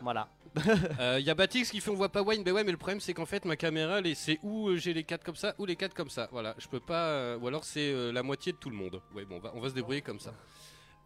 Voilà. 0.02 0.28
Il 0.58 1.22
y 1.26 1.30
a 1.30 1.36
Batix 1.36 1.70
qui 1.72 1.82
fait 1.82 1.90
on 1.92 1.96
voit 1.96 2.10
pas 2.10 2.22
Wayne. 2.22 2.44
Ben 2.44 2.54
ouais, 2.54 2.64
mais 2.64 2.72
le 2.72 2.78
problème 2.78 3.00
c'est 3.00 3.14
qu'en 3.14 3.26
fait 3.26 3.44
ma 3.46 3.56
caméra, 3.56 4.00
elle 4.00 4.08
est- 4.08 4.16
c'est 4.16 4.40
où 4.44 4.70
euh, 4.70 4.78
j'ai 4.78 4.94
les 4.94 5.04
4 5.04 5.24
comme 5.24 5.36
ça 5.36 5.54
ou 5.58 5.66
les 5.66 5.76
4 5.76 5.94
comme 5.94 6.10
ça. 6.10 6.30
Voilà, 6.32 6.56
je 6.58 6.68
peux 6.68 6.80
pas. 6.80 7.08
euh, 7.10 7.38
ou 7.38 7.48
alors 7.48 7.64
c'est 7.66 7.92
euh, 7.92 8.12
la 8.12 8.24
moitié 8.24 8.52
de 8.54 8.58
tout 8.58 8.70
le 8.70 8.76
monde. 8.78 9.02
Ouais, 9.14 9.26
bon, 9.26 9.36
on 9.38 9.40
va, 9.40 9.52
on 9.56 9.60
va 9.60 9.70
se 9.70 9.74
débrouiller 9.76 10.02
comme 10.02 10.20
ça. 10.20 10.34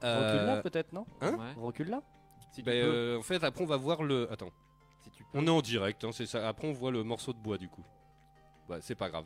Euh, 0.04 0.34
Recule 0.34 0.46
là 0.48 0.62
peut-être, 0.62 0.94
non? 0.94 1.06
Hein? 1.22 1.34
Ouais. 1.34 1.62
Recule 1.62 1.90
là 1.90 2.02
Si 2.54 2.62
ben, 2.64 2.72
euh, 2.74 3.18
en 3.18 3.22
fait, 3.24 3.44
après 3.44 3.64
on 3.64 3.68
va 3.68 3.78
voir 3.78 4.04
le. 4.04 4.32
Attends. 4.32 4.52
Si 5.04 5.10
tu 5.12 5.24
peux. 5.24 5.38
On 5.40 5.46
est 5.48 5.50
en 5.50 5.62
direct, 5.62 6.04
hein, 6.04 6.12
c'est 6.14 6.26
ça. 6.26 6.48
Après, 6.48 6.68
on 6.68 6.74
voit 6.74 6.92
le 6.92 7.04
morceau 7.04 7.34
de 7.34 7.38
bois 7.40 7.58
du 7.58 7.68
coup. 7.70 7.84
Ouais, 8.70 8.78
c'est 8.82 8.94
pas 8.96 9.10
grave. 9.10 9.26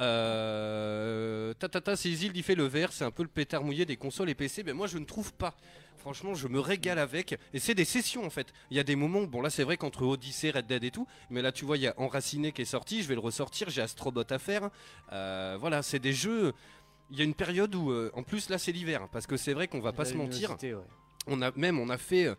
Euh... 0.00 1.54
Tatata, 1.54 1.94
c'est 1.96 2.08
Isilde, 2.08 2.36
il 2.36 2.42
fait 2.42 2.54
le 2.54 2.64
vert, 2.64 2.92
c'est 2.92 3.04
un 3.04 3.10
peu 3.10 3.22
le 3.22 3.28
pétard 3.28 3.62
mouillé 3.62 3.84
des 3.84 3.96
consoles 3.96 4.30
et 4.30 4.34
PC. 4.34 4.62
Mais 4.64 4.72
moi, 4.72 4.86
je 4.86 4.98
ne 4.98 5.04
trouve 5.04 5.32
pas. 5.34 5.54
Franchement, 6.00 6.34
je 6.34 6.48
me 6.48 6.58
régale 6.60 6.98
avec. 6.98 7.38
Et 7.52 7.58
c'est 7.58 7.74
des 7.74 7.84
sessions 7.84 8.24
en 8.24 8.30
fait. 8.30 8.52
Il 8.70 8.76
y 8.76 8.80
a 8.80 8.82
des 8.84 8.96
moments, 8.96 9.22
bon 9.22 9.40
là, 9.42 9.50
c'est 9.50 9.64
vrai 9.64 9.76
qu'entre 9.76 10.02
Odyssey, 10.04 10.50
Red 10.50 10.66
Dead 10.66 10.82
et 10.84 10.90
tout. 10.90 11.06
Mais 11.30 11.42
là, 11.42 11.52
tu 11.52 11.64
vois, 11.64 11.76
il 11.76 11.82
y 11.82 11.86
a 11.86 11.94
Enraciné 11.98 12.52
qui 12.52 12.62
est 12.62 12.64
sorti. 12.66 13.02
Je 13.02 13.08
vais 13.08 13.14
le 13.14 13.20
ressortir. 13.20 13.68
J'ai 13.70 13.82
Astrobot 13.82 14.24
à 14.30 14.38
faire. 14.38 14.70
Euh, 15.12 15.56
voilà, 15.60 15.82
c'est 15.82 15.98
des 15.98 16.12
jeux. 16.12 16.52
Il 17.10 17.18
y 17.18 17.20
a 17.20 17.24
une 17.24 17.34
période 17.34 17.74
où, 17.74 17.90
euh, 17.90 18.10
en 18.14 18.22
plus, 18.22 18.48
là, 18.50 18.58
c'est 18.58 18.72
l'hiver. 18.72 19.08
Parce 19.12 19.26
que 19.26 19.36
c'est 19.36 19.52
vrai 19.52 19.68
qu'on 19.68 19.80
va 19.80 19.92
pas 19.92 20.04
se 20.04 20.14
mentir. 20.14 20.56
Ouais. 20.62 20.74
On 21.26 21.42
a 21.42 21.50
même 21.54 21.78
on 21.78 21.90
a 21.90 21.98
fait 21.98 22.26
euh, 22.26 22.34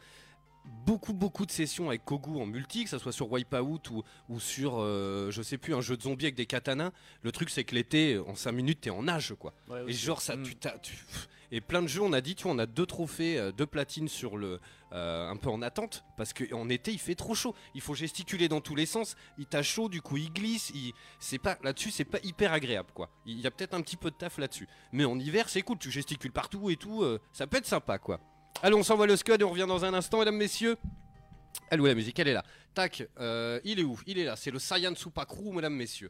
beaucoup 0.86 1.14
beaucoup 1.14 1.46
de 1.46 1.52
sessions 1.52 1.90
avec 1.90 2.04
Kogu 2.06 2.40
en 2.40 2.46
multi, 2.48 2.84
que 2.84 2.90
ça 2.90 2.98
soit 3.00 3.12
sur 3.12 3.32
Wipeout 3.32 3.80
ou, 3.92 4.04
ou 4.30 4.40
sur 4.40 4.76
euh, 4.80 5.30
je 5.32 5.42
sais 5.44 5.58
plus 5.58 5.76
un 5.76 5.82
jeu 5.82 5.98
de 5.98 6.02
zombies 6.02 6.26
avec 6.26 6.36
des 6.36 6.46
katanas. 6.48 6.92
Le 7.22 7.32
truc 7.32 7.50
c'est 7.52 7.64
que 7.64 7.76
l'été 7.76 8.18
en 8.20 8.34
5 8.36 8.52
minutes 8.52 8.82
t'es 8.82 8.90
en 8.90 9.04
nage 9.04 9.34
quoi. 9.40 9.54
Ouais, 9.70 9.84
Et 9.88 9.94
genre 9.94 10.22
ça 10.22 10.36
Mm. 10.36 10.44
tu 10.44 10.56
tu- 10.82 10.96
et 11.52 11.62
plein 11.62 11.82
de 11.82 11.88
jeux 11.88 12.02
on 12.02 12.14
a 12.14 12.22
dit 12.22 12.36
tu 12.36 12.44
vois 12.44 12.54
on 12.54 12.60
a 12.60 12.66
deux 12.66 12.86
trophées, 12.86 13.38
euh, 13.38 13.52
deux 13.52 13.66
platines 13.66 14.08
sur 14.08 14.38
le 14.38 14.60
euh, 14.94 15.30
un 15.30 15.36
peu 15.36 15.50
en 15.50 15.62
attente 15.62 16.04
parce 16.18 16.34
qu'en 16.34 16.70
été 16.70 16.92
il 16.92 17.00
fait 17.00 17.16
trop 17.16 17.36
chaud. 17.36 17.56
Il 17.76 17.82
faut 17.82 17.94
gesticuler 17.94 18.48
dans 18.48 18.62
tous 18.62 18.76
les 18.76 18.86
sens. 18.86 19.16
Il 19.38 19.46
t'a 19.46 19.64
chaud 19.64 19.90
du 19.90 20.02
coup 20.02 20.18
il 20.18 20.32
glisse. 20.32 20.72
C'est 21.20 21.40
pas 21.40 21.58
là-dessus 21.64 21.92
c'est 21.92 22.06
pas 22.06 22.20
hyper 22.24 22.54
agréable 22.54 22.92
quoi. 22.94 23.10
Il 23.26 23.40
y 23.40 23.48
a 23.48 23.52
peut-être 23.52 23.74
un 23.74 23.82
petit 23.82 23.98
peu 23.98 24.12
de 24.12 24.16
taf 24.16 24.38
là-dessus. 24.38 24.68
Mais 24.92 25.06
en 25.06 25.18
hiver 25.20 25.50
c'est 25.50 25.62
cool. 25.62 25.78
Tu 25.78 25.92
gesticules 25.92 26.32
partout 26.32 26.70
et 26.70 26.76
tout. 26.76 27.04
euh, 27.04 27.20
ça 27.32 27.48
peut 27.48 27.58
être 27.58 27.66
sympa 27.66 27.98
quoi. 27.98 28.20
Allez, 28.64 28.76
on 28.76 28.84
s'envoie 28.84 29.08
le 29.08 29.16
scud 29.16 29.42
et 29.42 29.44
on 29.44 29.50
revient 29.50 29.66
dans 29.68 29.86
un 29.86 29.94
instant, 29.94 30.20
mesdames, 30.20 30.36
messieurs. 30.36 30.78
Elle 31.70 31.82
la 31.82 31.96
musique 31.96 32.20
Elle 32.20 32.28
est 32.28 32.34
là. 32.34 32.44
Tac, 32.74 33.04
euh, 33.20 33.60
il 33.66 33.80
est 33.80 33.84
où? 33.84 34.00
Il 34.08 34.18
est 34.18 34.24
là. 34.24 34.36
C'est 34.36 34.52
le 34.52 34.60
Saiyan 34.60 34.96
Supakru, 34.96 35.52
mesdames, 35.52 35.76
messieurs. 35.76 36.10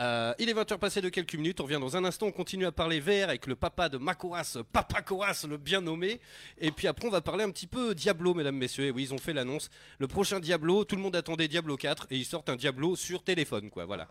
Euh, 0.00 0.34
il 0.38 0.48
est 0.48 0.54
20h 0.54 0.78
passé 0.78 1.00
de 1.00 1.08
quelques 1.08 1.34
minutes. 1.34 1.60
On 1.60 1.64
revient 1.64 1.78
dans 1.80 1.96
un 1.96 2.04
instant. 2.04 2.26
On 2.26 2.32
continue 2.32 2.66
à 2.66 2.72
parler 2.72 3.00
vert 3.00 3.28
avec 3.28 3.46
le 3.46 3.56
papa 3.56 3.88
de 3.88 3.98
Makoas, 3.98 4.58
Papa 4.72 5.02
le 5.48 5.56
bien 5.56 5.80
nommé. 5.80 6.20
Et 6.58 6.70
puis 6.70 6.86
après, 6.86 7.08
on 7.08 7.10
va 7.10 7.20
parler 7.20 7.44
un 7.44 7.50
petit 7.50 7.66
peu 7.66 7.94
Diablo, 7.94 8.34
mesdames, 8.34 8.56
messieurs. 8.56 8.84
Et 8.86 8.90
oui, 8.90 9.04
ils 9.04 9.14
ont 9.14 9.18
fait 9.18 9.32
l'annonce. 9.32 9.70
Le 9.98 10.06
prochain 10.06 10.38
Diablo, 10.38 10.84
tout 10.84 10.96
le 10.96 11.02
monde 11.02 11.16
attendait 11.16 11.48
Diablo 11.48 11.76
4 11.76 12.08
et 12.10 12.16
ils 12.16 12.24
sortent 12.24 12.48
un 12.48 12.56
Diablo 12.56 12.94
sur 12.94 13.22
téléphone, 13.22 13.70
quoi. 13.70 13.86
Voilà. 13.86 14.06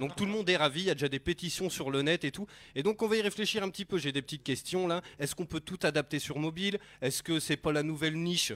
Donc 0.00 0.16
tout 0.16 0.24
le 0.24 0.30
monde 0.30 0.48
est 0.48 0.56
ravi. 0.56 0.80
Il 0.80 0.86
y 0.86 0.90
a 0.90 0.94
déjà 0.94 1.08
des 1.08 1.20
pétitions 1.20 1.68
sur 1.68 1.90
le 1.90 2.02
net 2.02 2.24
et 2.24 2.30
tout. 2.30 2.46
Et 2.74 2.82
donc 2.82 3.02
on 3.02 3.08
va 3.08 3.16
y 3.16 3.22
réfléchir 3.22 3.62
un 3.62 3.68
petit 3.68 3.84
peu. 3.84 3.98
J'ai 3.98 4.12
des 4.12 4.22
petites 4.22 4.44
questions 4.44 4.86
là. 4.86 5.02
Est-ce 5.18 5.34
qu'on 5.34 5.46
peut 5.46 5.60
tout 5.60 5.78
adapter 5.82 6.18
sur 6.18 6.38
mobile? 6.38 6.78
Est-ce 7.02 7.22
que 7.22 7.40
c'est 7.40 7.56
pas 7.56 7.72
la 7.72 7.82
nouvelle 7.82 8.16
niche? 8.16 8.52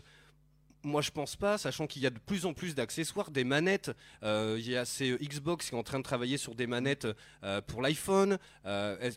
Moi 0.87 1.03
je 1.03 1.11
pense 1.11 1.37
pas, 1.37 1.59
sachant 1.59 1.87
qu'il 1.87 2.03
y 2.03 2.07
a 2.07 2.11
de 2.11 2.19
plus 2.19 2.47
en 2.47 2.55
plus 2.55 2.75
d'accessoires, 2.75 3.31
des 3.31 3.45
manettes. 3.45 3.91
Euh, 4.23 4.57
Il 4.59 4.69
y 4.71 4.77
a 4.77 4.85
ces 4.85 5.17
Xbox 5.19 5.69
qui 5.69 5.75
est 5.75 5.79
en 5.79 5.83
train 5.83 5.99
de 5.99 6.05
travailler 6.05 6.37
sur 6.39 6.55
des 6.55 6.67
manettes 6.67 7.07
euh, 7.45 7.61
pour 7.61 7.83
l'iPhone. 7.83 8.39
Euh, 8.65 9.11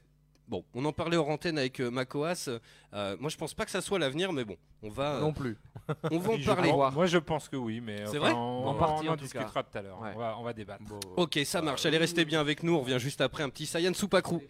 bon, 0.48 0.64
on 0.74 0.84
en 0.86 0.92
parlait 0.92 1.16
hors 1.18 1.30
antenne 1.30 1.58
avec 1.58 1.80
euh, 1.80 1.90
Macoas. 1.92 2.50
Euh, 2.94 3.16
moi 3.20 3.30
je 3.30 3.38
pense 3.38 3.54
pas 3.54 3.66
que 3.66 3.72
ça 3.72 3.82
soit 3.82 4.00
l'avenir, 4.00 4.34
mais 4.34 4.44
bon, 4.46 4.58
on 4.84 4.90
va. 4.90 5.16
euh, 5.16 5.22
Non 5.22 5.32
plus. 5.34 5.58
On 6.12 6.20
va 6.20 6.34
en 6.34 6.40
parler. 6.40 6.72
Moi, 6.72 7.06
je 7.08 7.18
pense 7.18 7.48
que 7.50 7.56
oui, 7.56 7.82
mais 7.82 7.98
C'est 8.06 8.10
enfin, 8.10 8.20
vrai 8.20 8.32
on, 8.34 8.68
En 8.68 8.74
partie, 8.76 9.08
on 9.08 9.12
en 9.12 9.14
en 9.14 9.16
discutera 9.16 9.64
tout 9.64 9.78
à 9.78 9.82
l'heure. 9.82 10.00
Ouais. 10.02 10.12
On, 10.16 10.20
va, 10.20 10.36
on 10.40 10.44
va 10.44 10.54
débattre. 10.54 10.84
Ok, 11.18 11.40
ça 11.46 11.62
marche. 11.62 11.86
Allez, 11.86 11.98
restez 11.98 12.26
bien 12.26 12.40
avec 12.42 12.62
nous. 12.64 12.76
On 12.76 12.82
revient 12.82 13.00
juste 13.00 13.22
après 13.22 13.44
un 13.44 13.50
petit 13.50 13.66
Saiyan 13.66 13.94
Soupacrou. 13.94 14.42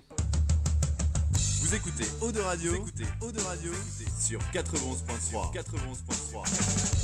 Vous 1.62 1.76
écoutez 1.76 2.04
Eau 2.22 2.32
de 2.32 2.40
Radio, 2.40 2.72
vous 2.72 2.78
écoutez 2.90 3.04
Eau 3.22 3.32
de 3.32 3.40
Radio 3.42 3.72
sur 4.20 4.40
91.3. 4.52 5.54
91.3. 5.54 6.99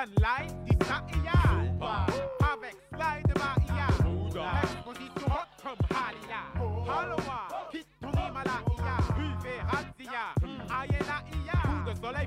sunlight, 0.00 0.52
die 0.64 0.76
staat. 0.84 1.02
Avec 2.38 2.76
slide 2.90 3.38
maar 3.38 3.56
ideaal. 3.62 4.62
Expositie 4.62 5.28
hot 5.28 5.48
from 5.56 5.76
Halia. 5.88 6.42
Haloa, 6.86 7.40
hit 7.70 7.86
to 8.00 8.08
Himalaya. 8.08 8.96
Vive 9.16 9.54
Hazia, 9.70 10.24
Ayena 10.68 11.22
Ia. 11.44 11.84
De 11.84 11.92
soleil 12.00 12.26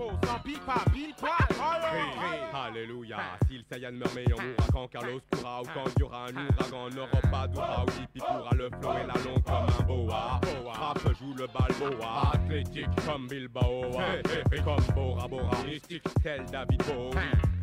Palpo, 0.00 0.26
sans 0.26 0.38
pipa, 0.40 0.74
pile 0.92 1.14
poil. 1.14 1.30
Alléluia. 2.54 3.18
Si 3.46 3.58
le 3.58 3.64
Saiyan 3.70 3.92
meurt, 3.92 4.14
mais 4.14 4.24
on 4.32 4.42
mourra 4.42 4.66
quand 4.72 4.88
Carlos 4.88 5.20
courra 5.30 5.60
ou 5.60 5.64
quand 5.66 5.90
il 5.96 6.00
y 6.00 6.02
aura 6.02 6.24
un 6.24 6.36
ouragan. 6.36 6.86
On 6.86 6.90
n'aura 6.90 7.20
pas 7.30 7.46
d'oura 7.46 7.84
ou 7.84 8.02
Hippie 8.02 8.20
pourra 8.20 8.50
le 8.54 8.70
flow 8.80 8.92
et 8.92 9.06
la 9.06 9.14
longue 9.24 9.42
comme 9.42 9.54
un 9.54 9.82
boa. 9.86 10.40
Rap 10.72 10.98
joue 11.18 11.34
le 11.34 11.46
balboa. 11.46 12.32
Athlétique 12.32 12.86
comme 13.06 13.26
Bilbao. 13.28 13.84
Et 14.52 14.60
comme 14.62 14.94
Bora 14.94 15.28
Bora. 15.28 15.64
Mystique 15.64 16.02
tel 16.22 16.44
David 16.46 16.82
Bowie. 16.86 17.59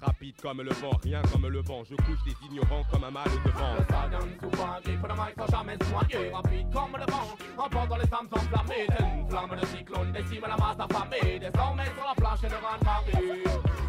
Rapide 0.00 0.36
comme 0.40 0.62
le 0.62 0.70
vent, 0.70 0.90
rien 1.02 1.22
comme 1.32 1.46
le 1.48 1.60
vent. 1.60 1.82
Je 1.84 1.96
couche 1.96 2.22
des 2.24 2.34
ignorants 2.46 2.82
comme 2.90 3.04
un 3.04 3.10
mal 3.10 3.24
de 3.24 3.50
vent. 3.50 3.74
Le 3.78 3.84
Saiyan 3.88 4.28
souvent 4.40 4.80
grippe 4.84 5.02
le 5.02 5.14
mic 5.14 5.34
sans 5.36 5.56
jamais 5.56 5.76
noyer 5.76 6.30
Rapide 6.30 6.72
comme 6.72 6.96
le 6.98 7.12
vent, 7.12 7.64
emportant 7.64 7.96
les 7.96 8.06
femmes 8.06 8.28
enflammées. 8.30 8.86
Telle 8.86 9.06
une 9.18 9.28
flamme 9.28 9.60
de 9.60 9.66
cyclone 9.66 10.12
décime 10.12 10.44
la 10.46 10.56
masse 10.56 10.76
affamée. 10.78 11.38
Désormais 11.38 11.84
sur 11.84 12.04
la 12.06 12.14
plage 12.14 12.44
et 12.44 12.48
le 12.48 12.56
rang 12.56 12.78
marée. 12.84 13.44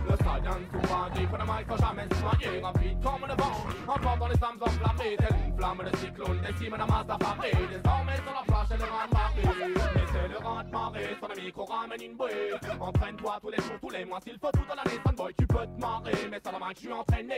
Le 0.09 0.15
Saiyan 0.17 0.59
souvent 0.71 1.09
grippe 1.13 1.37
le 1.37 1.45
mic 1.45 1.67
sans 1.69 1.87
jamais 1.87 2.07
noyer 2.07 2.61
Rapide 2.61 3.03
comme 3.03 3.27
le 3.27 3.35
vent, 3.35 3.93
emportant 3.93 4.27
les 4.27 4.37
femmes 4.37 4.59
enflammées. 4.61 5.17
Telle 5.17 5.37
une 5.47 5.57
flamme 5.57 5.83
de 5.91 5.97
cyclone 5.97 6.41
décime 6.41 6.75
la 6.77 6.85
masse 6.85 7.09
affamée. 7.09 7.51
Désormais 7.51 8.15
sur 8.15 8.33
la 8.33 8.43
plage 8.47 8.71
et 8.71 8.77
le 8.77 8.83
rang 8.83 9.96
le 10.39 10.63
de 10.63 10.71
marée, 10.71 11.15
sur 11.17 11.27
le 11.27 11.41
micro 11.41 11.65
ramène 11.65 12.01
une 12.01 12.15
bouée. 12.15 12.53
Entraîne-toi 12.79 13.37
tous 13.41 13.49
les 13.49 13.57
jours, 13.57 13.79
tous 13.81 13.89
les 13.89 14.05
mois 14.05 14.19
S'il 14.23 14.37
faut 14.39 14.51
tout 14.51 14.65
dans 14.67 14.75
l'année, 14.75 14.99
fanboy, 15.03 15.33
tu 15.37 15.47
peux 15.47 15.65
te 15.65 15.81
marrer. 15.81 16.11
Mais 16.29 16.39
ça 16.43 16.51
la 16.51 16.59
main 16.59 16.69
que 16.69 16.75
je 16.75 16.79
suis 16.79 16.93
entraîné. 16.93 17.37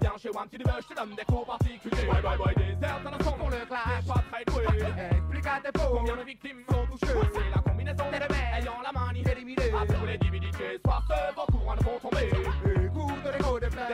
Viens 0.00 0.12
chez 0.18 0.30
si 0.50 0.58
tu 0.58 0.64
veux, 0.64 0.80
je 0.80 0.88
te 0.88 0.94
donne 0.94 1.14
des 1.14 1.24
cours 1.24 1.46
particuliers. 1.46 2.06
Bye 2.06 2.22
bye 2.22 2.38
bye, 2.38 2.78
dans 3.04 3.10
le 3.10 3.24
son 3.24 3.32
pour 3.32 3.50
le 3.50 3.66
clash. 3.66 4.06
Pas 4.06 4.22
très 4.30 4.44
doué, 4.44 4.64
explique 5.10 5.46
à 5.46 5.60
tes 5.60 5.78
faux 5.78 5.96
Combien 5.96 6.16
de 6.16 6.22
victimes 6.22 6.64
sont 6.68 6.86
touchées. 6.86 7.14
C'est 7.32 7.50
la 7.54 7.62
combinaison 7.62 8.10
des 8.10 8.18
rebelles 8.18 8.60
Ayant 8.60 8.80
la 8.82 8.92
manie 8.92 9.24
éliminée 9.30 9.72
À 9.72 9.86
tous 9.86 10.06
les 10.06 10.18
divinités, 10.18 10.80
soir 10.84 11.02
se 11.08 11.34
vont 11.34 11.46
courants 11.46 11.76
vont 11.76 11.98
tomber 12.10 12.30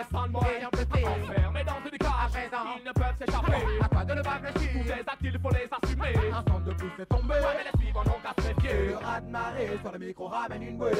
Fleurs 0.04 0.22
Des 0.22 0.32
fanboys 0.32 0.56
ayant 0.58 0.70
blessé 0.72 1.06
Enfermés 1.06 1.64
dans 1.64 1.80
une 1.84 1.98
cage 1.98 2.10
À 2.10 2.28
présent, 2.28 2.64
ils 2.78 2.84
ne 2.84 2.92
peuvent 2.92 3.18
s'échapper. 3.18 3.66
À 3.80 3.88
toi 3.88 4.04
de 4.04 4.14
ne 4.14 4.22
pas 4.22 4.38
fléchir? 4.38 4.70
Tous 4.72 4.84
ces 4.86 4.92
actes, 4.92 5.20
il 5.22 5.38
faut 5.38 5.50
les 5.50 5.68
assumer. 5.70 6.30
Un 6.30 6.36
centre 6.36 6.64
de 6.64 6.72
plus 6.72 6.90
est 7.02 7.06
tombé. 7.06 7.34
Ouais, 7.34 7.54
mais 7.56 7.70
les 7.70 7.80
suivants 7.80 8.04
n'ont 8.04 8.20
qu'à 8.22 8.42
se 8.42 8.48
méfier. 8.48 8.86
Le 8.88 8.96
raz 8.96 9.20
de 9.20 9.30
marée 9.30 9.78
sur 9.82 9.92
le 9.92 9.98
micro 9.98 10.26
ramène 10.28 10.62
une 10.62 10.78
bouée. 10.78 10.92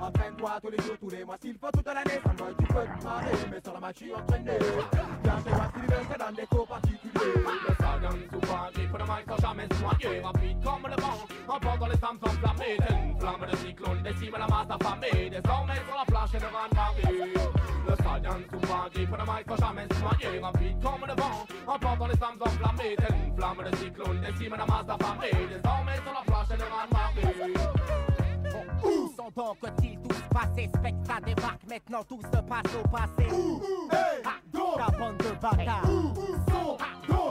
Entraîne-toi 0.00 0.50
tous 0.62 0.70
les 0.70 0.78
jours, 0.78 0.96
tous 1.00 1.10
les 1.10 1.24
mois 1.24 1.36
S'il 1.40 1.58
faut 1.58 1.70
toute 1.70 1.86
l'année, 1.86 2.20
fanboy, 2.22 2.54
tu 2.58 2.66
peux 2.66 2.74
te 2.74 3.04
marrer 3.04 3.32
Mais 3.50 3.60
sur 3.62 3.72
la 3.74 3.80
match, 3.80 3.96
suis 3.96 4.14
entraîné. 4.14 4.52
Viens 5.22 5.38
chez 5.44 5.50
moi, 5.50 5.66
si 5.74 5.80
tu 5.80 5.86
veux, 5.86 6.02
je 6.02 6.14
te 6.14 6.18
donne 6.18 6.34
des 6.34 6.46
cours 6.46 6.66
particuliers. 6.66 7.34
Le 7.68 7.74
Saiyan 7.78 8.16
souvent 8.32 8.68
grippe 8.74 8.98
le 8.98 9.04
mic 9.04 9.24
sans 9.28 9.48
jamais 9.48 9.68
noyer. 9.68 10.20
Rapide 10.20 10.64
comme 10.64 10.90
le 10.90 11.02
vent, 11.02 11.54
emportant 11.54 11.86
les 11.86 11.98
femmes 11.98 12.18
enflammées. 12.22 12.78
Une 12.90 13.20
flamme 13.20 13.46
de 13.50 13.56
cyclone 13.56 14.02
décime 14.02 14.32
la 14.32 14.46
masse 14.46 14.70
affamée. 14.70 15.30
Désormais 15.30 15.80
sur 15.86 15.96
la 15.96 16.04
plage 16.06 16.34
et 16.34 16.38
le 16.38 16.46
rang 16.46 16.68
de 16.70 16.74
marée 16.74 17.77
Le 17.88 17.96
Saiyan 17.96 18.40
souvent 18.50 18.84
grippe 18.92 19.10
le 19.10 19.24
mic 19.24 19.46
sans 19.48 19.56
jamais 19.66 19.86
se 19.90 20.00
noyer 20.00 20.38
Rapide 20.40 20.76
comme 20.82 21.06
le 21.06 21.14
vent, 21.14 21.46
emportant 21.66 22.06
les 22.06 22.16
femmes 22.16 22.38
enflammées 22.40 22.96
Telle 22.96 23.16
une 23.26 23.34
flamme 23.36 23.64
de 23.70 23.76
cyclone. 23.76 24.20
Décime 24.20 24.56
la 24.56 24.66
masse 24.66 24.88
affamée 24.88 25.30
Désormais 25.48 25.96
sur 25.96 26.12
la 26.12 26.22
plage 26.26 26.50
et 26.52 26.56
le 26.56 26.64
rang 26.64 26.86
de 26.86 26.92
marée 26.92 27.54
Où 28.84 29.12
sont 29.16 29.30
donc 29.34 29.58
ils 29.82 29.98
tous 30.00 30.22
passés 30.30 30.68
Spectre 30.76 31.20
débarque, 31.24 31.62
maintenant 31.68 32.04
tout 32.04 32.20
se 32.22 32.40
passe 32.42 32.74
au 32.76 32.88
passé. 32.88 33.28
Ah, 34.24 34.38
Ta 34.76 34.98
bande 34.98 35.16
de 35.18 35.30
bâtards. 35.40 35.88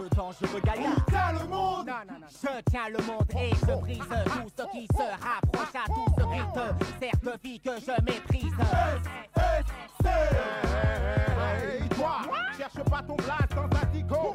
Le 0.01 0.09
dangereux 0.15 0.61
gaillard. 0.63 1.33
Le 1.33 1.47
monde? 1.47 1.89
Je 2.29 2.61
tiens 2.69 2.89
le 2.89 3.03
monde 3.05 3.25
et 3.39 3.49
je 3.55 3.79
brise 3.79 3.97
tout 3.99 4.51
ce 4.57 4.63
qui 4.71 4.87
se 4.87 5.03
rapproche 5.03 5.75
à 5.75 5.85
tout 5.87 6.05
ce 6.17 6.23
qui 6.23 6.41
te 6.53 7.25
de 7.25 7.39
vie 7.43 7.59
que 7.59 7.71
je 7.79 8.01
méprise. 8.03 8.53
Hey, 8.59 9.26
pas 12.97 13.03
ton 13.03 13.15
blast 13.15 13.53
dans 13.55 13.77
un 13.77 13.85
dico. 13.91 14.33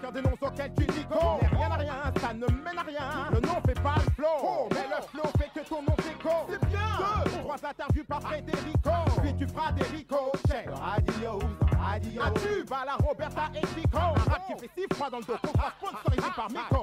Qu'un 0.00 0.10
des 0.10 0.22
noms 0.22 0.36
auxquels 0.40 0.72
tu 0.74 0.86
dis 0.86 1.04
go. 1.04 1.38
Mais 1.40 1.48
rien 1.48 1.70
à 1.70 1.76
rien, 1.76 1.94
ça 2.20 2.34
ne 2.34 2.46
mène 2.46 2.78
à 2.78 2.82
rien. 2.82 3.30
Le 3.32 3.40
nom 3.40 3.60
fait 3.66 3.80
pas 3.80 3.94
le 3.96 4.12
flow. 4.12 4.68
Mais 4.70 4.86
le 4.88 5.02
flow 5.08 5.30
fait 5.38 5.60
que 5.60 5.68
ton 5.68 5.82
nom 5.82 5.96
s'écho 5.98 6.30
C'est 6.48 6.68
bien. 6.68 6.80
Deux, 7.24 7.30
trois 7.38 7.56
interviews 7.56 8.04
par 8.04 8.20
Federico 8.22 8.90
Puis 9.22 9.34
tu 9.36 9.46
feras 9.46 9.72
des 9.72 9.84
ricochets 9.84 10.66
Adios, 10.94 11.40
adios 11.92 12.22
Un 12.22 12.30
tube 12.32 12.72
à 12.72 12.84
la 12.84 12.96
Roberta 12.96 13.42
et 13.54 13.66
Chico. 13.66 13.98
Un 13.98 14.30
rap 14.30 14.42
qui 14.46 14.60
fait 14.60 14.70
si 14.76 14.94
froid 14.94 15.10
dans 15.10 15.18
le 15.18 15.24
dos. 15.24 15.34
Sera 15.44 15.72
sponsorisé 15.78 16.30
par 16.36 16.50
Miko 16.50 16.82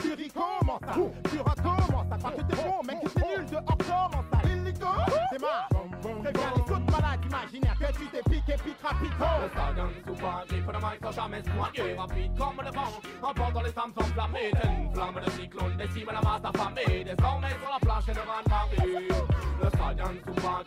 Tu 0.00 0.12
recommences 0.12 0.80
ça, 0.80 0.94
tu 1.30 1.38
recommences 1.40 2.08
ça 2.10 2.18
Parce 2.22 2.36
que 2.36 2.42
t'es 2.42 2.62
bon 2.62 2.82
mec, 2.86 2.98
c'est 3.14 3.38
nul 3.38 3.46
dehors. 3.50 3.64
Comment 3.64 4.24
ça 4.32 4.48
Illico, 4.48 4.86
c'est 5.30 5.40
marre 5.40 5.73
tu 8.56 8.62
t'es 8.62 8.70
piqué, 8.70 8.74
pique 8.74 8.82
rapido 8.82 9.24
Le 9.42 10.46
grippe 10.46 10.66
le 10.66 10.78
mic 10.78 10.98
sans 11.02 11.12
jamais 11.12 11.42
se 11.42 11.50
noyer 11.50 11.94
Rapide 11.94 12.38
comme 12.38 12.64
le 12.64 12.70
vent, 12.70 13.00
emportant 13.22 13.62
les 13.62 13.72
femmes 13.72 13.92
enflammées 13.96 14.50
Telle 14.52 14.70
une 14.80 14.94
flamme 14.94 15.20
de 15.24 15.30
cyclone 15.30 15.76
décime 15.76 16.10
la 16.12 16.20
masse 16.20 16.44
affamée 16.44 17.04
Désormais 17.04 17.50
sur 17.50 17.70
la 17.72 17.80
plage 17.80 18.08
et 18.08 18.14
le 18.14 18.20
rang 18.20 18.42
de 18.44 18.50
marée 18.50 19.08
Le 19.60 19.70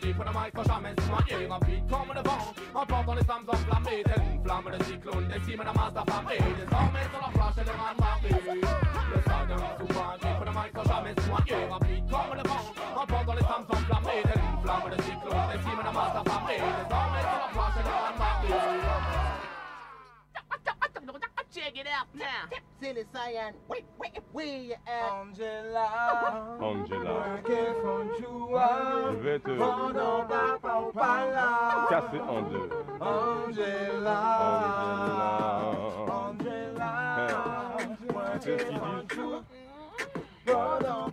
grippe 0.02 0.18
le 0.18 0.32
mic 0.32 0.52
sans 0.56 0.64
jamais 0.64 0.94
se 0.98 1.10
noyer 1.10 1.48
Rapide 1.48 1.84
comme 1.90 2.14
le 2.16 2.22
vent, 2.22 2.54
emportant 2.74 3.14
les 3.14 3.24
femmes 3.24 3.46
enflammées 3.48 4.04
Telle 4.04 4.24
une 4.34 4.44
flamme 4.44 4.72
de 4.78 4.84
cyclone 4.84 5.28
décime 5.28 5.64
la 5.64 5.74
masse 5.74 5.96
affamée 5.96 6.40
Désormais 6.60 7.08
sur 7.12 7.22
la 7.22 7.32
plage 7.32 7.58
et 7.58 7.66
le 7.68 7.74
rang 7.78 7.94
de 7.94 8.02
marée 8.02 8.62
Le 9.14 9.20
grippe 10.18 10.44
le 10.46 10.52
mic 10.52 10.72
sans 10.76 10.84
jamais 10.84 11.14
se 11.16 11.28
noyer 11.30 11.66
Rapide 11.72 12.06
comme 12.10 12.36
le 12.36 12.44
vent, 12.50 13.02
emportant 13.02 13.34
les 13.34 13.44
femmes 13.44 13.66
enflammées 13.70 14.24
Telle 14.24 14.42
une 14.42 14.62
flamme 14.62 14.90
de 14.92 15.02
cyclone 15.02 15.48
décime 15.54 15.82
la 15.84 15.92
masse 15.92 16.16
affamée 16.16 16.97
Check 21.68 21.80
it 21.80 21.88
out 21.88 22.08
now. 22.16 22.48
Silly 22.82 23.04
Cyan. 23.14 23.54
Wait, 23.68 23.84
wait, 24.00 24.20
we 24.32 24.74
at 24.88 25.12
Angela. 25.12 26.56
Angela. 26.62 27.42
Working 27.44 27.76
from 27.82 28.08
Jua. 28.22 29.12
Je 29.12 29.18
vais 29.18 29.40
te 29.40 29.50
casser 31.90 32.22
en 32.22 32.42
deux. 32.44 32.70
Angela. 33.02 34.18
Angela. 36.08 36.92
Angela. 37.76 38.40
C'est 38.40 38.60
ce. 38.60 38.74
Pendant 40.46 41.12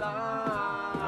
là, 0.00 1.01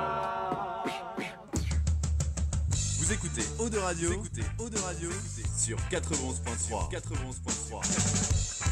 Vous 3.05 3.13
écoutez 3.13 3.43
Eau 3.59 3.69
de 3.69 3.77
Radio, 3.77 4.09
vous 4.09 4.15
écoutez 4.15 4.41
Eau 4.59 4.71
de 4.71 4.79
Radio 4.79 5.11
sur 5.59 5.77
91.3. 5.91 6.91
91.3. 6.91 8.65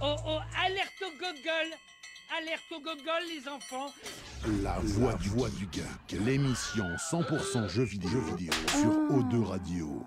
Oh 0.00 0.14
oh, 0.24 0.38
alerte 0.64 1.02
au 1.02 1.10
gogol 1.18 1.74
Alerte 2.38 2.62
au 2.70 2.78
gogol, 2.78 3.22
les 3.28 3.48
enfants 3.48 3.92
La 4.62 4.78
voix 4.78 5.14
du, 5.14 5.30
voix 5.30 5.50
du 5.50 5.66
geek, 5.72 6.20
l'émission 6.24 6.84
100% 7.10 7.68
jeux 7.68 7.82
vidéo, 7.82 8.08
jeux 8.08 8.36
vidéo 8.36 8.52
sur 8.68 8.92
O2 9.10 9.42
Radio. 9.42 10.06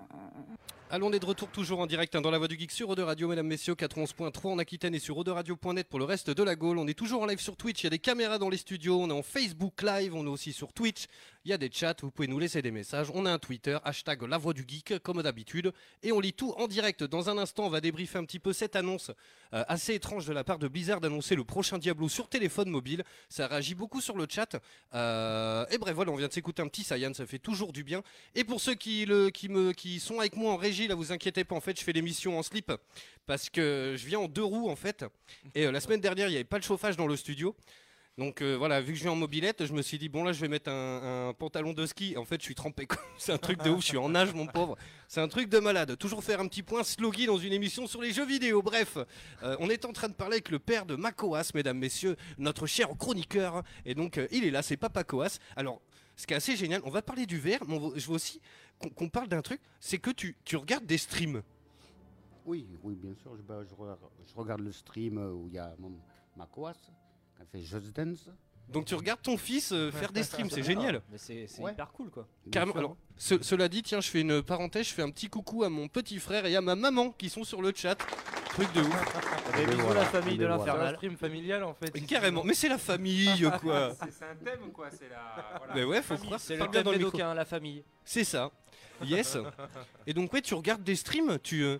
Allons, 0.94 1.06
on 1.06 1.12
est 1.14 1.20
de 1.20 1.24
retour 1.24 1.48
toujours 1.48 1.80
en 1.80 1.86
direct 1.86 2.14
hein, 2.14 2.20
dans 2.20 2.30
la 2.30 2.36
voix 2.36 2.48
du 2.48 2.58
geek 2.58 2.70
sur 2.70 2.90
Ode 2.90 2.98
Radio, 2.98 3.26
mesdames, 3.26 3.46
messieurs, 3.46 3.72
91.3 3.72 4.48
en 4.48 4.58
Aquitaine 4.58 4.94
et 4.94 4.98
sur 4.98 5.16
Radio.net 5.16 5.88
pour 5.88 5.98
le 5.98 6.04
reste 6.04 6.28
de 6.28 6.42
la 6.42 6.54
Gaule. 6.54 6.76
On 6.76 6.86
est 6.86 6.92
toujours 6.92 7.22
en 7.22 7.26
live 7.26 7.40
sur 7.40 7.56
Twitch, 7.56 7.80
il 7.80 7.84
y 7.84 7.86
a 7.86 7.90
des 7.90 7.98
caméras 7.98 8.36
dans 8.36 8.50
les 8.50 8.58
studios, 8.58 9.00
on 9.00 9.08
est 9.08 9.12
en 9.14 9.22
Facebook 9.22 9.80
Live, 9.80 10.14
on 10.14 10.26
est 10.26 10.28
aussi 10.28 10.52
sur 10.52 10.74
Twitch, 10.74 11.06
il 11.44 11.50
y 11.50 11.54
a 11.54 11.58
des 11.58 11.70
chats, 11.72 11.94
vous 12.00 12.10
pouvez 12.10 12.28
nous 12.28 12.38
laisser 12.38 12.62
des 12.62 12.70
messages. 12.70 13.10
On 13.12 13.26
a 13.26 13.32
un 13.32 13.38
Twitter, 13.38 13.76
hashtag 13.84 14.22
la 14.22 14.38
voix 14.38 14.52
du 14.52 14.64
geek, 14.66 14.98
comme 15.02 15.22
d'habitude, 15.22 15.72
et 16.02 16.12
on 16.12 16.20
lit 16.20 16.32
tout 16.32 16.52
en 16.56 16.68
direct. 16.68 17.02
Dans 17.02 17.28
un 17.30 17.38
instant, 17.38 17.66
on 17.66 17.68
va 17.68 17.80
débriefer 17.80 18.18
un 18.18 18.24
petit 18.24 18.38
peu 18.38 18.52
cette 18.52 18.76
annonce 18.76 19.10
euh, 19.52 19.64
assez 19.66 19.94
étrange 19.94 20.24
de 20.26 20.32
la 20.32 20.44
part 20.44 20.58
de 20.58 20.68
Blizzard 20.68 21.00
d'annoncer 21.00 21.34
le 21.34 21.44
prochain 21.44 21.78
Diablo 21.78 22.08
sur 22.08 22.28
téléphone 22.28 22.70
mobile. 22.70 23.02
Ça 23.28 23.48
réagit 23.48 23.74
beaucoup 23.74 24.00
sur 24.00 24.16
le 24.16 24.26
chat. 24.28 24.56
Euh, 24.94 25.66
et 25.70 25.78
bref, 25.78 25.94
voilà, 25.94 26.12
on 26.12 26.16
vient 26.16 26.28
de 26.28 26.32
s'écouter 26.32 26.62
un 26.62 26.68
petit 26.68 26.84
Saiyan, 26.84 27.12
ça 27.12 27.26
fait 27.26 27.40
toujours 27.40 27.72
du 27.72 27.82
bien. 27.82 28.02
Et 28.36 28.44
pour 28.44 28.60
ceux 28.60 28.74
qui, 28.74 29.06
sont 30.00 30.20
avec 30.20 30.36
moi 30.36 30.52
en 30.52 30.56
régie, 30.56 30.86
là, 30.86 30.94
vous 30.94 31.10
inquiétez 31.10 31.42
pas, 31.42 31.56
en 31.56 31.60
fait, 31.60 31.78
je 31.78 31.84
fais 31.84 31.92
l'émission 31.92 32.38
en 32.38 32.42
slip 32.42 32.72
parce 33.26 33.50
que 33.50 33.94
je 33.96 34.06
viens 34.06 34.20
en 34.20 34.28
deux 34.28 34.44
roues, 34.44 34.70
en 34.70 34.76
fait. 34.76 35.04
Et 35.54 35.66
euh, 35.66 35.72
la 35.72 35.80
semaine 35.80 36.00
dernière, 36.00 36.28
il 36.28 36.30
n'y 36.30 36.36
avait 36.36 36.44
pas 36.44 36.58
de 36.58 36.64
chauffage 36.64 36.96
dans 36.96 37.06
le 37.06 37.16
studio. 37.16 37.56
Donc 38.18 38.42
euh, 38.42 38.56
voilà, 38.58 38.82
vu 38.82 38.92
que 38.92 38.98
je 38.98 39.04
viens 39.04 39.12
en 39.12 39.16
mobilette, 39.16 39.64
je 39.64 39.72
me 39.72 39.80
suis 39.80 39.96
dit, 39.96 40.10
bon 40.10 40.22
là, 40.22 40.32
je 40.32 40.40
vais 40.42 40.48
mettre 40.48 40.70
un, 40.70 41.32
pantalon 41.38 41.72
de 41.72 41.86
ski. 41.86 42.14
En 42.18 42.26
fait, 42.26 42.38
je 42.40 42.44
suis 42.44 42.54
trempé. 42.54 42.86
C'est 43.18 43.32
un 43.32 43.38
truc 43.38 43.62
de 43.62 43.70
ouf, 43.70 43.80
je 43.80 43.86
suis 43.86 43.96
en 43.96 44.10
nage, 44.10 44.34
mon 44.34 44.46
pauvre. 44.46 44.76
C'est 45.08 45.20
un 45.20 45.28
truc 45.28 45.48
de 45.48 45.58
malade. 45.58 45.96
Toujours 45.96 46.22
faire 46.22 46.40
un 46.40 46.46
petit 46.46 46.62
point 46.62 46.84
sloggy 46.84 47.24
dans 47.24 47.38
une 47.38 47.54
émission 47.54 47.86
sur 47.86 48.02
les 48.02 48.12
jeux 48.12 48.26
vidéo. 48.26 48.60
Bref, 48.60 48.98
euh, 49.42 49.56
on 49.60 49.70
est 49.70 49.86
en 49.86 49.92
train 49.92 50.08
de 50.08 50.14
parler 50.14 50.34
avec 50.34 50.50
le 50.50 50.58
père 50.58 50.84
de 50.84 50.94
Macoas, 50.94 51.52
mesdames, 51.54 51.78
messieurs, 51.78 52.16
notre 52.36 52.66
cher 52.66 52.88
chroniqueur. 52.98 53.62
Et 53.86 53.94
donc, 53.94 54.18
euh, 54.18 54.28
il 54.30 54.44
est 54.44 54.50
là, 54.50 54.60
c'est 54.60 54.76
Papa 54.76 55.04
Coas. 55.04 55.38
Alors, 55.56 55.80
ce 56.14 56.26
qui 56.26 56.34
est 56.34 56.36
assez 56.36 56.54
génial, 56.54 56.82
on 56.84 56.90
va 56.90 57.00
parler 57.00 57.24
du 57.24 57.38
verre, 57.38 57.60
mais 57.66 57.78
je 57.96 58.06
veux 58.08 58.14
aussi 58.14 58.42
qu'on 58.94 59.08
parle 59.08 59.28
d'un 59.28 59.40
truc, 59.40 59.60
c'est 59.80 59.98
que 59.98 60.10
tu, 60.10 60.36
tu 60.44 60.56
regardes 60.56 60.84
des 60.84 60.98
streams. 60.98 61.42
Oui, 62.44 62.66
oui, 62.82 62.94
bien 62.94 63.14
sûr. 63.14 63.34
Je, 63.36 63.42
bah, 63.42 63.62
regarde, 63.78 64.00
je 64.26 64.34
regarde 64.34 64.60
le 64.60 64.72
stream 64.72 65.16
où 65.16 65.48
il 65.48 65.54
y 65.54 65.58
a 65.58 65.74
mon, 65.78 65.92
a 67.40 67.44
fait 67.44 67.62
Just 67.62 67.94
Dance. 67.94 68.28
Donc 68.68 68.86
tu 68.86 68.94
regardes 68.94 69.20
ton 69.20 69.36
fils 69.36 69.70
euh, 69.72 69.90
faire 69.90 70.12
des 70.12 70.22
streams, 70.22 70.48
c'est 70.48 70.62
génial. 70.62 71.02
Mais 71.10 71.18
c'est 71.18 71.46
c'est 71.46 71.60
Ouais. 71.60 71.72
hyper 71.72 71.92
cool 71.92 72.10
quoi. 72.10 72.26
Carrément. 72.50 72.72
Alors, 72.74 72.96
ce- 73.18 73.42
cela 73.42 73.68
dit, 73.68 73.82
tiens, 73.82 74.00
je 74.00 74.08
fais 74.08 74.20
une 74.22 74.40
parenthèse, 74.42 74.86
je 74.88 74.94
fais 74.94 75.02
un 75.02 75.10
petit 75.10 75.28
coucou 75.28 75.62
à 75.64 75.68
mon 75.68 75.88
petit 75.88 76.18
frère 76.18 76.46
et 76.46 76.56
à 76.56 76.60
ma 76.62 76.74
maman 76.74 77.10
qui 77.10 77.28
sont 77.28 77.44
sur 77.44 77.60
le 77.60 77.72
chat. 77.74 77.96
Truc 78.50 78.72
de 78.74 78.80
ouf. 78.80 79.18
Et 79.60 79.66
bisous 79.66 79.92
la 79.92 80.04
famille 80.06 80.38
de 80.38 80.44
C'est 80.46 80.50
un 80.52 80.56
l'infernal. 80.56 80.94
stream 80.96 81.16
familial 81.16 81.64
en 81.64 81.74
fait. 81.74 81.90
Carrément, 82.06 82.44
mais 82.44 82.54
c'est 82.54 82.68
la 82.68 82.78
famille, 82.78 83.42
quoi. 83.60 83.92
C'est 84.10 84.24
un 84.24 84.34
thème 84.36 84.60
ou 84.68 84.70
quoi 84.70 84.90
C'est 84.90 85.08
la. 85.10 85.58
voilà. 85.58 85.74
Mais 85.74 85.84
ouais, 85.84 86.00
faut 86.02 86.16
croire. 86.16 86.40
C'est 86.40 86.54
le 86.54 86.60
Parle 86.60 86.70
bien 86.70 86.80
thème 86.80 86.84
dans 86.86 86.90
le 86.92 86.98
micro. 86.98 87.12
médocain, 87.12 87.34
la 87.34 87.44
famille. 87.44 87.82
C'est 88.04 88.24
ça. 88.24 88.50
Yes. 89.04 89.36
Et 90.06 90.14
donc, 90.14 90.32
ouais, 90.32 90.40
tu 90.40 90.54
regardes 90.54 90.82
des 90.82 90.96
streams, 90.96 91.38
tu. 91.42 91.62
euh, 91.64 91.78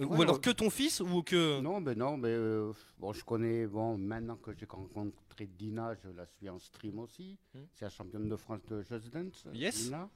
euh, 0.00 0.06
ou 0.06 0.22
alors 0.22 0.40
que 0.40 0.50
ton 0.50 0.70
fils 0.70 1.00
ou 1.00 1.22
que. 1.22 1.60
Non, 1.60 1.80
mais 1.80 1.94
non, 1.94 2.16
mais 2.16 2.28
euh, 2.30 2.72
bon, 2.98 3.12
je 3.12 3.24
connais, 3.24 3.66
bon, 3.66 3.98
maintenant 3.98 4.36
que 4.36 4.52
j'ai 4.54 4.66
rencontré 4.66 5.46
Dina, 5.46 5.94
je 5.94 6.08
la 6.10 6.26
suis 6.26 6.48
en 6.48 6.58
stream 6.58 6.98
aussi. 6.98 7.38
Hmm. 7.54 7.60
C'est 7.74 7.84
la 7.84 7.90
championne 7.90 8.28
de 8.28 8.36
France 8.36 8.60
de 8.68 8.82
Just 8.82 9.10
Dance. 9.10 9.44
Yes. 9.52 9.84
Dina. 9.84 10.08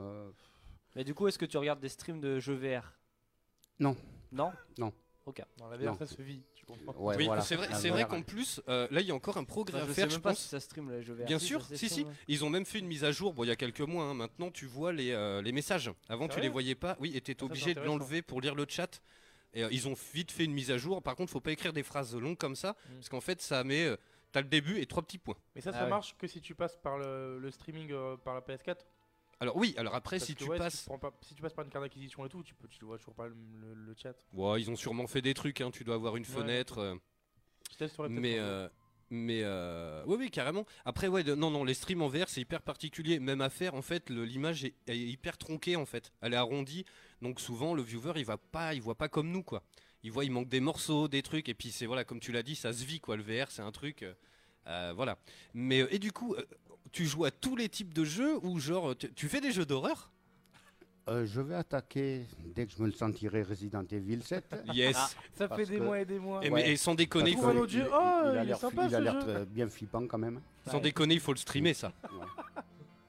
Euh, 0.00 0.30
Mais 0.96 1.04
du 1.04 1.14
coup, 1.14 1.28
est-ce 1.28 1.38
que 1.38 1.46
tu 1.46 1.56
regardes 1.58 1.80
des 1.80 1.88
streams 1.88 2.20
de 2.20 2.38
jeux 2.40 2.54
VR 2.56 2.92
non, 3.78 3.96
Non? 4.32 4.52
Non. 4.78 4.92
Ok. 5.26 5.42
Dans 5.56 5.68
la 5.68 5.76
VR, 5.76 5.84
Non. 5.92 5.94
ça 5.98 6.06
se 6.06 6.20
vit. 6.22 6.42
Ouais, 6.96 7.16
oui, 7.16 7.26
voilà. 7.26 7.42
c'est 7.42 7.56
vrai, 7.56 7.68
c'est 7.74 7.88
vrai 7.90 8.02
VR. 8.04 8.08
qu'en 8.08 8.22
plus, 8.22 8.60
euh, 8.68 8.86
là, 8.90 9.00
il 9.00 9.06
y 9.06 9.10
a 9.10 9.14
encore 9.14 9.36
un 9.36 9.44
progrès 9.44 9.78
Enfin, 9.78 9.84
à 9.84 9.88
je 9.88 9.92
faire, 9.94 10.08
sais 10.10 10.16
je 10.16 10.20
pas 10.20 10.30
pense. 10.30 10.40
si 10.40 10.48
ça 10.48 10.60
stream 10.60 10.90
les 10.90 11.02
jeux 11.02 11.14
VR. 11.14 11.24
Bien 11.26 11.38
sûr, 11.38 11.64
si, 11.74 11.88
si. 11.88 12.06
Ils 12.28 12.44
ont 12.44 12.50
même 12.50 12.64
fait 12.64 12.78
une 12.78 12.86
mise 12.86 13.04
à 13.04 13.10
jour, 13.12 13.32
bon, 13.34 13.44
il 13.44 13.48
y 13.48 13.50
a 13.50 13.56
quelques 13.56 13.80
mois. 13.80 14.04
hein, 14.04 14.14
Maintenant, 14.14 14.50
tu 14.50 14.66
vois 14.66 14.92
les, 14.92 15.12
euh, 15.12 15.40
les 15.42 15.52
messages. 15.52 15.90
Avant, 16.08 16.28
tu 16.28 16.40
les 16.40 16.48
voyais 16.48 16.74
pas. 16.74 16.96
Oui, 17.00 17.12
et 17.14 17.20
tu 17.20 17.30
étais 17.30 17.42
Ah, 17.42 17.46
obligé 17.46 17.74
de 17.74 17.80
l'enlever 17.80 18.22
pour 18.22 18.40
lire 18.40 18.54
le 18.54 18.66
chat. 18.68 19.00
Et 19.54 19.64
euh, 19.64 19.68
ils 19.72 19.88
ont 19.88 19.94
vite 20.12 20.30
fait 20.30 20.44
une 20.44 20.52
mise 20.52 20.70
à 20.70 20.76
jour. 20.78 21.02
Par 21.02 21.16
contre, 21.16 21.32
faut 21.32 21.40
pas 21.40 21.52
écrire 21.52 21.72
des 21.72 21.82
phrases 21.82 22.14
longues 22.14 22.36
comme 22.36 22.54
ça. 22.56 22.72
Mm. 22.90 22.94
Parce 22.96 23.08
qu'en 23.08 23.20
fait, 23.20 23.40
ça 23.40 23.64
met. 23.64 23.84
euh, 23.84 23.96
T'as 24.30 24.42
le 24.42 24.48
début 24.48 24.78
et 24.78 24.84
trois 24.84 25.02
petits 25.02 25.16
points. 25.16 25.36
Mais 25.54 25.62
ça, 25.62 25.70
Ah 25.72 25.78
ça 25.78 25.84
ouais. 25.84 25.88
marche 25.90 26.14
que 26.18 26.26
si 26.26 26.42
tu 26.42 26.54
passes 26.54 26.76
par 26.76 26.98
le, 26.98 27.38
le 27.38 27.50
streaming 27.50 27.90
euh, 27.92 28.14
par 28.18 28.34
la 28.34 28.42
PS4. 28.42 28.76
Alors, 29.40 29.56
oui, 29.56 29.74
alors 29.76 29.94
après, 29.94 30.18
Parce 30.18 30.26
si 30.26 30.34
que, 30.34 30.42
tu 30.44 30.50
ouais, 30.50 30.58
passes. 30.58 30.88
pas- 31.00 31.12
si 31.22 31.34
tu 31.34 31.42
passes 31.42 31.52
par 31.54 31.64
une 31.64 31.70
carte 31.70 31.84
d'acquisition 31.84 32.26
et 32.26 32.28
tout, 32.28 32.42
tu, 32.42 32.54
peux, 32.54 32.66
tu 32.68 32.84
vois 32.84 32.98
toujours 32.98 33.14
pas 33.14 33.28
le, 33.28 33.36
le- 33.60 33.74
le 33.74 33.94
chat. 33.96 34.14
Ouais, 34.32 34.60
ils 34.60 34.68
ont 34.70 34.74
sûrement 34.76 35.06
fait 35.06 35.22
des 35.22 35.34
trucs. 35.34 35.60
hein, 35.60 35.70
Tu 35.70 35.84
dois 35.84 35.94
avoir 35.94 36.16
une 36.16 36.24
Ouais. 36.24 36.28
fenêtre. 36.28 36.78
euh, 36.78 36.96
Je 37.70 37.76
testerai. 37.76 38.08
Mais, 38.08 38.38
euh, 38.38 38.68
mais 39.10 39.42
euh, 39.44 40.02
oui, 40.06 40.16
oui, 40.18 40.30
carrément. 40.30 40.66
Après, 40.84 41.06
ouais, 41.06 41.22
de- 41.22 41.36
non, 41.36 41.50
non, 41.52 41.62
les 41.62 41.74
streams 41.74 42.02
en 42.02 42.08
VR, 42.08 42.28
c'est 42.28 42.40
hyper 42.40 42.62
particulier. 42.62 43.20
Même 43.20 43.40
à 43.40 43.48
faire, 43.48 43.74
en 43.76 43.82
fait, 43.82 44.10
l'image 44.10 44.64
est, 44.64 44.74
est 44.88 44.98
hyper 44.98 45.38
tronquée, 45.38 45.76
en 45.76 45.86
fait. 45.86 46.12
Elle 46.20 46.34
est 46.34 46.36
arrondie. 46.36 46.84
Donc 47.22 47.40
souvent, 47.40 47.74
le 47.74 47.82
viewer, 47.82 48.14
il 48.16 48.24
va 48.24 48.38
pas, 48.38 48.74
il 48.74 48.80
voit 48.82 48.96
pas 48.96 49.08
comme 49.08 49.30
nous, 49.30 49.44
quoi. 49.44 49.62
Il 50.02 50.10
voit, 50.10 50.24
il 50.24 50.32
manque 50.32 50.48
des 50.48 50.60
morceaux, 50.60 51.06
des 51.06 51.22
trucs. 51.22 51.48
Et 51.48 51.54
puis, 51.54 51.70
c'est 51.70 51.86
voilà, 51.86 52.04
comme 52.04 52.18
tu 52.20 52.32
l'as 52.32 52.42
dit, 52.42 52.56
ça 52.56 52.72
se 52.72 52.84
vit, 52.84 52.98
quoi. 52.98 53.16
Le 53.16 53.22
VR, 53.22 53.52
c'est 53.52 53.62
un 53.62 53.72
truc. 53.72 54.02
euh, 54.02 54.14
euh, 54.66 54.92
voilà. 54.96 55.16
Mais, 55.54 55.82
euh, 55.82 55.88
et 55.94 55.98
du 56.00 56.10
coup, 56.12 56.34
euh, 56.34 56.44
tu 56.92 57.04
joues 57.06 57.24
à 57.24 57.30
tous 57.30 57.56
les 57.56 57.68
types 57.68 57.92
de 57.94 58.04
jeux 58.04 58.36
ou 58.44 58.58
genre, 58.58 58.96
tu, 58.96 59.12
tu 59.12 59.28
fais 59.28 59.40
des 59.40 59.52
jeux 59.52 59.66
d'horreur? 59.66 60.10
Euh, 61.08 61.24
je 61.24 61.40
vais 61.40 61.54
attaquer 61.54 62.26
dès 62.54 62.66
que 62.66 62.72
je 62.76 62.82
me 62.82 62.86
le 62.86 62.92
sentirai 62.92 63.42
Resident 63.42 63.84
Evil 63.90 64.22
7. 64.22 64.44
Yes. 64.74 65.16
ça 65.34 65.48
fait 65.48 65.64
des 65.64 65.80
mois 65.80 66.00
et 66.00 66.04
des 66.04 66.18
mois. 66.18 66.44
Et, 66.44 66.50
Ouais. 66.50 66.62
mais- 66.62 66.72
et 66.72 66.76
sans 66.76 66.94
déconner, 66.94 67.30
il 67.30 67.36
faut. 67.38 67.48
Oh, 67.48 67.64
il 67.66 67.78
il 67.78 68.94
a 68.94 69.00
l'air 69.00 69.46
bien 69.46 69.68
flippant 69.68 70.06
quand 70.06 70.18
même. 70.18 70.40
sans 70.70 70.80
déconner, 70.80 71.14
il 71.14 71.20
faut 71.20 71.32
le 71.32 71.38
streamer, 71.38 71.72
ça. 71.72 71.92
Ouais. 72.12 72.26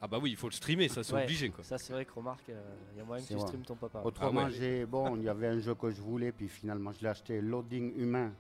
Ah 0.02 0.08
bah 0.08 0.18
oui, 0.22 0.30
il 0.32 0.38
faut 0.38 0.48
le 0.48 0.54
streamer, 0.54 0.88
ça, 0.88 1.04
c'est 1.04 1.14
Ouais, 1.14 1.24
obligé, 1.26 1.50
quoi. 1.50 1.62
Ça, 1.66 1.78
c'est 1.78 1.92
vrai 1.92 2.06
que 2.06 2.14
remarque, 2.14 2.46
il 2.48 2.98
y 2.98 3.02
a 3.02 3.04
moyen 3.04 3.22
que 3.22 3.28
tu 3.28 3.34
vrai. 3.36 3.52
ton 3.68 3.76
papa. 3.76 4.02
Autrement, 4.06 4.44
Ah 4.44 4.46
ouais. 4.46 4.52
j'ai 4.58 4.86
bon, 4.86 5.18
il 5.18 5.24
y 5.24 5.28
avait 5.30 5.48
un 5.48 5.60
jeu 5.60 5.76
que 5.76 5.92
je 5.92 6.00
voulais, 6.02 6.32
puis 6.32 6.48
finalement 6.48 6.94
je 6.94 7.02
l'ai 7.02 7.10
acheté, 7.10 7.42
Loading 7.42 7.92
Humain 7.98 8.32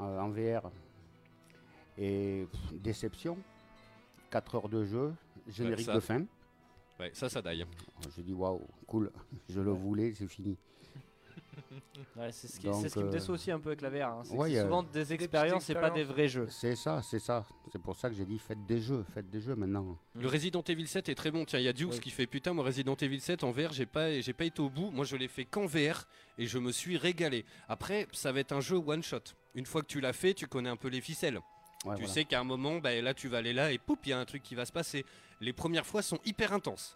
euh, 0.00 0.20
en 0.20 0.28
VR. 0.28 0.70
Et 1.96 2.46
pff, 2.52 2.82
déception, 2.82 3.38
4 4.34 4.54
heures 4.56 4.68
de 4.68 4.84
jeu, 4.84 5.14
générique 5.46 5.86
ça- 5.86 5.94
de 5.94 6.00
fin. 6.00 6.24
Ouais, 6.98 7.10
ça, 7.14 7.28
ça 7.28 7.40
daille. 7.40 7.64
J'ai 8.16 8.22
dit 8.24 8.32
waouh, 8.32 8.66
cool, 8.84 9.12
je 9.48 9.60
le 9.60 9.70
voulais, 9.70 10.12
c'est 10.14 10.26
fini. 10.26 10.56
Ouais, 12.16 12.30
c'est 12.32 12.46
ce 12.48 12.58
qui, 12.60 12.66
Donc, 12.66 12.82
c'est 12.82 12.88
ce 12.88 12.94
qui 12.94 13.00
me 13.02 13.08
euh, 13.08 13.10
déçoit 13.12 13.34
aussi 13.34 13.50
un 13.50 13.58
peu 13.60 13.70
avec 13.70 13.80
la 13.80 13.90
VR. 13.90 14.08
hein, 14.08 14.22
c'est 14.24 14.36
ouais, 14.36 14.56
a- 14.58 14.62
souvent 14.62 14.82
des 14.84 15.12
expériences 15.12 15.68
et 15.70 15.74
pas 15.74 15.90
des 15.90 16.02
vrais 16.04 16.28
jeux. 16.28 16.46
C'est 16.48 16.74
ça, 16.76 17.00
c'est 17.02 17.18
ça. 17.18 17.44
C'est 17.72 17.80
pour 17.80 17.96
ça 17.96 18.08
que 18.08 18.14
j'ai 18.16 18.24
dit 18.24 18.38
faites 18.38 18.64
des 18.66 18.80
jeux, 18.80 19.04
faites 19.14 19.28
des 19.30 19.40
jeux 19.40 19.54
maintenant. 19.56 19.96
Le 20.14 20.26
Resident 20.28 20.62
Evil 20.62 20.86
7 20.86 21.08
est 21.08 21.14
très 21.14 21.30
bon. 21.32 21.44
Tiens, 21.44 21.58
il 21.60 21.64
y 21.64 21.68
a 21.68 21.72
Dukes 21.72 22.00
qui 22.00 22.10
fait 22.10 22.26
putain, 22.26 22.52
moi 22.52 22.64
Resident 22.64 22.94
Evil 22.96 23.20
7 23.20 23.42
en 23.44 23.50
VR, 23.52 23.72
j'ai 23.72 23.86
pas, 23.86 24.20
j'ai 24.20 24.32
pas 24.32 24.44
été 24.44 24.60
au 24.62 24.70
bout. 24.70 24.90
Moi, 24.90 25.04
je 25.04 25.16
l'ai 25.16 25.28
fait 25.28 25.44
qu'en 25.44 25.66
VR 25.66 26.06
et 26.38 26.46
je 26.46 26.58
me 26.58 26.70
suis 26.72 26.96
régalé. 26.96 27.44
Après, 27.68 28.06
ça 28.12 28.30
va 28.32 28.40
être 28.40 28.52
un 28.52 28.60
jeu 28.60 28.76
one 28.76 29.02
shot. 29.02 29.18
Une 29.54 29.66
fois 29.66 29.82
que 29.82 29.88
tu 29.88 30.00
l'as 30.00 30.12
fait, 30.12 30.34
tu 30.34 30.46
connais 30.46 30.70
un 30.70 30.76
peu 30.76 30.88
les 30.88 31.00
ficelles. 31.00 31.40
Ouais, 31.84 31.94
tu 31.96 32.00
voilà. 32.02 32.06
sais 32.14 32.24
qu'à 32.24 32.40
un 32.40 32.44
moment, 32.44 32.78
bah, 32.78 32.98
là, 33.00 33.14
tu 33.14 33.28
vas 33.28 33.38
aller 33.38 33.52
là 33.52 33.70
et 33.72 33.78
poup, 33.78 33.98
il 34.06 34.10
y 34.10 34.12
a 34.12 34.18
un 34.18 34.24
truc 34.24 34.42
qui 34.42 34.54
va 34.54 34.64
se 34.64 34.72
passer. 34.72 35.04
Les 35.40 35.52
premières 35.52 35.86
fois 35.86 36.02
sont 36.02 36.18
hyper 36.24 36.52
intenses. 36.52 36.94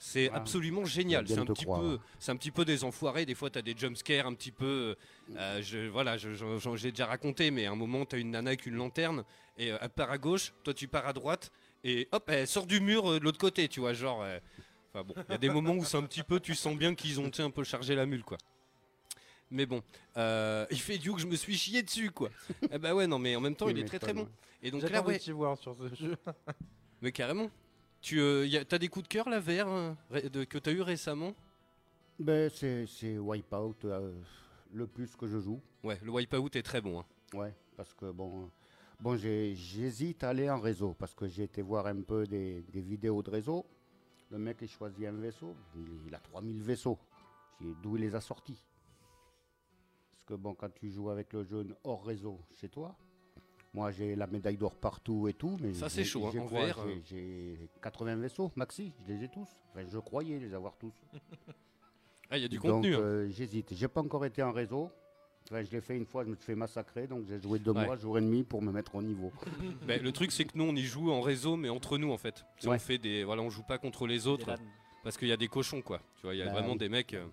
C'est 0.00 0.30
Ah. 0.32 0.36
absolument 0.36 0.84
génial. 0.84 1.26
C'est 1.26 1.38
un, 1.38 1.44
petit 1.44 1.64
croire, 1.64 1.80
peu, 1.80 1.98
c'est 2.20 2.30
un 2.30 2.36
petit 2.36 2.52
peu 2.52 2.64
des 2.64 2.84
enfoirés. 2.84 3.26
Des 3.26 3.34
fois, 3.34 3.50
tu 3.50 3.58
as 3.58 3.62
des 3.62 3.74
jumpscares 3.76 4.26
un 4.28 4.34
petit 4.34 4.52
peu. 4.52 4.94
euh, 5.36 5.60
je, 5.60 5.88
voilà, 5.88 6.16
je- 6.16 6.34
je- 6.34 6.58
j'en- 6.58 6.76
j'ai 6.76 6.90
déjà 6.92 7.06
raconté, 7.06 7.50
mais 7.50 7.66
à 7.66 7.72
un 7.72 7.74
moment, 7.74 8.06
tu 8.06 8.14
as 8.14 8.18
une 8.20 8.30
nana 8.30 8.50
avec 8.50 8.64
une 8.66 8.76
lanterne 8.76 9.24
et 9.58 9.72
euh, 9.72 9.78
elle 9.80 9.88
part 9.90 10.10
à 10.12 10.18
gauche, 10.18 10.52
toi, 10.62 10.72
tu 10.72 10.86
pars 10.86 11.06
à 11.06 11.12
droite 11.12 11.50
et 11.82 12.06
hop, 12.12 12.24
elle 12.28 12.46
sort 12.46 12.66
du 12.66 12.80
mur 12.80 13.10
euh, 13.10 13.18
de 13.18 13.24
l'autre 13.24 13.38
côté, 13.38 13.66
tu 13.68 13.80
vois. 13.80 13.92
Genre, 13.92 14.22
euh, 14.22 14.38
enfin 14.94 15.02
bon, 15.04 15.14
il 15.28 15.32
y 15.32 15.34
a 15.34 15.38
des 15.38 15.50
moments 15.50 15.72
où 15.74 15.84
c'est 15.84 15.96
un 15.96 16.04
petit 16.04 16.22
peu, 16.22 16.38
tu 16.38 16.54
sens 16.54 16.76
bien 16.76 16.94
qu'ils 16.94 17.18
ont 17.20 17.30
un 17.38 17.50
peu 17.50 17.64
chargé 17.64 17.96
la 17.96 18.06
mule, 18.06 18.22
quoi. 18.22 18.38
Mais 19.50 19.66
bon, 19.66 19.82
euh, 20.16 20.66
il 20.70 20.80
fait 20.80 20.98
du 20.98 21.12
que 21.12 21.20
je 21.20 21.26
me 21.26 21.36
suis 21.36 21.56
chié 21.56 21.82
dessus, 21.82 22.10
quoi. 22.10 22.30
eh 22.70 22.78
bah 22.78 22.94
ouais, 22.94 23.06
non, 23.06 23.18
mais 23.18 23.34
en 23.36 23.40
même 23.40 23.54
temps, 23.56 23.66
Tu 23.66 23.72
il 23.72 23.78
est 23.78 23.84
très 23.84 23.98
très 23.98 24.12
bon. 24.12 24.28
Et 24.62 24.70
donc 24.70 24.82
là, 24.88 25.02
ouais, 25.02 25.18
voir 25.32 25.56
sur 25.58 25.74
ce 25.74 25.94
jeu. 25.94 26.16
mais 27.02 27.12
carrément. 27.12 27.50
Tu 28.00 28.20
euh, 28.20 28.46
y 28.46 28.56
a- 28.56 28.64
t'as 28.64 28.78
des 28.78 28.88
coups 28.88 29.04
de 29.04 29.08
cœur 29.08 29.28
là 29.28 29.40
VR 29.40 29.66
hein, 29.68 29.96
de- 30.32 30.44
que 30.44 30.58
t'as 30.58 30.70
eu 30.72 30.82
récemment? 30.82 31.34
Ben, 32.18 32.50
c'est 32.54 32.86
c'est 32.86 33.18
Wipeout 33.18 33.76
euh, 33.84 34.12
le 34.72 34.86
plus 34.86 35.14
que 35.16 35.26
je 35.26 35.38
joue. 35.38 35.60
Ouais, 35.82 35.98
le 36.02 36.10
Wipeout 36.10 36.50
est 36.56 36.62
très 36.62 36.80
bon. 36.80 37.00
hein. 37.00 37.04
Ouais, 37.34 37.54
parce 37.76 37.92
que 37.94 38.10
bon, 38.10 38.42
euh, 38.44 38.46
bon 39.00 39.16
j'hésite 39.16 40.22
à 40.24 40.28
aller 40.30 40.48
en 40.50 40.58
réseau 40.60 40.94
parce 40.98 41.14
que 41.14 41.26
j'ai 41.26 41.44
été 41.44 41.62
voir 41.62 41.86
un 41.86 42.00
peu 42.02 42.24
des, 42.26 42.62
des 42.72 42.80
vidéos 42.80 43.22
de 43.22 43.30
réseau. 43.30 43.64
Le 44.30 44.38
mec 44.38 44.58
il 44.60 44.68
choisit 44.68 45.06
un 45.06 45.12
vaisseau, 45.12 45.54
il, 45.76 45.86
il 46.06 46.14
a 46.14 46.18
3000 46.18 46.62
vaisseaux. 46.62 46.98
D'où 47.82 47.96
il 47.96 48.02
les 48.02 48.14
a 48.14 48.20
sortis 48.20 48.62
que 50.28 50.34
bon, 50.34 50.54
quand 50.54 50.68
tu 50.74 50.90
joues 50.90 51.08
avec 51.10 51.32
le 51.32 51.42
jeune 51.44 51.74
hors 51.84 52.04
réseau 52.04 52.38
chez 52.60 52.68
toi, 52.68 52.94
moi 53.72 53.90
j'ai 53.90 54.14
la 54.14 54.26
médaille 54.26 54.58
d'or 54.58 54.74
partout 54.76 55.26
et 55.28 55.32
tout, 55.32 55.56
mais 55.62 55.72
Ça, 55.72 55.88
j'ai- 55.88 55.94
c'est 55.96 56.04
chaud, 56.04 56.26
hein, 56.26 56.30
j'ai 56.32 56.38
quoi 56.40 56.66
J'ai- 56.66 56.72
euh. 56.80 57.00
J'ai 57.04 57.70
80 57.82 58.16
vaisseaux, 58.16 58.52
maxi, 58.54 58.92
je 59.06 59.12
les 59.14 59.24
ai 59.24 59.28
tous. 59.28 59.48
Enfin, 59.70 59.86
je 59.90 59.98
croyais 59.98 60.38
les 60.38 60.52
avoir 60.54 60.76
tous. 60.76 60.94
Ah, 62.30 62.36
il 62.36 62.42
y 62.42 62.44
a 62.44 62.48
du 62.48 62.58
Donc, 62.58 62.66
contenu. 62.82 62.94
hein. 62.94 62.98
euh, 63.00 63.28
j'hésite. 63.30 63.72
J'ai 63.74 63.88
pas 63.88 64.02
encore 64.02 64.22
été 64.26 64.42
en 64.42 64.52
réseau. 64.52 64.90
Enfin, 65.50 65.62
je 65.64 65.70
l'ai 65.70 65.80
fait 65.80 65.96
une 65.96 66.04
fois, 66.04 66.24
je 66.24 66.28
me 66.28 66.34
suis 66.34 66.44
fait 66.44 66.54
massacrer, 66.54 67.06
donc 67.06 67.24
j'ai 67.26 67.40
joué 67.40 67.58
deux 67.58 67.70
Ouais. 67.70 67.86
mois, 67.86 67.96
jour 67.96 68.18
et 68.18 68.20
demi 68.20 68.42
pour 68.44 68.60
me 68.60 68.70
mettre 68.70 68.96
au 68.96 69.00
niveau. 69.02 69.32
Ben, 69.86 70.02
le 70.02 70.12
truc 70.12 70.30
c'est 70.30 70.44
que 70.44 70.52
nous 70.58 70.64
on 70.64 70.76
y 70.76 70.82
joue 70.82 71.10
en 71.10 71.22
réseau 71.22 71.56
mais 71.56 71.70
entre 71.70 71.96
nous 71.96 72.12
en 72.12 72.18
fait. 72.18 72.44
Ouais. 72.64 72.76
On 72.76 72.78
fait 72.78 72.98
des 72.98 73.24
voilà 73.24 73.40
on 73.40 73.48
joue 73.48 73.62
pas 73.62 73.78
contre 73.78 74.06
les 74.06 74.26
autres 74.26 74.54
parce 75.02 75.16
qu'il 75.16 75.28
y 75.28 75.32
a 75.32 75.38
des 75.38 75.48
cochons 75.48 75.80
quoi. 75.80 76.02
Tu 76.16 76.22
vois 76.26 76.34
il 76.34 76.38
y 76.38 76.42
a 76.42 76.46
Bah 76.46 76.52
vraiment 76.52 76.72
oui. 76.72 76.78
des 76.78 76.90
mecs. 76.90 77.14
euh, 77.14 77.26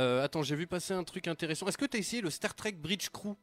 Euh, 0.00 0.24
attends, 0.24 0.42
j'ai 0.42 0.56
vu 0.56 0.66
passer 0.66 0.94
un 0.94 1.04
truc 1.04 1.28
intéressant. 1.28 1.66
Est-ce 1.66 1.78
que 1.78 1.84
t'as 1.84 1.98
essayé 1.98 2.22
le 2.22 2.30
Star 2.30 2.54
Trek 2.54 2.72
Bridge 2.72 3.08
Crew? 3.10 3.34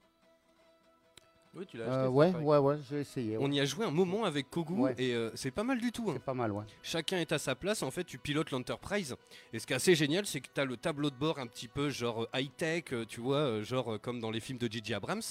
Oui, 1.53 1.65
tu 1.65 1.77
l'as 1.77 1.85
Euh, 1.85 2.01
acheté. 2.03 2.07
ouais, 2.13 2.31
c'est 2.31 2.37
ouais, 2.43 2.57
ouais, 2.57 2.75
j'ai 2.89 2.99
essayé. 2.99 3.37
On 3.39 3.49
y 3.51 3.59
a 3.59 3.65
joué 3.65 3.85
un 3.85 3.91
moment 3.91 4.25
avec 4.25 4.49
Kogu 4.49 4.73
Ouais. 4.73 4.93
et 4.97 5.13
euh, 5.13 5.31
c'est 5.35 5.49
pas 5.51 5.63
mal 5.63 5.79
du 5.79 5.91
tout. 5.91 6.05
hein. 6.09 6.13
C'est 6.13 6.23
pas 6.23 6.33
mal, 6.35 6.51
ouais. 6.51 6.63
Chacun 6.83 7.17
est 7.17 7.31
à 7.31 7.39
sa 7.39 7.55
place, 7.55 7.81
en 7.83 7.89
fait 7.91 8.03
tu 8.03 8.17
pilotes 8.19 8.51
l'Enterprise. 8.51 9.15
Et 9.53 9.59
ce 9.59 9.65
qui 9.65 9.73
est 9.73 9.75
assez 9.75 9.95
génial, 9.95 10.25
c'est 10.27 10.39
que 10.41 10.49
tu 10.53 10.59
as 10.61 10.65
le 10.65 10.77
tableau 10.77 11.09
de 11.09 11.15
bord 11.15 11.39
un 11.39 11.47
petit 11.47 11.67
peu 11.67 11.89
genre 11.89 12.23
euh, 12.23 12.39
high-tech, 12.39 12.85
euh, 12.93 13.05
tu 13.05 13.21
vois, 13.21 13.37
euh, 13.37 13.63
genre 13.63 13.93
euh, 13.93 13.97
comme 13.97 14.19
dans 14.19 14.29
les 14.31 14.39
films 14.39 14.59
de 14.59 14.71
J.J. 14.71 14.93
Abrams. 14.93 15.21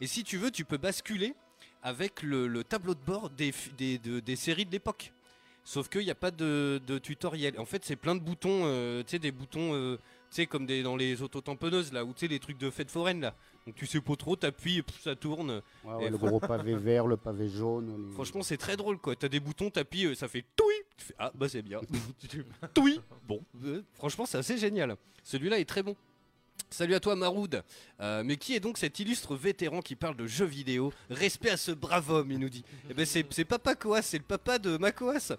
Et 0.00 0.06
si 0.06 0.24
tu 0.24 0.38
veux, 0.38 0.50
tu 0.50 0.64
peux 0.64 0.78
basculer 0.78 1.34
avec 1.82 2.22
le, 2.22 2.46
le 2.46 2.64
tableau 2.64 2.94
de 2.94 3.00
bord 3.04 3.28
des, 3.28 3.52
des, 3.76 3.98
de- 3.98 4.20
des 4.20 4.36
séries 4.36 4.64
de 4.66 4.72
l'époque. 4.72 5.12
Sauf 5.66 5.88
qu'il 5.88 6.02
n'y 6.04 6.10
a 6.10 6.14
pas 6.14 6.30
de, 6.30 6.80
de 6.86 6.98
tutoriel. 6.98 7.58
En 7.58 7.64
fait, 7.64 7.84
c'est 7.86 7.96
plein 7.96 8.14
de 8.14 8.20
boutons, 8.20 8.62
euh, 8.64 9.02
tu 9.02 9.12
sais, 9.12 9.18
des 9.18 9.32
boutons, 9.32 9.74
euh, 9.74 9.96
tu 9.96 10.02
sais, 10.34 10.46
comme 10.46 10.66
des, 10.66 10.82
dans 10.82 10.96
les 10.96 11.22
autotamponneuses, 11.22 11.92
là, 11.92 12.04
ou 12.04 12.12
tu 12.12 12.20
sais, 12.20 12.28
les 12.28 12.38
trucs 12.38 12.58
de 12.58 12.70
fête 12.70 12.90
foraine, 12.90 13.20
là. 13.20 13.34
Donc 13.66 13.74
tu 13.76 13.86
sais 13.86 14.00
pas 14.00 14.14
trop, 14.16 14.36
t'appuies, 14.36 14.78
et 14.78 14.82
pff, 14.82 15.00
ça 15.02 15.16
tourne. 15.16 15.62
Ouais, 15.84 15.94
ouais, 15.94 16.04
Et 16.06 16.10
le 16.10 16.18
gros 16.18 16.38
pavé 16.40 16.74
vert, 16.76 17.06
le 17.06 17.16
pavé 17.16 17.48
jaune. 17.48 18.08
les- 18.08 18.12
Franchement, 18.14 18.42
c'est 18.42 18.56
très 18.58 18.76
drôle 18.76 18.98
quoi. 18.98 19.16
T'as 19.16 19.28
des 19.28 19.40
boutons, 19.40 19.70
t'appuies, 19.70 20.06
euh, 20.06 20.14
ça 20.14 20.28
fait 20.28 20.44
toui. 20.56 20.74
Tu 20.98 21.06
fais, 21.06 21.14
ah 21.18 21.32
bah 21.34 21.48
c'est 21.48 21.62
bien. 21.62 21.80
toui. 22.74 23.00
Bon, 23.26 23.40
euh, 23.64 23.82
franchement, 23.94 24.26
c'est 24.26 24.38
assez 24.38 24.58
génial. 24.58 24.96
Celui-là 25.22 25.58
est 25.58 25.64
très 25.64 25.82
bon. 25.82 25.96
Salut 26.70 26.94
à 26.94 27.00
toi 27.00 27.14
Maroud. 27.14 27.62
Euh, 28.00 28.22
mais 28.24 28.36
qui 28.36 28.54
est 28.56 28.60
donc 28.60 28.78
cet 28.78 28.98
illustre 28.98 29.36
vétéran 29.36 29.80
qui 29.80 29.94
parle 29.94 30.16
de 30.16 30.26
jeux 30.26 30.44
vidéo? 30.44 30.92
Respect 31.08 31.50
à 31.50 31.56
ce 31.56 31.70
brave 31.70 32.10
homme, 32.10 32.32
il 32.32 32.38
nous 32.40 32.48
dit. 32.48 32.64
Eh 32.90 32.94
ben 32.94 33.06
c'est 33.06 33.24
c'est 33.30 33.44
Papa 33.44 33.76
Coas, 33.76 34.02
c'est 34.02 34.18
le 34.18 34.24
papa 34.24 34.58
de 34.58 34.76
Macoas. 34.76 35.36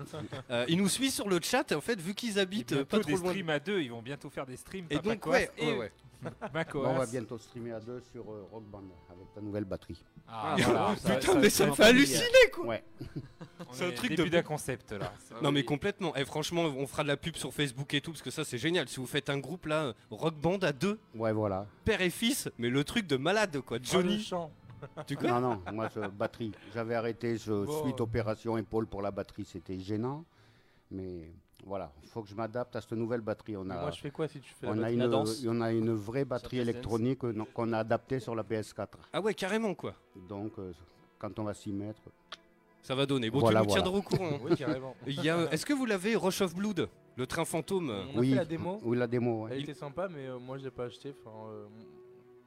Euh, 0.49 0.65
il 0.69 0.77
nous 0.77 0.87
suit 0.87 1.11
sur 1.11 1.27
le 1.27 1.39
chat. 1.41 1.73
En 1.73 1.81
fait, 1.81 1.99
vu 1.99 2.13
qu'ils 2.13 2.39
habitent 2.39 2.71
euh, 2.71 2.85
pas 2.85 2.99
trop 2.99 3.11
des 3.11 3.17
loin. 3.17 3.31
streams 3.31 3.49
à 3.49 3.59
deux, 3.59 3.81
ils 3.81 3.91
vont 3.91 4.01
bientôt 4.01 4.29
faire 4.29 4.45
des 4.45 4.55
streams. 4.55 4.85
Et 4.89 4.95
Papa 4.95 5.09
donc 5.09 5.19
Coas 5.19 5.33
ouais, 5.33 5.51
et 5.57 5.65
ouais, 5.71 5.77
ouais. 5.77 5.91
Bon, 6.73 6.85
on 6.85 6.93
va 6.97 7.05
bientôt 7.05 7.37
streamer 7.37 7.71
à 7.73 7.79
deux 7.79 8.01
sur 8.11 8.23
euh, 8.31 8.47
Rock 8.51 8.63
Band 8.65 8.83
avec 9.09 9.33
ta 9.33 9.41
nouvelle 9.41 9.65
batterie. 9.65 10.03
Ah, 10.27 10.55
voilà, 10.59 10.95
ça- 10.97 11.15
Putain, 11.15 11.33
ça- 11.33 11.39
mais 11.39 11.49
ça 11.49 11.67
me 11.67 11.73
fait 11.73 11.83
halluciner 11.83 12.49
quoi. 12.53 12.65
Ouais. 12.65 12.83
C'est 13.71 13.85
un 13.85 13.91
truc 13.91 14.11
début 14.15 14.29
de 14.29 14.35
d'un 14.35 14.43
concept 14.43 14.91
là. 14.91 15.11
Non 15.41 15.51
mais 15.51 15.63
complètement. 15.63 16.15
Et 16.15 16.25
franchement, 16.25 16.63
on 16.63 16.87
fera 16.87 17.03
de 17.03 17.07
la 17.09 17.17
pub 17.17 17.35
sur 17.35 17.53
Facebook 17.53 17.93
et 17.93 18.01
tout 18.01 18.11
parce 18.11 18.21
que 18.21 18.31
ça 18.31 18.43
c'est 18.43 18.57
génial. 18.57 18.87
Si 18.89 18.97
vous 18.99 19.05
faites 19.07 19.29
un 19.29 19.37
groupe 19.39 19.65
là, 19.65 19.93
Rock 20.11 20.35
Band 20.35 20.59
à 20.61 20.71
deux, 20.73 20.99
Ouais, 21.15 21.33
voilà. 21.33 21.65
père 21.83 22.01
et 22.01 22.09
fils, 22.09 22.49
mais 22.57 22.69
le 22.69 22.83
truc 22.83 23.07
de 23.07 23.17
malade 23.17 23.59
quoi. 23.61 23.77
Oh, 23.79 23.83
Johnny, 23.83 24.29
tu 25.07 25.15
Non, 25.23 25.39
non, 25.39 25.61
moi, 25.73 25.89
je, 25.95 25.99
batterie. 26.01 26.51
J'avais 26.73 26.95
arrêté 26.95 27.37
je, 27.37 27.51
Bon. 27.51 27.83
suite 27.83 28.01
opération 28.01 28.57
épaule 28.57 28.85
pour 28.87 29.01
la 29.01 29.11
batterie, 29.11 29.45
c'était 29.45 29.79
gênant. 29.79 30.25
Mais 30.91 31.31
voilà, 31.63 31.91
il 32.03 32.09
faut 32.09 32.21
que 32.21 32.29
je 32.29 32.35
m'adapte 32.35 32.75
à 32.75 32.81
cette 32.81 32.91
nouvelle 32.93 33.21
batterie. 33.21 33.55
On 33.57 33.69
a, 33.69 33.79
Moi, 33.81 33.91
je 33.91 33.99
fais 34.01 34.11
quoi 34.11 34.27
si 34.27 34.39
tu 34.39 34.53
fais 34.53 34.67
on 34.67 34.73
la 34.73 34.87
a, 34.87 34.91
batterie 34.95 35.43
une, 35.43 35.49
on 35.49 35.61
a 35.61 35.71
une 35.71 35.91
vraie 35.93 36.25
batterie 36.25 36.59
électronique 36.59 37.23
euh, 37.23 37.33
qu'on 37.53 37.71
a 37.73 37.79
adaptée 37.79 38.19
sur 38.19 38.35
la 38.35 38.43
PS4. 38.43 38.87
Ah 39.13 39.21
ouais, 39.21 39.33
carrément 39.33 39.73
quoi. 39.73 39.93
Donc, 40.27 40.51
euh, 40.59 40.73
quand 41.17 41.37
on 41.39 41.43
va 41.43 41.53
s'y 41.53 41.71
mettre. 41.71 42.01
Ça 42.83 42.93
va 42.93 43.05
donner. 43.07 43.31
Bon, 43.31 43.39
Voilà, 43.39 43.61
tu 43.61 43.67
nous 43.67 43.73
voilà. 43.73 43.83
tiendras 43.83 43.99
au 43.99 44.01
courant. 44.03 44.39
Oui, 44.43 44.55
carrément. 44.55 44.95
Il 45.07 45.23
y 45.23 45.29
a, 45.29 45.51
Est-ce 45.51 45.65
que 45.65 45.73
vous 45.73 45.85
l'avez, 45.87 46.15
Rush 46.15 46.41
of 46.41 46.53
Blood, 46.53 46.87
le 47.15 47.25
train 47.25 47.45
fantôme? 47.45 47.89
On 47.89 48.17
a 48.17 48.19
oui, 48.19 48.29
fait 48.31 48.35
la 48.35 48.45
démo. 48.45 48.79
Oui, 48.83 48.97
la 48.97 49.07
démo. 49.07 49.43
ouais. 49.45 49.51
Elle 49.53 49.61
était 49.63 49.73
sympa, 49.73 50.07
mais 50.07 50.27
euh, 50.27 50.37
moi 50.37 50.57
je 50.59 50.65
l'ai 50.65 50.71
pas 50.71 50.83
acheté. 50.85 51.15
Enfin, 51.25 51.35
euh, 51.49 51.65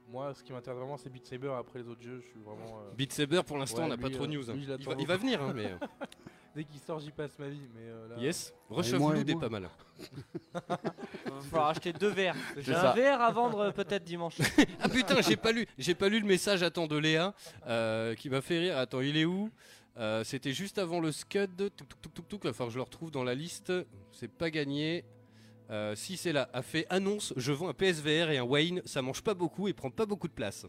moi, 0.07 0.33
ce 0.33 0.41
qui 0.41 0.53
m'intéresse 0.53 0.79
vraiment, 0.79 0.95
c'est 0.97 1.09
Beat 1.09 1.25
Saber. 1.27 1.51
Après 1.59 1.79
les 1.79 1.87
autres 1.89 2.01
jeux, 2.01 2.21
je 2.21 2.27
suis 2.27 2.39
vraiment. 2.39 2.79
euh, 2.79 2.93
Beat 2.95 3.11
Saber 3.11 3.41
pour 3.45 3.57
l'instant, 3.57 3.79
Ouais, 3.79 3.83
on 3.85 3.89
n'a 3.89 3.97
pas 3.97 4.09
trop 4.09 4.25
de 4.27 4.31
euh, 4.31 4.37
news. 4.37 4.49
hein. 4.49 4.53
lui, 4.53 4.63
il, 4.63 4.67
va, 4.69 4.75
il 4.77 4.85
va 4.85 4.93
beaucoup. 5.17 5.25
venir, 5.27 5.41
hein, 5.41 5.51
mais. 5.53 5.73
euh, 6.49 6.55
Dès 6.55 6.63
qu'il 6.63 6.79
sort, 6.79 6.99
j'y 6.99 7.11
passe 7.11 7.37
ma 7.39 7.47
vie. 7.47 7.67
Mais 7.75 7.81
euh, 7.83 8.07
là, 8.09 8.15
Yes. 8.21 8.53
Blood 8.69 9.29
est 9.29 9.35
pas 9.39 9.49
mal. 9.49 9.69
Il 10.53 11.31
va 11.31 11.41
falloir 11.49 11.69
acheter 11.69 11.93
deux 11.93 12.09
verres. 12.09 12.35
J'ai 12.57 12.73
ça. 12.73 12.91
un 12.91 12.95
verre 12.95 13.21
à 13.21 13.31
vendre 13.31 13.59
euh, 13.59 13.71
peut-être 13.71 14.03
dimanche. 14.03 14.37
Ah 14.81 14.89
putain, 14.89 15.21
j'ai 15.21 15.35
pas 15.35 15.51
lu, 15.51 15.67
j'ai 15.77 15.93
pas 15.95 16.07
lu 16.09 16.19
le 16.19 16.25
message 16.25 16.63
attends 16.63 16.87
de 16.87 16.97
Léa 16.97 17.33
euh, 17.67 18.15
qui 18.15 18.29
m'a 18.29 18.41
fait 18.41 18.59
rire. 18.59 18.77
Attends, 18.77 19.01
il 19.01 19.17
est 19.17 19.25
où? 19.25 19.49
Euh, 19.97 20.23
C'était 20.23 20.53
juste 20.53 20.77
avant 20.77 20.99
le 20.99 21.11
scud. 21.11 21.55
Touc, 21.75 21.87
touc, 22.01 22.13
touc, 22.13 22.27
touc, 22.27 22.69
je 22.69 22.75
le 22.75 22.81
retrouve 22.81 23.11
dans 23.11 23.23
la 23.23 23.35
liste. 23.35 23.73
C'est 24.11 24.31
pas 24.31 24.49
gagné. 24.49 25.03
Euh, 25.69 25.93
si 25.95 26.17
c'est 26.17 26.31
là, 26.33 26.49
a 26.53 26.61
fait 26.61 26.85
annonce. 26.89 27.33
Je 27.37 27.51
vends 27.51 27.69
un 27.69 27.73
PSVR 27.73 28.31
et 28.31 28.37
un 28.37 28.43
Wayne. 28.43 28.81
Ça 28.85 29.01
mange 29.01 29.21
pas 29.21 29.33
beaucoup 29.33 29.67
et 29.67 29.73
prend 29.73 29.91
pas 29.91 30.05
beaucoup 30.05 30.27
de 30.27 30.33
place. 30.33 30.65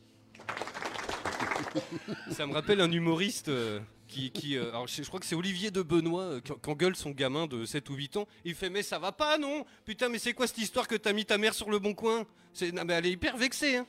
ça 2.30 2.46
me 2.46 2.52
rappelle 2.52 2.80
un 2.80 2.90
humoriste 2.90 3.48
euh, 3.48 3.80
qui, 4.10 4.30
qui, 4.30 4.56
euh, 4.56 4.68
alors 4.70 4.86
je, 4.88 5.02
je 5.02 5.08
crois 5.08 5.20
que 5.20 5.26
c'est 5.26 5.34
Olivier 5.34 5.70
de 5.70 5.82
Benoît 5.82 6.22
euh, 6.24 6.40
qui, 6.40 6.52
qui 6.52 6.70
engueule 6.70 6.96
son 6.96 7.10
gamin 7.10 7.46
de 7.46 7.64
7 7.64 7.88
ou 7.90 7.94
8 7.94 8.16
ans. 8.18 8.26
Il 8.44 8.54
fait 8.54 8.68
mais 8.70 8.82
ça 8.82 8.98
va 8.98 9.12
pas 9.12 9.38
non 9.38 9.64
Putain 9.84 10.08
mais 10.08 10.18
c'est 10.18 10.32
quoi 10.34 10.46
cette 10.46 10.58
histoire 10.58 10.86
que 10.88 10.94
t'as 10.96 11.12
mis 11.12 11.24
ta 11.24 11.38
mère 11.38 11.54
sur 11.54 11.70
le 11.70 11.78
bon 11.78 11.94
coin 11.94 12.26
C'est 12.52 12.72
non, 12.72 12.82
mais 12.84 12.94
elle 12.94 13.06
est 13.06 13.12
hyper 13.12 13.36
vexée. 13.36 13.76
Hein. 13.76 13.86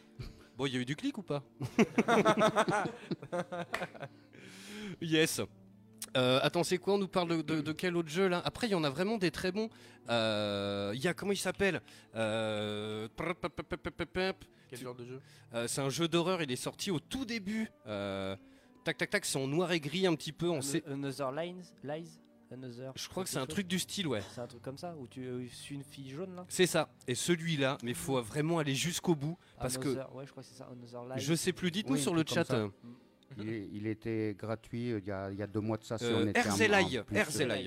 Bon, 0.58 0.66
il 0.68 0.74
y 0.74 0.78
a 0.78 0.80
eu 0.80 0.86
du 0.86 0.96
clic 0.96 1.18
ou 1.18 1.24
pas 1.24 1.44
Yes. 5.02 5.42
Euh, 6.18 6.40
attends, 6.44 6.64
c'est 6.64 6.78
quoi 6.78 6.96
On 6.96 6.98
nous 6.98 7.08
parle 7.08 7.30
de, 7.30 7.42
de- 7.42 7.62
de 7.62 7.72
quel 7.72 7.96
autre 7.96 8.10
jeu 8.10 8.28
là 8.28 8.42
Après, 8.44 8.68
il 8.68 8.72
y 8.72 8.76
en 8.76 8.84
a 8.84 8.90
vraiment 8.90 9.18
des 9.18 9.32
très 9.32 9.52
bons. 9.52 9.70
Euh, 10.10 10.92
Il 10.94 11.02
y 11.02 11.08
a 11.08 11.14
comment 11.14 11.32
il 11.32 11.38
s'appelle 11.38 11.82
Euh, 12.16 13.08
quel 14.70 14.80
genre 14.80 14.96
de 14.96 15.06
jeu 15.06 15.22
euh, 15.54 15.68
C'est 15.68 15.82
un 15.82 15.90
jeu 15.90 16.08
d'horreur. 16.08 16.42
Il 16.42 16.52
est 16.52 16.56
sorti 16.58 16.92
au 16.92 17.00
tout 17.00 17.24
début. 17.26 17.70
Euh, 17.88 18.36
tac, 18.84 18.98
tac, 18.98 19.10
tac. 19.10 19.26
C'est 19.26 19.38
en 19.40 19.48
noir 19.48 19.72
et 19.72 19.80
gris 19.80 20.06
un 20.08 20.16
petit 20.16 20.32
peu. 20.32 20.50
On 20.50 20.62
sait. 20.62 20.84
Another 20.88 21.32
Lines, 21.32 21.64
Lies, 21.84 22.20
Another. 22.52 22.92
Je 22.96 23.08
crois 23.08 23.24
que 23.24 23.30
c'est 23.30 23.38
un 23.40 23.46
truc 23.46 23.68
du 23.68 23.80
style, 23.80 24.08
ouais. 24.08 24.22
C'est 24.34 24.42
un 24.42 24.48
truc 24.48 24.62
comme 24.62 24.78
ça 24.78 24.96
où 24.98 25.08
tu 25.08 25.24
euh, 25.26 25.48
suis 25.50 25.76
une 25.76 25.84
fille 25.84 26.10
jaune 26.10 26.36
là. 26.36 26.46
C'est 26.50 26.68
ça. 26.68 26.90
Et 27.08 27.16
celui-là, 27.16 27.78
mais 27.84 27.94
faut 27.94 28.22
vraiment 28.22 28.60
aller 28.60 28.76
jusqu'au 28.76 29.16
bout 29.16 29.38
parce 29.60 29.78
que 29.78 29.90
Another- 29.90 30.16
ouais, 30.16 30.26
je 30.26 30.32
crois 30.32 30.44
que 30.44 30.50
c'est 30.50 30.56
ça. 30.56 30.70
Another 30.72 31.06
Lies. 31.16 31.22
je 31.22 31.34
sais 31.34 31.54
plus. 31.54 31.72
Dites-nous 31.72 31.94
Oui, 31.96 32.02
sur 32.02 32.14
le 32.14 32.24
chat. 32.28 32.52
euh, 32.52 32.70
Il, 33.38 33.88
était 33.88 34.36
gratuit 34.38 34.92
euh, 34.92 35.00
il 35.00 35.08
y, 35.08 35.12
a, 35.12 35.32
il 35.32 35.38
y 35.38 35.42
a 35.42 35.48
deux 35.48 35.62
mois 35.62 35.78
de 35.78 35.86
ça. 35.86 35.98
si 35.98 36.04
on 36.06 36.28
était 36.28 36.42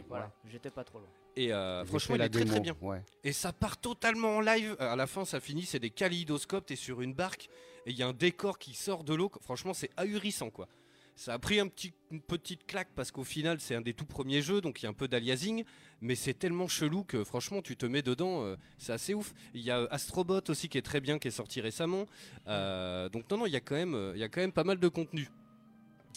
Voilà, 0.08 0.32
j'étais 0.46 0.70
pas 0.70 0.84
trop 0.84 0.98
loin. 0.98 1.08
Et 1.36 1.52
euh, 1.52 1.84
franchement, 1.86 2.16
il 2.16 2.20
est 2.20 2.28
très 2.28 2.44
très 2.44 2.60
bien. 2.60 2.76
ouais. 2.82 3.02
Et 3.24 3.32
ça 3.32 3.52
part 3.52 3.78
totalement 3.78 4.36
en 4.36 4.40
live. 4.40 4.76
À 4.78 4.94
la 4.94 5.06
fin, 5.06 5.24
ça 5.24 5.40
finit, 5.40 5.62
c'est 5.64 5.78
des 5.80 5.90
kaléidoscopes. 5.90 6.66
T'es 6.66 6.76
sur 6.76 7.00
une 7.00 7.14
barque 7.14 7.48
et 7.86 7.90
il 7.90 7.96
y 7.96 8.02
a 8.02 8.06
un 8.08 8.12
décor 8.12 8.58
qui 8.58 8.74
sort 8.74 9.04
de 9.04 9.14
l'eau. 9.14 9.30
Franchement, 9.40 9.74
c'est 9.74 9.90
ahurissant 9.96 10.50
quoi. 10.50 10.68
Ça 11.16 11.32
a 11.34 11.38
pris 11.38 11.60
un 11.60 11.68
petit, 11.68 11.92
une 12.10 12.20
petite 12.20 12.66
claque 12.66 12.88
parce 12.96 13.12
qu'au 13.12 13.22
final, 13.22 13.60
c'est 13.60 13.76
un 13.76 13.80
des 13.80 13.94
tout 13.94 14.04
premiers 14.04 14.42
jeux, 14.42 14.60
donc 14.60 14.82
il 14.82 14.84
y 14.84 14.86
a 14.86 14.90
un 14.90 14.94
peu 14.94 15.06
d'aliasing. 15.06 15.64
Mais 16.00 16.16
c'est 16.16 16.34
tellement 16.34 16.66
chelou 16.68 17.04
que 17.04 17.22
franchement, 17.22 17.62
tu 17.62 17.76
te 17.76 17.86
mets 17.86 18.02
dedans. 18.02 18.42
euh, 18.44 18.56
c'est 18.78 18.92
assez 18.92 19.14
ouf. 19.14 19.32
Il 19.54 19.60
y 19.62 19.70
a 19.70 19.84
Astrobot 19.90 20.40
aussi 20.48 20.68
qui 20.68 20.76
est 20.76 20.82
très 20.82 21.00
bien, 21.00 21.18
qui 21.20 21.28
est 21.28 21.30
sorti 21.30 21.60
récemment. 21.60 22.06
Euh, 22.48 23.08
donc 23.08 23.30
non, 23.30 23.38
non, 23.38 23.46
il 23.46 23.52
y 23.52 23.56
a 23.56 23.60
quand 23.60 23.76
même, 23.76 23.94
euh, 23.94 24.12
il 24.16 24.20
y 24.20 24.24
a 24.24 24.28
quand 24.28 24.40
même 24.40 24.52
pas 24.52 24.64
mal 24.64 24.78
de 24.78 24.88
contenu. 24.88 25.30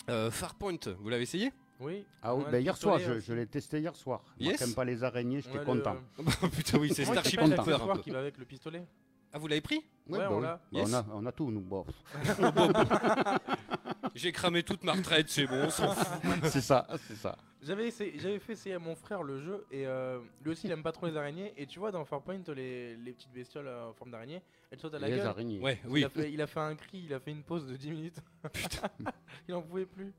Euh, 0.10 0.32
Farpoint, 0.32 0.78
vous 1.00 1.10
l'avez 1.10 1.24
essayé? 1.24 1.52
Oui. 1.80 2.04
Ah 2.24 2.34
oui, 2.36 2.44
On 2.48 2.50
ben 2.50 2.58
le 2.58 2.62
hier 2.64 2.76
soir, 2.76 2.98
pistolet 2.98 3.20
je, 3.22 3.34
l'ai 3.34 3.46
testé 3.46 3.80
hier 3.80 3.96
soir. 3.96 4.24
Moi 4.40 4.50
Yes. 4.50 4.58
qui 4.58 4.64
aime 4.64 4.74
pas 4.74 4.84
les 4.84 5.04
araignées, 5.04 5.42
j'étais 5.42 5.60
Ouais, 5.60 5.60
le- 5.60 5.66
content. 5.66 5.98
Putain, 6.56 6.80
oui, 6.80 6.92
c'est 6.94 7.06
Starship 7.06 7.40
Trooper 7.40 7.74
un 7.74 7.88
peu. 7.96 8.00
qui 8.02 8.10
va 8.10 8.18
avec 8.20 8.38
le 8.40 8.46
pistolet? 8.46 8.84
Ah, 9.32 9.38
vous 9.38 9.48
l'avez 9.48 9.62
pris? 9.62 9.78
Ouais, 10.10 10.18
bah 10.18 10.30
on 10.32 10.38
oui. 10.38 10.42
l'a. 10.44 10.56
Bah, 10.56 10.62
Yes. 10.72 10.90
on, 10.90 10.94
a, 10.96 11.06
on 11.14 11.26
a 11.28 11.32
tout, 11.32 11.52
nous. 11.52 11.62
Bon. 11.62 11.86
J'ai 14.18 14.32
cramé 14.32 14.64
toute 14.64 14.84
ma 14.84 14.94
retraite, 14.94 15.30
c'est 15.30 15.46
bon, 15.48 15.66
on 15.66 15.70
s'en 15.70 15.94
fout. 15.94 16.22
c'est 16.46 16.62
ça, 16.62 16.88
c'est 17.08 17.16
ça. 17.16 17.38
J'avais 17.62 17.88
essayé- 17.88 18.18
j'avais 18.20 18.40
fait 18.40 18.54
essayer 18.54 18.76
à 18.76 18.80
mon 18.80 18.96
frère 18.96 19.24
le 19.24 19.40
jeu 19.40 19.66
et 19.72 19.88
euh, 19.88 20.20
lui 20.44 20.52
aussi 20.52 20.68
il 20.68 20.72
aime 20.72 20.84
pas 20.84 20.92
trop 20.92 21.08
les 21.08 21.18
araignées 21.18 21.54
et 21.58 21.66
tu 21.66 21.80
vois 21.80 21.92
dans 21.92 22.06
Farpoint 22.06 22.40
les, 22.56 22.96
les 22.96 23.12
petites 23.14 23.32
bestioles 23.32 23.68
euh, 23.68 23.88
en 23.90 23.94
forme 23.94 24.12
d'araignée 24.12 24.42
elles 24.70 24.80
sautent 24.80 24.94
à 24.94 25.00
la 25.00 25.08
Les 25.10 25.18
gueule. 25.18 25.26
araignées. 25.28 25.60
Ouais, 25.60 25.80
Il 25.86 25.90
oui. 25.90 26.04
a, 26.04 26.10
fait, 26.10 26.32
il 26.32 26.40
a 26.42 26.46
fait 26.48 26.60
un 26.60 26.76
cri, 26.76 27.04
il 27.06 27.14
a 27.14 27.20
fait 27.20 27.32
une 27.32 27.42
pause 27.44 27.66
de 27.68 27.76
10 27.76 27.90
minutes. 27.92 28.20
Putain. 28.54 28.90
il 29.48 29.56
en 29.56 29.62
pouvait 29.64 29.86
plus. 29.88 30.14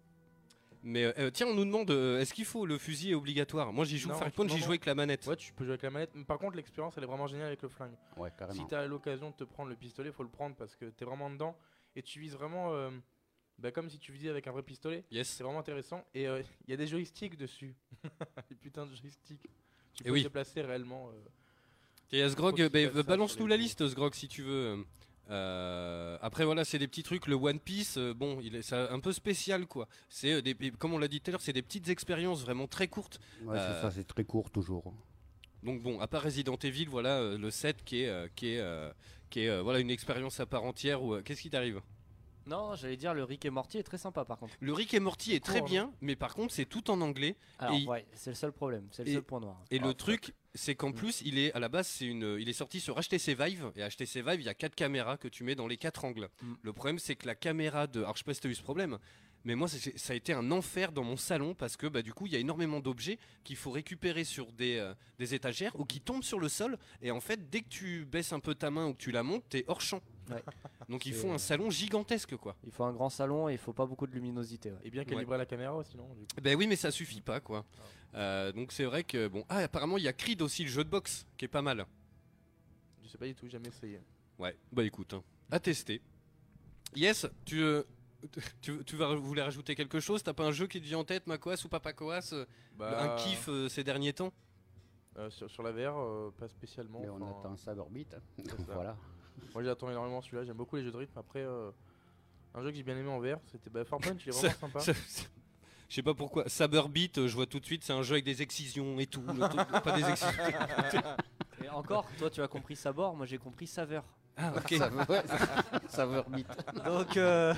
Mais 0.83 1.05
euh, 1.05 1.13
euh, 1.19 1.31
tiens, 1.31 1.47
on 1.47 1.55
nous 1.55 1.65
demande 1.65 1.91
euh, 1.91 2.21
est-ce 2.21 2.35
qu'il 2.35 2.45
faut 2.45 2.67
le 2.67 2.77
fusil 2.77 3.13
est 3.13 3.15
obligatoire? 3.15 3.73
Moi 3.73 3.85
j'y 3.85 3.99
joue 3.99 4.09
Non, 4.11 4.15
Farpoint, 4.17 4.49
j'y 4.49 4.59
joue 4.59 4.71
avec 4.71 4.85
la 4.87 4.95
manette. 4.97 5.27
Ouais, 5.27 5.37
tu 5.37 5.53
peux 5.53 5.65
jouer 5.65 5.73
avec 5.75 5.83
la 5.83 5.91
manette. 5.91 6.11
Mais 6.15 6.25
par 6.25 6.39
contre, 6.39 6.57
l'expérience 6.57 6.95
elle 6.97 7.05
est 7.05 7.09
vraiment 7.09 7.29
géniale 7.29 7.47
avec 7.49 7.63
le 7.63 7.69
flingue. 7.69 7.95
Ouais, 8.17 8.31
Si 8.31 8.37
carrément. 8.37 8.65
t'as 8.67 8.87
l'occasion 8.87 9.31
de 9.31 9.35
te 9.37 9.45
prendre 9.45 9.71
le 9.71 9.77
pistolet, 9.77 10.11
faut 10.13 10.23
le 10.25 10.29
prendre 10.29 10.57
parce 10.57 10.75
que 10.77 10.87
t'es 10.87 11.05
vraiment 11.05 11.31
dedans 11.31 11.57
et 11.97 12.03
tu 12.03 12.19
vises 12.21 12.35
vraiment 12.35 12.73
euh, 12.75 12.91
bah, 13.59 13.71
comme 13.73 13.89
si 13.91 13.99
tu 13.99 14.13
visais 14.13 14.29
avec 14.29 14.47
un 14.47 14.53
vrai 14.53 14.63
pistolet. 14.63 15.05
Yes. 15.11 15.29
C'est 15.29 15.43
vraiment 15.45 15.59
intéressant. 15.61 16.05
Et 16.15 16.27
euh, 16.29 16.43
il 16.67 16.71
y 16.71 16.75
a 16.75 16.77
des 16.77 16.87
joysticks 16.87 17.37
dessus. 17.37 17.75
des 18.51 18.55
putains 18.57 18.87
de 18.87 18.95
joysticks. 18.95 19.43
Tu 19.95 20.03
Et 20.03 20.07
peux 20.07 20.13
oui. 20.13 20.21
te 20.23 20.27
déplacer 20.29 20.61
réellement. 20.63 21.09
euh. 21.11 21.13
Et 22.13 22.23
à 22.23 22.29
Sgrog, 22.31 22.69
bah, 22.71 23.03
balance-nous 23.03 23.47
la 23.47 23.57
liste, 23.57 23.87
Sgrog, 23.87 24.15
si 24.15 24.29
tu 24.29 24.43
veux. 24.43 24.85
Euh, 25.31 26.17
après 26.23 26.45
voilà, 26.47 26.65
c'est 26.65 26.79
des 26.79 26.89
petits 26.89 27.03
trucs. 27.03 27.27
Le 27.27 27.35
One 27.35 27.61
Piece, 27.61 27.99
euh, 27.99 28.15
bon, 28.15 28.41
il 28.41 28.57
est 28.57 28.63
c'est 28.63 28.77
un 28.77 28.99
peu 29.01 29.13
spécial 29.13 29.67
quoi. 29.67 29.87
C'est 30.09 30.41
des, 30.41 30.55
comme 30.79 30.95
on 30.95 30.99
l'a 30.99 31.09
dit 31.09 31.21
tout 31.21 31.31
à 31.31 31.33
l'heure, 31.33 31.41
c'est 31.43 31.53
des 31.53 31.61
petites 31.61 31.91
expériences 31.91 32.41
vraiment 32.43 32.67
très 32.67 32.89
courtes. 32.89 33.21
Ouais, 33.43 33.59
Euh, 33.59 33.75
c'est 33.75 33.83
ça, 33.83 33.91
c'est 33.91 34.07
très 34.07 34.25
court 34.25 34.51
toujours. 34.51 34.95
Donc 35.63 35.83
bon, 35.83 36.01
à 36.01 36.07
part 36.07 36.23
Resident 36.23 36.57
Evil, 36.63 36.87
voilà 36.87 37.19
euh, 37.19 37.37
le 37.37 37.51
7 37.51 37.85
qui 37.85 38.03
est, 38.05 38.09
euh, 38.09 38.27
qui 38.37 38.55
est, 38.55 38.59
euh, 38.61 38.91
qui 39.29 39.41
est 39.41 39.49
euh, 39.51 39.61
voilà 39.61 39.81
une 39.81 39.91
expérience 39.91 40.41
à 40.41 40.47
part 40.47 40.65
entière. 40.65 41.03
Où, 41.03 41.13
euh, 41.15 41.23
Qu'est-ce 41.23 41.43
qui 41.43 41.51
t'arrive? 41.51 41.83
Non, 42.49 42.75
j'allais 42.75 42.97
dire 42.97 43.15
le 43.15 43.25
Rick 43.25 43.45
et 43.45 43.51
Morty 43.51 43.79
est 43.79 43.83
très 43.83 43.99
sympa 43.99 44.25
par 44.25 44.39
contre. 44.39 44.55
Le 44.61 44.73
Rick 44.73 44.95
et 44.95 45.01
Morty 45.01 45.35
est 45.35 45.45
très 45.45 45.61
court, 45.61 45.69
bien, 45.69 45.93
mais 46.01 46.17
par 46.17 46.35
contre 46.35 46.53
c'est 46.55 46.65
tout 46.65 46.91
en 46.91 47.01
anglais. 47.01 47.37
Alors 47.59 47.75
Et- 47.77 47.85
ouais, 47.87 48.07
c'est 48.15 48.31
le 48.31 48.37
seul 48.37 48.53
problème, 48.53 48.89
c'est 48.91 49.05
le 49.05 49.11
et- 49.11 49.15
seul 49.15 49.23
point 49.23 49.41
noir. 49.41 49.63
Et 49.71 49.79
Ah, 49.83 49.87
le 49.87 49.95
truc, 49.95 50.35
c'est 50.55 50.75
qu'en 50.75 50.93
plus, 50.93 51.21
il 51.25 51.39
est 51.39 51.53
à 51.53 51.61
la 51.61 51.69
base, 51.69 51.87
c'est 51.87 52.07
une, 52.07 52.37
il 52.41 52.49
est 52.49 52.53
sorti 52.55 52.81
sur 52.81 52.97
HTC 52.99 53.35
Vive 53.35 53.71
et 53.77 53.83
HTC 53.83 54.23
Vive, 54.23 54.41
il 54.41 54.47
y 54.47 54.49
a 54.49 54.55
quatre 54.55 54.75
caméras 54.75 55.17
que 55.19 55.29
tu 55.29 55.45
mets 55.45 55.55
dans 55.55 55.67
les 55.67 55.77
quatre 55.77 56.05
angles. 56.05 56.29
Mm. 56.43 56.55
Le 56.63 56.73
problème, 56.73 56.99
c'est 56.99 57.17
que 57.17 57.27
la 57.27 57.35
caméra 57.35 57.87
de, 57.87 58.01
alors 58.01 58.15
je 58.15 58.21
sais 58.21 58.25
pas 58.25 58.35
si 58.35 58.41
t'as 58.41 58.49
eu 58.49 58.55
ce 58.55 58.63
problème, 58.63 58.99
mais 59.45 59.55
moi, 59.55 59.69
ça 59.69 60.13
a 60.13 60.17
été 60.17 60.33
un 60.33 60.51
enfer 60.51 60.93
dans 60.93 61.05
mon 61.05 61.17
salon 61.17 61.55
parce 61.55 61.77
que 61.77 61.87
bah, 61.87 62.03
du 62.03 62.13
coup, 62.13 62.27
il 62.27 62.33
y 62.33 62.37
a 62.37 62.39
énormément 62.39 62.81
d'objets 62.81 63.19
qu'il 63.45 63.57
faut 63.57 63.71
récupérer 63.71 64.25
sur 64.25 64.53
des, 64.53 64.77
euh, 64.77 64.95
des 65.19 65.35
étagères 65.35 65.79
ou 65.79 65.85
qui 65.85 66.01
tombent 66.01 66.23
sur 66.25 66.39
le 66.39 66.49
sol. 66.49 66.77
Et 67.03 67.11
en 67.11 67.21
fait, 67.21 67.49
dès 67.49 67.61
que 67.61 67.69
tu 67.69 68.05
baisses 68.05 68.33
un 68.33 68.41
peu 68.41 68.55
ta 68.55 68.71
main 68.71 68.87
ou 68.89 68.93
que 68.93 68.99
tu 68.99 69.11
la 69.11 69.23
montes, 69.23 69.45
t'es 69.49 69.65
hors 69.69 69.81
champ. 69.81 70.03
Ouais. 70.31 70.43
Donc 70.89 71.07
il 71.07 71.15
faut 71.15 71.31
un 71.31 71.39
salon 71.39 71.71
gigantesque, 71.71 72.37
quoi. 72.37 72.57
Il 72.65 72.73
faut 72.73 72.85
un 72.85 72.93
grand 72.93 73.11
salon 73.11 73.49
et 73.49 73.53
il 73.53 73.59
faut 73.59 73.73
pas 73.73 73.87
beaucoup 73.87 74.07
de 74.07 74.13
luminosité. 74.13 74.71
ouais. 74.71 74.79
Et 74.85 74.91
bien 74.91 75.05
calibrer 75.05 75.39
la 75.39 75.47
caméra 75.47 75.75
aussi, 75.75 75.97
non 75.97 76.09
du 76.15 76.21
coup? 76.21 76.41
Ben 76.43 76.57
oui, 76.57 76.67
mais 76.67 76.77
ça 76.77 76.91
suffit 76.91 77.21
pas, 77.21 77.41
quoi. 77.41 77.65
Euh, 78.15 78.53
donc 78.53 78.73
c'est 78.73 78.85
vrai 78.85 79.05
que 79.05 79.29
bon, 79.29 79.45
ah 79.49 79.59
apparemment 79.59 79.99
il 79.99 80.05
y 80.05 80.09
a 80.09 80.13
Creed 80.15 80.41
aussi, 80.43 80.65
le 80.65 80.71
jeu 80.71 80.83
de 80.83 80.89
boxe, 80.89 81.27
qui 81.37 81.45
est 81.45 81.49
pas 81.49 81.63
mal. 81.63 81.87
Je 83.03 83.09
sais 83.09 83.19
pas 83.19 83.27
du 83.27 83.35
tout, 83.35 83.49
jamais 83.49 83.69
essayé. 83.69 84.01
Ouais, 84.39 84.57
bah 84.73 84.85
écoute, 84.85 85.15
hein, 85.15 85.23
à 85.51 85.61
tester. 85.61 86.01
Yes, 86.95 87.27
tu, 87.45 87.61
euh, 87.61 87.83
tu, 88.61 88.85
tu 88.85 88.97
vas 88.97 89.15
voulais 89.15 89.43
rajouter 89.43 89.75
quelque 89.75 90.01
chose? 90.01 90.23
T'as 90.23 90.33
pas 90.33 90.45
un 90.45 90.53
jeu 90.53 90.67
qui 90.67 90.81
te 90.81 90.87
vient 90.87 90.99
en 90.99 91.05
tête, 91.05 91.27
Macoas 91.27 91.63
ou 91.65 91.69
Papa 91.69 91.93
Coas 91.93 92.31
euh, 92.33 92.45
Bah, 92.77 93.01
Un 93.03 93.17
kiff 93.17 93.49
euh, 93.49 93.69
ces 93.69 93.85
derniers 93.85 94.13
temps? 94.13 94.33
Euh, 95.17 95.31
sur, 95.31 95.51
sur 95.51 95.63
la 95.63 95.73
VR, 95.73 95.99
euh, 95.99 96.33
pas 96.39 96.49
spécialement. 96.49 97.01
Mais 97.01 97.09
on 97.09 97.21
enfin, 97.23 97.51
attend 97.51 97.57
Cyberbeat. 97.57 98.15
hein. 98.15 98.43
voilà. 98.69 98.97
Moi 99.55 99.63
j'attends 99.63 99.91
énormément 99.91 100.21
celui-là, 100.21 100.45
j'aime 100.45 100.57
beaucoup 100.57 100.77
les 100.77 100.83
jeux 100.83 100.91
de 100.93 100.97
rythme. 100.97 101.19
Après, 101.19 101.41
euh, 101.43 101.71
un 102.55 102.63
jeu 102.63 102.71
que 102.71 102.77
j'ai 102.77 102.83
bien 102.83 102.97
aimé 102.97 103.09
en 103.09 103.21
VR, 103.21 103.39
c'était 103.47 103.71
bah, 103.71 103.85
Farpoint, 103.85 104.17
il 104.25 104.29
est 104.29 104.33
vraiment 104.33 104.55
sympa. 104.61 104.81
Je 105.89 105.95
sais 105.95 106.03
pas 106.03 106.15
pourquoi. 106.15 106.49
Saberbeat, 106.49 107.19
euh, 107.19 107.29
je 107.29 107.35
vois 107.35 107.47
tout 107.47 107.61
de 107.61 107.65
suite, 107.65 107.83
c'est 107.83 107.93
un 107.93 108.03
jeu 108.03 108.15
avec 108.15 108.25
des 108.25 108.43
excisions 108.43 108.99
et 108.99 109.07
tout. 109.07 109.23
pas 109.23 109.93
des 109.97 110.05
excisions. 110.09 110.43
Et 111.65 111.69
encore, 111.71 112.07
toi 112.19 112.31
tu 112.31 112.41
as 112.41 112.47
compris 112.49 112.77
sabord, 112.77 113.17
moi 113.17 113.27
j'ai 113.27 113.39
compris 113.39 113.67
saveur. 113.67 114.05
Ah, 114.41 114.53
ok. 114.57 114.71
Ouais, 115.09 115.23
saveur 115.89 116.29
beat. 116.31 116.47
Donc 116.85 117.17
euh, 117.17 117.53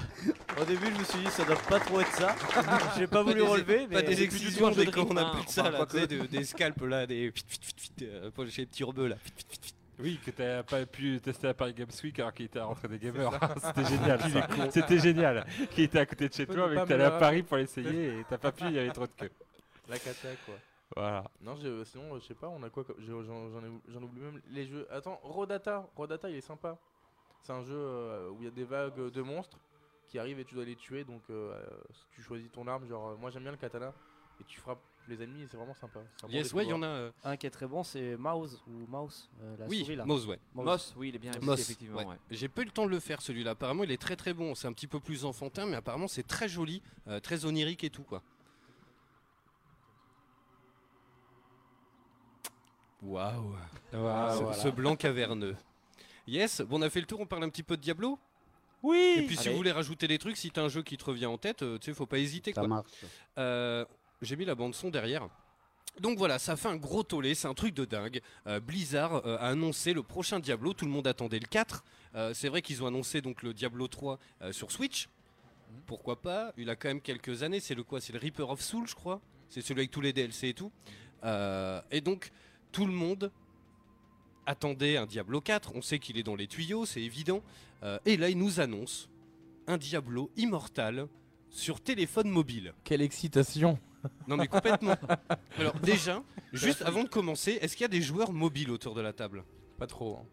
au 0.61 0.64
début 0.64 0.87
je 0.95 0.99
me 0.99 1.05
suis 1.05 1.18
dit 1.20 1.31
ça 1.31 1.45
doit 1.45 1.57
pas 1.57 1.78
trop 1.81 2.01
être 2.01 2.12
ça. 2.14 2.35
J'ai 2.97 3.07
pas 3.07 3.22
voulu 3.22 3.35
des- 3.43 3.47
relever, 3.47 3.87
mais 3.89 3.97
Pas 3.97 4.03
des 4.03 4.22
excisions, 4.22 4.68
un 4.68 4.72
jeu 4.72 4.81
des 4.81 4.87
de 4.87 4.91
quand 4.91 5.03
on 5.03 5.05
rythme, 5.09 5.18
a 5.18 5.31
plus 5.33 5.45
de 5.45 5.51
ça, 5.51 5.64
là, 5.70 5.70
quoique- 5.78 5.93
tu 5.93 5.99
sais, 6.01 6.07
de- 6.07 6.26
des 6.26 6.45
scalps 6.45 6.83
là, 6.83 7.07
des 7.07 7.33
euh, 8.03 8.31
pour 8.31 8.47
chez 8.49 8.62
les 8.62 8.66
petits 8.66 8.85
rebeux 8.85 9.09
là. 9.09 9.16
Oui, 9.99 10.18
que 10.24 10.31
t'as 10.31 10.62
pas 10.62 10.87
pu 10.87 11.20
tester 11.20 11.49
à 11.49 11.53
Paris 11.55 11.74
Games 11.74 11.89
Week 12.03 12.18
alors 12.18 12.33
qu'il 12.33 12.47
était 12.47 12.59
à 12.59 12.62
la 12.62 12.68
rentrée 12.68 12.89
des 12.89 12.99
gamers. 12.99 13.31
C'était 13.62 13.85
génial. 13.91 14.20
C'était 14.70 14.99
génial. 14.99 15.47
Qui 15.72 15.83
était 15.83 15.99
à 15.99 16.07
côté 16.07 16.28
de 16.31 16.33
chez 16.33 16.47
toi, 16.47 16.68
mais 16.70 16.81
que 16.81 16.89
t'allais 16.89 17.05
à 17.05 17.11
Paris 17.11 17.43
pour 17.43 17.59
l'essayer 17.59 18.07
et 18.20 18.24
t'as 18.28 18.39
pas 18.39 18.51
pu, 18.53 18.64
il 18.68 18.72
y 18.72 18.78
avait 18.78 18.91
trop 18.93 19.07
de 19.07 19.12
queue. 19.14 19.31
La 19.91 19.99
cata 19.99 20.28
quoi. 20.47 20.55
Voilà. 20.97 21.24
Non, 21.41 21.57
j'ai- 21.57 21.84
sinon, 21.84 22.14
euh, 22.14 22.18
je 22.20 22.26
sais 22.26 22.34
pas, 22.34 22.49
on 22.49 22.62
a 22.62 22.70
quoi 22.70 22.84
J'en 22.99 23.22
j'en 23.22 23.61
ai- 23.64 23.80
j'en 23.88 24.03
oublie 24.03 24.20
même 24.20 24.41
les 24.51 24.66
jeux. 24.66 24.86
Attends, 24.91 25.20
Rodata, 25.22 25.88
Rodata 25.97 26.28
il 26.28 26.36
est 26.36 26.41
sympa. 26.41 26.76
C'est 27.43 27.53
un 27.53 27.62
jeu 27.62 27.76
euh, 27.76 28.30
où 28.30 28.36
il 28.41 28.45
y 28.45 28.49
a 28.49 28.51
des 28.51 28.64
vagues 28.64 29.11
de 29.11 29.22
monstres 29.22 29.59
qui 30.09 30.18
arrivent 30.18 30.41
et 30.41 30.45
tu 30.45 30.55
dois 30.57 30.64
les 30.64 30.76
tuer. 30.76 31.05
Donc 31.05 31.22
euh, 31.30 31.53
euh, 31.55 31.66
tu 32.11 32.22
choisis 32.22 32.51
ton 32.51 32.66
arme. 32.66 32.86
Genre, 32.86 33.11
euh, 33.11 33.16
moi 33.16 33.30
j'aime 33.30 33.43
bien 33.43 33.53
le 33.53 33.57
katana 33.57 33.95
et 34.41 34.45
tu 34.45 34.59
frappes 34.61 34.80
les 35.09 35.22
ennemis 35.22 35.43
et 35.43 35.47
c'est 35.49 35.57
vraiment 35.57 35.74
sympa. 35.74 36.01
Bon 36.22 36.28
Yes, 36.28 36.53
ouais, 36.53 36.64
il 36.64 36.70
y 36.70 36.72
en 36.72 36.82
a. 36.82 36.86
euh, 36.86 37.11
Un 37.24 37.36
qui 37.36 37.47
est 37.47 37.51
très 37.51 37.66
bon, 37.66 37.82
c'est 37.84 38.16
Mouse 38.16 38.61
ou 38.66 38.86
Mouse, 38.88 39.30
euh, 39.43 39.57
la 39.59 39.66
Oui, 39.66 39.80
souris 39.84 39.97
là. 39.97 40.05
Mouse, 40.05 40.26
ouais. 40.26 40.38
Moss, 40.55 40.93
oui, 40.97 41.09
il 41.11 41.14
est 41.16 41.18
bien 41.18 41.32
Moss, 41.41 41.61
effectivement. 41.61 41.99
ouais. 41.99 42.05
ouais. 42.07 42.16
J'ai 42.30 42.49
pas 42.49 42.62
eu 42.62 42.66
le 42.66 42.70
temps 42.72 42.84
de 42.84 42.91
le 42.91 43.01
faire 43.01 43.22
celui-là. 43.22 43.53
Apparemment, 43.53 43.84
il 43.84 43.91
est 43.93 44.01
très 44.01 44.16
très 44.16 44.34
bon. 44.34 44.55
C'est 44.55 44.66
un 44.68 44.72
petit 44.72 44.86
peu 44.88 44.99
plus 45.01 45.24
enfantin, 45.24 45.66
mais 45.66 45.76
apparemment, 45.76 46.09
c'est 46.09 46.26
très 46.26 46.49
joli, 46.49 46.82
euh, 47.09 47.20
très 47.20 47.45
onirique 47.45 47.84
et 47.84 47.91
tout 47.91 48.03
quoi. 48.05 48.22
Waouh. 53.03 53.55
Waouh, 53.92 54.53
ce, 54.55 54.68
blanc 54.68 54.96
caverneux. 54.96 55.57
Yes, 56.26 56.61
bon, 56.61 56.78
on 56.78 56.82
a 56.82 56.90
fait 56.90 57.01
le 57.01 57.07
tour. 57.07 57.20
On 57.20 57.26
parle 57.26 57.44
un 57.44 57.48
petit 57.48 57.62
peu 57.62 57.76
de 57.76 57.82
Diablo? 57.82 58.18
Oui. 58.82 59.16
Et 59.18 59.26
puis 59.26 59.36
si 59.36 59.48
vous 59.48 59.57
voulez 59.57 59.72
rajouter 59.72 60.07
des 60.09 60.18
trucs, 60.18 60.36
si 60.36 60.51
t'as 60.51 60.62
un 60.62 60.68
jeu 60.68 60.82
qui 60.82 60.96
te 60.96 61.05
revient 61.05 61.26
en 61.26 61.36
tête, 61.38 61.62
euh, 61.62 61.78
tu 61.78 61.86
sais, 61.86 61.94
faut 61.94 62.07
pas 62.07 62.18
hésiter 62.18 62.53
Ça 62.53 62.61
quoi. 62.62 62.68
marche. 62.68 62.90
Euh, 63.38 63.84
J'ai 64.22 64.36
mis 64.36 64.44
la 64.44 64.55
bande 64.55 64.74
son 64.74 64.90
derrière. 64.90 65.28
Donc 65.98 66.18
voilà, 66.18 66.38
ça 66.38 66.57
fait 66.57 66.68
un 66.68 66.76
gros 66.76 67.03
tollé, 67.03 67.34
c'est 67.34 67.48
un 67.48 67.55
truc 67.55 67.74
de 67.74 67.84
dingue. 67.84 68.20
Euh, 68.46 68.61
Blizzard 68.61 69.26
euh, 69.26 69.36
a 69.38 69.48
annoncé 69.48 69.92
le 69.92 70.03
prochain 70.03 70.38
Diablo, 70.38 70.72
tout 70.72 70.84
le 70.86 70.90
monde 70.90 71.07
attendait 71.07 71.40
le 71.40 71.46
4. 71.46 71.84
Euh, 72.14 72.32
c'est 72.32 72.48
vrai 72.48 72.62
qu'ils 72.62 72.82
ont 72.82 72.86
annoncé 72.86 73.20
donc 73.20 73.42
le 73.42 73.53
Diablo 73.53 73.86
3 73.88 74.18
euh, 74.42 74.53
sur 74.53 74.70
Switch. 74.70 75.09
Pourquoi 75.86 76.20
pas? 76.22 76.53
Il 76.57 76.70
a 76.70 76.76
quand 76.76 76.88
même 76.88 77.01
quelques 77.01 77.42
années, 77.42 77.61
c'est 77.61 77.74
le 77.74 77.82
quoi? 77.82 78.01
C'est 78.01 78.12
le 78.12 78.18
Reaper 78.18 78.48
of 78.48 78.61
Soul, 78.61 78.86
je 78.86 78.94
crois. 78.94 79.20
C'est 79.48 79.61
celui 79.62 79.80
avec 79.80 79.90
tous 79.90 80.01
les 80.01 80.12
DLC 80.12 80.48
et 80.48 80.55
tout. 80.55 80.72
Et 81.90 82.01
donc 82.01 82.30
tout 82.73 82.87
le 82.87 82.93
monde 82.93 83.31
attendait 84.47 84.97
un 84.97 85.07
Diablo 85.07 85.41
4, 85.41 85.73
on 85.75 85.83
sait 85.83 85.99
qu'il 85.99 86.18
est 86.18 86.23
dans 86.23 86.35
les 86.35 86.47
tuyaux, 86.47 86.87
c'est 86.87 87.03
évident. 87.03 87.43
Euh, 87.83 87.99
et 88.05 88.16
là, 88.16 88.29
il 88.29 88.39
nous 88.39 88.61
annonce 88.61 89.09
un 89.66 89.77
Diablo 89.77 90.31
immortal 90.37 91.07
sur 91.51 91.81
téléphone 91.81 92.29
mobile. 92.29 92.75
Quelle 92.85 93.03
excitation 93.03 93.79
Non 94.27 94.37
mais 94.37 94.49
complètement. 94.49 94.97
Alors 95.59 95.79
déjà, 95.81 96.23
juste 96.53 96.83
avant 96.83 97.05
de 97.05 97.09
commencer, 97.09 97.59
est-ce 97.61 97.77
qu'il 97.77 97.83
y 97.83 97.87
a 97.87 97.89
des 97.89 98.03
joueurs 98.03 98.33
mobiles 98.33 98.71
autour 98.71 98.95
de 98.95 99.01
la 99.01 99.12
table? 99.12 99.45
Pas 99.81 99.87
trop. 99.87 100.18
hein. 100.20 100.26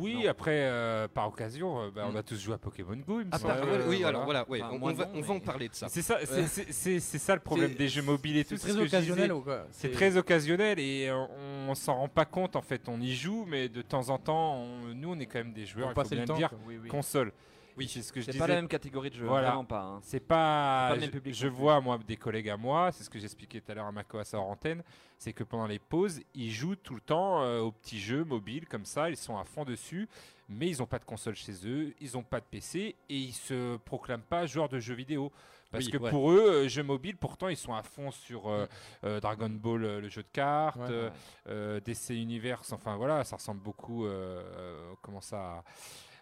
Oui, 0.00 0.24
Non. 0.24 0.30
après, 0.30 0.60
euh, 0.62 1.06
par 1.08 1.28
occasion, 1.28 1.78
euh, 1.78 1.90
bah, 1.94 2.06
on 2.08 2.12
Mm. 2.12 2.16
a 2.16 2.22
tous 2.22 2.40
joué 2.40 2.54
à 2.54 2.58
Pokémon 2.58 2.96
Go. 3.06 3.20
il 3.20 3.26
me 3.26 3.30
Ah, 3.32 3.38
semble. 3.38 3.52
par- 3.54 3.62
Euh, 3.68 3.86
oui, 3.86 4.02
alors 4.02 4.24
voilà, 4.24 4.48
ouais, 4.48 4.62
Enfin, 4.62 4.78
on, 4.80 4.88
on 4.88 4.92
va, 4.94 5.04
non, 5.04 5.12
on 5.16 5.20
va 5.20 5.34
en 5.34 5.40
parler 5.40 5.68
de 5.68 5.74
ça. 5.74 5.88
C'est 5.90 6.00
ça, 6.00 6.18
c'est- 6.24 7.00
ça 7.00 7.34
le 7.34 7.40
problème 7.42 7.74
des 7.74 7.86
jeux 7.88 8.00
mobiles 8.00 8.38
et 8.38 8.44
tout. 8.46 8.56
C'est 8.56 8.68
c'est 8.68 8.72
très 8.72 8.82
occasionnel 8.82 9.24
disais. 9.24 9.32
ou 9.38 9.42
quoi 9.42 9.66
C'est 9.72 9.90
très 9.92 10.16
occasionnel 10.16 10.78
et 10.80 11.10
on 11.68 11.74
s'en 11.74 11.96
rend 11.96 12.08
pas 12.08 12.24
compte 12.24 12.56
en 12.56 12.62
fait. 12.62 12.88
On 12.88 12.98
y 12.98 13.12
joue, 13.14 13.44
mais 13.46 13.68
de 13.68 13.82
temps 13.82 14.08
en 14.08 14.16
temps, 14.16 14.54
on- 14.56 14.94
nous 14.94 15.10
on 15.12 15.18
est 15.18 15.26
quand 15.26 15.38
même 15.40 15.52
des 15.52 15.66
joueurs, 15.66 15.92
Pour 15.92 16.02
il 16.02 16.08
faut 16.08 16.14
bien 16.14 16.24
le 16.24 16.34
dire. 16.34 16.50
Oui, 16.66 16.78
oui. 16.82 16.88
console. 16.88 17.30
Oui, 17.76 17.88
c'est 17.88 18.02
ce 18.02 18.12
que 18.12 18.20
je 18.20 18.26
C'est 18.26 18.32
disais. 18.32 18.42
pas 18.44 18.48
la 18.48 18.54
même 18.56 18.68
catégorie 18.68 19.10
de 19.10 19.16
jeu, 19.16 19.26
Voilà. 19.26 19.48
vraiment 19.48 19.64
pas. 19.64 19.82
hein. 19.82 20.00
C'est 20.02 20.20
pas. 20.20 20.86
pas 20.88 20.94
le 20.94 21.00
même 21.00 21.10
je- 21.10 21.12
public 21.12 21.34
Je 21.34 21.48
vois 21.48 21.80
moi 21.80 21.98
des 22.06 22.16
collègues 22.16 22.48
à 22.50 22.56
moi, 22.56 22.92
c'est 22.92 23.02
ce 23.04 23.10
que 23.10 23.18
j'expliquais 23.18 23.60
tout 23.60 23.72
à 23.72 23.74
l'heure 23.74 23.86
à 23.86 23.92
Mako 23.92 24.18
à 24.18 24.24
sa 24.24 24.38
antenne, 24.38 24.82
c'est 25.18 25.32
que 25.32 25.42
pendant 25.44 25.66
les 25.66 25.78
pauses, 25.80 26.20
ils 26.34 26.50
jouent 26.52 26.76
tout 26.76 26.94
le 26.94 27.00
temps 27.00 27.42
euh, 27.42 27.60
aux 27.60 27.72
petits 27.72 27.98
jeux 27.98 28.22
mobiles 28.24 28.66
comme 28.68 28.84
ça, 28.84 29.10
ils 29.10 29.16
sont 29.16 29.36
à 29.36 29.44
fond 29.44 29.64
dessus, 29.64 30.08
mais 30.48 30.68
ils 30.70 30.78
n'ont 30.78 30.86
pas 30.86 30.98
de 31.00 31.04
console 31.04 31.34
chez 31.34 31.52
eux, 31.66 31.92
ils 32.00 32.12
n'ont 32.14 32.22
pas 32.22 32.38
de 32.40 32.46
PC 32.50 32.94
et 33.08 33.16
ils 33.16 33.32
se 33.32 33.76
proclament 33.78 34.22
pas 34.22 34.46
joueurs 34.46 34.68
de 34.68 34.78
jeux 34.78 34.94
vidéo. 34.94 35.32
Parce 35.72 35.86
Oui, 35.86 35.90
que 35.90 35.96
ouais. 35.98 36.10
pour 36.10 36.30
eux, 36.30 36.38
euh, 36.66 36.68
jeux 36.68 36.84
mobiles, 36.84 37.16
pourtant, 37.16 37.48
ils 37.48 37.56
sont 37.56 37.74
à 37.74 37.82
fond 37.82 38.12
sur 38.12 38.48
euh, 38.48 38.66
euh, 39.02 39.18
Dragon 39.18 39.48
Ball, 39.50 39.82
euh, 39.84 40.00
le 40.00 40.08
jeu 40.08 40.22
de 40.22 40.28
cartes, 40.32 40.78
Ouais. 41.48 41.80
DC 41.80 42.10
Universe, 42.10 42.72
enfin 42.72 42.96
voilà, 42.96 43.24
ça 43.24 43.34
ressemble 43.34 43.60
beaucoup, 43.60 44.04
euh, 44.06 44.40
euh, 44.56 44.92
comment 45.02 45.20
ça, 45.20 45.64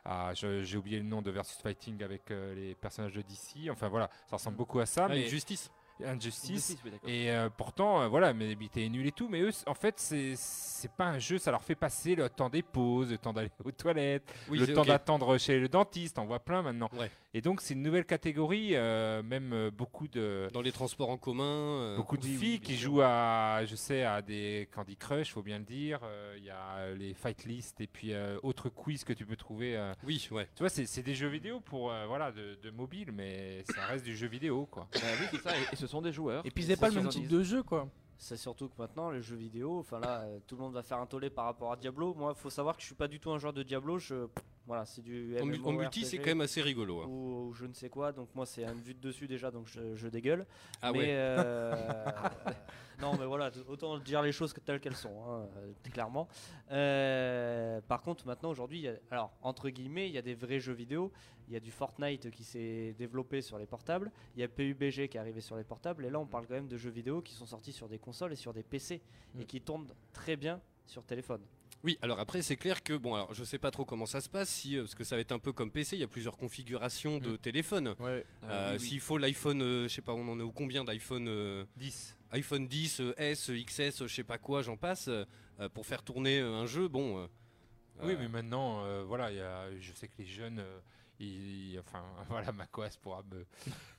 à- 0.05 0.35
je- 0.35 0.63
j'ai 0.63 0.77
oublié 0.77 0.99
le 0.99 1.05
nom 1.05 1.23
de 1.23 1.31
Versus 1.31 1.57
Fighting 1.61 2.03
avec 2.03 2.31
euh, 2.31 2.55
les 2.55 2.75
personnages 2.75 3.13
de 3.15 3.23
DC, 3.23 3.71
enfin 3.71 3.89
voilà, 3.89 4.09
ça 4.29 4.37
ressemble 4.37 4.57
beaucoup 4.57 4.81
à 4.81 4.87
ça. 4.87 5.05
Ah, 5.07 5.09
mais 5.09 5.27
Injustice. 5.27 5.71
Injustice. 6.05 6.77
Oui. 6.85 6.91
Et 7.07 7.31
euh, 7.31 7.49
pourtant, 7.57 8.03
euh, 8.03 8.09
voilà, 8.09 8.33
mais 8.33 8.53
est 8.53 8.89
nul 8.89 9.07
et 9.07 9.13
tout. 9.13 9.29
Mais 9.29 9.41
eux, 9.43 9.51
en 9.67 9.75
fait, 9.75 10.01
c'est 10.01 10.35
c'est 10.37 10.91
pas 10.91 11.05
un 11.07 11.19
jeu. 11.19 11.39
Ça 11.39 11.51
leur 11.53 11.63
fait 11.63 11.75
passer 11.77 12.15
le 12.17 12.29
temps 12.29 12.49
des 12.49 12.63
pauses, 12.63 13.11
le 13.13 13.19
temps 13.19 13.33
d'aller 13.33 13.51
aux 13.65 13.71
toilettes, 13.71 14.33
Oui, 14.49 14.59
le 14.59 14.73
temps 14.73 14.85
d'attendre 14.85 15.39
chez 15.39 15.61
le 15.61 15.69
dentiste. 15.69 16.19
On 16.19 16.25
voit 16.25 16.41
plein 16.41 16.63
maintenant. 16.63 16.89
Ouais. 16.99 17.11
Et 17.35 17.41
donc, 17.41 17.63
c'est 17.63 17.73
une 17.73 17.83
nouvelle 17.83 18.05
catégorie. 18.05 18.71
euh, 18.75 19.23
même 19.23 19.53
euh, 19.55 19.71
beaucoup 19.71 20.07
de 20.07 20.49
Dans 20.53 20.61
les 20.61 20.71
transports 20.73 21.09
en 21.09 21.17
commun. 21.17 21.45
euh, 21.45 21.97
beaucoup 21.97 22.19
de 22.19 22.25
oui, 22.25 22.37
filles 22.37 22.61
qui 22.61 22.77
jouent 22.77 23.01
à, 23.03 23.65
je 23.65 23.75
sais, 23.75 24.03
à 24.05 24.21
des 24.21 24.69
Candy 24.75 24.97
Crush, 24.97 25.33
faut 25.33 25.43
bien 25.43 25.59
le 25.59 25.65
dire. 25.65 26.01
Euh, 26.03 26.35
Il 26.37 26.45
y 26.45 26.51
a 26.51 26.93
les 26.95 27.15
Fight 27.15 27.45
List 27.45 27.81
et 27.81 27.87
puis 27.87 28.13
euh, 28.13 28.39
autres 28.43 28.69
quiz 28.69 29.03
que 29.05 29.15
tu 29.15 29.25
peux 29.25 29.37
trouver. 29.37 29.77
euh. 29.77 29.95
Oui, 30.05 30.29
ouais. 30.31 30.47
Tu 30.55 30.63
vois, 30.63 30.69
c'est 30.69 31.03
des 31.03 31.15
jeux 31.15 31.29
vidéo 31.29 31.61
pour 31.61 31.91
euh, 31.91 32.05
voilà 32.07 32.33
de, 32.33 32.59
de 32.63 32.71
mobile, 32.71 33.13
mais 33.13 33.65
ça 33.75 33.87
reste 33.87 34.05
du 34.05 34.15
jeu 34.17 34.27
vidéo 34.27 34.67
quoi. 34.71 34.87
Bah 34.93 35.01
oui, 35.21 35.27
c'est 35.31 35.41
ça, 35.41 35.57
et, 35.57 35.63
et 35.73 35.77
ce 35.77 35.87
sont 35.87 36.03
des 36.03 36.13
joueurs. 36.13 36.45
Et 36.45 36.51
puis 36.51 36.65
c'est 36.65 36.77
pas 36.77 36.89
le 36.91 36.97
même 36.97 37.09
type 37.09 37.29
de 37.29 37.43
jeu 37.43 37.63
quoi. 37.63 37.89
C'est 38.19 38.37
surtout 38.37 38.69
que 38.69 38.75
maintenant, 38.79 39.11
les 39.11 39.21
jeux 39.23 39.35
vidéo, 39.37 39.79
enfin 39.81 39.99
là, 39.99 40.21
euh, 40.21 40.39
tout 40.47 40.55
le 40.55 40.63
monde 40.63 40.75
va 40.75 40.83
faire 40.83 40.99
un 40.99 41.07
tollé 41.07 41.29
par 41.31 41.47
rapport 41.47 41.73
à 41.73 41.77
Diablo. 41.77 42.15
Moi, 42.15 42.35
faut 42.35 42.51
savoir 42.51 42.77
que 42.77 42.83
je 42.83 42.87
suis 42.87 42.95
pas 42.95 43.09
du 43.09 43.19
tout 43.19 43.31
un 43.33 43.39
joueur 43.39 43.53
de 43.53 43.63
Diablo. 43.65 43.99
Je, 43.99 44.27
voilà, 44.67 44.85
c'est 44.85 45.03
du 45.03 45.37
En, 45.41 45.47
mu- 45.47 45.61
en 45.65 45.73
multi, 45.73 46.05
c'est 46.05 46.19
quand 46.19 46.27
même 46.27 46.41
assez 46.41 46.63
rigolo. 46.63 47.03
hein. 47.03 47.07
ou, 47.09 47.49
ou 47.49 47.53
je 47.55 47.67
ne 47.67 47.73
sais 47.75 47.89
quoi. 47.89 48.13
Donc 48.13 48.29
moi, 48.35 48.47
c'est 48.47 48.65
une 48.65 48.81
vue 48.81 48.95
de 48.95 49.01
dessus 49.01 49.27
déjà, 49.27 49.51
donc 49.51 49.67
je, 49.67 49.95
je 49.97 50.09
dégueule. 50.09 50.47
Ah 50.81 50.93
mais, 50.93 50.99
ouais. 51.01 51.07
euh, 51.11 51.75
non, 53.01 53.17
mais 53.19 53.27
voilà, 53.27 53.51
autant 53.69 53.99
dire 53.99 54.23
les 54.23 54.33
choses 54.33 54.55
telles 54.65 54.81
qu'elles 54.81 54.95
sont, 54.97 55.25
hein, 55.29 55.49
clairement. 55.93 56.29
Euh, 56.71 57.81
par 57.89 58.03
contre, 58.03 58.27
maintenant, 58.27 58.51
aujourd'hui, 58.51 58.79
il 58.79 58.83
y 58.85 58.89
a- 58.89 58.97
alors 59.11 59.33
entre 59.43 59.69
guillemets, 59.69 60.09
il 60.09 60.15
y 60.15 60.19
a 60.19 60.23
des 60.23 60.35
vrais 60.35 60.61
jeux 60.61 60.73
vidéo. 60.75 61.13
Il 61.49 61.55
y 61.55 61.57
a 61.57 61.61
du 61.61 61.73
Fortnite 61.73 62.31
qui 62.31 62.45
s'est 62.45 62.95
développé 62.97 63.43
sur 63.43 63.59
les 63.59 63.67
portables. 63.67 64.11
Il 64.37 64.41
y 64.41 64.45
a 64.45 64.49
PUBG 64.49 65.09
qui 65.09 65.17
est 65.17 65.21
arrivé 65.21 65.41
sur 65.41 65.57
les 65.57 65.65
portables. 65.65 66.07
Et 66.07 66.11
là, 66.11 66.19
on 66.21 66.27
parle 66.27 66.47
quand 66.47 66.55
même 66.55 66.69
de 66.69 66.77
jeux 66.79 66.89
vidéo 66.91 67.21
qui 67.21 67.35
sont 67.35 67.45
sortis 67.47 67.73
sur 67.73 67.89
des 67.89 67.99
consoles 67.99 68.33
et 68.33 68.37
sur 68.37 68.55
des 68.55 68.63
PC 68.63 69.03
et 69.37 69.43
Mm. 69.43 69.45
qui 69.47 69.61
tournent 69.61 69.87
très 70.13 70.37
bien 70.37 70.61
sur 70.87 71.05
téléphone. 71.05 71.43
Oui, 71.85 71.99
alors 72.01 72.21
après 72.21 72.43
c'est 72.43 72.55
clair 72.57 72.83
que 72.85 72.93
bon, 72.95 73.15
alors 73.15 73.35
je 73.35 73.43
sais 73.43 73.59
pas 73.59 73.73
trop 73.73 73.85
comment 73.85 74.07
ça 74.07 74.21
se 74.21 74.29
passe, 74.29 74.49
si 74.49 74.77
euh, 74.77 74.83
parce 74.83 74.95
que 74.95 75.03
ça 75.03 75.17
va 75.17 75.21
être 75.21 75.33
un 75.33 75.41
peu 75.41 75.53
comme 75.53 75.71
PC, 75.73 75.97
il 75.97 76.01
y 76.01 76.05
a 76.05 76.09
plusieurs 76.09 76.37
configurations 76.37 77.19
de 77.19 77.37
téléphone. 77.37 77.95
Ouais. 77.99 78.25
Euh, 78.45 78.73
oui, 78.75 78.79
oui. 78.81 78.89
S'il 78.89 79.01
faut 79.01 79.19
l'iPhone, 79.19 79.63
euh, 79.63 79.83
je 79.89 79.95
sais 79.95 80.03
pas, 80.03 80.13
on 80.15 80.29
en 80.29 80.39
est 80.39 80.45
au 80.45 80.53
combien 80.53 80.85
d'iPhone 80.85 81.27
euh, 81.29 81.65
10. 81.77 82.17
iPhone 82.33 82.69
10, 82.69 83.01
euh, 83.01 83.15
S, 83.17 83.51
XS, 83.51 84.07
je 84.07 84.15
sais 84.15 84.23
pas 84.25 84.39
quoi, 84.39 84.63
j'en 84.63 84.77
passe, 84.77 85.11
pour 85.75 85.85
faire 85.87 86.03
tourner 86.05 86.39
un 86.41 86.67
jeu, 86.67 86.87
bon. 86.89 87.29
Oui, 88.03 88.15
mais 88.19 88.29
maintenant, 88.29 89.05
voilà, 89.05 89.31
il 89.31 89.37
y 89.37 89.41
a- 89.41 89.69
je 89.81 89.93
sais 89.93 90.07
que 90.09 90.15
les 90.19 90.27
jeunes, 90.27 90.63
euh, 91.23 91.81
enfin, 91.81 92.03
voilà, 92.29 92.53
Macos 92.53 92.97
pourra 92.97 93.23
me, 93.31 93.45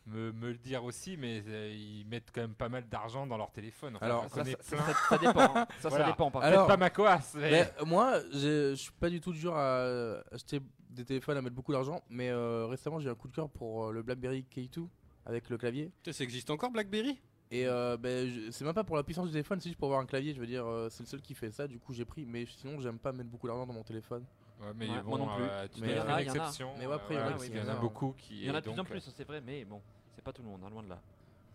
me, 0.08 0.32
me 0.32 0.52
le 0.52 0.58
dire 0.58 0.84
aussi, 0.84 1.18
mais 1.18 1.44
euh, 1.48 1.74
ils 1.76 2.06
mettent 2.08 2.32
quand 2.34 2.42
même 2.42 2.56
pas 2.56 2.70
mal 2.70 2.88
d'argent 2.90 3.26
dans 3.28 3.38
leur 3.38 3.52
téléphone. 3.52 3.96
Enfin, 3.96 4.06
Alors, 4.06 4.24
Ça, 4.30 4.30
connais 4.30 4.52
ça- 4.62 4.76
plein. 4.76 4.86
ça- 4.86 4.94
ça 5.10 5.18
dépend. 5.18 5.56
hein. 5.56 5.68
Ça, 5.80 6.06
dépend. 6.06 6.32
Par. 6.32 6.44
Alors- 6.44 6.68
pas 6.68 6.78
Macos, 6.78 7.06
mais... 7.36 7.52
Mais 7.52 7.86
moi, 7.86 8.20
je 8.32 8.74
suis 8.76 8.92
pas 8.94 9.10
du 9.10 9.20
tout 9.22 9.32
du 9.32 9.40
genre 9.40 9.58
à 9.58 10.22
acheter 10.32 10.60
des 10.90 11.06
téléphones 11.06 11.38
à 11.38 11.42
mettre 11.42 11.56
beaucoup 11.56 11.72
d'argent, 11.74 12.04
mais 12.10 12.30
euh, 12.30 12.68
récemment 12.68 13.00
j'ai 13.00 13.08
eu 13.08 13.12
un 13.12 13.16
coup 13.16 13.28
de 13.28 13.34
cœur 13.36 13.50
pour 13.50 13.88
euh, 13.88 13.92
le 13.92 14.04
BlackBerry 14.04 14.46
K2 14.56 14.88
avec 15.26 15.50
le 15.50 15.58
clavier. 15.58 15.86
putain, 16.04 16.12
ça 16.12 16.24
existe 16.24 16.50
encore 16.52 16.70
BlackBerry? 16.70 17.20
Et 17.50 17.68
euh, 17.68 17.98
ben, 17.98 18.52
c'est 18.52 18.66
même 18.66 18.74
pas 18.74 18.84
pour 18.84 18.96
la 18.96 19.04
puissance 19.04 19.26
du 19.28 19.32
téléphone, 19.32 19.60
c'est 19.60 19.70
juste 19.70 19.78
pour 19.80 19.88
avoir 19.88 20.02
un 20.02 20.06
clavier. 20.08 20.34
Je 20.34 20.40
veux 20.40 20.48
dire, 20.48 20.66
euh, 20.66 20.90
c'est 20.90 21.04
le 21.04 21.08
seul 21.08 21.22
qui 21.22 21.36
fait 21.36 21.52
ça. 21.52 21.68
Du 21.68 21.78
coup, 21.80 21.94
j'ai 21.94 22.04
pris. 22.06 22.26
Mais 22.26 22.46
sinon, 22.48 22.80
j'aime 22.80 22.98
pas 22.98 23.12
mettre 23.12 23.30
beaucoup 23.30 23.46
d'argent 23.48 23.68
dans 23.68 23.74
mon 23.74 23.84
téléphone. 23.84 24.24
Ouais, 24.64 24.72
mais 24.76 24.90
Ouais, 24.90 25.02
bon, 25.02 25.10
moi 25.10 25.18
non 25.20 25.36
plus. 25.36 25.44
euh, 25.44 25.68
tu 25.74 25.82
Mais 25.82 25.90
il 25.92 25.96
y 25.98 26.00
en 26.00 26.08
a, 26.08 26.22
y 26.22 26.30
en. 26.30 26.34
Mais 26.78 26.88
ouais, 26.88 26.96
il 27.10 27.16
y 27.16 27.58
y 27.58 27.62
en 27.62 27.80
beaucoup 27.80 28.14
qui. 28.18 28.42
Il 28.42 28.46
y 28.46 28.52
en 28.52 28.56
a 28.56 28.62
de 28.62 28.70
plus 28.70 28.80
en 28.80 28.84
euh, 28.84 28.86
plus, 28.86 29.02
c'est 29.16 29.24
vrai, 29.28 29.42
mais 29.42 29.66
bon, 29.66 29.82
c'est 30.16 30.22
pas 30.24 30.32
tout 30.32 30.42
le 30.42 30.48
monde, 30.48 30.62
hein, 30.66 30.70
loin 30.70 30.84
de 30.84 30.90
là. 30.90 31.02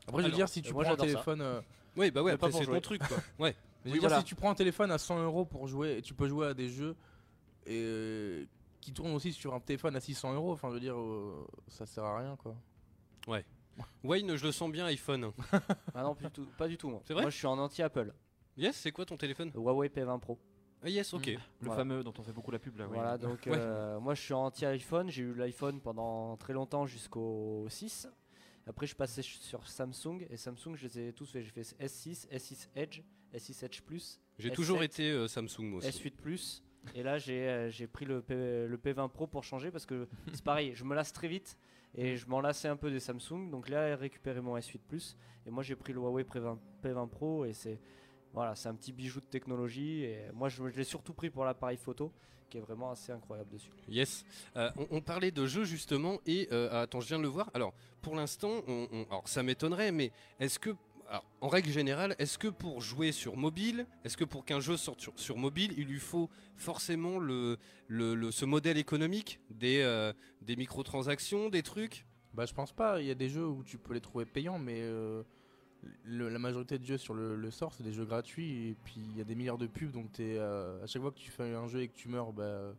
Après, 0.07 0.23
je 0.23 0.29
veux 0.29 0.35
dire, 0.35 0.49
si 0.49 0.63
tu 0.63 0.73
moi, 0.73 0.85
prends 0.85 0.95
un 0.95 0.97
téléphone. 0.97 1.41
euh, 1.41 1.61
Oui, 1.97 2.11
bah 2.11 2.23
ouais, 2.23 2.33
Mais 2.33 2.35
après 2.35 2.53
c'est 2.53 2.65
ton 2.67 2.81
truc 2.81 3.03
quoi. 3.07 3.17
Ouais. 3.39 3.55
je 3.85 3.91
veux 3.91 3.93
Oui, 3.95 4.01
dire, 4.01 4.09
voilà. 4.09 4.19
si 4.21 4.25
tu 4.25 4.35
prends 4.35 4.51
un 4.51 4.55
téléphone 4.55 4.91
à 4.91 4.99
100 4.99 5.23
euros 5.23 5.45
pour 5.45 5.67
jouer, 5.69 5.99
et 5.99 6.03
tu 6.03 6.15
peux 6.15 6.29
jouer 6.29 6.49
à 6.49 6.55
des 6.55 6.69
jeux 6.69 6.97
et, 7.67 7.83
euh, 7.85 8.45
qui 8.81 8.93
tournent 8.93 9.15
aussi 9.15 9.33
sur 9.33 9.55
un 9.55 9.61
téléphone 9.61 9.97
à 9.97 10.01
600 10.01 10.33
euros. 10.35 10.53
Enfin, 10.53 10.69
je 10.69 10.75
veux 10.75 10.81
dire, 10.81 10.99
euh, 10.99 11.47
ça 11.69 11.87
sert 11.87 12.05
à 12.05 12.19
rien 12.19 12.37
quoi. 12.37 12.55
Wayne, 14.03 14.35
je 14.37 14.45
le 14.47 14.53
sens 14.53 14.71
bien 14.71 14.87
iPhone. 14.87 15.31
Ah 15.95 16.03
non, 16.03 16.15
plus 16.15 16.27
du 16.27 16.33
tout, 16.33 16.47
pas 16.57 16.69
du 16.69 16.77
tout 16.77 16.89
moi. 16.91 17.01
C'est 17.05 17.13
vrai 17.13 17.23
Moi 17.23 17.31
je 17.31 17.37
suis 17.37 17.47
en 17.47 17.59
anti-Apple. 17.59 18.13
Yes, 18.57 18.77
c'est 18.77 18.91
quoi 18.93 19.05
ton 19.05 19.17
téléphone? 19.17 19.51
Huawei 19.55 19.89
P20 19.89 20.19
Pro. 20.19 20.39
Ah 20.85 20.89
yes, 20.89 21.13
ok. 21.13 21.27
Le 21.27 21.39
Voilà. 21.61 21.77
fameux 21.77 22.05
dont 22.05 22.15
on 22.19 22.23
fait 22.23 22.33
beaucoup 22.33 22.51
la 22.51 22.59
pub 22.59 22.77
là. 22.77 22.87
oui. 22.87 22.95
Voilà, 22.95 23.19
donc 23.19 23.41
Ouais. 23.47 23.53
euh, 23.59 23.99
moi 24.01 24.15
je 24.15 24.23
suis 24.23 24.35
anti-iPhone. 24.35 25.11
J'ai 25.11 25.23
eu 25.23 25.35
l'iPhone 25.35 25.81
pendant 25.81 26.37
très 26.37 26.53
longtemps 26.53 26.87
jusqu'au 26.87 27.67
6. 27.69 28.09
Après 28.67 28.87
je 28.87 28.95
ch- 28.97 29.39
sur 29.41 29.67
Samsung 29.67 30.27
et 30.31 30.37
Samsung 30.37 30.75
je 30.77 30.87
les 30.87 30.99
ai 31.09 31.13
tous 31.13 31.31
fait. 31.31 31.43
J'ai 31.43 31.51
fait 31.51 31.63
S6, 31.81 32.29
S6 32.31 32.69
Edge, 32.77 33.01
S6 33.35 33.65
Edge 33.65 33.81
Plus, 33.83 34.21
J'ai 34.39 34.51
S7, 34.51 34.55
toujours 34.55 34.83
été 34.83 35.11
euh, 35.11 35.27
Samsung 35.27 35.63
moi 35.65 35.79
aussi. 35.79 35.89
S8 35.89 36.13
Plus. 36.17 36.63
Et 36.95 37.03
là 37.03 37.19
j'ai 37.19 37.49
euh, 37.49 37.71
j'ai 37.71 37.87
pris 37.87 38.05
le, 38.05 38.21
P- 38.23 38.35
le 38.35 38.77
P20 38.77 39.09
Pro 39.11 39.27
pour 39.27 39.43
changer 39.43 39.71
parce 39.71 39.85
que 39.87 40.07
c'est 40.33 40.45
pareil, 40.45 40.73
je 40.75 40.85
me 40.85 40.95
lasse 40.95 41.13
très 41.13 41.29
vite 41.29 41.57
et 41.95 42.17
je 42.17 42.27
m'en 42.29 42.41
lassais 42.41 42.69
un 42.69 42.77
peu 42.77 42.91
des 42.91 43.01
Samsung. 43.01 43.51
Donc 43.51 43.69
là 43.69 43.89
j'ai 43.89 43.95
récupéré 43.95 44.41
mon 44.41 44.57
S8 44.57 44.79
Plus 44.87 45.17
et 45.47 45.51
moi 45.51 45.63
j'ai 45.63 45.75
pris 45.75 45.93
le 45.95 45.99
Huawei 46.01 46.23
P20, 46.25 46.59
P20 46.85 47.09
Pro 47.09 47.45
et 47.47 47.53
c'est 47.55 47.81
voilà, 48.33 48.55
c'est 48.55 48.69
un 48.69 48.75
petit 48.75 48.93
bijou 48.93 49.21
de 49.21 49.27
technologie 49.27 50.05
et 50.05 50.31
moi 50.33 50.49
je, 50.49 50.63
l'ai 50.65 50.85
surtout 50.85 51.15
pris 51.15 51.31
pour 51.31 51.45
l'appareil 51.45 51.77
photo 51.77 52.13
qui 52.51 52.57
est 52.59 52.61
vraiment 52.63 52.91
assez 52.91 53.13
incroyable 53.13 53.51
dessus. 53.51 53.71
Yes. 53.89 54.25
Euh, 54.57 54.71
on, 54.77 54.87
on 54.91 55.01
parlait 55.03 55.31
de 55.31 55.47
jeux 55.47 55.65
justement 55.65 56.19
et 56.27 56.49
euh, 56.51 56.83
attends, 56.83 57.01
je 57.01 57.09
viens 57.09 57.19
de 57.19 57.23
le 57.23 57.29
voir. 57.29 57.51
Alors, 57.53 57.75
pour 58.01 58.15
l'instant, 58.17 58.63
on, 58.67 58.89
on- 58.91 59.05
alors 59.11 59.29
ça 59.29 59.43
m'étonnerait, 59.43 59.93
mais 59.93 60.13
est-ce 60.41 60.59
que, 60.59 60.71
alors, 61.11 61.27
en 61.43 61.49
règle 61.49 61.71
générale, 61.71 62.15
est-ce 62.19 62.39
que 62.39 62.49
pour 62.49 62.81
jouer 62.81 63.13
sur 63.13 63.37
mobile, 63.37 63.87
est-ce 64.05 64.17
que 64.17 64.25
pour 64.25 64.47
qu'un 64.47 64.61
jeu 64.61 64.79
sorte 64.79 65.01
sur, 65.03 65.13
sur 65.21 65.37
mobile, 65.37 65.75
il 65.77 65.89
lui 65.89 65.99
faut 66.01 66.31
forcément 66.57 67.19
le, 67.19 67.59
le, 67.87 68.15
le- 68.15 68.31
ce 68.31 68.47
modèle 68.47 68.79
économique 68.79 69.41
des, 69.51 69.81
euh, 69.83 70.15
des 70.41 70.57
microtransactions, 70.57 71.51
des 71.51 71.63
trucs? 71.63 72.07
Bah, 72.33 72.47
je 72.47 72.55
pense 72.55 72.73
pas. 72.73 73.01
Il 73.03 73.09
y 73.09 73.11
a 73.11 73.15
des 73.15 73.29
jeux 73.29 73.47
où 73.47 73.63
tu 73.63 73.77
peux 73.77 73.93
les 73.93 74.01
trouver 74.01 74.25
payants, 74.25 74.59
mais 74.59 74.81
euh, 74.81 75.23
le- 76.05 76.29
la 76.29 76.39
majorité 76.39 76.79
de 76.79 76.85
jeux 76.85 76.99
sur 76.99 77.15
le, 77.15 77.37
le 77.37 77.51
sort, 77.51 77.73
c'est 77.75 77.83
des 77.85 77.93
jeux 77.93 78.05
gratuits. 78.05 78.69
Et 78.71 78.77
puis 78.85 78.95
il 78.97 79.17
y 79.17 79.21
a 79.21 79.25
des 79.25 79.35
milliards 79.35 79.59
de 79.59 79.67
pubs, 79.67 79.91
donc 79.93 80.13
t'es, 80.13 80.37
euh, 80.39 80.83
à 80.83 80.87
chaque 80.87 81.03
fois 81.03 81.11
que 81.11 81.19
tu 81.19 81.31
fais 81.31 81.55
un 81.55 81.67
jeu 81.69 81.83
et 81.83 81.89
que 81.89 81.95
tu 81.97 82.09
meurs, 82.09 82.33
bah, 82.33 82.73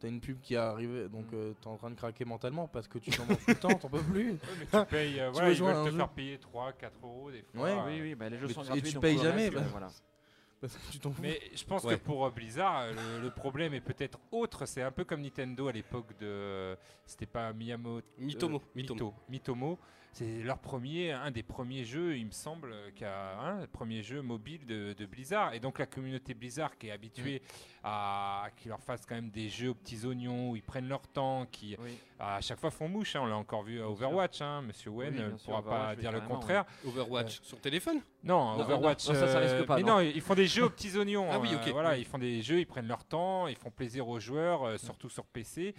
t'as 0.00 0.08
une 0.08 0.20
pub 0.20 0.40
qui 0.40 0.54
est 0.54 0.58
arrivée, 0.58 1.08
donc 1.08 1.26
euh, 1.32 1.52
t'es 1.60 1.66
en 1.66 1.76
train 1.76 1.90
de 1.90 1.96
craquer 1.96 2.24
mentalement 2.24 2.68
parce 2.68 2.86
que 2.86 2.98
tu 2.98 3.10
t'en 3.10 3.24
manges 3.26 3.38
tout 3.38 3.48
le 3.48 3.54
temps, 3.56 3.74
t'en 3.74 3.88
peux 3.88 4.02
plus. 4.02 4.30
Ouais, 4.32 4.38
mais 4.60 4.66
tu 4.80 4.86
payes, 4.90 5.20
euh, 5.20 5.26
Tu 5.30 5.32
voilà, 5.32 5.48
veux 5.48 5.54
ils 5.54 5.62
veulent 5.62 5.84
te 5.86 5.90
jeu. 5.90 5.96
faire 5.96 6.08
payer 6.10 6.38
3, 6.38 6.72
4 6.74 6.92
euros 7.02 7.30
des 7.32 7.42
fois. 7.42 7.62
Ouais. 7.62 7.70
euh, 7.72 7.86
Oui, 7.86 8.00
oui, 8.02 8.14
bah, 8.14 8.28
les 8.28 8.38
jeux 8.38 8.46
Mais 8.46 8.52
sont 8.52 8.60
tu- 8.62 8.66
et 8.66 8.70
gratuits. 8.70 8.88
tu 8.88 8.94
donc 8.94 9.02
payes 9.02 9.18
jamais, 9.18 9.50
bah. 9.50 9.62
voilà. 9.70 9.88
Parce 10.60 10.74
que 10.76 10.90
tu 10.90 10.98
t'en 10.98 11.12
fous. 11.12 11.22
Mais 11.22 11.40
je 11.54 11.64
pense 11.64 11.84
Ouais. 11.84 11.96
que 11.96 12.02
pour 12.02 12.26
euh, 12.26 12.30
Blizzard, 12.30 12.88
le, 12.92 13.22
le 13.22 13.30
problème 13.30 13.74
est 13.74 13.80
peut-être 13.80 14.18
autre. 14.32 14.66
C'est 14.66 14.82
un 14.82 14.90
peu 14.90 15.04
comme 15.04 15.22
Nintendo 15.22 15.68
à 15.68 15.72
l'époque 15.72 16.16
de. 16.18 16.76
C'était 17.06 17.26
pas 17.26 17.52
Miyamoto. 17.52 18.04
Mitomo, 18.18 18.56
euh, 18.56 18.60
Mitomo. 18.74 19.10
Mito- 19.10 19.14
Mitomo. 19.28 19.78
C'est 20.18 20.42
leur 20.42 20.58
premier, 20.58 21.12
un 21.12 21.30
des 21.30 21.44
premiers 21.44 21.84
jeux, 21.84 22.16
il 22.18 22.26
me 22.26 22.32
semble, 22.32 22.72
euh, 22.72 22.90
qui 22.90 23.04
a 23.04 23.38
un 23.40 23.66
premier 23.68 24.02
jeu 24.02 24.20
mobile 24.20 24.66
de, 24.66 24.92
de 24.92 25.06
Blizzard. 25.06 25.54
Et 25.54 25.60
donc 25.60 25.78
la 25.78 25.86
communauté 25.86 26.34
Blizzard 26.34 26.76
qui 26.76 26.88
est 26.88 26.90
habituée 26.90 27.40
à 27.84 28.48
qu'ils 28.56 28.70
leur 28.70 28.80
fassent 28.82 29.06
quand 29.06 29.14
même 29.14 29.30
des 29.30 29.48
jeux 29.48 29.68
aux 29.70 29.74
petits 29.74 30.04
oignons 30.04 30.50
où 30.50 30.56
ils 30.56 30.62
prennent 30.62 30.88
leur 30.88 31.06
temps, 31.06 31.46
qui 31.46 31.76
Oui. 31.78 31.96
à 32.18 32.40
chaque 32.40 32.58
fois 32.58 32.72
font 32.72 32.88
mouche. 32.88 33.14
hein. 33.14 33.20
on 33.22 33.26
l'a 33.26 33.36
encore 33.36 33.62
vu 33.62 33.80
à. 33.80 33.88
Overwatch. 33.88 34.40
Hein. 34.42 34.62
Monsieur 34.62 34.90
Wen 34.90 35.14
Oui, 35.16 35.22
ne 35.22 35.36
sûr, 35.36 35.46
pourra 35.46 35.62
pas 35.62 35.94
dire 35.94 36.10
le 36.10 36.20
contraire. 36.20 36.64
Overwatch 36.84 37.40
sur 37.42 37.60
téléphone? 37.60 38.00
Non, 38.24 38.56
Non, 38.56 38.60
Overwatch. 38.64 39.06
non, 39.06 39.14
non, 39.14 39.20
ça, 39.20 39.28
ça 39.28 39.38
risque 39.38 39.54
euh, 39.54 39.64
pas, 39.66 39.76
Mais 39.76 39.82
non. 39.82 39.98
non, 39.98 40.00
ils 40.00 40.20
font 40.20 40.34
des 40.34 40.48
jeux 40.48 40.64
aux 40.64 40.70
petits 40.70 40.96
oignons. 40.98 41.28
Ah 41.30 41.38
oui, 41.38 41.50
euh, 41.52 41.58
ok. 41.64 41.68
Voilà, 41.70 41.96
ils 41.96 42.04
font 42.04 42.18
des 42.18 42.42
jeux, 42.42 42.58
ils 42.58 42.66
prennent 42.66 42.88
leur 42.88 43.04
temps, 43.04 43.46
ils 43.46 43.54
font 43.56 43.70
plaisir 43.70 44.08
aux 44.08 44.18
joueurs, 44.18 44.64
euh, 44.64 44.78
surtout 44.78 45.08
sur 45.08 45.24
PC. 45.26 45.76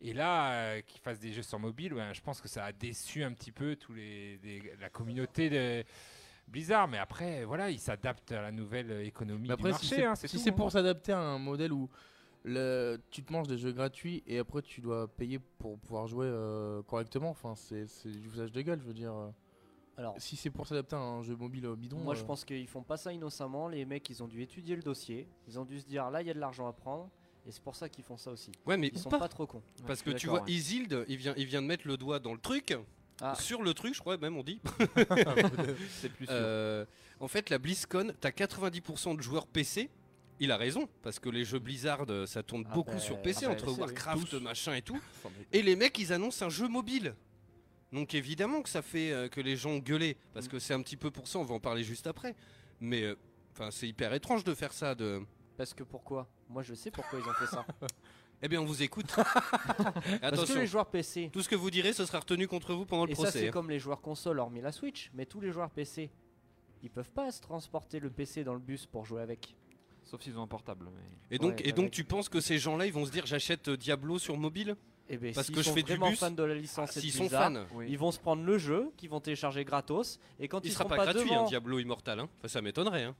Et 0.00 0.12
là, 0.12 0.52
euh, 0.52 0.80
qu'ils 0.82 1.00
fassent 1.00 1.18
des 1.18 1.32
jeux 1.32 1.42
sur 1.42 1.58
mobile, 1.58 1.92
ouais, 1.94 2.14
je 2.14 2.20
pense 2.20 2.40
que 2.40 2.48
ça 2.48 2.64
a 2.64 2.72
déçu 2.72 3.24
un 3.24 3.32
petit 3.32 3.50
peu 3.52 3.74
tous 3.76 3.92
les, 3.94 4.38
les- 4.38 4.72
la 4.80 4.88
communauté 4.90 5.50
de 5.50 5.84
Blizzard. 6.46 6.86
Mais 6.88 6.98
après, 6.98 7.44
voilà, 7.44 7.68
ils 7.70 7.80
s'adaptent 7.80 8.30
à 8.32 8.42
la 8.42 8.52
nouvelle 8.52 8.90
économie 9.04 9.48
Mais 9.48 9.54
après, 9.54 9.72
du 9.72 9.78
si 9.78 9.86
c'est 9.86 10.04
hein, 10.04 10.14
si 10.14 10.28
c'est 10.38 10.50
hein. 10.50 10.52
pour 10.52 10.70
s'adapter 10.70 11.12
à 11.12 11.18
un 11.18 11.38
modèle 11.38 11.72
où 11.72 11.90
le, 12.44 12.98
tu 13.10 13.24
te 13.24 13.32
manges 13.32 13.48
des 13.48 13.58
jeux 13.58 13.72
gratuits 13.72 14.22
et 14.26 14.38
après 14.38 14.62
tu 14.62 14.80
dois 14.80 15.08
payer 15.08 15.40
pour 15.58 15.76
pouvoir 15.80 16.06
jouer 16.06 16.26
euh, 16.28 16.80
correctement, 16.84 17.30
enfin 17.30 17.54
c'est 17.56 17.84
du 18.06 18.28
usage 18.28 18.52
de 18.52 18.62
gueule, 18.62 18.80
je 18.80 18.86
veux 18.86 18.94
dire. 18.94 19.12
euh. 19.12 19.30
Alors 19.96 20.14
Si 20.18 20.36
c'est 20.36 20.50
pour 20.50 20.64
s'adapter 20.68 20.94
à 20.94 21.00
un 21.00 21.22
jeu 21.22 21.34
mobile 21.34 21.68
bidon. 21.76 21.98
Moi, 21.98 22.14
euh, 22.14 22.16
je 22.16 22.24
pense 22.24 22.44
qu'ils 22.44 22.68
font 22.68 22.84
pas 22.84 22.96
ça 22.96 23.12
innocemment. 23.12 23.66
Les 23.66 23.84
mecs, 23.84 24.08
ils 24.08 24.22
ont 24.22 24.28
dû 24.28 24.40
étudier 24.42 24.76
le 24.76 24.82
dossier. 24.82 25.26
Ils 25.48 25.58
ont 25.58 25.64
dû 25.64 25.80
se 25.80 25.86
dire 25.86 26.08
là, 26.08 26.22
il 26.22 26.28
y 26.28 26.30
a 26.30 26.34
de 26.34 26.38
l'argent 26.38 26.68
à 26.68 26.72
prendre. 26.72 27.10
Et 27.48 27.50
c'est 27.52 27.62
pour 27.62 27.74
ça 27.74 27.88
qu'ils 27.88 28.04
font 28.04 28.18
ça 28.18 28.30
aussi. 28.30 28.52
Ouais, 28.66 28.76
mais 28.76 28.90
Ils 28.92 28.98
sont 28.98 29.08
pas. 29.08 29.18
pas 29.18 29.28
trop 29.28 29.46
cons. 29.46 29.62
Parce 29.86 30.02
que 30.02 30.10
tu 30.10 30.26
vois, 30.28 30.42
ouais. 30.42 30.52
Isild, 30.52 31.04
il 31.08 31.16
vient, 31.16 31.32
il 31.38 31.46
vient 31.46 31.62
de 31.62 31.66
mettre 31.66 31.86
le 31.88 31.96
doigt 31.96 32.18
dans 32.18 32.34
le 32.34 32.38
truc. 32.40 32.76
Ah. 33.20 33.34
Sur 33.34 33.62
le 33.62 33.72
truc, 33.74 33.94
je 33.94 34.00
crois 34.00 34.16
même 34.18 34.36
on 34.36 34.42
dit. 34.44 34.60
C'est 36.00 36.12
plus 36.12 36.26
sûr. 36.26 36.34
Euh, 36.34 36.84
en 37.20 37.26
fait, 37.26 37.50
la 37.50 37.58
BlizzCon, 37.58 38.12
t'as 38.20 38.30
90% 38.30 39.16
de 39.16 39.22
joueurs 39.22 39.46
PC. 39.46 39.88
Il 40.40 40.52
a 40.52 40.56
raison, 40.56 40.88
parce 41.02 41.18
que 41.18 41.28
les 41.30 41.44
jeux 41.44 41.58
Blizzard, 41.58 42.04
euh, 42.10 42.24
ça 42.26 42.44
tourne 42.44 42.64
Ah 42.70 42.74
beaucoup 42.74 42.92
bah, 42.92 42.98
sur 43.00 43.20
PC, 43.20 43.40
ah 43.44 43.48
bah, 43.48 43.54
entre 43.54 43.72
oui. 43.72 43.78
Warcraft, 43.80 44.34
machin 44.34 44.74
et 44.74 44.82
tout. 44.82 45.00
Et 45.52 45.62
les 45.62 45.74
mecs, 45.74 45.98
ils 45.98 46.12
annoncent 46.12 46.44
un 46.46 46.48
jeu 46.50 46.68
mobile. 46.68 47.16
Donc 47.92 48.14
évidemment 48.14 48.62
que 48.62 48.68
ça 48.68 48.82
fait 48.82 49.10
euh, 49.10 49.28
que 49.28 49.40
les 49.40 49.56
gens 49.56 49.78
gueulaient, 49.78 50.16
parce 50.34 50.46
Mm. 50.46 50.50
que 50.50 50.58
c'est 50.60 50.74
un 50.74 50.82
petit 50.82 50.96
peu 50.98 51.10
pour 51.10 51.26
ça, 51.26 51.38
on 51.40 51.44
va 51.44 51.54
en 51.54 51.60
parler 51.60 51.82
juste 51.82 52.06
après. 52.06 52.36
Mais 52.80 53.02
euh, 53.02 53.16
c'est 53.70 53.88
hyper 53.88 54.12
étrange 54.14 54.44
de 54.44 54.54
faire 54.54 54.72
ça. 54.72 54.94
De... 54.94 55.22
Parce 55.56 55.74
que 55.74 55.82
pourquoi? 55.82 56.28
Moi, 56.48 56.62
je 56.62 56.74
sais 56.74 56.90
pourquoi 56.90 57.18
ils 57.18 57.28
ont 57.28 57.34
fait 57.34 57.46
ça. 57.46 57.64
Eh 58.40 58.46
bien, 58.46 58.60
on 58.60 58.64
vous 58.64 58.84
écoute. 58.84 59.06
Parce 59.16 59.74
que 59.74 60.24
Attention, 60.24 60.54
les 60.60 60.66
joueurs 60.68 60.86
PC. 60.86 61.28
tout 61.32 61.42
ce 61.42 61.48
que 61.48 61.56
vous 61.56 61.72
direz, 61.72 61.92
ce 61.92 62.06
sera 62.06 62.20
retenu 62.20 62.46
contre 62.46 62.72
vous 62.72 62.86
pendant 62.86 63.04
le 63.04 63.10
Et 63.10 63.14
ça, 63.16 63.22
procès. 63.24 63.40
c'est 63.40 63.48
hein. 63.48 63.50
comme 63.50 63.68
les 63.68 63.80
joueurs 63.80 64.00
console, 64.00 64.38
hormis 64.38 64.60
la 64.60 64.70
Switch. 64.70 65.10
Mais 65.14 65.26
tous 65.26 65.40
les 65.40 65.50
joueurs 65.50 65.70
PC, 65.70 66.08
ils 66.84 66.88
peuvent 66.88 67.10
pas 67.10 67.32
se 67.32 67.40
transporter 67.40 67.98
le 67.98 68.10
PC 68.10 68.44
dans 68.44 68.52
le 68.54 68.60
bus 68.60 68.86
pour 68.86 69.04
jouer 69.04 69.22
avec. 69.22 69.56
Sauf 70.04 70.22
s'ils 70.22 70.38
ont 70.38 70.42
un 70.42 70.46
portable. 70.46 70.86
mais- 70.94 71.34
Et 71.34 71.38
donc, 71.40 71.54
Ouais, 71.58 71.62
et 71.68 71.72
donc 71.72 71.86
avec- 71.86 71.90
tu 71.94 72.04
penses 72.04 72.28
que 72.28 72.38
ces 72.40 72.58
gens-là, 72.58 72.86
ils 72.86 72.92
vont 72.92 73.04
se 73.06 73.10
dire 73.10 73.26
j'achète 73.26 73.66
euh, 73.70 73.76
Diablo 73.76 74.20
sur 74.20 74.36
mobile 74.36 74.76
Et 75.08 75.16
ben, 75.18 75.34
Parce 75.34 75.46
s'ils 75.48 75.56
que 75.56 75.62
je 75.62 75.66
sont 75.70 75.74
fais 75.74 75.82
du 75.82 75.90
vraiment 75.94 76.10
bus. 76.10 76.20
fans 76.20 76.30
de 76.30 76.42
la 76.44 76.54
licence 76.54 76.92
et 76.96 77.00
de 77.00 77.00
S'ils 77.00 77.12
sont 77.12 77.24
Blizzard, 77.24 77.52
fans, 77.52 77.64
Oui. 77.74 77.86
ils 77.88 77.98
vont 77.98 78.12
se 78.12 78.20
prendre 78.20 78.44
le 78.44 78.56
jeu, 78.56 78.92
qu'ils 78.96 79.10
vont 79.10 79.18
télécharger 79.20 79.64
gratos. 79.64 80.20
Et 80.38 80.46
quand 80.46 80.60
il 80.64 80.68
ils 80.68 80.72
sera 80.74 80.84
seront 80.84 80.90
pas 80.90 80.96
pas, 81.04 81.04
gratuit, 81.12 81.28
devant... 81.28 81.42
hein, 81.42 81.48
Diablo 81.48 81.80
Immortal. 81.80 82.20
Hein. 82.20 82.28
Enfin, 82.38 82.46
ça 82.46 82.62
m'étonnerait. 82.62 83.02
Hein. 83.02 83.16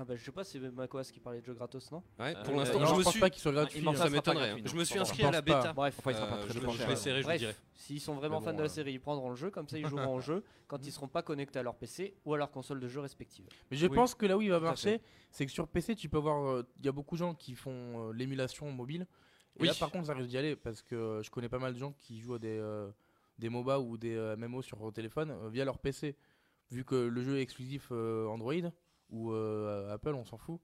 Ah 0.00 0.04
bah, 0.04 0.14
je 0.14 0.22
sais 0.24 0.30
pas, 0.30 0.44
c'est 0.44 0.60
Macoas 0.60 1.02
qui 1.12 1.18
parlait 1.18 1.40
de 1.40 1.44
jeux 1.44 1.54
gratos, 1.54 1.90
non 1.90 2.04
Ouais, 2.20 2.32
pour 2.44 2.54
euh, 2.54 2.58
l'instant, 2.58 2.78
non, 2.78 2.86
je 2.86 2.94
me 2.94 3.02
pense 3.02 3.10
suis. 3.12 3.20
pas 3.20 3.30
qu'il 3.30 3.42
soit 3.42 3.50
gratuit. 3.50 3.80
Immortal 3.80 4.00
hein. 4.00 4.04
Ça 4.04 4.10
sera 4.10 4.22
pas 4.22 4.30
m'étonnerait. 4.32 4.48
gratuit, 4.50 4.64
hein. 4.64 4.70
Je 4.72 4.78
me 4.78 4.84
suis 4.84 4.94
je 4.94 5.00
inscrit 5.00 5.24
à 5.24 5.30
la 5.32 5.42
pas. 5.42 5.56
bêta. 5.58 5.72
Bref, 5.72 5.96
Enfin, 5.98 6.10
il 6.12 6.14
sera 6.14 6.26
pas 6.28 6.34
Euh, 6.36 6.38
très, 6.44 6.48
je, 6.54 6.60
je 6.60 6.86
vais 6.86 6.92
essayer, 6.92 7.16
je 7.16 7.20
vous 7.22 7.26
Bref, 7.26 7.38
dirai. 7.40 7.56
s'ils 7.74 8.00
sont 8.00 8.14
vraiment 8.14 8.38
Mais 8.38 8.44
fans 8.44 8.50
bon, 8.52 8.58
de 8.58 8.62
la 8.62 8.66
euh. 8.66 8.72
série, 8.72 8.92
ils 8.92 9.00
prendront 9.00 9.30
le 9.30 9.34
jeu, 9.34 9.50
comme 9.50 9.66
ça 9.68 9.76
ils 9.76 9.88
joueront 9.88 10.14
au 10.14 10.20
jeu 10.20 10.44
quand 10.68 10.86
ils 10.86 10.92
seront 10.92 11.08
pas 11.08 11.22
connectés 11.22 11.58
à 11.58 11.64
leur 11.64 11.74
PC 11.74 12.14
ou 12.24 12.32
à 12.34 12.38
leur 12.38 12.52
console 12.52 12.78
de 12.78 12.86
jeu 12.86 13.00
respective. 13.00 13.46
Mais 13.72 13.76
je 13.76 13.86
Oui, 13.88 13.96
pense 13.96 14.14
que 14.14 14.24
là 14.26 14.36
où 14.36 14.40
il 14.40 14.50
va 14.50 14.56
à 14.56 14.60
marcher, 14.60 15.00
c'est 15.32 15.44
que 15.46 15.50
sur 15.52 15.66
PC, 15.66 15.96
tu 15.96 16.08
peux 16.08 16.18
avoir. 16.18 16.46
euh, 16.48 16.62
Il 16.78 16.86
y 16.86 16.88
a 16.88 16.92
beaucoup 16.92 17.16
de 17.16 17.18
gens 17.20 17.34
qui 17.34 17.56
font 17.56 17.72
euh, 18.10 18.12
l'émulation 18.12 18.70
mobile. 18.70 19.04
Et 19.56 19.62
Oui. 19.62 19.66
là, 19.66 19.74
par 19.74 19.90
contre, 19.90 20.06
ça 20.06 20.14
risque 20.14 20.28
d'y 20.28 20.38
aller 20.38 20.54
parce 20.54 20.80
que 20.80 20.94
euh, 20.94 21.22
je 21.24 21.30
connais 21.32 21.48
pas 21.48 21.58
mal 21.58 21.74
de 21.74 21.78
gens 21.80 21.90
qui 21.98 22.20
jouent 22.20 22.34
à 22.34 22.38
des, 22.38 22.56
euh, 22.60 22.88
des 23.40 23.48
MOBA 23.48 23.80
ou 23.80 23.96
des 23.96 24.14
euh, 24.14 24.36
MMO 24.36 24.62
sur 24.62 24.78
leur 24.78 24.92
téléphone 24.92 25.32
euh, 25.32 25.48
via 25.48 25.64
leur 25.64 25.78
PC. 25.78 26.14
Vu 26.70 26.84
que 26.84 26.94
le 26.94 27.22
jeu 27.22 27.38
est 27.38 27.42
exclusif 27.42 27.88
euh, 27.90 28.26
Android 28.28 28.52
ou 29.10 29.32
euh, 29.32 29.92
Apple, 29.94 30.14
on 30.14 30.24
s'en 30.24 30.38
fout. 30.38 30.60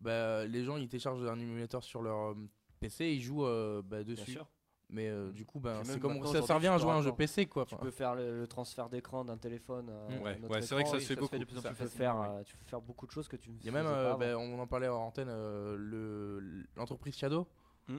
bah, 0.00 0.44
les 0.46 0.64
gens 0.64 0.76
ils 0.76 0.88
téléchargent 0.88 1.24
un 1.24 1.38
émulateur 1.38 1.82
sur 1.82 2.02
leur 2.02 2.30
euh, 2.32 2.34
PC 2.80 3.04
et 3.04 3.14
ils 3.14 3.22
jouent 3.22 3.44
euh, 3.46 3.82
bah, 3.84 4.04
dessus. 4.04 4.32
sûr. 4.32 4.46
Mais 4.90 5.08
euh, 5.10 5.30
du 5.32 5.44
coup, 5.44 5.60
bah, 5.60 5.80
c'est 5.84 5.90
même 5.92 6.00
comme 6.00 6.24
ça, 6.26 6.54
revient 6.54 6.68
à 6.68 6.78
jouer 6.78 6.90
à 6.92 6.94
un 6.94 7.02
jeu 7.02 7.12
PC 7.12 7.44
quoi. 7.46 7.66
Tu 7.66 7.76
peux 7.76 7.90
faire 7.90 8.14
le, 8.14 8.40
le 8.40 8.46
transfert 8.46 8.88
d'écran 8.88 9.22
d'un 9.24 9.36
téléphone. 9.36 9.90
à 9.90 10.08
Mm. 10.10 10.22
Ouais, 10.50 10.62
c'est 10.62 10.74
vrai 10.74 10.84
que 10.84 10.88
ça 10.90 10.98
se 11.00 11.04
fait 11.04 11.14
de 11.14 11.20
beaucoup. 11.20 11.38
plus 11.38 11.58
en 11.58 11.60
Ça, 11.60 11.68
plus. 11.70 11.76
Tu 11.76 11.82
peux 11.82 11.88
faire, 11.88 12.16
ouais. 12.18 12.44
tu 12.44 12.56
peux 12.56 12.64
faire 12.64 12.80
beaucoup 12.80 13.06
de 13.06 13.10
choses 13.10 13.28
que 13.28 13.36
tu 13.36 13.50
ne 13.50 13.56
Il 13.60 13.66
y 13.66 13.68
a 13.68 13.72
même, 13.72 13.84
faisais 13.84 13.94
euh, 13.96 14.12
pas 14.12 14.16
bah, 14.16 14.38
on 14.38 14.58
en 14.58 14.66
parlait 14.66 14.88
en 14.88 14.96
antenne, 15.02 15.28
euh, 15.30 15.76
le- 15.76 16.64
l'entreprise 16.76 17.16
Shadow, 17.18 17.46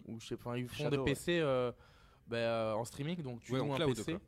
où 0.08 0.20
je 0.20 0.28
sais 0.30 0.38
pas, 0.38 0.58
ils 0.58 0.68
font 0.68 0.76
Shadow, 0.84 0.90
des 0.92 0.98
ouais. 0.98 1.04
PC 1.06 1.40
euh, 1.42 1.72
bah, 2.26 2.38
euh, 2.38 2.74
en 2.74 2.86
streaming, 2.86 3.22
donc 3.22 3.42
tu 3.42 3.54
en 3.54 3.58
loues 3.66 3.74
un 3.74 3.78
cloud, 3.78 3.96
PC 3.96 4.12
quoi. 4.14 4.22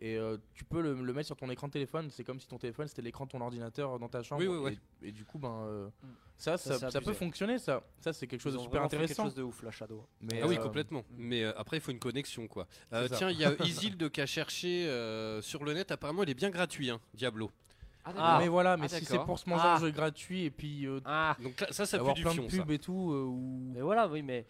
Et 0.00 0.16
euh, 0.16 0.36
tu 0.54 0.64
peux 0.64 0.80
le, 0.82 0.94
le 0.94 1.12
mettre 1.12 1.26
sur 1.26 1.36
ton 1.36 1.48
écran 1.50 1.66
de 1.68 1.72
téléphone. 1.72 2.08
C'est 2.10 2.24
comme 2.24 2.38
si 2.40 2.46
ton 2.48 2.58
téléphone 2.58 2.86
c'était 2.88 3.02
l'écran 3.02 3.24
de 3.26 3.30
ton 3.30 3.40
ordinateur 3.40 3.98
dans 3.98 4.08
ta 4.08 4.22
chambre. 4.22 4.40
Oui, 4.42 4.46
oui, 4.48 4.58
ouais. 4.58 4.78
Et, 5.02 5.08
et 5.08 5.12
du 5.12 5.24
coup, 5.24 5.38
ben 5.38 5.64
euh, 5.66 5.88
Mm. 6.02 6.06
ça, 6.36 6.58
Ça, 6.58 6.78
ça, 6.78 6.90
ça 6.90 7.00
peut 7.00 7.12
fonctionner. 7.14 7.58
Ça, 7.58 7.82
ça 8.00 8.12
c'est 8.12 8.26
quelque 8.26 8.40
chose 8.42 8.52
de 8.54 8.58
super 8.58 8.82
fait 8.82 8.88
quelque 8.88 8.94
intéressant. 9.02 9.24
chose 9.24 9.34
de 9.34 9.42
ouf, 9.42 9.62
la 9.62 9.70
Shadow. 9.70 10.04
Mais, 10.20 10.40
ah 10.42 10.46
oui, 10.46 10.56
euh, 10.58 10.62
complètement. 10.62 11.02
Mais 11.16 11.42
euh, 11.44 11.52
après, 11.58 11.78
il 11.78 11.80
faut 11.80 11.92
une 11.92 11.98
connexion, 11.98 12.46
quoi. 12.46 12.66
Euh, 12.92 13.08
ça. 13.08 13.16
tiens, 13.16 13.30
il 13.30 13.38
y 13.38 13.44
a 13.44 13.52
Isilde 13.64 14.10
qui 14.10 14.20
a 14.20 14.26
cherché 14.26 14.86
euh, 14.86 15.40
sur 15.40 15.64
le 15.64 15.72
net. 15.72 15.90
Apparemment, 15.90 16.22
il 16.24 16.30
est 16.30 16.34
bien 16.34 16.50
gratuit, 16.50 16.90
hein, 16.90 17.00
Diablo. 17.14 17.50
Ah, 18.04 18.36
mais 18.38 18.46
voilà, 18.48 18.76
mais 18.76 18.86
Ah, 18.88 18.98
si 19.00 19.04
c'est 19.04 19.18
pour 19.24 19.36
se 19.38 19.48
manger 19.48 19.62
Ah. 19.64 19.74
un 19.76 19.80
jeu 19.80 19.90
gratuit 19.90 20.44
et 20.44 20.50
puis 20.52 20.86
euh, 20.86 21.00
Donc 21.42 21.60
là, 21.60 21.66
ça, 21.72 21.86
ça 21.86 21.96
avoir 21.96 22.14
pue 22.14 22.20
du 22.20 22.22
plein 22.22 22.32
fion, 22.34 22.44
de 22.44 22.50
ça. 22.50 22.56
pubs 22.58 22.70
et 22.70 22.78
tout, 22.78 23.10
euh, 23.12 23.24
ou 23.24 23.72
Mais 23.74 23.80
voilà, 23.80 24.06
oui, 24.06 24.22
mais 24.22 24.46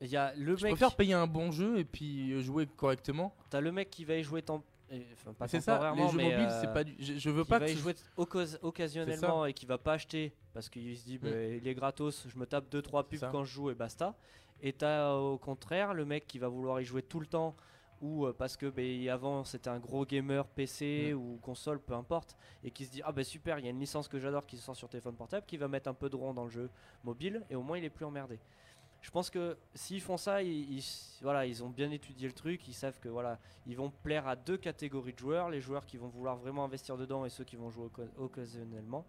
il 0.00 0.08
y 0.08 0.16
a 0.16 0.32
le 0.34 0.56
je 0.56 0.64
mec. 0.64 0.72
préfère 0.72 0.94
payer 0.96 1.14
un 1.14 1.26
bon 1.26 1.50
jeu 1.50 1.78
et 1.78 1.84
puis 1.84 2.32
euh, 2.32 2.40
jouer 2.40 2.66
correctement. 2.66 3.34
T'as 3.50 3.60
le 3.60 3.72
mec 3.72 3.90
qui 3.90 4.04
va 4.04 4.16
y 4.16 4.22
jouer 4.22 4.42
temps. 4.42 4.62
et- 4.90 5.06
Enfin, 5.12 5.32
pas 5.34 5.48
C'est 5.48 5.60
ça, 5.60 5.92
les 5.96 6.08
jeux 6.08 6.16
mais, 6.16 6.22
mobiles, 6.30 6.48
euh, 6.50 6.60
c'est 6.60 6.72
pas 6.72 6.84
du- 6.84 6.94
je- 6.98 7.14
je 7.18 7.30
veux 7.30 7.42
qui 7.44 7.50
pas 7.50 7.58
va 7.58 7.66
que 7.66 7.72
y 7.72 7.76
jouer 7.76 7.94
occas- 8.16 8.58
occasionnellement 8.62 9.44
et 9.46 9.52
qui 9.52 9.66
va 9.66 9.76
pas 9.78 9.94
acheter 9.94 10.32
parce 10.54 10.68
qu'il 10.70 10.96
se 10.96 11.04
dit 11.04 11.18
bah, 11.18 11.28
Mm. 11.28 11.56
il 11.60 11.68
est 11.68 11.74
gratos, 11.74 12.26
je 12.28 12.38
me 12.38 12.46
tape 12.46 12.70
2-3 12.70 13.04
pubs 13.08 13.18
ça. 13.18 13.28
quand 13.30 13.44
je 13.44 13.52
joue 13.52 13.70
et 13.70 13.74
basta. 13.74 14.14
Et 14.62 14.72
t'as 14.72 15.10
euh, 15.10 15.18
au 15.18 15.38
contraire 15.38 15.94
le 15.94 16.04
mec 16.04 16.26
qui 16.26 16.38
va 16.38 16.48
vouloir 16.48 16.80
y 16.80 16.84
jouer 16.84 17.02
tout 17.02 17.20
le 17.20 17.26
temps 17.26 17.54
ou 18.00 18.26
euh, 18.26 18.32
parce 18.32 18.56
que 18.56 18.66
bah, 18.66 19.12
avant 19.12 19.44
c'était 19.44 19.68
un 19.70 19.78
gros 19.80 20.06
gamer 20.06 20.46
PC 20.46 21.10
Mm. 21.12 21.16
ou 21.18 21.38
console, 21.42 21.80
peu 21.80 21.94
importe, 21.94 22.36
et 22.64 22.70
qui 22.70 22.84
se 22.86 22.90
dit 22.92 23.02
ah 23.04 23.12
bah 23.12 23.24
super, 23.24 23.58
il 23.58 23.64
y 23.64 23.68
a 23.68 23.70
une 23.70 23.80
licence 23.80 24.08
que 24.08 24.18
j'adore 24.18 24.46
qui 24.46 24.56
sort 24.56 24.74
sur 24.76 24.88
téléphone 24.88 25.16
portable, 25.16 25.44
qui 25.46 25.56
va 25.58 25.68
mettre 25.68 25.88
un 25.90 25.94
peu 25.94 26.08
de 26.08 26.16
rond 26.16 26.32
dans 26.32 26.44
le 26.44 26.50
jeu 26.50 26.70
mobile 27.04 27.44
et 27.50 27.56
au 27.56 27.62
moins 27.62 27.76
il 27.76 27.84
est 27.84 27.90
plus 27.90 28.04
emmerdé. 28.06 28.38
Je 29.00 29.10
pense 29.10 29.30
que 29.30 29.56
s'ils 29.74 30.00
font 30.00 30.16
ça, 30.16 30.42
ils, 30.42 30.78
ils- 30.78 30.84
voilà, 31.22 31.46
ils 31.46 31.62
ont 31.64 31.68
bien 31.70 31.90
étudié 31.90 32.26
le 32.26 32.34
truc, 32.34 32.66
ils 32.68 32.74
savent 32.74 32.98
que 33.00 33.08
voilà, 33.08 33.38
ils 33.66 33.76
vont 33.76 33.90
plaire 34.02 34.26
à 34.26 34.36
deux 34.36 34.56
catégories 34.56 35.12
de 35.12 35.18
joueurs, 35.18 35.50
les 35.50 35.60
joueurs 35.60 35.86
qui 35.86 35.96
vont 35.96 36.08
vouloir 36.08 36.36
vraiment 36.36 36.64
investir 36.64 36.96
dedans 36.96 37.24
et 37.24 37.30
ceux 37.30 37.44
qui 37.44 37.56
vont 37.56 37.70
jouer 37.70 37.86
occa- 37.86 38.08
occasionnellement. 38.18 39.06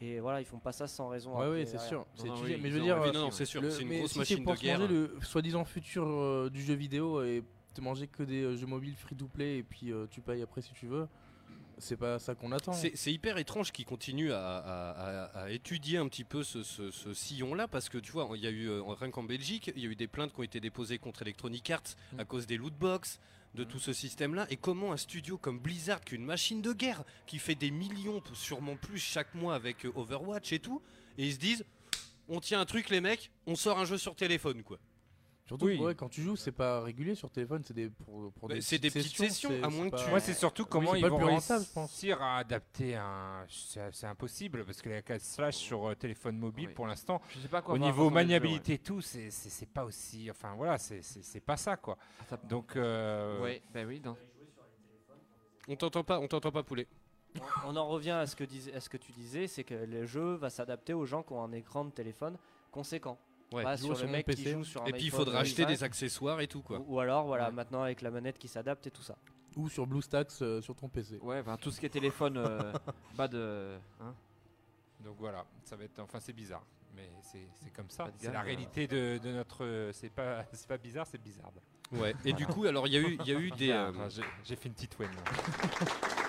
Et 0.00 0.18
voilà, 0.20 0.40
ils 0.40 0.44
font 0.46 0.58
pas 0.58 0.72
ça 0.72 0.86
sans 0.88 1.08
raison. 1.08 1.32
Ouais, 1.38 1.44
après, 1.46 1.60
oui, 1.60 1.66
c'est 1.66 1.78
sûr. 1.78 2.06
C'est 2.14 2.26
non, 2.28 2.34
oui, 2.42 2.58
mais 2.60 2.70
je 2.70 2.74
veux 2.76 2.82
dire, 2.82 2.96
envie, 2.98 3.10
euh, 3.10 3.12
non, 3.12 3.20
non, 3.26 3.30
c'est 3.30 3.44
sûr, 3.44 3.62
le- 3.62 3.70
c'est 3.70 3.82
une 3.82 3.88
mais 3.88 3.98
grosse 3.98 4.12
si 4.12 4.18
machine 4.18 4.36
c'est 4.38 4.42
pour 4.42 4.54
de 4.54 4.58
se 4.58 4.66
manger 4.66 4.78
guerre. 4.78 4.88
le 4.90 5.18
soi-disant 5.22 5.64
futur 5.64 6.06
euh, 6.08 6.50
du 6.50 6.62
jeu 6.62 6.74
vidéo 6.74 7.22
et 7.22 7.44
te 7.74 7.80
manger 7.80 8.06
que 8.08 8.22
des 8.24 8.42
euh, 8.42 8.56
jeux 8.56 8.66
mobiles 8.66 8.96
free-to-play 8.96 9.58
et 9.58 9.62
puis 9.62 9.92
euh, 9.92 10.06
tu 10.10 10.20
payes 10.20 10.42
après 10.42 10.60
si 10.60 10.72
tu 10.72 10.86
veux, 10.86 11.08
c'est 11.78 11.96
pas 11.96 12.18
ça 12.18 12.34
qu'on 12.34 12.52
attend. 12.52 12.72
C'est 12.72 13.12
hyper 13.12 13.38
étrange 13.38 13.72
qu'ils 13.72 13.84
continuent 13.86 14.32
à, 14.32 14.58
à- 14.58 14.90
à- 14.90 15.42
à 15.44 15.50
étudier 15.50 15.98
un 15.98 16.08
petit 16.08 16.24
peu 16.24 16.42
ce, 16.44 16.62
ce- 16.62 16.90
ce 16.90 17.14
sillon-là 17.14 17.68
parce 17.68 17.88
que 17.88 17.98
tu 17.98 18.12
vois, 18.12 18.28
il 18.34 18.40
y 18.42 18.46
a 18.46 18.50
eu 18.50 18.68
euh, 18.68 18.82
rien 18.82 19.10
qu'en 19.10 19.22
Belgique, 19.22 19.70
il 19.76 19.82
y 19.82 19.86
a 19.86 19.90
eu 19.90 19.96
des 19.96 20.06
plaintes 20.08 20.32
qui 20.32 20.40
ont 20.40 20.44
été 20.44 20.60
déposées 20.60 20.98
contre 20.98 21.22
Electronic 21.22 21.70
Arts 21.70 21.82
Mm. 22.12 22.20
à 22.20 22.24
cause 22.24 22.46
des 22.46 22.56
loot 22.56 22.74
box, 22.74 23.18
de 23.54 23.64
tout 23.64 23.78
ce 23.78 23.92
système-là. 23.92 24.46
Et 24.50 24.56
comment 24.56 24.92
un 24.92 24.96
studio 24.96 25.36
comme 25.36 25.58
Blizzard, 25.58 26.00
qui 26.02 26.14
est 26.14 26.18
une 26.18 26.24
machine 26.24 26.62
de 26.62 26.72
guerre, 26.72 27.04
qui 27.26 27.38
fait 27.38 27.54
des 27.54 27.70
millions, 27.70 28.22
sûrement 28.32 28.76
plus 28.76 28.98
chaque 28.98 29.34
mois 29.34 29.54
avec 29.54 29.84
euh, 29.84 29.92
Overwatch 29.94 30.52
et 30.52 30.58
tout, 30.58 30.80
et 31.18 31.26
ils 31.26 31.34
se 31.34 31.38
disent, 31.38 31.64
on 32.28 32.40
tient 32.40 32.60
un 32.60 32.64
truc 32.64 32.88
les 32.88 33.00
mecs, 33.02 33.30
on 33.46 33.54
sort 33.56 33.78
un 33.78 33.84
jeu 33.84 33.98
sur 33.98 34.14
téléphone 34.16 34.62
quoi. 34.62 34.78
Surtout 35.44 35.66
ouais, 35.66 35.94
quand 35.96 36.08
tu 36.08 36.22
joues, 36.22 36.36
c'est 36.36 36.52
pas 36.52 36.80
régulier 36.82 37.14
sur 37.16 37.28
téléphone, 37.28 37.62
c'est 37.66 37.74
des 37.74 37.90
pour, 37.90 38.30
des 38.48 38.90
petites 39.00 39.16
sessions, 39.16 39.48
c'est- 39.50 39.62
à 39.62 39.68
moins 39.68 39.90
que 39.90 39.96
tu- 39.96 40.08
Moi, 40.08 40.20
c'est 40.20 40.34
surtout 40.34 40.64
comment 40.64 40.94
ils 40.94 41.04
vont 41.04 41.18
rentable, 41.18 41.64
réussir 41.74 42.22
à 42.22 42.38
adapter 42.38 42.94
un. 42.96 43.44
C'est 43.48 44.06
impossible 44.06 44.64
parce 44.64 44.80
que 44.80 44.88
la 44.88 45.02
case 45.02 45.22
slash 45.22 45.56
sur 45.56 45.88
euh, 45.90 45.94
téléphone 45.96 46.38
mobile, 46.38 46.72
pour 46.72 46.86
l'instant, 46.86 47.20
Je 47.30 47.40
sais 47.40 47.48
pas 47.48 47.58
à 47.58 47.62
quoi 47.62 47.74
au 47.74 47.78
niveau 47.78 48.08
maniabilité 48.10 48.74
et 48.74 48.78
tout, 48.78 49.00
c'est 49.00 49.66
pas 49.74 49.84
aussi. 49.84 50.30
Enfin 50.30 50.54
voilà, 50.56 50.78
c'est- 50.78 51.40
pas 51.40 51.56
ça 51.56 51.76
quoi. 51.76 51.98
Donc. 52.48 52.76
euh, 52.76 53.42
Ouais, 53.42 53.62
bah 53.74 53.80
oui, 53.84 54.00
non. 54.04 54.16
On 55.68 55.76
t'entend 55.76 56.04
pas, 56.04 56.18
on 56.20 56.28
t'entend 56.28 56.50
pas 56.52 56.62
poulet. 56.62 56.86
On- 57.66 57.76
en 57.76 57.88
revient 57.88 58.10
à 58.10 58.26
ce 58.26 58.36
que, 58.36 58.44
disais- 58.44 58.74
à 58.74 58.80
ce 58.80 58.88
que 58.88 58.96
tu 58.96 59.10
disais, 59.12 59.46
c'est 59.48 59.64
que 59.64 59.74
le 59.74 60.06
jeu 60.06 60.34
va 60.34 60.50
s'adapter 60.50 60.92
aux 60.92 61.06
gens 61.06 61.22
qui 61.22 61.32
ont 61.32 61.42
un 61.42 61.52
écran 61.52 61.84
de 61.84 61.90
téléphone 61.90 62.36
conséquent. 62.70 63.18
Ouais. 63.52 63.62
Pas 63.62 63.76
Jouer 63.76 63.86
sur 63.88 63.96
sur 63.96 64.04
le 64.06 64.10
mon 64.12 64.16
mec 64.18 64.26
qui 64.26 64.36
PC. 64.36 64.52
joue 64.52 64.64
sur 64.64 64.82
un 64.82 64.86
Et 64.86 64.92
puis, 64.92 65.04
il 65.04 65.10
faudra 65.10 65.40
acheter 65.40 65.62
5. 65.62 65.68
des 65.68 65.84
accessoires 65.84 66.40
et 66.40 66.46
tout, 66.46 66.62
quoi. 66.62 66.78
Ou, 66.80 66.94
ou 66.96 67.00
alors 67.00 67.26
voilà, 67.26 67.50
maintenant 67.50 67.82
avec 67.82 68.00
la 68.02 68.10
manette 68.10 68.38
qui 68.38 68.48
s'adapte 68.48 68.86
et 68.86 68.90
tout 68.90 69.02
ça. 69.02 69.16
Ou 69.56 69.68
sur 69.68 69.86
BlueStacks 69.86 70.30
euh, 70.42 70.60
sur 70.62 70.74
ton 70.74 70.88
PC. 70.88 71.18
Ouais, 71.20 71.38
enfin 71.40 71.56
tout 71.58 71.70
ce 71.70 71.78
qui 71.80 71.86
est 71.86 71.90
téléphone, 71.90 72.38
euh, 72.38 72.72
bas 73.16 73.28
de. 73.28 73.76
Hein 74.00 74.14
Donc 75.00 75.16
voilà, 75.18 75.44
ça 75.64 75.76
va 75.76 75.84
être. 75.84 75.98
Enfin, 76.00 76.20
c'est 76.20 76.32
bizarre, 76.32 76.64
mais 76.96 77.10
c'est 77.20 77.46
c'est 77.62 77.70
comme 77.70 77.90
ça. 77.90 78.08
C'est 78.16 78.32
la 78.32 78.40
euh. 78.40 78.44
réalité 78.44 78.86
de, 78.86 79.18
de 79.22 79.32
notre. 79.32 79.90
C'est 79.92 80.08
pas, 80.08 80.44
c'est 80.52 80.66
pas 80.68 80.78
bizarre, 80.78 81.06
c'est 81.06 81.22
bizarre. 81.22 81.50
Ouais. 81.90 82.14
Et 82.24 82.32
du 82.32 82.46
coup, 82.46 82.64
alors 82.64 82.86
il 82.86 82.94
y 82.94 82.96
a 82.96 83.00
eu, 83.00 83.18
il 83.20 83.26
y 83.26 83.34
a 83.34 83.38
eu 83.38 83.50
des. 83.58 83.70
euh, 83.70 83.92
j'ai- 84.08 84.22
J'ai 84.44 84.56
fait 84.56 84.68
une 84.70 84.74
petite 84.74 84.98
win. 84.98 85.10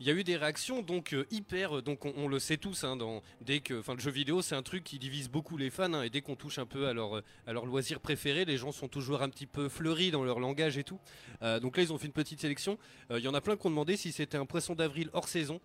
Il 0.00 0.06
y 0.06 0.10
a 0.10 0.14
eu 0.14 0.24
des 0.24 0.38
réactions 0.38 0.80
donc 0.80 1.12
euh, 1.12 1.26
hyper, 1.30 1.76
euh, 1.76 1.82
donc 1.82 2.06
on, 2.06 2.26
le 2.26 2.38
sait 2.38 2.56
tous, 2.56 2.84
hein, 2.84 2.96
dans, 2.96 3.22
dès 3.42 3.60
que, 3.60 3.80
enfin 3.80 3.92
le 3.92 4.00
jeu 4.00 4.10
vidéo 4.10 4.40
c'est 4.40 4.54
un 4.54 4.62
truc 4.62 4.82
qui 4.82 4.98
divise 4.98 5.28
beaucoup 5.28 5.58
les 5.58 5.68
fans 5.68 5.92
hein, 5.92 6.02
et 6.04 6.08
dès 6.08 6.22
qu'on 6.22 6.36
touche 6.36 6.58
un 6.58 6.64
peu 6.64 6.86
à 6.88 6.94
leur, 6.94 7.18
euh, 7.18 7.24
à 7.46 7.52
leur 7.52 7.66
loisir 7.66 8.00
préféré, 8.00 8.46
les 8.46 8.56
gens 8.56 8.72
sont 8.72 8.88
toujours 8.88 9.20
un 9.20 9.28
petit 9.28 9.44
peu 9.44 9.68
fleuris 9.68 10.10
dans 10.10 10.24
leur 10.24 10.40
langage 10.40 10.78
et 10.78 10.84
tout. 10.84 10.98
Donc 11.42 11.76
là 11.76 11.82
ils 11.82 11.92
ont 11.92 11.98
fait 11.98 12.06
une 12.06 12.14
petite 12.14 12.40
sélection. 12.40 12.78
Il 13.10 13.18
y 13.18 13.28
en 13.28 13.34
a 13.34 13.40
plein 13.40 13.56
qui 13.56 13.66
ont 13.66 13.70
demandé 13.70 13.96
si 13.96 14.12
c'était 14.12 14.38
un 14.38 14.46
poisson 14.46 14.74
d'avril 14.74 15.10
hors 15.12 15.28
saison. 15.28 15.60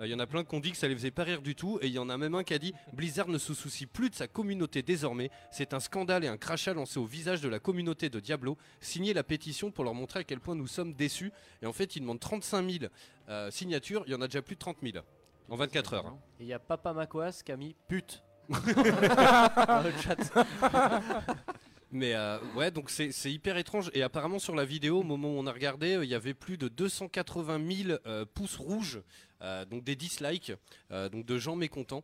Euh, 0.00 0.06
Il 0.06 0.10
y 0.10 0.14
en 0.14 0.18
a 0.18 0.26
plein 0.26 0.44
qui 0.44 0.54
ont 0.54 0.60
dit 0.60 0.70
que 0.72 0.76
ça 0.76 0.88
les 0.88 0.94
faisait 0.94 1.10
pas 1.10 1.24
rire 1.24 1.42
du 1.42 1.54
tout 1.54 1.78
et 1.82 1.86
il 1.86 1.92
y 1.92 1.98
en 1.98 2.08
a 2.08 2.16
même 2.18 2.34
un 2.34 2.44
qui 2.44 2.54
a 2.54 2.58
dit 2.58 2.72
Blizzard 2.92 3.28
ne 3.28 3.38
se 3.38 3.54
soucie 3.54 3.86
plus 3.86 4.10
de 4.10 4.14
sa 4.14 4.26
communauté 4.28 4.82
désormais. 4.82 5.30
C'est 5.50 5.74
un 5.74 5.80
scandale 5.80 6.24
et 6.24 6.28
un 6.28 6.36
crachat 6.36 6.74
lancé 6.74 6.98
au 6.98 7.04
visage 7.06 7.40
de 7.40 7.48
la 7.48 7.58
communauté 7.58 8.08
de 8.10 8.20
Diablo. 8.20 8.56
Signez 8.80 9.12
la 9.14 9.22
pétition 9.22 9.70
pour 9.70 9.84
leur 9.84 9.94
montrer 9.94 10.20
à 10.20 10.24
quel 10.24 10.40
point 10.40 10.54
nous 10.54 10.66
sommes 10.66 10.94
déçus. 10.94 11.32
Et 11.62 11.66
en 11.66 11.72
fait, 11.72 11.96
ils 11.96 12.00
demandent 12.00 12.20
35 12.20 12.70
000 12.70 12.84
euh, 13.28 13.50
signatures. 13.50 14.02
Il 14.06 14.12
y 14.12 14.14
en 14.14 14.20
a 14.22 14.26
déjà 14.26 14.42
plus 14.42 14.54
de 14.56 14.60
30 14.60 14.78
000 14.82 14.98
en 15.48 15.56
24 15.56 15.94
heures. 15.94 16.06
hein. 16.06 16.18
Et 16.40 16.44
il 16.44 16.48
y 16.48 16.52
a 16.52 16.58
Papa 16.58 16.92
Macoas 16.92 17.42
qui 17.44 17.52
a 17.52 17.56
mis 17.56 17.74
pute. 17.88 18.22
Dans 18.48 19.82
le 19.82 19.92
chat. 20.02 20.16
Mais 21.92 22.14
euh, 22.14 22.38
ouais, 22.56 22.70
donc 22.70 22.88
c'est 22.90 23.10
hyper 23.30 23.56
étrange. 23.58 23.90
Et 23.94 24.02
apparemment, 24.02 24.38
sur 24.38 24.54
la 24.54 24.64
vidéo, 24.64 25.00
au 25.00 25.02
moment 25.02 25.28
où 25.28 25.38
on 25.38 25.46
a 25.46 25.52
regardé, 25.52 25.96
euh, 25.96 26.04
il 26.04 26.10
y 26.10 26.14
avait 26.14 26.32
plus 26.34 26.56
de 26.56 26.68
280 26.68 27.60
000 27.84 27.98
euh, 28.06 28.24
pouces 28.24 28.56
rouges, 28.56 29.02
euh, 29.42 29.64
donc 29.66 29.84
des 29.84 29.94
dislikes, 29.94 30.52
donc 30.90 31.26
de 31.26 31.38
gens 31.38 31.54
mécontents. 31.56 32.02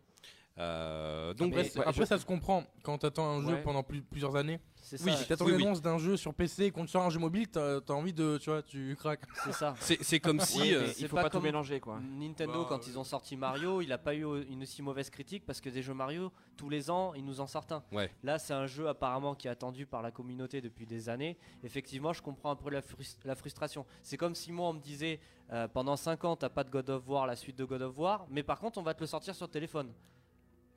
Donc, 0.59 1.55
ouais, 1.55 1.65
c'est- 1.65 1.79
après, 1.81 1.93
je- 2.03 2.05
ça 2.05 2.19
se 2.19 2.25
comprend 2.27 2.65
quand 2.83 2.99
t'attends 2.99 3.39
un 3.39 3.43
jeu 3.43 3.55
Ouais. 3.55 3.63
pendant 3.63 3.83
plus- 3.83 4.03
plusieurs 4.03 4.35
années. 4.37 4.59
C'est 4.97 5.03
Oui, 5.05 5.13
Si 5.17 5.27
t'attends 5.27 5.45
oui, 5.45 5.53
oui. 5.53 5.63
l'annonce 5.63 5.83
d'un 5.83 5.99
jeu 5.99 6.17
sur 6.17 6.33
PC 6.33 6.65
et 6.65 6.71
qu'on 6.71 6.85
te 6.87 6.91
sort 6.91 7.05
un 7.05 7.11
jeu 7.11 7.19
mobile, 7.19 7.47
t'as 7.49 7.77
as 7.87 7.93
envie 7.93 8.13
de, 8.13 8.39
tu 8.39 8.49
vois, 8.51 8.63
tu 8.63 8.97
craques. 8.99 9.25
C'est 9.45 9.53
ça. 9.53 9.75
C'est 9.81 10.03
c'est 10.03 10.19
comme 10.21 10.41
si. 10.41 10.61
Oui, 10.61 10.75
euh, 10.75 10.87
il 10.99 11.09
faut 11.09 11.17
pas 11.17 11.29
tout 11.29 11.41
mélanger, 11.41 11.79
quoi. 11.81 12.01
Nintendo, 12.01 12.63
Bah, 12.63 12.67
quand 12.71 12.87
ils 12.87 12.99
ont 12.99 13.05
sorti 13.05 13.37
Mario, 13.37 13.81
il 13.83 13.93
a 13.93 13.99
pas 13.99 14.15
eu 14.15 14.25
une 14.49 14.63
aussi 14.63 14.81
mauvaise 14.83 15.11
critique 15.11 15.45
parce 15.47 15.61
que 15.61 15.69
des 15.69 15.83
jeux 15.83 15.95
Mario, 15.95 16.33
tous 16.57 16.69
les 16.71 16.91
ans, 16.91 17.13
ils 17.15 17.25
nous 17.25 17.41
en 17.41 17.47
sortent 17.47 17.73
un. 17.73 17.83
Ouais. 17.93 18.11
Là, 18.23 18.39
c'est 18.39 18.55
un 18.55 18.67
jeu 18.67 18.89
apparemment 18.89 19.35
qui 19.35 19.47
est 19.47 19.51
attendu 19.51 19.85
par 19.87 20.01
la 20.03 20.11
communauté 20.11 20.61
depuis 20.61 20.87
des 20.87 21.09
années. 21.09 21.37
Effectivement, 21.63 22.13
je 22.13 22.23
comprends 22.23 22.51
un 22.53 22.57
peu 22.57 22.71
la, 22.71 22.81
frus- 22.81 23.19
la 23.25 23.35
frustration. 23.35 23.85
C'est 24.03 24.17
comme 24.17 24.35
si 24.35 24.53
moi, 24.53 24.69
on 24.69 24.73
me 24.75 24.81
disait 24.81 25.21
euh, 25.53 25.69
pendant 25.69 25.97
5 25.97 26.25
ans, 26.25 26.37
t'as 26.37 26.49
pas 26.49 26.65
de 26.65 26.71
God 26.71 26.89
of 26.91 27.09
War, 27.09 27.27
la 27.27 27.37
suite 27.37 27.57
de 27.59 27.65
God 27.65 27.83
of 27.83 27.99
War, 27.99 28.27
mais 28.31 28.43
par 28.43 28.59
contre, 28.59 28.79
on 28.79 28.83
va 28.83 28.95
te 28.95 29.01
le 29.01 29.07
sortir 29.07 29.35
sur 29.35 29.49
téléphone. 29.49 29.93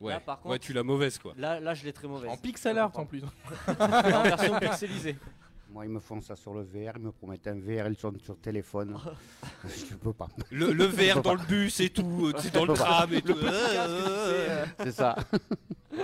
Ouais. 0.02 0.14
Là, 0.14 0.20
par 0.20 0.38
contre, 0.40 0.50
ouais, 0.52 0.60
tu 0.60 0.74
l'as 0.74 0.84
mauvaise 0.84 1.18
quoi. 1.20 1.34
Là, 1.38 1.60
là, 1.60 1.74
je 1.74 1.86
l'ai 1.86 1.94
très 1.94 2.08
mauvaise. 2.08 2.30
En 2.30 2.36
pixel 2.38 2.78
art 2.78 2.92
en 2.98 3.06
plus. 3.06 3.22
en 3.80 4.24
version 4.24 4.60
pixelisée. 4.60 5.16
Moi, 5.70 5.86
ils 5.86 5.92
me 5.92 6.02
font 6.02 6.20
ça 6.20 6.36
sur 6.36 6.54
le 6.54 6.64
VR, 6.64 6.98
ils 6.98 7.02
me 7.04 7.12
promettent 7.14 7.48
un 7.48 7.56
VR, 7.58 7.88
ils 7.88 7.96
sont 7.98 8.12
sur 8.22 8.38
téléphone. 8.38 8.98
je 9.66 9.96
peux 9.96 10.12
pas. 10.12 10.28
Le, 10.50 10.74
le 10.74 10.90
peux 10.90 11.14
dans 11.14 11.22
pas. 11.22 11.34
le 11.36 11.46
bus 11.48 11.80
et 11.80 11.90
tout, 11.90 12.26
euh, 12.28 12.34
tu 12.34 12.42
sais, 12.42 12.50
dans 12.50 12.66
le 12.66 12.74
tram 12.74 13.14
et 13.14 13.22
tout. 13.22 13.38
euh, 13.42 14.66
C'est 14.80 14.92
ça. 14.92 15.16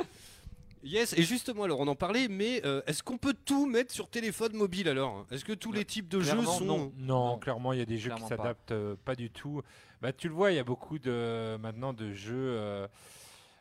Yes, 0.84 1.12
et 1.18 1.24
justement, 1.24 1.64
alors 1.64 1.82
on 1.82 1.88
en 1.88 1.96
parlait, 1.96 2.30
mais 2.30 2.62
euh, 2.66 2.82
est-ce 2.88 3.04
qu'on 3.04 3.18
peut 3.18 3.34
tout 3.34 3.66
mettre 3.66 3.92
sur 3.92 4.08
téléphone 4.10 4.54
mobile 4.56 4.88
alors? 4.88 5.26
Est-ce 5.32 5.44
que 5.44 5.52
tous 5.52 5.74
les 5.74 5.84
types 5.84 6.08
de 6.08 6.22
jeux 6.22 6.42
sont. 6.44 6.64
non. 6.64 6.94
Non, 6.98 7.38
clairement, 7.40 7.74
il 7.74 7.80
y 7.80 7.82
a 7.82 7.86
des 7.86 7.98
jeux 7.98 8.12
qui 8.12 8.16
Clairement 8.16 8.30
pas. 8.30 8.38
s'adaptent 8.38 8.72
euh, 8.72 8.96
pas. 9.04 9.16
du 9.16 9.30
tout. 9.30 9.62
Bah, 10.02 10.14
tu 10.14 10.30
le 10.30 10.34
vois, 10.34 10.52
il 10.52 10.56
y 10.56 10.60
a 10.60 10.64
beaucoup 10.64 10.98
de 10.98 11.58
maintenant 11.58 11.92
de 11.92 12.14
jeux. 12.14 12.36
euh, 12.38 12.88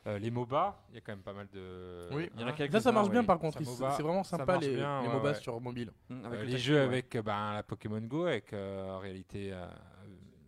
euh, 0.07 0.19
les 0.19 0.31
MOBA, 0.31 0.85
il 0.91 0.95
y 0.95 0.99
a 0.99 1.01
quand 1.01 1.13
même 1.13 1.23
pas 1.23 1.33
mal 1.33 1.49
de. 1.53 2.09
Oui. 2.13 2.31
Il 2.35 2.41
y 2.41 2.45
en 2.45 2.49
a 2.49 2.53
quelques- 2.53 2.73
Ça, 2.73 2.81
ça 2.81 2.93
marche 2.93 3.07
oui. 3.09 3.13
bien 3.13 3.25
par 3.25 3.39
contre. 3.39 3.59
C'est 3.65 4.03
vraiment 4.03 4.23
sympa 4.25 4.57
les, 4.59 4.77
bien, 4.77 5.03
les 5.03 5.09
ouais, 5.09 5.15
MOBA 5.15 5.29
ouais. 5.31 5.35
sur 5.35 5.61
mobile. 5.61 5.91
Hum, 6.11 6.23
Euh, 6.27 6.31
le 6.31 6.43
les 6.45 6.59
jeux 6.59 6.77
ouais. 6.77 6.81
avec 6.81 7.17
ben, 7.17 7.55
la 7.55 7.63
Pokémon 7.63 8.01
Go, 8.01 8.27
avec 8.27 8.53
euh, 8.53 8.99
réalité 8.99 9.53
euh, 9.53 9.67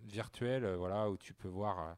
virtuelle, 0.06 0.74
voilà, 0.76 1.09
où 1.10 1.16
tu 1.16 1.35
peux 1.35 1.48
voir. 1.48 1.97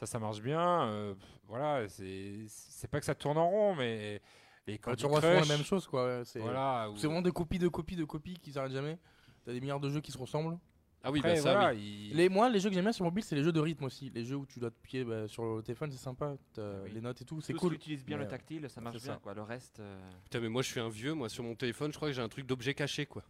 Ça, 0.00 0.06
ça 0.06 0.18
marche 0.18 0.40
bien. 0.40 0.84
euh, 0.88 1.14
voilà, 1.46 1.86
c'est 1.88 2.44
c'est 2.48 2.88
pas 2.90 2.98
que 2.98 3.06
ça 3.06 3.14
tourne 3.14 3.38
en 3.38 3.48
rond, 3.48 3.74
mais 3.76 4.20
les 4.66 4.78
Candy 4.78 4.96
tu 4.96 5.02
souvent 5.02 5.20
la 5.20 5.44
même 5.44 5.62
chose 5.64 5.86
quoi. 5.86 6.24
C'est 6.24 6.40
Voilà, 6.40 6.88
vraiment 6.94 7.22
des 7.22 7.30
copies 7.32 7.58
de 7.58 7.68
copies 7.68 7.96
de 7.96 8.04
copies 8.04 8.34
qui 8.38 8.52
s'arrêtent 8.52 8.72
jamais. 8.72 8.98
T'as 9.44 9.52
des 9.52 9.60
milliards 9.60 9.80
de 9.80 9.90
jeux 9.90 10.00
qui 10.00 10.12
se 10.12 10.18
ressemblent. 10.18 10.56
Ah 11.04 11.10
oui, 11.10 11.18
Après, 11.18 11.34
bah 11.34 11.40
ça, 11.40 11.52
voilà, 11.54 11.72
oui. 11.74 12.08
il- 12.12 12.16
Les, 12.16 12.28
moi, 12.28 12.48
les 12.48 12.60
jeux 12.60 12.68
que 12.68 12.74
j'aime 12.76 12.84
bien 12.84 12.92
sur 12.92 13.04
mobile, 13.04 13.24
c'est 13.24 13.34
les 13.34 13.42
jeux 13.42 13.50
de 13.52 13.58
rythme 13.60 13.84
aussi. 13.84 14.10
Les 14.14 14.24
jeux 14.24 14.36
où 14.36 14.46
tu 14.46 14.60
dois 14.60 14.70
te 14.70 14.76
pied 14.82 15.02
bah, 15.04 15.26
sur 15.26 15.56
le 15.56 15.62
téléphone, 15.62 15.90
c'est 15.90 15.98
sympa. 15.98 16.34
T'as 16.54 16.84
Les 16.94 17.00
notes 17.00 17.20
et 17.22 17.24
tout, 17.24 17.40
c'est 17.40 17.52
Tout 17.52 17.58
ce 17.58 17.60
cool. 17.60 17.70
qui 17.72 17.76
utilise 17.76 18.04
bien 18.04 18.16
Mais, 18.18 18.22
le 18.24 18.28
euh, 18.28 18.30
tactile, 18.30 18.66
ça 18.70 18.80
marche 18.80 18.98
c'est 18.98 19.08
bien. 19.08 19.18
Quoi. 19.20 19.34
Le 19.34 19.42
reste. 19.42 19.80
euh, 19.80 19.98
Putain, 20.24 20.38
mais 20.40 20.48
moi 20.48 20.62
je 20.62 20.68
suis 20.68 20.78
un 20.80 20.88
vieux, 20.88 21.12
moi 21.14 21.28
sur 21.28 21.42
mon 21.42 21.54
téléphone, 21.56 21.90
je 21.92 21.96
crois 21.96 22.08
que 22.08 22.14
j'ai 22.14 22.22
un 22.22 22.28
truc 22.28 22.46
d'objet 22.46 22.72
caché 22.74 23.06
quoi. 23.06 23.22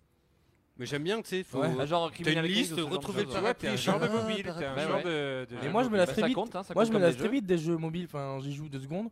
Mais 0.78 0.84
j'aime 0.86 1.02
bien, 1.04 1.20
tu 1.22 1.28
sais, 1.28 1.42
faut. 1.44 1.60
Ouais. 1.60 1.74
Bah, 1.74 1.86
genre 1.86 2.08
T'as 2.10 2.14
Criminal 2.14 2.44
une 2.44 2.50
Case 2.50 2.58
liste, 2.60 2.72
ou 2.72 2.76
ce 2.76 2.80
genre 2.82 2.90
de 2.90 2.94
retrouver 2.96 3.18
le 3.20 3.24
choses, 3.26 3.34
ouais. 3.36 3.40
parapluie. 3.42 3.68
T'es 3.68 3.72
un 3.74 3.76
genre 3.76 4.00
de 4.00 4.08
mobile, 4.08 4.46
Ah, 4.48 4.58
t'es 4.58 4.64
un 4.66 4.74
ouais, 4.74 4.82
genre 4.82 4.94
ouais. 4.96 5.04
de- 5.04 5.46
de- 5.50 5.56
Mais 5.62 5.70
moi, 5.70 5.82
je 5.84 5.88
me 5.88 5.96
lasse 5.96 6.06
Bah, 6.08 6.12
très 6.12 6.20
ça 6.22 6.26
vite. 6.28 6.34
compte, 6.36 6.56
hein, 6.56 6.62
ça 6.62 6.74
moi, 6.74 6.82
compte 6.82 6.88
je 6.88 6.92
me 6.92 6.94
comme 6.98 7.02
lasse 7.02 7.14
des 7.14 7.18
très 7.20 7.28
jeux. 7.28 7.32
vite 7.32 7.46
des 7.46 7.58
jeux 7.58 7.76
mobiles. 7.76 8.04
Enfin, 8.06 8.38
j'y 8.42 8.52
joue 8.54 8.68
deux 8.68 8.80
secondes 8.80 9.08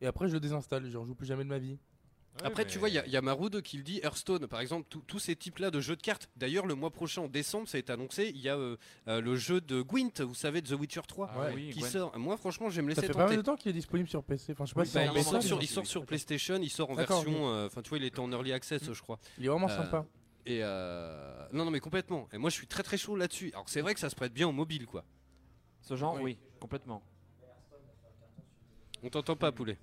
et 0.00 0.06
après, 0.06 0.28
je 0.28 0.32
le 0.34 0.40
désinstalle. 0.40 0.88
Genre, 0.90 1.02
je 1.04 1.08
joue 1.08 1.14
plus 1.14 1.26
jamais 1.26 1.44
de 1.44 1.48
ma 1.48 1.58
vie. 1.58 1.78
Après, 2.42 2.66
tu 2.66 2.78
vois, 2.78 2.88
il 2.88 2.94
y 2.94 2.98
a- 2.98 3.06
il 3.06 3.12
y, 3.12 3.16
a 3.16 3.22
Maroud 3.22 3.62
qui 3.62 3.76
le 3.76 3.82
dit, 3.84 4.00
Hearthstone, 4.02 4.46
par 4.48 4.60
exemple, 4.60 4.88
tous- 5.06 5.18
ces 5.20 5.36
types-là 5.36 5.70
de 5.70 5.80
jeux 5.80 5.94
de 5.96 6.02
cartes. 6.02 6.28
D'ailleurs, 6.36 6.66
le 6.66 6.74
mois 6.74 6.90
prochain, 6.90 7.22
en 7.22 7.28
décembre, 7.28 7.68
ça 7.68 7.76
a 7.76 7.80
été 7.80 7.92
annoncé, 7.92 8.30
il 8.34 8.40
y 8.40 8.48
a 8.48 8.56
euh, 8.56 8.76
euh, 9.08 9.20
le 9.20 9.36
jeu 9.36 9.60
de 9.60 9.80
Gwent, 9.82 10.20
vous 10.20 10.34
savez, 10.34 10.60
de 10.60 10.66
The 10.74 10.78
Witcher 10.78 11.02
3, 11.06 11.30
Ah 11.32 11.52
qui 11.72 11.80
sort. 11.82 12.18
Moi, 12.18 12.36
franchement, 12.36 12.68
je 12.70 12.76
vais 12.76 12.82
me 12.82 12.92
Ça 12.94 13.00
laisser 13.02 13.12
fait 13.12 13.18
pas 13.18 13.26
mal 13.28 13.36
de 13.36 13.42
temps 13.42 13.56
qu'il 13.56 13.70
est 13.70 13.74
disponible 13.74 14.08
sur 14.08 14.22
PC. 14.24 14.52
Enfin, 14.52 14.64
je 14.64 14.70
sais 14.70 14.74
pas 14.74 14.80
Oui, 14.80 14.86
si 14.88 14.94
bah, 14.94 15.04
il, 15.14 15.22
sort 15.22 15.42
sur, 15.42 15.62
il 15.62 15.68
sort 15.68 15.86
sur 15.86 16.04
PlayStation, 16.04 16.58
il 16.60 16.70
sort 16.70 16.90
en 16.90 16.94
version. 16.94 17.48
euh, 17.48 17.66
Enfin, 17.66 17.82
tu 17.82 17.88
vois, 17.90 17.98
il 17.98 18.04
était 18.04 18.18
en 18.20 18.30
early 18.32 18.52
access, 18.52 18.92
je 18.92 19.00
crois. 19.02 19.18
Il 19.38 19.44
est 19.44 19.48
vraiment 19.48 19.68
Euh, 19.70 19.76
sympa. 19.76 20.04
Et 20.46 20.58
euh, 20.62 21.46
non, 21.52 21.64
non, 21.64 21.70
mais 21.70 21.80
complètement. 21.80 22.28
Et 22.32 22.38
moi, 22.38 22.50
je 22.50 22.54
suis 22.56 22.66
très 22.66 22.82
très 22.82 22.98
chaud 22.98 23.16
là-dessus. 23.16 23.50
Alors, 23.54 23.68
c'est 23.68 23.80
vrai 23.80 23.94
que 23.94 24.00
ça 24.00 24.10
se 24.10 24.14
prête 24.16 24.32
bien 24.34 24.46
au 24.48 24.52
mobile, 24.52 24.86
quoi. 24.86 25.04
Ce 25.82 25.94
genre, 25.96 26.20
oui, 26.20 26.36
complètement. 26.60 27.02
On 29.02 29.08
t'entend 29.08 29.36
pas, 29.36 29.52
poulet. 29.52 29.78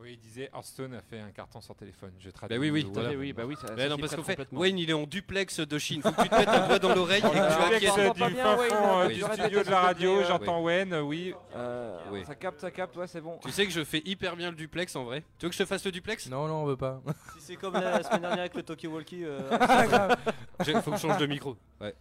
Oui, 0.00 0.10
il 0.12 0.18
disait 0.20 0.48
Hearthstone 0.54 0.94
a 0.94 1.00
fait 1.02 1.18
un 1.18 1.30
carton 1.32 1.60
sur 1.60 1.74
téléphone. 1.74 2.12
Je 2.20 2.30
traduis. 2.30 2.56
Bah 2.56 2.60
oui, 2.60 2.70
oui, 2.70 2.86
voilà. 2.94 3.10
oui, 3.14 3.32
bah 3.32 3.42
oui, 3.44 3.56
ça- 3.60 3.66
Mais 3.76 3.82
ça 3.82 3.88
non, 3.88 3.98
parce 3.98 4.14
qu'en 4.14 4.22
fait. 4.22 4.38
Wayne, 4.52 4.78
il 4.78 4.88
est 4.90 4.92
en 4.92 5.08
duplex 5.08 5.58
de 5.58 5.78
Chine. 5.78 6.02
Faut 6.02 6.12
que 6.12 6.22
tu 6.22 6.28
te 6.28 6.34
mettes 6.36 6.48
un 6.48 6.68
doigt 6.68 6.78
dans 6.78 6.94
l'oreille 6.94 7.18
et 7.18 7.22
que 7.22 7.30
tu 7.30 7.74
acquières 7.74 8.14
du 8.14 8.20
fin 8.36 8.56
fond 8.58 9.00
euh, 9.00 9.08
du 9.08 9.20
studio 9.22 9.62
de 9.64 9.70
la 9.70 9.80
radio, 9.80 10.22
j'entends 10.22 10.62
Oui. 10.62 10.72
Wen, 10.74 10.94
oui. 11.00 11.34
Euh, 11.56 11.98
Oui. 12.12 12.22
Ça 12.24 12.36
capte, 12.36 12.60
ça 12.60 12.70
capte, 12.70 12.96
ouais, 12.96 13.08
c'est 13.08 13.20
bon. 13.20 13.38
Tu 13.42 13.50
sais 13.50 13.66
que 13.66 13.72
je 13.72 13.82
fais 13.82 14.00
hyper 14.04 14.36
bien 14.36 14.50
le 14.50 14.56
duplex 14.56 14.94
en 14.94 15.02
vrai. 15.04 15.24
Tu 15.36 15.46
veux 15.46 15.50
que 15.50 15.56
je 15.56 15.62
te 15.62 15.66
fasse 15.68 15.84
le 15.84 15.90
duplex? 15.90 16.28
Non, 16.30 16.46
non, 16.46 16.62
on 16.62 16.66
veut 16.66 16.76
pas. 16.76 17.02
Si 17.36 17.40
c'est 17.44 17.56
comme 17.56 17.74
la 17.74 18.00
semaine 18.04 18.20
dernière 18.20 18.40
avec 18.40 18.54
le 18.54 18.62
Tokyo 18.62 18.90
Walkie. 18.90 19.24
euh, 19.24 19.40
Il 20.66 20.80
faut 20.80 20.92
que 20.92 20.96
je 20.96 21.02
change 21.02 21.18
de 21.18 21.26
micro. 21.26 21.56
Ouais. 21.80 21.94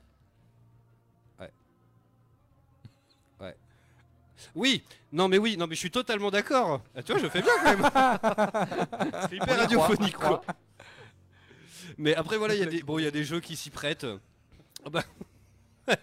Oui, 4.55 4.83
non 5.11 5.27
mais 5.27 5.37
oui, 5.37 5.57
non 5.57 5.67
mais 5.67 5.75
je 5.75 5.79
suis 5.79 5.91
totalement 5.91 6.31
d'accord. 6.31 6.81
Ah, 6.95 7.03
tu 7.03 7.11
vois, 7.11 7.21
je 7.21 7.27
fais 7.27 7.41
bien 7.41 7.51
quand 7.63 7.77
même. 7.77 7.89
C'est 9.29 9.35
hyper 9.37 9.57
radiophonique 9.57 10.17
quoi. 10.17 10.41
Mais 11.97 12.15
après 12.15 12.37
voilà, 12.37 12.55
il 12.55 12.59
y 12.59 12.63
a 12.63 12.67
des 12.67 12.83
bon, 12.83 12.99
il 12.99 13.03
y 13.05 13.07
a 13.07 13.11
des 13.11 13.23
jeux 13.23 13.39
qui 13.39 13.55
s'y 13.55 13.69
prêtent. 13.69 14.07
Ah 14.85 14.89
bah. 14.89 15.03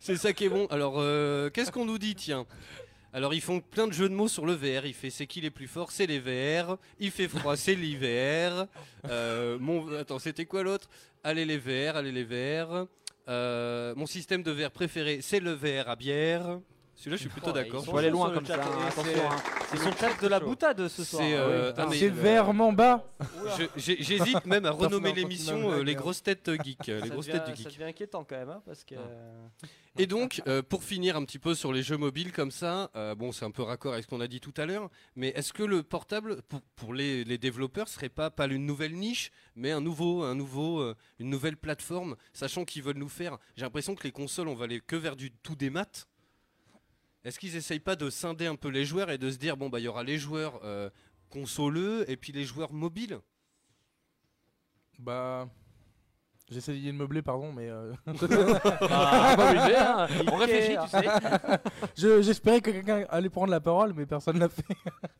C'est 0.00 0.16
ça 0.16 0.32
qui 0.32 0.44
est 0.44 0.48
bon. 0.48 0.66
Alors 0.66 0.94
euh, 0.96 1.50
qu'est-ce 1.50 1.70
qu'on 1.70 1.84
nous 1.84 1.98
dit 1.98 2.14
tiens? 2.14 2.46
Alors 3.12 3.32
ils 3.32 3.40
font 3.40 3.60
plein 3.60 3.86
de 3.86 3.92
jeux 3.92 4.08
de 4.08 4.14
mots 4.14 4.28
sur 4.28 4.46
le 4.46 4.52
VR. 4.54 4.86
Il 4.86 4.94
fait 4.94 5.10
c'est 5.10 5.26
qui 5.26 5.40
les 5.40 5.50
plus 5.50 5.68
forts? 5.68 5.90
C'est 5.92 6.06
les 6.06 6.18
VR. 6.18 6.76
Il 6.98 7.10
fait 7.10 7.28
froid, 7.28 7.56
c'est 7.56 7.74
l'hiver. 7.74 8.66
Euh, 9.08 9.58
mon 9.58 9.92
attends, 9.94 10.18
c'était 10.18 10.46
quoi 10.46 10.62
l'autre? 10.62 10.88
Allez 11.22 11.44
les 11.44 11.58
VR, 11.58 11.96
allez 11.96 12.12
les 12.12 12.24
VR. 12.24 12.86
Euh, 13.28 13.94
mon 13.96 14.06
système 14.06 14.42
de 14.42 14.50
verre 14.50 14.70
préféré, 14.70 15.20
c'est 15.20 15.40
le 15.40 15.52
verre 15.52 15.88
à 15.88 15.96
bière. 15.96 16.60
Celui-là, 16.96 17.16
je 17.16 17.20
suis 17.20 17.28
plutôt 17.28 17.50
Oh, 17.50 17.52
d'accord. 17.52 17.84
sont 17.84 17.90
Faut 17.92 17.98
aller 17.98 18.10
loin 18.10 18.30
comme 18.32 18.46
ça, 18.46 18.54
hein, 18.54 18.88
c'est- 18.90 19.20
hein. 19.20 19.28
C'est 19.70 19.84
le 19.84 19.96
chat 19.96 20.20
de 20.22 20.28
la 20.28 20.40
boutade 20.40 20.88
ce 20.88 21.04
soir. 21.04 21.22
C'est 21.22 21.34
Ah 21.34 21.40
euh, 21.40 21.72
ah, 21.76 21.86
vraiment 22.14 22.72
bas. 22.72 23.04
Je- 23.58 23.92
J'hésite 24.00 24.46
même 24.46 24.64
à 24.64 24.70
renommer 24.70 25.12
l'émission 25.12 25.82
les 25.82 25.94
grosses 25.94 26.22
têtes 26.22 26.50
geeks. 26.64 26.88
euh, 26.88 27.00
Les 27.00 27.08
Ça 27.08 27.14
grosses 27.14 27.26
têtes 27.26 27.44
du 27.46 27.62
Ça 27.62 27.68
geek. 27.68 27.78
devient 27.78 27.90
inquiétant 27.90 28.24
quand 28.24 28.36
même, 28.36 28.48
hein, 28.50 28.62
parce 28.64 28.82
que. 28.84 28.94
Et 29.98 30.06
donc, 30.06 30.42
euh, 30.46 30.62
pour 30.62 30.84
finir 30.84 31.16
un 31.16 31.24
petit 31.24 31.38
peu 31.38 31.54
sur 31.54 31.72
les 31.72 31.82
jeux 31.82 31.96
mobiles 31.96 32.32
comme 32.32 32.50
ça, 32.50 32.90
euh, 32.96 33.14
bon, 33.14 33.32
c'est 33.32 33.44
un 33.46 33.50
peu 33.50 33.62
raccord 33.62 33.92
avec 33.94 34.04
ce 34.04 34.08
qu'on 34.10 34.20
a 34.20 34.28
dit 34.28 34.40
tout 34.40 34.52
à 34.58 34.66
l'heure, 34.66 34.90
mais 35.16 35.28
est-ce 35.28 35.52
que 35.54 35.62
le 35.62 35.82
portable, 35.82 36.42
pour, 36.42 36.60
pour 36.76 36.92
les, 36.94 37.24
les 37.24 37.38
développeurs, 37.38 37.88
serait 37.88 38.10
pas 38.10 38.30
pas 38.30 38.46
une 38.46 38.66
nouvelle 38.66 38.94
niche, 38.94 39.30
mais 39.54 39.70
un 39.70 39.80
nouveau, 39.80 40.22
un 40.22 40.34
nouveau, 40.34 40.80
euh, 40.80 40.94
une 41.18 41.30
nouvelle 41.30 41.56
plateforme, 41.56 42.16
sachant 42.34 42.64
qu'ils 42.64 42.82
veulent 42.82 42.98
nous 42.98 43.08
faire. 43.08 43.38
J'ai 43.56 43.62
l'impression 43.64 43.94
que 43.94 44.04
les 44.04 44.12
consoles, 44.12 44.48
on 44.48 44.54
va 44.54 44.64
aller 44.64 44.80
que 44.80 44.96
vers 44.96 45.16
du 45.16 45.30
tout 45.32 45.56
des 45.56 45.70
maths. 45.70 46.06
Est-ce 47.26 47.40
qu'ils 47.40 47.56
essayent 47.56 47.80
pas 47.80 47.96
de 47.96 48.08
scinder 48.08 48.46
un 48.46 48.54
peu 48.54 48.68
les 48.68 48.84
joueurs 48.84 49.10
et 49.10 49.18
de 49.18 49.32
se 49.32 49.36
dire 49.36 49.56
bon 49.56 49.68
bah 49.68 49.80
il 49.80 49.82
y 49.82 49.88
aura 49.88 50.04
les 50.04 50.16
joueurs 50.16 50.60
euh, 50.62 50.88
consoleux 51.28 52.08
et 52.08 52.16
puis 52.16 52.32
les 52.32 52.44
joueurs 52.44 52.72
mobiles? 52.72 53.18
Bah. 55.00 55.48
J'essaie 56.48 56.74
d'y 56.74 56.86
de 56.86 56.92
meubler, 56.92 57.22
pardon, 57.22 57.52
mais. 57.52 57.68
euh, 57.68 57.92
Ah, 58.88 59.34
hein. 59.36 60.06
On 60.30 60.36
réfléchit, 60.36 60.76
tu 60.84 60.88
sais. 60.90 61.06
Je- 61.96 62.22
J'espérais 62.22 62.60
que 62.60 62.70
quelqu'un 62.70 63.04
allait 63.08 63.28
prendre 63.28 63.50
la 63.50 63.60
parole, 63.60 63.92
mais 63.94 64.06
personne 64.06 64.38
l'a 64.38 64.48
fait. 64.48 64.62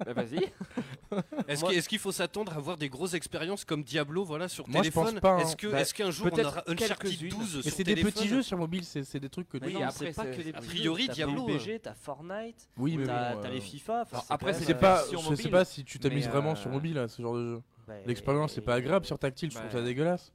Bah, 0.04 0.12
vas-y. 0.12 0.36
Est-ce 1.48 1.62
Moi- 1.62 1.72
qu'il 1.74 1.98
faut 1.98 2.12
s'attendre 2.12 2.52
à 2.52 2.56
avoir 2.56 2.76
des 2.76 2.88
grosses 2.88 3.14
expériences 3.14 3.64
comme 3.64 3.82
Diablo 3.82 4.24
voilà, 4.24 4.46
sur 4.48 4.68
Moi, 4.68 4.82
téléphone? 4.82 5.18
pas, 5.18 5.32
hein. 5.32 5.38
Est-ce 5.38 5.56
que- 5.56 5.66
Bah, 5.66 5.80
est-ce 5.80 5.94
qu'un 5.94 6.12
jour 6.12 6.26
on 6.26 6.30
peut-être 6.30 6.46
aura 6.46 6.62
Uncharted 6.68 7.10
quelques-unes. 7.10 7.28
12 7.30 7.56
Mais 7.56 7.62
sur 7.62 7.72
c'est 7.72 7.84
des 7.84 7.96
petits 7.96 8.28
jeux 8.28 8.42
sur 8.42 8.58
mobile, 8.58 8.84
c'est 8.84 9.02
c'est 9.02 9.18
des 9.20 9.28
trucs 9.28 9.48
que 9.48 9.58
tu. 9.58 9.76
Après, 9.82 10.12
pas 10.12 10.26
que 10.26 10.42
des 10.42 10.50
a 10.50 10.60
priori, 10.60 11.08
Diablo, 11.08 11.44
PUBG, 11.46 11.80
t'as 11.82 11.94
Fortnite, 11.94 12.68
Oui, 12.78 12.96
mais 12.98 13.06
t'as 13.06 13.34
euh, 13.36 13.48
les 13.50 13.60
FIFA. 13.60 14.04
après, 14.30 14.52
c'est 14.54 14.74
pas- 14.74 15.02
euh, 15.02 15.16
je 15.28 15.34
sais 15.34 15.48
pas 15.48 15.64
si 15.64 15.84
tu 15.84 15.98
t'amuses 15.98 16.28
vraiment 16.28 16.54
sur 16.54 16.70
mobile, 16.70 16.94
là, 16.94 17.08
ce 17.08 17.20
genre 17.20 17.34
de 17.34 17.54
jeu. 17.56 17.62
bah, 17.88 17.94
L'expérience, 18.06 18.52
c'est 18.52 18.60
pas 18.60 18.74
agréable 18.74 19.06
sur 19.06 19.18
tactile, 19.18 19.50
je 19.50 19.56
trouve 19.56 19.66
bah, 19.68 19.78
ça 19.78 19.82
dégueulasse. 19.82 20.32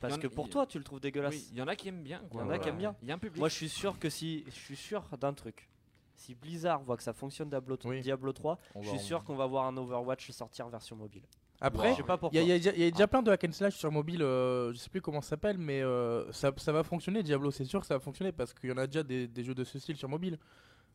Parce 0.00 0.18
que 0.18 0.26
pour 0.26 0.48
toi, 0.48 0.66
tu 0.66 0.78
le 0.78 0.84
trouves 0.84 1.00
dégueulasse. 1.00 1.34
Oui, 1.34 1.48
il 1.52 1.58
y 1.58 1.62
en 1.62 1.68
a 1.68 1.76
qui 1.76 1.88
aiment 1.88 2.02
bien. 2.02 2.22
Il 2.32 2.38
y 2.38 2.40
en 2.40 2.50
a 2.50 2.58
qui 2.58 2.68
aiment 2.68 2.78
bien. 2.78 2.96
Il 3.02 3.08
y 3.08 3.12
a 3.12 3.14
un 3.14 3.18
public. 3.18 3.38
Moi, 3.38 3.48
je 3.48 3.54
suis 3.54 3.68
sûr 3.68 3.98
que 3.98 4.08
si. 4.10 4.44
Je 4.46 4.50
suis 4.52 4.76
sûr 4.76 5.04
d'un 5.20 5.32
truc. 5.34 5.68
Si 6.16 6.34
Blizzard 6.34 6.82
voit 6.82 6.96
que 6.96 7.02
ça 7.02 7.12
fonctionne 7.14 7.48
Diablo, 7.48 7.78
Oui. 7.84 8.00
Diablo 8.00 8.32
3, 8.32 8.58
On 8.74 8.82
je 8.82 8.88
suis 8.88 8.98
en- 8.98 9.00
sûr 9.02 9.24
qu'on 9.24 9.36
va 9.36 9.46
voir 9.46 9.66
un 9.66 9.76
Overwatch 9.76 10.30
sortir 10.32 10.68
version 10.68 10.96
mobile. 10.96 11.22
Après, 11.62 11.94
il 12.32 12.36
y, 12.36 12.38
a- 12.38 12.42
y 12.42 12.52
a 12.52 12.56
déjà- 12.56 12.74
y 12.74 12.84
a 12.84 12.90
déjà 12.90 13.06
plein 13.06 13.22
de 13.22 13.30
hack 13.30 13.44
and 13.44 13.52
slash 13.52 13.76
sur 13.76 13.92
mobile, 13.92 14.22
euh, 14.22 14.72
je 14.72 14.78
sais 14.78 14.88
plus 14.88 15.02
comment 15.02 15.20
ça 15.20 15.30
s'appelle, 15.30 15.58
mais 15.58 15.82
euh, 15.82 16.30
ça, 16.32 16.52
ça 16.56 16.72
va 16.72 16.82
fonctionner. 16.82 17.22
Diablo, 17.22 17.50
c'est 17.50 17.66
sûr 17.66 17.80
que 17.80 17.86
ça 17.86 17.94
va 17.94 18.00
fonctionner 18.00 18.32
parce 18.32 18.54
qu'il 18.54 18.70
y 18.70 18.72
en 18.72 18.78
a 18.78 18.86
déjà 18.86 19.02
des, 19.02 19.28
des 19.28 19.44
jeux 19.44 19.54
de 19.54 19.64
ce 19.64 19.78
style 19.78 19.96
sur 19.96 20.08
mobile. 20.08 20.38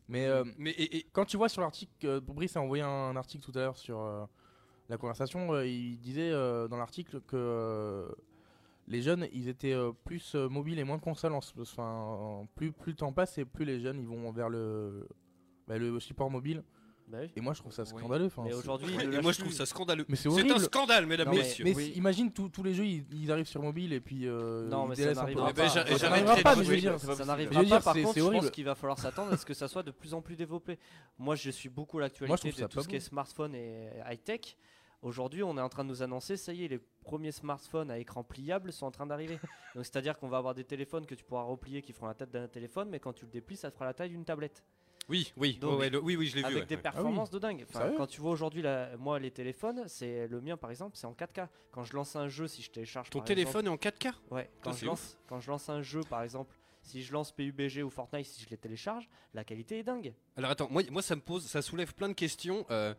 Mais 0.08 0.26
euh, 0.26 0.44
Mais 0.58 0.70
et- 0.70 0.98
et- 0.98 1.06
quand 1.12 1.24
tu 1.24 1.36
vois 1.36 1.48
sur 1.48 1.62
l'article, 1.62 1.90
euh, 2.04 2.20
Brice 2.20 2.56
a 2.56 2.60
envoyé 2.60 2.82
un, 2.82 3.14
article 3.16 3.44
tout 3.44 3.56
à 3.56 3.62
l'heure 3.62 3.76
sur 3.76 4.00
euh, 4.00 4.24
la 4.88 4.96
conversation, 4.96 5.52
euh, 5.54 5.66
il 5.66 5.98
disait 5.98 6.30
euh, 6.32 6.66
dans 6.68 6.76
l'article 6.76 7.20
que 7.20 7.36
euh, 7.36 8.08
les 8.88 9.02
jeunes, 9.02 9.26
ils 9.32 9.48
étaient 9.48 9.72
euh, 9.74 9.92
plus 10.04 10.34
euh, 10.34 10.48
mobiles 10.48 10.78
et 10.78 10.84
moins 10.84 10.98
consoles. 10.98 11.32
En, 11.34 11.40
ce- 11.40 11.52
enfin, 11.60 11.84
en- 11.84 12.46
plus, 12.54 12.72
plus 12.72 12.92
le 12.92 12.96
temps 12.96 13.12
passe 13.12 13.36
et 13.38 13.44
plus 13.44 13.64
les 13.64 13.80
jeunes 13.80 13.98
ils 13.98 14.06
vont 14.06 14.30
vers 14.32 14.48
le, 14.48 15.06
bah, 15.66 15.78
le 15.78 15.98
support 16.00 16.30
mobile. 16.30 16.62
Bah 17.08 17.18
oui. 17.20 17.30
Et 17.36 17.40
moi 17.40 17.52
je 17.54 17.60
trouve 17.60 17.70
ça 17.72 17.84
scandaleux. 17.84 18.24
enfin, 18.24 18.42
Mais 18.44 18.52
aujourd'hui, 18.52 18.92
et 19.00 19.20
moi 19.22 19.30
je 19.30 19.38
trouve 19.38 19.52
ça 19.52 19.64
scandaleux. 19.64 20.04
Mais 20.08 20.16
c'est 20.16 20.28
un 20.28 20.58
scandale, 20.58 21.06
mesdames, 21.06 21.28
mais, 21.30 21.36
messieurs. 21.36 21.64
mais 21.64 21.72
Oui. 21.72 21.92
imagine 21.94 22.32
tous 22.32 22.50
les 22.64 22.74
jeux 22.74 22.84
ils, 22.84 23.04
ils 23.14 23.30
arrivent 23.30 23.46
sur 23.46 23.62
mobile 23.62 23.92
et 23.92 24.00
puis 24.00 24.26
euh, 24.26 24.68
Non, 24.68 24.88
mais 24.88 24.96
ça 24.96 25.02
délaissent 25.02 25.18
un 25.18 25.24
peu. 25.26 25.34
n'arrivera 25.34 25.50
Eh 25.50 25.52
ben, 25.54 25.62
pas. 25.62 25.98
Ça 25.98 26.08
n'arrivera 26.10 26.36
pas, 26.42 26.56
mais 26.56 26.64
je 26.64 26.70
veux 26.70 26.76
dire, 26.78 26.98
Ça 26.98 27.14
Je 27.16 27.22
n'arrivera 27.22 27.60
veux 27.60 27.66
dire, 27.66 27.76
pas. 27.76 27.82
Par 27.84 27.94
c'est- 27.94 28.02
contre, 28.02 28.16
je 28.18 28.22
pense 28.40 28.50
qu'il 28.50 28.64
va 28.64 28.74
falloir 28.74 28.98
s'attendre 28.98 29.32
à 29.32 29.36
ce 29.36 29.46
que 29.46 29.54
ça 29.54 29.68
soit 29.68 29.84
de 29.84 29.92
plus 29.92 30.14
en 30.14 30.20
plus 30.20 30.34
développé. 30.34 30.80
Moi, 31.16 31.36
je 31.36 31.50
suis 31.50 31.68
beaucoup 31.68 31.98
Moi, 31.98 32.08
je 32.08 32.22
l'actualité 32.22 32.62
de 32.62 32.66
tout 32.66 32.74
pas 32.78 32.82
ce 32.82 32.88
qui 32.88 32.96
est 32.96 33.00
smartphone 33.00 33.54
et 33.54 33.88
high-tech. 34.10 34.56
Aujourd'hui, 35.06 35.44
on 35.44 35.56
est 35.56 35.60
en 35.60 35.68
train 35.68 35.84
de 35.84 35.88
nous 35.88 36.02
annoncer, 36.02 36.36
ça 36.36 36.52
y 36.52 36.64
est, 36.64 36.68
les 36.68 36.80
premiers 37.04 37.30
smartphones 37.30 37.92
à 37.92 37.98
écran 37.98 38.24
pliable 38.24 38.72
sont 38.72 38.86
en 38.86 38.90
train 38.90 39.06
d'arriver. 39.06 39.38
Donc, 39.76 39.84
c'est-à-dire 39.84 40.18
qu'on 40.18 40.26
va 40.26 40.38
avoir 40.38 40.52
des 40.52 40.64
téléphones 40.64 41.06
que 41.06 41.14
tu 41.14 41.22
pourras 41.22 41.44
replier 41.44 41.80
qui 41.80 41.92
feront 41.92 42.08
la 42.08 42.14
tête 42.14 42.32
d'un 42.32 42.48
téléphone, 42.48 42.88
mais 42.90 42.98
quand 42.98 43.12
tu 43.12 43.24
le 43.24 43.30
déplies, 43.30 43.56
ça 43.56 43.70
te 43.70 43.74
fera 43.76 43.84
la 43.84 43.94
taille 43.94 44.10
d'une 44.10 44.24
tablette. 44.24 44.64
Oui, 45.08 45.32
oui, 45.36 45.58
Donc, 45.60 45.74
ouais, 45.74 45.76
ouais, 45.78 45.90
le- 45.90 46.02
oui, 46.02 46.16
oui, 46.16 46.26
je 46.26 46.34
l'ai 46.34 46.40
vu. 46.40 46.46
Avec 46.46 46.58
ouais, 46.62 46.66
des 46.66 46.74
ouais. 46.74 46.82
performances 46.82 47.30
de 47.30 47.38
dingue. 47.38 47.64
Enfin, 47.68 47.92
quand 47.96 48.08
tu 48.08 48.20
vois 48.20 48.32
aujourd'hui, 48.32 48.64
moi, 48.98 49.20
les 49.20 49.30
téléphones, 49.30 49.84
c'est 49.86 50.26
le 50.26 50.40
mien 50.40 50.56
par 50.56 50.72
exemple, 50.72 50.96
c'est 50.96 51.06
en 51.06 51.12
4K. 51.14 51.46
Quand 51.70 51.84
je 51.84 51.94
lance 51.94 52.16
un 52.16 52.26
jeu, 52.26 52.48
si 52.48 52.60
je 52.62 52.72
télécharge 52.72 53.08
Ton 53.08 53.20
par 53.20 53.26
téléphone 53.28 53.66
est 53.66 53.68
en 53.68 53.76
4K 53.76 54.06
exemple- 54.06 54.18
ouais, 54.32 54.50
quand 54.60 54.72
c'est 54.72 54.80
je 54.80 54.86
lance, 54.86 55.16
quand 55.28 55.38
je 55.38 55.48
lance 55.52 55.68
un 55.68 55.82
jeu 55.82 56.00
par 56.10 56.24
exemple, 56.24 56.56
si 56.82 57.04
je 57.04 57.12
lance 57.12 57.30
PUBG 57.30 57.84
ou 57.84 57.90
Fortnite, 57.90 58.26
si 58.26 58.42
je 58.42 58.50
les 58.50 58.56
télécharge, 58.56 59.08
la 59.34 59.44
qualité 59.44 59.78
est 59.78 59.84
dingue. 59.84 60.12
Alors 60.36 60.50
attends, 60.50 60.68
moi, 60.68 60.82
moi 60.90 61.02
ça 61.02 61.14
me 61.14 61.20
pose, 61.20 61.46
ça 61.46 61.62
soulève 61.62 61.94
plein 61.94 62.08
de 62.08 62.14
questions. 62.14 62.66
euh, 62.72 62.92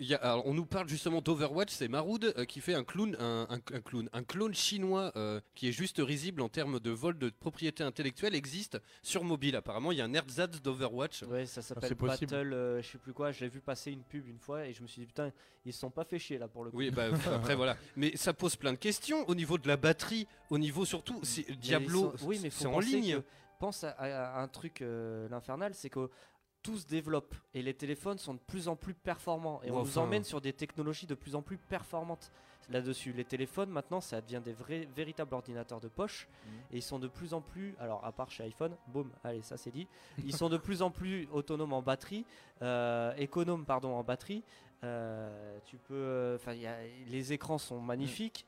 y 0.00 0.14
a- 0.14 0.18
alors, 0.18 0.46
on 0.46 0.54
nous 0.54 0.66
parle 0.66 0.88
justement 0.88 1.20
d'Overwatch, 1.20 1.72
c'est 1.72 1.88
Maroud 1.88 2.24
euh, 2.36 2.44
qui 2.44 2.60
fait 2.60 2.74
un 2.74 2.84
clown, 2.84 3.16
un, 3.18 3.46
un- 3.50 3.74
un 3.76 3.80
clown, 3.80 4.08
un 4.12 4.22
clone 4.22 4.54
chinois 4.54 5.12
euh, 5.16 5.40
qui 5.54 5.68
est 5.68 5.72
juste 5.72 5.98
risible 5.98 6.40
en 6.42 6.48
termes 6.48 6.80
de 6.80 6.90
vol 6.90 7.18
de 7.18 7.30
propriété 7.30 7.82
intellectuelle 7.84 8.34
existe 8.34 8.78
sur 9.02 9.24
mobile. 9.24 9.56
Apparemment, 9.56 9.92
il 9.92 9.98
y 9.98 10.00
a 10.00 10.04
un 10.04 10.14
ersatz 10.14 10.60
d'Overwatch. 10.62 11.22
Ouais, 11.24 11.46
ça 11.46 11.62
s'appelle 11.62 11.96
possible. 11.96 12.30
Battle, 12.32 12.52
euh, 12.52 12.82
je 12.82 12.88
sais 12.88 12.98
plus 12.98 13.12
quoi. 13.12 13.32
Je 13.32 13.40
l'ai 13.40 13.48
vu 13.48 13.60
passer 13.60 13.90
une 13.92 14.02
pub 14.02 14.26
une 14.28 14.38
fois 14.38 14.66
et 14.66 14.72
je 14.72 14.82
me 14.82 14.86
suis 14.86 15.00
dit 15.00 15.06
putain, 15.06 15.32
ils 15.64 15.72
se 15.72 15.80
sont 15.80 15.90
pas 15.90 16.04
fait 16.04 16.18
chier 16.18 16.38
là 16.38 16.48
pour 16.48 16.64
le 16.64 16.70
coup. 16.70 16.76
Oui, 16.78 16.90
bah 16.90 17.06
après 17.34 17.54
voilà. 17.54 17.76
Mais 17.96 18.16
ça 18.16 18.32
pose 18.32 18.56
plein 18.56 18.72
de 18.72 18.78
questions 18.78 19.28
au 19.28 19.34
niveau 19.34 19.58
de 19.58 19.68
la 19.68 19.76
batterie, 19.76 20.26
au 20.50 20.58
niveau 20.58 20.84
surtout, 20.84 21.20
Diablo, 21.60 22.16
sont- 22.16 22.26
oui, 22.26 22.40
c'est 22.50 22.66
en 22.66 22.78
ligne. 22.80 23.16
que 23.16 23.24
pense 23.58 23.82
à, 23.82 23.90
à 23.90 24.40
un 24.40 24.46
truc, 24.48 24.82
euh, 24.82 25.28
l'infernal, 25.30 25.74
c'est 25.74 25.90
que 25.90 26.08
tout 26.68 26.76
se 26.76 26.86
développe 26.86 27.34
et 27.54 27.62
les 27.62 27.72
téléphones 27.72 28.18
sont 28.18 28.34
de 28.34 28.38
plus 28.46 28.68
en 28.68 28.76
plus 28.76 28.92
performants 28.92 29.60
et 29.64 29.70
on 29.70 29.76
nous 29.76 29.80
enfin- 29.88 30.02
emmène 30.02 30.22
sur 30.24 30.40
des 30.42 30.52
technologies 30.52 31.06
de 31.06 31.14
plus 31.14 31.34
en 31.34 31.40
plus 31.40 31.56
performantes 31.56 32.30
là-dessus. 32.68 33.14
Les 33.14 33.24
téléphones 33.24 33.70
maintenant 33.70 34.02
ça 34.02 34.20
devient 34.20 34.42
des 34.44 34.52
vrais 34.52 34.86
véritables 34.94 35.34
ordinateurs 35.34 35.80
de 35.80 35.88
poche 35.88 36.28
Mhm. 36.44 36.52
et 36.72 36.76
ils 36.76 36.82
sont 36.82 36.98
de 36.98 37.08
plus 37.08 37.32
en 37.32 37.40
plus, 37.40 37.74
alors 37.80 38.04
à 38.04 38.12
part 38.12 38.30
chez 38.30 38.44
iPhone, 38.44 38.76
boum, 38.88 39.10
allez 39.24 39.40
ça 39.40 39.56
c'est 39.56 39.70
dit, 39.70 39.86
ils 40.22 40.36
sont 40.36 40.50
de 40.50 40.58
plus 40.58 40.82
en 40.82 40.90
plus 40.90 41.26
autonomes 41.32 41.72
en 41.72 41.80
batterie, 41.80 42.26
euh, 42.60 43.14
économes 43.16 43.64
pardon 43.64 43.94
en 43.94 44.04
batterie. 44.04 44.42
Euh, 44.84 45.58
tu 45.64 45.76
peux, 45.78 45.94
euh, 45.94 46.36
enfin 46.36 46.54
les 47.08 47.32
écrans 47.32 47.58
sont 47.58 47.80
magnifiques. 47.80 48.46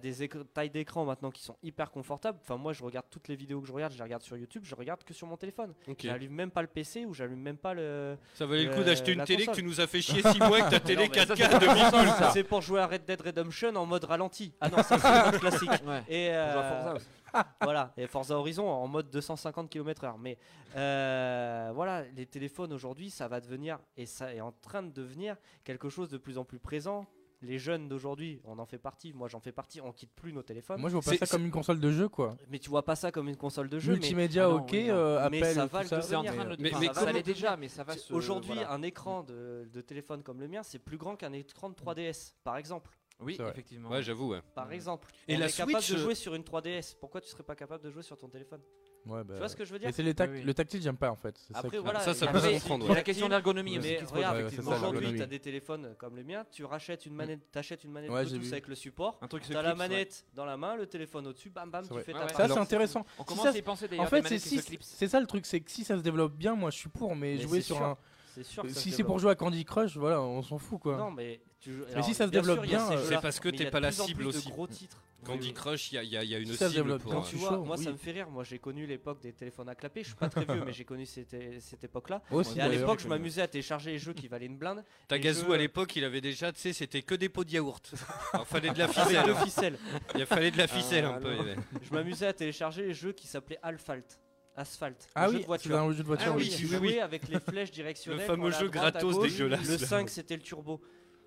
Tu 0.00 0.08
as 0.08 0.12
des 0.12 0.28
tailles 0.54 0.70
d'écran 0.70 1.04
maintenant 1.04 1.30
qui 1.30 1.42
sont 1.42 1.56
hyper 1.62 1.90
confortables. 1.90 2.38
Enfin, 2.42 2.56
moi, 2.56 2.72
je 2.72 2.82
regarde 2.82 3.06
toutes 3.10 3.28
les 3.28 3.36
vidéos 3.36 3.60
que 3.60 3.66
je 3.66 3.72
regarde, 3.72 3.92
je 3.92 3.98
les 3.98 4.04
regarde 4.04 4.22
sur 4.22 4.36
YouTube, 4.36 4.62
je 4.64 4.74
regarde 4.74 5.04
que 5.04 5.12
sur 5.12 5.26
mon 5.26 5.36
téléphone. 5.36 5.74
Ok. 5.86 5.98
J'allume 6.02 6.32
même 6.32 6.50
pas 6.50 6.62
le 6.62 6.68
PC 6.68 7.04
ou 7.04 7.12
j'allume 7.12 7.40
même 7.40 7.58
pas 7.58 7.74
le. 7.74 8.16
Ça 8.34 8.46
valait 8.46 8.64
le 8.64 8.74
coup 8.74 8.82
d'acheter 8.82 9.12
une 9.12 9.24
télé 9.24 9.46
que 9.46 9.52
tu 9.52 9.62
nous 9.62 9.80
as 9.80 9.86
fait 9.86 10.00
chier 10.00 10.22
six 10.32 10.38
mois 10.38 10.58
avec 10.58 10.70
ta 10.70 10.80
télé 10.80 11.04
non, 11.06 11.12
mais 11.14 11.26
ça, 11.26 11.34
4K 11.34 11.36
c'est 11.36 11.58
de 11.58 11.66
pas 11.66 11.74
1000 11.74 11.84
console, 11.84 12.06
boules, 12.06 12.14
ça, 12.18 12.30
C'est 12.32 12.44
pour 12.44 12.62
jouer 12.62 12.80
à 12.80 12.86
Red 12.86 13.04
Dead 13.04 13.20
Redemption 13.20 13.74
en 13.76 13.86
mode 13.86 14.04
ralenti. 14.04 14.54
Ah 14.60 14.68
non, 14.68 14.82
ça 14.82 14.98
c'est 14.98 15.38
classique. 15.40 15.70
Ouais. 15.86 16.02
Et 16.08 16.30
euh, 16.30 16.52
Forza 16.52 16.94
aussi. 16.94 17.06
voilà, 17.60 17.92
et 17.96 18.06
Forza 18.06 18.36
Horizon 18.36 18.68
en 18.68 18.86
mode 18.88 19.10
250 19.10 19.68
km/h. 19.68 20.14
Mais 20.18 20.38
euh, 20.76 21.70
voilà, 21.74 22.04
les 22.16 22.26
téléphones 22.26 22.72
aujourd'hui, 22.72 23.10
ça 23.10 23.28
va 23.28 23.40
devenir, 23.40 23.78
et 23.96 24.06
ça 24.06 24.34
est 24.34 24.40
en 24.40 24.52
train 24.52 24.82
de 24.82 24.90
devenir 24.90 25.36
quelque 25.64 25.88
chose 25.88 26.08
de 26.08 26.18
plus 26.18 26.38
en 26.38 26.44
plus 26.44 26.58
présent. 26.58 27.06
Les 27.42 27.58
jeunes 27.58 27.88
d'aujourd'hui, 27.88 28.40
on 28.44 28.58
en 28.58 28.66
fait 28.66 28.78
partie, 28.78 29.12
moi 29.12 29.28
j'en 29.28 29.40
fais 29.40 29.50
partie, 29.50 29.80
on 29.80 29.92
quitte 29.92 30.12
plus 30.14 30.32
nos 30.32 30.42
téléphones. 30.42 30.80
Moi, 30.80 30.88
je 30.90 30.96
vois 30.96 31.02
pas 31.02 31.16
ça 31.16 31.26
comme 31.26 31.44
une 31.44 31.50
console 31.50 31.80
de 31.80 31.90
jeu, 31.90 32.08
quoi. 32.08 32.36
Mais 32.48 32.58
tu 32.60 32.70
vois 32.70 32.84
pas 32.84 32.94
ça 32.94 33.10
comme 33.10 33.28
une 33.28 33.36
console 33.36 33.68
de 33.68 33.78
jeu. 33.78 33.92
Multimédia, 33.92 34.46
mais... 34.46 34.54
ok, 34.54 34.74
euh, 34.74 35.28
mais 35.30 35.38
appel, 35.38 35.54
ça 35.54 35.66
tout 35.66 35.72
va 35.72 35.82
le 35.82 35.88
ça. 35.88 35.96
Devenir. 35.98 36.56
Mais- 36.58 36.70
mais 36.80 36.94
ça 36.94 37.12
l'est 37.12 37.22
déjà, 37.22 37.56
mais 37.56 37.68
ça 37.68 37.82
va 37.82 37.96
se. 37.96 38.12
Aujourd'hui, 38.12 38.54
voilà. 38.54 38.72
un 38.72 38.82
écran 38.82 39.24
de, 39.24 39.68
de 39.72 39.80
téléphone 39.80 40.22
comme 40.22 40.40
le 40.40 40.48
mien, 40.48 40.62
c'est 40.62 40.78
plus 40.78 40.96
grand 40.98 41.16
qu'un 41.16 41.32
écran 41.32 41.68
de 41.68 41.74
3DS, 41.74 42.34
par 42.44 42.56
exemple. 42.56 42.90
Oui, 43.20 43.38
effectivement. 43.40 43.90
Ouais, 43.90 44.02
j'avoue, 44.02 44.30
ouais. 44.30 44.40
Par 44.54 44.70
exemple. 44.72 45.08
Et 45.28 45.36
on 45.36 45.38
la 45.38 45.46
est 45.46 45.56
capable 45.56 45.80
Switch, 45.80 45.92
de 45.92 46.00
euh, 46.00 46.04
jouer 46.04 46.14
sur 46.14 46.34
une 46.34 46.42
3DS. 46.42 46.96
Pourquoi 47.00 47.20
tu 47.20 47.28
serais 47.28 47.42
pas 47.42 47.54
capable 47.54 47.84
de 47.84 47.90
jouer 47.90 48.02
sur 48.02 48.18
ton 48.18 48.28
téléphone? 48.28 48.60
Ouais, 49.04 49.24
bah, 49.24 49.34
Tu 49.34 49.38
vois 49.38 49.48
ce 49.48 49.56
que 49.56 49.64
je 49.64 49.72
veux 49.72 49.78
dire 49.78 49.88
Mais 49.88 49.92
c'est 49.92 50.02
les 50.02 50.14
tac- 50.14 50.30
Oui, 50.30 50.38
oui. 50.38 50.44
le 50.44 50.54
tactile, 50.54 50.80
j'aime 50.80 50.96
pas 50.96 51.10
en 51.10 51.16
fait. 51.16 51.34
C'est 51.38 51.52
ça 51.52 51.58
Après, 51.58 51.76
qui- 51.76 51.82
voilà, 51.82 52.00
Ça, 52.00 52.14
ça 52.14 52.26
peut 52.28 52.38
se 52.38 52.48
comprendre, 52.52 52.88
ouais. 52.88 52.94
la 52.94 53.02
question 53.02 53.28
d'ergonomie 53.28 53.72
Ouais, 53.72 53.78
aussi 53.78 53.88
Mais 53.88 54.04
regarde, 54.16 54.36
ça, 54.50 54.60
aujourd'hui, 54.60 54.80
l'ergonomie. 54.80 55.16
tu 55.16 55.22
as 55.22 55.26
des 55.26 55.40
téléphones 55.40 55.94
comme 55.98 56.14
le 56.16 56.22
mien, 56.22 56.44
tu 56.52 56.64
rachètes 56.64 57.04
une 57.06 57.14
manette, 57.14 57.50
t'achètes 57.50 57.82
une 57.84 57.90
manette 57.90 58.10
Ouais, 58.10 58.24
j'ai 58.24 58.30
Bluetooth 58.30 58.46
vu. 58.46 58.52
avec 58.52 58.68
le 58.68 58.74
support, 58.76 59.18
tu 59.44 59.56
as 59.56 59.62
la 59.62 59.74
manette 59.74 60.24
dans 60.34 60.44
la 60.44 60.56
main, 60.56 60.76
le 60.76 60.86
téléphone 60.86 61.26
au-dessus, 61.26 61.50
bam 61.50 61.70
bam, 61.70 61.82
C'est 61.82 61.88
tu 61.88 61.94
vrai. 61.94 62.02
fais 62.04 62.12
ta 62.12 62.26
ouais. 62.26 62.32
Ça, 62.32 62.48
c'est 62.48 62.58
intéressant. 62.58 63.04
On 63.18 63.24
commence 63.24 63.44
ça- 63.44 63.50
à 63.50 63.56
y 63.56 63.62
penser 63.62 63.88
d'ailleurs. 63.88 64.04
En 64.04 64.08
fait, 64.08 64.22
c'est 64.38 65.08
ça 65.08 65.20
le 65.20 65.26
truc, 65.26 65.46
c'est 65.46 65.60
que 65.60 65.70
si 65.70 65.84
ça 65.84 65.96
se 65.96 66.02
développe 66.02 66.34
bien, 66.34 66.54
moi 66.54 66.70
je 66.70 66.78
suis 66.78 66.88
pour, 66.88 67.16
mais, 67.16 67.38
jouer 67.38 67.60
sur 67.60 67.82
un. 67.82 67.96
C'est 68.34 68.44
sûr 68.44 68.62
que 68.62 68.68
ça 68.70 68.80
Si 68.80 68.90
c'est 68.90 69.04
pour 69.04 69.18
jouer 69.18 69.32
à 69.32 69.34
Candy 69.34 69.64
Crush, 69.64 69.96
voilà, 69.96 70.20
on 70.22 70.42
s'en 70.42 70.58
fout 70.58 70.80
quoi. 70.80 70.96
Non, 70.96 71.10
mais 71.10 71.40
tu 71.60 71.72
joues- 71.72 71.84
Mais 71.88 71.92
alors, 71.92 72.04
si 72.04 72.14
ça 72.14 72.26
se 72.26 72.30
développe 72.30 72.56
sûr, 72.58 72.64
il 72.64 72.70
bien, 72.70 72.90
euh, 72.92 73.04
C'est 73.08 73.20
parce 73.20 73.38
que 73.40 73.48
il 73.48 73.56
t'es 73.56 73.70
pas 73.70 73.80
la 73.80 73.92
cible 73.92 74.26
aussi. 74.26 74.48
gros 74.50 74.66
titres. 74.66 74.96
Candy 75.24 75.52
Crush, 75.52 75.92
il 75.92 75.94
y 75.94 75.98
a, 75.98 76.02
il 76.02 76.08
y 76.10 76.16
a- 76.16 76.24
il 76.24 76.30
y 76.30 76.34
a 76.34 76.38
une 76.38 76.52
ça 76.54 76.66
cible 76.68 76.82
développe 76.82 77.02
pour. 77.02 77.12
bien, 77.12 77.20
euh, 77.20 77.24
Tu 77.24 77.36
vois, 77.36 77.50
chaud, 77.50 77.62
moi 77.64 77.76
oui. 77.78 77.84
ça 77.84 77.92
me 77.92 77.96
fait 77.96 78.10
rire. 78.10 78.28
Moi 78.28 78.42
j'ai 78.42 78.58
connu 78.58 78.86
l'époque 78.86 79.20
des 79.20 79.32
téléphones 79.32 79.68
à 79.68 79.76
clapper. 79.76 80.00
Je 80.02 80.06
suis 80.08 80.16
pas 80.16 80.28
très 80.28 80.44
vieux, 80.44 80.62
mais 80.66 80.72
j'ai 80.72 80.84
connu 80.84 81.06
cette, 81.06 81.36
cette 81.60 81.84
époque-là. 81.84 82.22
Aussi, 82.32 82.58
Et 82.58 82.60
à 82.60 82.68
l'époque, 82.68 82.98
je 82.98 83.06
m'amusais 83.06 83.42
à 83.42 83.46
télécharger 83.46 83.92
les 83.92 83.98
jeux 84.00 84.14
qui 84.14 84.26
valaient 84.26 84.46
une 84.46 84.56
blinde. 84.56 84.82
Ta 85.08 85.16
Les 85.16 85.20
gazou 85.20 85.46
jeux- 85.46 85.52
à 85.52 85.58
l'époque, 85.58 85.94
il 85.94 86.02
avait 86.04 86.20
déjà, 86.20 86.50
tu 86.50 86.58
sais, 86.60 86.72
c'était 86.72 87.02
que 87.02 87.14
des 87.14 87.28
pots 87.28 87.44
de 87.44 87.50
yaourt. 87.52 87.92
Alors 88.32 88.48
fallait 88.48 88.70
de 88.70 88.78
la 88.78 88.88
ficelle. 88.88 89.78
Il 90.16 90.26
fallait 90.26 90.50
de 90.50 90.58
la 90.58 90.66
ficelle 90.66 91.04
Ah, 91.06 91.14
un 91.16 91.20
peu. 91.20 91.34
il. 91.34 91.56
Je 91.88 91.94
m'amusais 91.94 92.26
à 92.26 92.32
télécharger 92.32 92.82
les 92.86 92.94
jeux 92.94 93.12
qui 93.12 93.28
s'appelaient 93.28 93.60
Asphalt. 93.62 94.18
Asphalt. 94.56 95.08
Ah 95.14 95.26
le 95.26 95.32
jeu 95.32 95.32
oui, 95.32 95.36
de 95.38 95.42
c'est 95.42 95.46
voiture. 95.46 95.76
un 95.78 95.92
jeu 95.92 96.02
de 96.02 96.06
voiture. 96.06 96.32
Ah 96.32 96.36
oui, 96.36 96.46
Et 96.46 96.50
tu 96.56 96.62
oui, 96.64 96.68
jouais 96.70 96.78
oui. 96.78 96.98
avec 97.00 97.28
les 97.28 97.40
flèches 97.40 97.70
directionnelles. 97.70 98.20
Le 98.20 98.26
fameux 98.26 98.50
jeu 98.50 98.68
gratos 98.68 99.14
gauche. 99.14 99.30
dégueulasse, 99.32 99.66
Le 99.68 99.76
là. 99.76 99.86
5 99.86 100.08
c'était 100.10 100.36
le 100.36 100.42
turbo. 100.42 100.80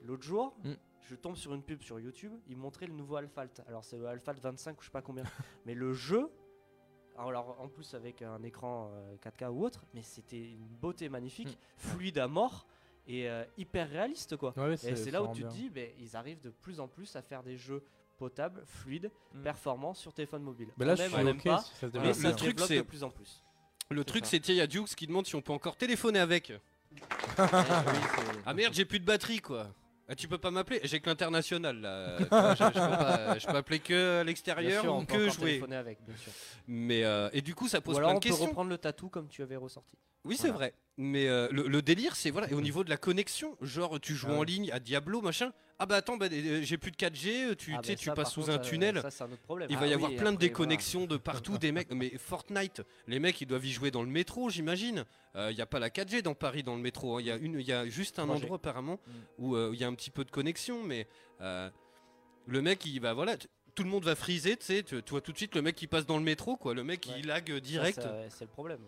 L'autre 0.03 0.23
jour, 0.23 0.55
Mm. 0.63 0.73
je 1.09 1.15
tombe 1.15 1.35
sur 1.35 1.53
une 1.53 1.63
pub 1.63 1.81
sur 1.81 1.99
YouTube, 1.99 2.33
ils 2.47 2.57
montraient 2.57 2.87
le 2.87 2.93
nouveau 2.93 3.15
Alphalt. 3.15 3.61
Alors 3.67 3.83
c'est 3.83 3.97
le 3.97 4.05
Alphalt 4.07 4.39
25 4.39 4.77
ou 4.77 4.81
je 4.81 4.85
sais 4.85 4.91
pas 4.91 5.01
combien. 5.01 5.23
mais 5.65 5.73
le 5.73 5.93
jeu, 5.93 6.29
alors 7.17 7.55
en 7.59 7.67
plus 7.67 7.93
avec 7.93 8.21
un 8.21 8.43
écran 8.43 8.91
euh, 8.93 9.15
4K 9.17 9.49
ou 9.49 9.63
autre, 9.65 9.83
mais 9.93 10.03
c'était 10.03 10.51
une 10.51 10.67
beauté 10.67 11.09
magnifique, 11.09 11.47
Mm. 11.49 11.77
fluide 11.77 12.17
à 12.19 12.27
mort 12.27 12.67
et 13.07 13.29
euh, 13.29 13.43
hyper 13.57 13.89
réaliste 13.89 14.35
quoi. 14.37 14.53
Ouais, 14.57 14.73
Et 14.73 14.95
c'est 14.95 15.11
là 15.11 15.23
où 15.23 15.33
tu 15.33 15.43
te 15.43 15.47
dis, 15.47 15.69
ben, 15.69 15.89
ils 15.99 16.15
arrivent 16.15 16.41
de 16.41 16.49
plus 16.49 16.79
en 16.79 16.87
plus 16.87 17.15
à 17.15 17.21
faire 17.21 17.41
des 17.43 17.55
jeux 17.57 17.83
potables, 18.17 18.63
fluides, 18.65 19.11
Mm. 19.33 19.43
performants 19.43 19.93
sur 19.93 20.13
téléphone 20.13 20.43
mobile. 20.43 20.69
Bah 20.77 20.85
là, 20.85 20.93
on 20.93 20.95
je 20.95 21.01
aime, 21.03 21.09
suis 21.11 21.19
on 21.19 21.35
pas, 21.37 21.61
si 21.61 21.73
ça 21.75 21.91
se 21.91 21.97
mais 21.97 22.13
ça 22.13 22.31
se 22.31 22.35
truc, 22.37 22.59
c'est- 22.59 22.77
de 22.77 22.81
plus 22.83 23.03
en 23.03 23.09
plus. 23.09 23.43
Le 23.91 24.03
truc, 24.03 24.25
c'est 24.25 24.39
qu'il 24.39 24.55
y 24.55 24.61
a 24.61 24.67
Dukes 24.67 24.95
qui 24.95 25.05
demande 25.07 25.27
si 25.27 25.35
on 25.35 25.41
peut 25.41 25.53
encore 25.53 25.75
téléphoner 25.75 26.19
avec. 26.19 26.51
Eh 26.51 27.41
Ah 28.45 28.53
merde, 28.53 28.73
j'ai 28.73 28.85
plus 28.85 28.99
de 28.99 29.05
batterie 29.05 29.39
quoi. 29.39 29.67
Ah, 30.07 30.15
tu 30.15 30.27
peux 30.27 30.37
pas 30.37 30.51
m'appeler 30.51 30.79
J'ai 30.83 30.99
que 30.99 31.09
l'international 31.09 31.81
là. 31.81 32.17
Vois, 32.29 32.53
je, 32.55 32.63
je 32.63 32.69
peux 32.69 32.73
pas- 32.73 33.39
je 33.39 33.47
peux 33.47 33.55
appeler 33.55 33.79
que 33.79 34.19
à 34.21 34.23
l'extérieur 34.23 34.95
ou 34.97 35.03
que 35.03 35.29
jouer. 35.29 35.45
téléphoner 35.53 35.75
avec, 35.77 35.99
bien 36.05 36.15
sûr. 36.15 36.31
Mais 36.67 37.03
euh, 37.03 37.29
et 37.33 37.41
du 37.41 37.55
coup, 37.55 37.67
ça 37.67 37.81
pose 37.81 37.95
Ou 37.95 37.97
alors 37.97 38.09
plein 38.11 38.15
on 38.17 38.19
de 38.19 38.23
peut 38.23 38.29
questions. 38.29 38.45
reprendre 38.47 38.69
le 38.69 38.77
tatou 38.77 39.09
comme 39.09 39.27
tu 39.27 39.41
avais 39.41 39.55
ressorti. 39.55 39.97
Oui, 40.23 40.35
c'est 40.37 40.49
Voilà. 40.49 40.57
vrai. 40.67 40.73
Mais 40.97 41.27
euh, 41.27 41.47
le, 41.51 41.67
le 41.67 41.81
délire, 41.81 42.15
c'est 42.15 42.29
voilà. 42.31 42.49
Et 42.51 42.53
au 42.53 42.61
niveau 42.61 42.83
de 42.83 42.89
la 42.89 42.97
connexion, 42.97 43.57
genre 43.61 43.99
tu 43.99 44.13
joues 44.13 44.27
Ah 44.29 44.35
en 44.35 44.39
ouais. 44.39 44.45
ligne 44.45 44.71
à 44.71 44.79
Diablo, 44.79 45.21
machin. 45.21 45.51
Ah 45.77 45.85
bah 45.85 45.95
attends, 45.97 46.15
bah, 46.15 46.27
euh, 46.31 46.61
j'ai 46.63 46.77
plus 46.77 46.91
de 46.91 46.95
4G. 46.95 47.55
Tu 47.57 47.73
Ah, 47.75 47.81
tu 47.81 47.89
sais, 47.89 47.95
tu 47.97 48.05
ça, 48.05 48.13
passes 48.13 48.31
sous 48.31 48.41
contre, 48.41 48.53
un 48.53 48.57
tunnel. 48.59 49.01
Ça, 49.09 49.25
un 49.25 49.31
autre 49.31 49.41
problème. 49.41 49.67
Il 49.69 49.75
Ah 49.75 49.79
va 49.81 49.87
y 49.87 49.93
avoir 49.93 50.09
oui, 50.11 50.15
plein 50.17 50.31
de 50.31 50.37
déconnexions 50.37 51.05
de 51.05 51.17
partout 51.17 51.57
des 51.57 51.71
mecs. 51.73 51.91
Mais 51.91 52.11
Fortnite, 52.17 52.81
les 53.07 53.19
mecs 53.19 53.41
ils 53.41 53.45
doivent 53.45 53.65
y 53.65 53.71
jouer 53.73 53.91
dans 53.91 54.01
le 54.03 54.09
métro, 54.09 54.49
j'imagine. 54.49 55.03
Il 55.35 55.53
n'y 55.55 55.61
a 55.61 55.65
pas 55.65 55.79
la 55.79 55.89
4G 55.89 56.21
dans 56.21 56.33
Paris 56.33 56.63
dans 56.63 56.75
le 56.75 56.81
métro. 56.81 57.17
hein. 57.17 57.21
Il 57.21 57.27
y 57.27 57.31
a 57.31 57.35
une, 57.35 57.59
il 57.59 57.65
y 57.67 57.73
a 57.73 57.85
juste 57.89 58.19
un 58.19 58.25
3G. 58.27 58.31
endroit 58.31 58.55
apparemment 58.55 58.99
Mm. 59.05 59.11
où 59.39 59.55
euh, 59.55 59.71
il 59.73 59.79
y 59.79 59.83
a 59.83 59.87
un 59.87 59.93
petit 59.95 60.11
peu 60.11 60.23
de 60.23 60.31
connexion, 60.31 60.81
mais 60.83 61.07
euh, 61.41 61.69
le 62.47 62.61
mec 62.61 62.85
il 62.85 62.99
va 63.01 63.13
voilà. 63.13 63.35
Tout 63.75 63.83
le 63.83 63.89
monde 63.89 64.05
va 64.05 64.15
friser, 64.15 64.55
tu 64.55 64.63
sais, 64.65 64.83
tu 64.83 64.95
vois 65.09 65.19
tout 65.19 65.33
de 65.33 65.37
suite 65.37 65.53
le 65.55 65.61
mec 65.61 65.75
qui 65.75 65.87
passe 65.87 66.05
dans 66.05 66.17
le 66.17 66.23
métro, 66.23 66.55
quoi. 66.55 66.73
Le 66.73 66.85
mec 66.85 67.05
Ouais. 67.09 67.19
il 67.19 67.27
lag 67.27 67.51
euh, 67.51 67.59
direct. 67.59 67.99
C'est 68.29 68.45
le 68.45 68.49
problème. 68.49 68.79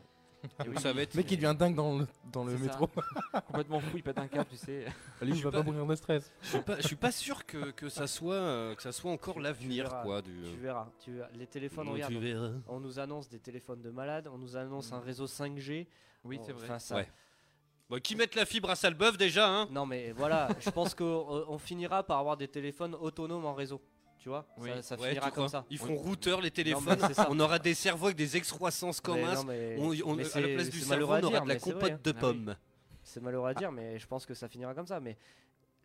Donc 0.65 0.79
ça 0.79 0.93
va 0.93 1.01
être. 1.01 1.13
Le 1.13 1.21
mec, 1.21 1.31
il 1.31 1.37
devient 1.37 1.55
dingue 1.57 1.75
dans 1.75 1.97
le, 1.99 2.07
dans 2.31 2.43
le 2.43 2.57
métro. 2.57 2.87
Complètement 3.47 3.79
fou, 3.79 3.97
il 3.97 4.03
pète 4.03 4.17
un 4.17 4.27
câble, 4.27 4.49
tu 4.49 4.57
sais. 4.57 4.85
Lui, 5.21 5.35
il 5.35 5.43
va 5.43 5.51
pas 5.51 5.63
mourir 5.63 5.85
de 5.85 5.95
stress. 5.95 6.31
Je 6.41 6.47
suis 6.49 6.59
pas, 6.61 6.77
je 6.79 6.87
suis 6.87 6.95
pas 6.95 7.11
sûr 7.11 7.45
que, 7.45 7.71
que 7.71 7.89
ça 7.89 8.07
soit 8.07 8.35
euh, 8.35 8.75
que 8.75 8.81
ça 8.81 8.91
soit 8.91 9.11
encore 9.11 9.39
l'avenir 9.39 9.85
tu 9.85 9.89
verras, 9.91 10.03
quoi 10.03 10.21
du. 10.21 10.31
Tu 10.51 10.57
verras, 10.57 10.87
tu 11.03 11.11
verras. 11.13 11.29
Les 11.33 11.47
téléphones, 11.47 11.89
regarde. 11.89 12.13
tu 12.13 12.19
verras. 12.19 12.51
On 12.67 12.79
nous 12.79 12.99
annonce 12.99 13.29
des 13.29 13.39
téléphones 13.39 13.81
de 13.81 13.89
malades, 13.89 14.27
on 14.31 14.37
nous 14.37 14.55
annonce 14.55 14.93
un 14.93 14.99
réseau 14.99 15.25
5G. 15.25 15.87
Oui, 16.23 16.39
c'est 16.45 16.51
vrai. 16.53 16.65
enfin, 16.65 16.79
ça- 16.79 16.95
Ouais. 16.95 17.07
Bon, 17.89 17.99
qui 18.01 18.15
mettent 18.17 18.35
la 18.35 18.45
fibre 18.45 18.69
à 18.69 18.75
Salbeuf 18.75 19.17
déjà, 19.17 19.47
hein? 19.49 19.67
Non 19.71 19.85
mais 19.85 20.11
voilà, 20.11 20.49
je 20.59 20.69
pense 20.69 20.93
qu'on 20.93 21.45
on 21.47 21.57
finira 21.57 22.03
par 22.03 22.17
avoir 22.19 22.35
des 22.35 22.47
téléphones 22.49 22.95
autonomes 22.95 23.45
en 23.45 23.53
réseau. 23.53 23.81
Tu 24.27 24.31
vois 24.31 24.45
Oui. 24.57 24.69
Ça, 24.75 24.81
ça 24.81 24.95
Ouais, 24.97 25.07
finira 25.11 25.27
tu 25.27 25.31
comme 25.35 25.45
crois 25.47 25.61
ça. 25.61 25.65
Ils 25.69 25.77
feront 25.77 25.95
routeur 25.95 26.41
les 26.41 26.51
téléphones. 26.51 26.97
on 27.29 27.39
aura 27.39 27.59
des 27.59 27.73
cerveaux 27.73 28.07
avec 28.07 28.17
des 28.17 28.35
X300 28.37 28.99
comme 29.01 29.15
Mais 29.15 29.23
as. 29.23 29.35
non, 29.35 29.43
mais- 29.45 29.75
On, 29.79 29.83
on- 30.11 30.15
mais 30.15 30.23
à 30.23 30.41
la 30.41 30.47
c'est- 30.47 30.53
place 30.53 30.69
du 30.69 30.79
c'est 30.81 30.85
cerveau, 30.85 30.89
malheureux 31.07 31.15
à 31.15 31.19
on 31.19 31.23
aura 31.23 31.31
dire, 31.31 31.43
de 31.43 31.47
la 31.47 31.55
compote 31.59 31.79
vrai, 31.81 31.91
de 31.91 31.97
Ah 32.09 32.13
oui. 32.13 32.19
pommes. 32.19 32.55
C'est 33.03 33.21
malheureux 33.23 33.47
à 33.49 33.53
dire, 33.53 33.71
mais 33.71 33.97
je 33.97 34.05
pense 34.05 34.25
que 34.25 34.33
ça 34.33 34.49
finira 34.49 34.73
comme 34.73 34.85
ça. 34.85 34.99
Mais 34.99 35.15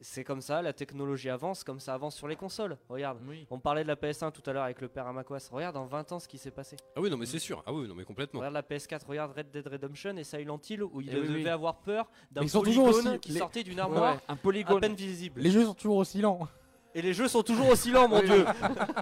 c'est 0.01 0.25
comme 0.25 0.41
ça, 0.41 0.61
la 0.61 0.73
technologie 0.73 1.31
avance, 1.31 1.63
comme 1.63 1.79
ça 1.79 1.95
avance 1.95 2.17
sur 2.17 2.27
les 2.27 2.35
consoles. 2.35 2.77
Regarde, 2.89 3.19
Oui. 3.29 3.47
on 3.49 3.61
parlait 3.61 3.85
de 3.85 3.89
la 3.89 3.95
PS1 3.95 4.33
tout 4.33 4.43
à 4.51 4.53
l'heure 4.53 4.65
avec 4.65 4.81
le 4.81 4.89
père 4.89 5.07
Amaquas. 5.07 5.49
Regarde 5.53 5.77
en 5.77 5.87
20 5.87 6.11
ans 6.11 6.19
ce 6.19 6.27
qui 6.27 6.37
s'est 6.39 6.51
passé. 6.51 6.75
Ah 6.97 7.01
oui, 7.01 7.11
non, 7.11 7.17
mais 7.17 7.27
c'est 7.27 7.39
sûr. 7.39 7.63
Ah 7.65 7.73
oui, 7.73 7.87
non, 7.87 7.95
mais 7.95 8.03
complètement. 8.03 8.41
Regarde 8.41 8.55
la 8.55 8.63
PS4, 8.65 9.07
regarde 9.07 9.31
Red 9.37 9.53
Dead 9.53 9.69
Redemption 9.69 10.17
et 10.17 10.25
Silent 10.25 10.59
Hill 10.69 10.83
où 10.83 11.01
il 11.01 11.11
Eh 11.13 11.21
oui, 11.21 11.29
devait 11.29 11.43
oui. 11.45 11.49
avoir 11.49 11.77
peur 11.77 12.11
d'un 12.33 12.43
Ils 12.43 12.51
polygone 12.51 13.21
qui 13.21 13.31
les- 13.31 13.39
sortait 13.39 13.63
d'une 13.63 13.79
armoire 13.79 14.17
Ouais, 14.17 14.21
un 14.27 14.33
à 14.33 14.37
polygone. 14.37 14.81
peine 14.81 14.95
visible. 14.97 15.41
Les 15.41 15.53
jeux 15.53 15.65
sont 15.65 15.75
toujours 15.75 15.99
aussi 15.99 16.21
lents. 16.21 16.49
Et 16.95 17.01
les 17.03 17.15
jeux 17.15 17.29
sont 17.29 17.43
toujours 17.43 17.69
aussi 17.71 17.91
lents, 17.91 18.09
mon 18.09 18.21
dieu 18.23 18.45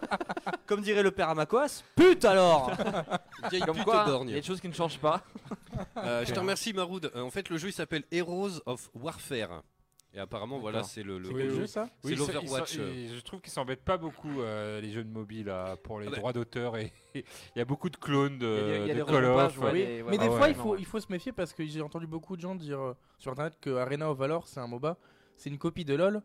Comme 0.66 0.80
dirait 0.80 1.02
le 1.02 1.10
père 1.10 1.28
Amaquas, 1.30 1.82
pute 1.96 2.24
alors 2.24 2.70
Vieille 3.50 3.62
Comme 3.62 3.76
pute 3.76 3.84
quoi, 3.84 4.04
il 4.24 4.30
y 4.30 4.32
a 4.32 4.36
des 4.36 4.42
choses 4.46 4.60
qui 4.60 4.68
ne 4.68 4.72
changent 4.74 4.98
pas. 5.00 5.22
Euh, 5.96 6.24
je 6.24 6.32
te 6.32 6.38
remercie, 6.38 6.72
Maroud. 6.72 7.10
Euh, 7.14 7.22
en 7.22 7.30
fait, 7.30 7.48
le 7.48 7.56
jeu 7.56 7.68
il 7.68 7.72
s'appelle 7.72 8.04
Heroes 8.12 8.60
of 8.66 8.90
Warfare. 8.94 9.62
Et 10.12 10.18
apparemment, 10.18 10.58
voilà, 10.58 10.82
c'est 10.82 11.04
le. 11.04 11.18
le- 11.18 11.28
Oui, 11.32 11.44
oui. 11.48 11.54
jeu 11.56 11.66
ça 11.68 11.88
C'est 12.02 12.10
Oui, 12.10 12.16
l'Overwatch. 12.16 12.76
et 12.78 13.08
je 13.14 13.20
trouve 13.20 13.40
qu'ils 13.40 13.52
s'embêtent 13.52 13.84
pas 13.84 13.96
beaucoup 13.96 14.40
euh, 14.40 14.80
les 14.80 14.90
jeux 14.90 15.04
de 15.04 15.12
mobile 15.12 15.48
euh, 15.48 15.76
pour 15.82 16.00
les 16.00 16.08
Ah 16.08 16.10
bah. 16.10 16.16
droits 16.16 16.32
d'auteur 16.32 16.76
et 16.76 16.92
il 17.14 17.22
y 17.56 17.60
a 17.60 17.64
beaucoup 17.64 17.88
de 17.90 17.96
clones 17.96 18.36
de, 18.38 18.82
des- 18.86 18.92
de 18.92 18.98
des 18.98 19.04
Call 19.04 19.24
of. 19.24 19.58
ouais, 19.58 19.64
euh, 19.68 19.72
Oui, 19.72 19.78
des- 19.78 20.02
ouais, 20.02 20.10
mais 20.10 20.18
des 20.18 20.24
ah 20.24 20.30
fois, 20.30 20.40
ouais, 20.42 20.50
il, 20.50 20.56
faut, 20.56 20.76
il 20.76 20.84
faut 20.84 20.98
se 21.00 21.06
méfier 21.10 21.30
parce 21.32 21.52
que 21.52 21.64
j'ai 21.64 21.80
entendu 21.80 22.08
beaucoup 22.08 22.36
de 22.36 22.40
gens 22.42 22.56
dire 22.56 22.80
euh, 22.80 22.96
sur 23.18 23.30
internet 23.32 23.56
que 23.60 23.70
Arena 23.76 24.10
of 24.10 24.18
Valor, 24.18 24.46
c'est 24.48 24.58
un 24.60 24.66
MOBA. 24.66 24.96
C'est 25.36 25.48
une 25.48 25.58
copie 25.58 25.84
de 25.84 25.94
LoL, 25.94 26.22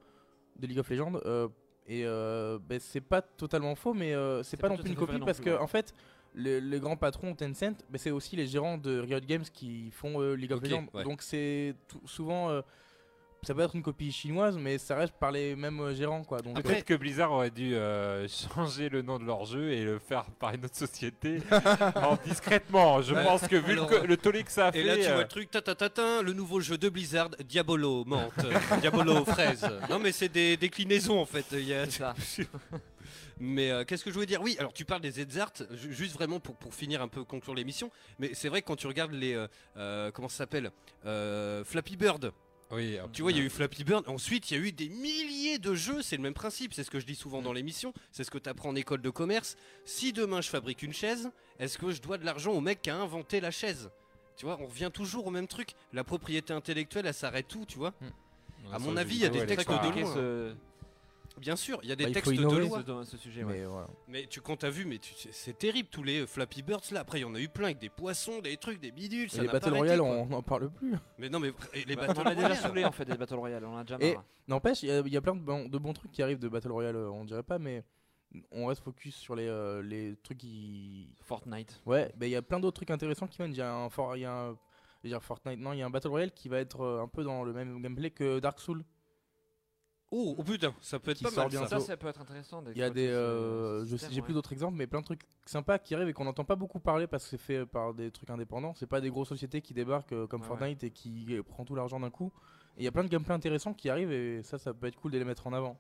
de 0.55 0.67
League 0.67 0.79
of 0.79 0.89
Legends. 0.89 1.13
euh, 1.25 1.47
et 1.87 2.03
euh, 2.05 2.57
ben, 2.67 2.79
c'est 2.79 3.01
pas 3.01 3.21
totalement 3.21 3.75
faux, 3.75 3.93
mais 3.93 4.13
euh, 4.13 4.41
c'est 4.43 4.57
pas 4.57 4.67
pas 4.69 4.75
non 4.75 4.81
plus 4.81 4.89
une 4.89 4.95
copie 4.95 5.19
parce 5.19 5.37
plus, 5.39 5.45
que, 5.45 5.49
ouais. 5.51 5.57
en 5.57 5.67
fait, 5.67 5.93
le, 6.33 6.59
les 6.59 6.79
grands 6.79 6.97
patrons 6.97 7.35
Tencent, 7.35 7.77
ben, 7.89 7.97
c'est 7.97 8.11
aussi 8.11 8.35
les 8.35 8.47
gérants 8.47 8.77
de 8.77 8.99
Riot 8.99 9.19
Games 9.19 9.43
qui 9.53 9.91
font 9.91 10.19
euh, 10.21 10.33
League 10.35 10.51
of 10.51 10.61
Legends. 10.63 10.87
ouais. 10.93 11.03
Donc 11.03 11.21
c'est 11.21 11.75
souvent. 12.05 12.49
euh, 12.49 12.61
ça 13.45 13.53
peut 13.53 13.61
être 13.61 13.75
une 13.75 13.83
copie 13.83 14.11
chinoise, 14.11 14.57
mais 14.57 14.77
ça 14.77 14.95
reste 14.95 15.13
par 15.19 15.31
les 15.31 15.55
mêmes 15.55 15.79
euh, 15.79 15.93
gérants 15.93 16.23
quoi. 16.23 16.41
Donc 16.41 16.61
Peut-être 16.61 16.83
que 16.85 16.93
Blizzard 16.95 17.31
aurait 17.31 17.51
dû 17.51 17.75
euh, 17.75 18.27
changer 18.55 18.89
le 18.89 19.01
nom 19.01 19.19
de 19.19 19.23
leur 19.25 19.45
jeu 19.45 19.71
et 19.71 19.83
le 19.83 19.99
faire 19.99 20.25
par 20.39 20.53
une 20.53 20.65
autre 20.65 20.75
société 20.75 21.39
en 21.95 22.17
discrètement. 22.25 23.01
Je 23.01 23.13
Ouais. 23.13 23.23
pense 23.23 23.47
que 23.47 23.55
vu 23.55 23.73
Alors, 23.73 23.89
le, 23.89 24.07
le 24.07 24.17
tollé 24.17 24.43
que 24.43 24.51
ça 24.51 24.67
a 24.67 24.71
fait. 24.71 24.79
Et 24.79 24.83
là, 24.83 24.95
tu 24.97 25.03
euh, 25.05 25.13
vois 25.13 25.21
le 25.23 25.27
truc, 25.27 25.51
ta 25.51 25.61
ta 25.61 25.75
ta 25.75 25.89
ta, 25.89 26.21
le 26.21 26.33
nouveau 26.33 26.59
jeu 26.59 26.77
de 26.77 26.89
Blizzard, 26.89 27.29
Diabolo, 27.47 28.03
menthe, 28.05 28.33
euh, 28.43 28.77
Diabolo, 28.81 29.23
fraise. 29.25 29.65
Non, 29.89 29.99
mais 29.99 30.11
c'est 30.11 30.29
des 30.29 30.57
déclinaisons 30.57 31.19
en 31.19 31.25
fait. 31.25 31.45
Il 31.53 31.67
y 31.67 31.73
a... 31.73 31.85
mais 33.39 33.69
euh, 33.71 33.83
qu'est-ce 33.83 34.03
que 34.03 34.09
je 34.09 34.15
voulais 34.15 34.25
dire? 34.25 34.41
Oui, 34.41 34.55
alors 34.59 34.73
tu 34.73 34.85
parles 34.85 35.01
des 35.01 35.11
Zart, 35.11 35.51
ju- 35.71 35.93
juste 35.93 36.13
vraiment 36.13 36.39
pour, 36.39 36.55
pour 36.55 36.73
finir 36.73 37.01
un 37.01 37.07
peu, 37.07 37.23
conclure 37.23 37.53
l'émission. 37.53 37.91
Mais 38.19 38.31
c'est 38.33 38.49
vrai 38.49 38.61
que 38.61 38.67
quand 38.67 38.75
tu 38.77 38.87
regardes 38.87 39.11
les. 39.13 39.33
euh, 39.33 39.47
euh, 39.77 40.11
comment 40.11 40.29
ça 40.29 40.37
s'appelle? 40.37 40.71
Euh, 41.05 41.63
Flappy 41.63 41.97
Bird. 41.97 42.31
Oui, 42.71 42.97
tu 43.13 43.21
vois, 43.21 43.31
il 43.31 43.37
y 43.37 43.41
a 43.41 43.43
eu 43.43 43.49
Flappy 43.49 43.83
Bird. 43.83 44.03
Ensuite, 44.07 44.49
il 44.51 44.57
y 44.57 44.59
a 44.59 44.63
eu 44.63 44.71
des 44.71 44.89
milliers 44.89 45.59
de 45.59 45.75
jeux. 45.75 46.01
C'est 46.01 46.17
le 46.17 46.23
même 46.23 46.33
principe. 46.33 46.73
C'est 46.73 46.83
ce 46.83 46.89
que 46.91 46.99
je 46.99 47.05
dis 47.05 47.15
souvent 47.15 47.41
dans 47.41 47.53
l'émission. 47.53 47.93
C'est 48.11 48.23
ce 48.23 48.31
que 48.31 48.37
tu 48.39 48.49
apprends 48.49 48.69
en 48.69 48.75
école 48.75 49.01
de 49.01 49.09
commerce. 49.09 49.55
Si 49.85 50.13
demain 50.13 50.41
je 50.41 50.49
fabrique 50.49 50.81
une 50.81 50.93
chaise, 50.93 51.29
est-ce 51.59 51.77
que 51.77 51.91
je 51.91 52.01
dois 52.01 52.17
de 52.17 52.25
l'argent 52.25 52.51
au 52.53 52.61
mec 52.61 52.81
qui 52.81 52.89
a 52.89 52.95
inventé 52.97 53.39
la 53.39 53.51
chaise? 53.51 53.89
Tu 54.35 54.45
vois, 54.45 54.57
on 54.59 54.65
revient 54.65 54.89
toujours 54.93 55.27
au 55.27 55.31
même 55.31 55.47
truc. 55.47 55.69
La 55.93 56.03
propriété 56.03 56.53
intellectuelle, 56.53 57.05
elle 57.05 57.13
s'arrête 57.13 57.47
tout, 57.47 57.65
tu 57.65 57.77
vois? 57.77 57.93
À 58.71 58.79
sur 58.79 58.87
mon 58.89 58.97
avis, 58.97 59.15
il 59.15 59.21
y 59.21 59.25
a 59.25 59.29
des 59.29 59.45
textes 59.45 59.69
de 59.69 59.73
compliqué, 59.75 60.01
loi. 60.01 60.13
ce- 60.15 60.55
Bien 61.39 61.55
sûr, 61.55 61.79
il 61.83 61.89
y 61.89 61.91
a 61.91 61.95
des 61.95 62.05
Bah, 62.05 62.11
textes 62.11 62.31
de 62.31 62.41
loi. 62.41 62.83
Dans 62.83 63.03
ce 63.03 63.17
sujet, 63.17 63.43
Mais 63.43 63.61
ouais. 63.61 63.65
voilà. 63.65 63.87
Mais 64.07 64.25
tu 64.27 64.39
quand 64.41 64.55
t'as 64.57 64.69
vu, 64.69 64.85
mais 64.85 64.99
tu- 64.99 65.13
c'est- 65.17 65.31
c'est 65.33 65.57
terrible 65.57 65.89
tous 65.91 66.03
les 66.03 66.21
euh, 66.21 66.27
Flappy 66.27 66.61
Birds 66.61 66.81
là. 66.91 67.01
Après, 67.01 67.19
il 67.19 67.21
y 67.21 67.25
en 67.25 67.35
a 67.35 67.39
eu 67.39 67.49
plein 67.49 67.65
avec 67.65 67.79
des 67.79 67.89
poissons, 67.89 68.39
des 68.41 68.55
trucs, 68.57 68.79
des 68.79 68.91
bidules. 68.91 69.25
Et 69.25 69.29
ça 69.29 69.41
les 69.41 69.47
Battle 69.49 69.73
Royale, 69.73 70.01
on 70.01 70.25
n'en 70.27 70.41
parle 70.41 70.69
plus. 70.69 70.93
Mais 71.17 71.29
non, 71.29 71.39
mais 71.39 71.51
les 71.85 71.95
Bah, 71.95 72.07
Battle 72.07 72.19
on 72.19 72.21
en 72.21 72.25
a 72.27 72.35
déjà 72.35 72.47
Royale. 72.47 72.63
saoulé 72.63 72.85
en 72.85 72.91
fait 72.91 73.05
des 73.05 73.17
Battle 73.17 73.35
Royale, 73.35 73.65
on 73.65 73.73
en 73.73 73.77
a 73.77 73.83
déjà 73.83 73.97
marre. 73.97 74.23
n'empêche, 74.47 74.83
il 74.83 74.89
y, 74.89 74.91
a- 74.91 74.99
il 74.99 75.11
y 75.13 75.17
a 75.17 75.21
plein 75.21 75.35
de 75.35 75.41
bons, 75.41 75.67
de 75.67 75.77
bons 75.77 75.93
trucs 75.93 76.11
qui 76.11 76.21
arrivent 76.23 76.39
de 76.39 76.47
Battle 76.47 76.71
Royale, 76.71 76.95
euh, 76.95 77.09
on 77.11 77.25
dirait 77.25 77.43
pas, 77.43 77.59
mais 77.59 77.83
on 78.51 78.65
reste 78.67 78.83
focus 78.83 79.15
sur 79.15 79.35
les, 79.35 79.47
euh, 79.47 79.81
les 79.81 80.15
trucs 80.23 80.37
qui. 80.37 81.13
Fortnite. 81.21 81.81
Ouais, 81.85 82.13
mais 82.19 82.27
il 82.27 82.31
y 82.31 82.35
a 82.35 82.41
plein 82.41 82.59
d'autres 82.59 82.75
trucs 82.77 82.91
intéressants 82.91 83.27
qui 83.27 83.37
viennent. 83.37 83.51
Il 83.53 83.57
y 83.57 83.61
a 83.61 83.73
un, 83.73 83.89
for- 83.89 84.15
il 84.15 84.21
y 84.21 84.25
a 84.25 84.31
un- 84.33 84.51
je 84.51 84.57
vais 85.03 85.09
dire 85.09 85.21
Fortnite, 85.23 85.59
non, 85.59 85.73
il 85.73 85.79
y 85.79 85.81
a 85.81 85.85
un 85.85 85.89
Battle 85.89 86.07
Royale 86.09 86.31
qui 86.31 86.49
va 86.49 86.59
être 86.59 86.85
un 87.03 87.07
peu 87.07 87.23
dans 87.23 87.43
le 87.43 87.53
même 87.53 87.81
gameplay 87.81 88.09
que 88.11 88.39
Dark 88.39 88.59
Souls. 88.59 88.83
Oh, 90.17 90.33
oh 90.37 90.43
putain, 90.43 90.73
ça 90.79 90.97
peut 90.97 91.11
être 91.11 91.21
pas 91.21 91.29
mal 91.29 91.51
ça. 91.51 91.67
Ça, 91.67 91.79
ça 91.81 91.97
peut 91.97 92.07
être 92.07 92.21
intéressant. 92.21 92.63
Il 92.73 92.77
y 92.77 92.83
a 92.83 92.89
des, 92.89 93.07
euh, 93.07 93.85
je 93.85 93.97
sais, 93.97 94.07
j'ai 94.09 94.21
plus 94.21 94.33
d'autres 94.33 94.53
exemples, 94.53 94.77
mais 94.77 94.87
plein 94.87 95.01
de 95.01 95.05
trucs 95.05 95.23
sympas 95.45 95.77
qui 95.77 95.93
arrivent 95.93 96.07
et 96.07 96.13
qu'on 96.13 96.23
n'entend 96.23 96.45
pas 96.45 96.55
beaucoup 96.55 96.79
parler 96.79 97.05
parce 97.05 97.25
que 97.25 97.31
c'est 97.31 97.37
fait 97.37 97.65
par 97.65 97.93
des 97.93 98.11
trucs 98.11 98.29
indépendants. 98.29 98.73
C'est 98.75 98.87
pas 98.87 99.01
des 99.01 99.09
grosses 99.09 99.27
sociétés 99.27 99.59
qui 99.61 99.73
débarquent 99.73 100.13
euh, 100.13 100.25
comme 100.25 100.41
Ouais, 100.41 100.47
Fortnite 100.47 100.85
et 100.85 100.91
qui 100.91 101.25
euh, 101.31 101.43
prend 101.43 101.65
tout 101.65 101.75
l'argent 101.75 101.99
d'un 101.99 102.11
coup. 102.11 102.31
Et 102.77 102.81
il 102.81 102.85
y 102.85 102.87
a 102.87 102.93
plein 102.93 103.03
de 103.03 103.09
gameplay 103.09 103.33
intéressants 103.33 103.73
qui 103.73 103.89
arrivent 103.89 104.11
et 104.13 104.41
ça, 104.43 104.57
ça 104.57 104.73
peut 104.73 104.87
être 104.87 104.95
cool 104.95 105.11
de 105.11 105.17
les 105.17 105.25
mettre 105.25 105.47
en 105.47 105.53
avant. 105.53 105.77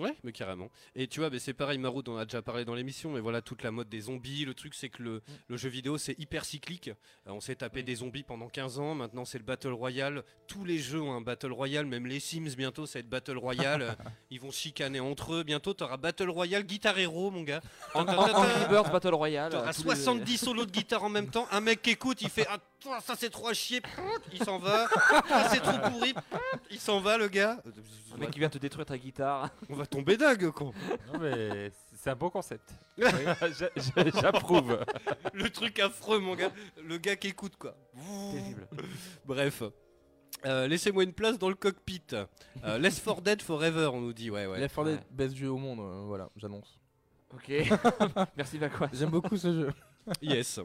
Ouais, 0.00 0.16
mais 0.24 0.32
carrément. 0.32 0.70
Et 0.96 1.06
tu 1.06 1.20
vois, 1.20 1.30
mais 1.30 1.38
c'est 1.38 1.54
pareil, 1.54 1.78
Maroud, 1.78 2.08
on 2.08 2.16
a 2.16 2.24
déjà 2.24 2.42
parlé 2.42 2.64
dans 2.64 2.74
l'émission, 2.74 3.12
mais 3.12 3.20
voilà, 3.20 3.40
toute 3.42 3.62
la 3.62 3.70
mode 3.70 3.88
des 3.88 4.00
zombies. 4.00 4.44
Le 4.44 4.52
truc, 4.52 4.74
c'est 4.74 4.88
que 4.88 5.00
le, 5.02 5.22
le 5.46 5.56
jeu 5.56 5.68
vidéo, 5.68 5.98
c'est 5.98 6.18
hyper 6.18 6.44
cyclique. 6.44 6.88
Euh, 7.28 7.30
on 7.30 7.40
s'est 7.40 7.54
tapé 7.54 7.84
des 7.84 7.94
zombies 7.96 8.24
pendant 8.24 8.48
15 8.48 8.80
ans, 8.80 8.96
maintenant 8.96 9.24
c'est 9.24 9.38
le 9.38 9.44
Battle 9.44 9.68
Royale. 9.72 10.24
Tous 10.48 10.64
les 10.64 10.78
jeux 10.78 11.00
ont 11.00 11.12
un 11.14 11.20
Battle 11.20 11.52
Royale, 11.52 11.86
même 11.86 12.06
les 12.08 12.18
Sims, 12.18 12.54
bientôt, 12.56 12.86
ça 12.86 12.94
va 12.98 13.00
être 13.00 13.08
Battle 13.08 13.38
Royale. 13.38 13.96
Ils 14.30 14.40
vont 14.40 14.50
chicaner 14.50 14.98
entre 14.98 15.34
eux. 15.34 15.42
Bientôt, 15.44 15.74
t'auras 15.74 15.96
Battle 15.96 16.28
Royale, 16.30 16.64
Guitar 16.64 16.98
Hero, 16.98 17.30
mon 17.30 17.42
gars. 17.42 17.60
En- 17.94 18.04
Battle 18.04 19.14
Royale, 19.14 19.52
T'auras 19.52 19.68
euh, 19.70 19.72
tous 19.72 19.82
les- 19.84 19.94
70 19.94 20.38
solos 20.38 20.66
de 20.66 20.70
guitare 20.72 21.04
en 21.04 21.08
même 21.08 21.28
temps. 21.30 21.46
Un 21.52 21.60
mec 21.60 21.82
qui 21.82 21.90
écoute, 21.90 22.20
il 22.20 22.30
fait 22.30 22.46
Ah, 22.50 22.58
toi, 22.84 23.00
ça 23.00 23.14
c'est 23.18 23.30
trop 23.30 23.48
à 23.48 23.54
chier. 23.54 23.80
Il 24.32 24.44
s'en 24.44 24.58
va. 24.58 24.86
C'est 25.50 25.60
trop 25.60 25.78
pourri. 25.90 26.14
Il 26.70 26.78
s'en 26.78 27.00
va, 27.00 27.18
le 27.18 27.28
gars. 27.28 27.60
Un 28.14 28.18
mec 28.18 28.30
qui 28.30 28.38
vient 28.38 28.48
te 28.48 28.58
détruire 28.58 28.86
ta 28.86 28.96
guitare. 28.96 29.50
On 29.68 29.74
va 29.74 29.86
tomber 29.86 30.16
dingue, 30.16 30.50
con. 30.50 30.72
Non, 31.12 31.18
mais 31.18 31.72
c'est 31.96 32.10
un 32.10 32.14
bon 32.16 32.30
concept. 32.30 32.70
J'a- 32.96 33.10
j'a- 33.50 34.10
J'approuve. 34.20 34.78
Le 35.32 35.50
truc 35.50 35.78
affreux, 35.80 36.18
mon 36.20 36.34
gars. 36.36 36.52
Le 36.82 36.98
gars 36.98 37.16
qui 37.16 37.28
écoute, 37.28 37.56
quoi. 37.56 37.74
Terrible. 38.32 38.68
Bref. 39.24 39.62
Euh, 40.46 40.66
Laissez-moi 40.66 41.04
une 41.04 41.12
place 41.14 41.38
dans 41.38 41.48
le 41.48 41.54
cockpit. 41.54 42.02
Euh, 42.12 42.78
Left 42.78 43.02
4 43.02 43.22
Dead 43.22 43.40
Forever, 43.42 43.90
on 43.92 44.00
nous 44.00 44.12
dit. 44.12 44.30
Ouais, 44.30 44.46
ouais. 44.46 44.60
Left 44.60 44.74
4 44.76 44.84
Dead, 44.86 45.00
best 45.10 45.36
jeu 45.36 45.48
au 45.50 45.56
monde, 45.56 45.80
euh, 45.80 46.02
voilà, 46.06 46.28
j'annonce. 46.36 46.78
Ok. 47.32 47.50
Merci 48.36 48.58
Vaquois. 48.58 48.90
J'aime 48.92 49.10
beaucoup 49.10 49.36
ce 49.38 49.52
jeu. 49.52 49.72
Yes. 50.20 50.60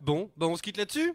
Bon, 0.00 0.30
bah 0.36 0.46
on 0.46 0.56
se 0.56 0.62
quitte 0.62 0.78
là-dessus? 0.78 1.12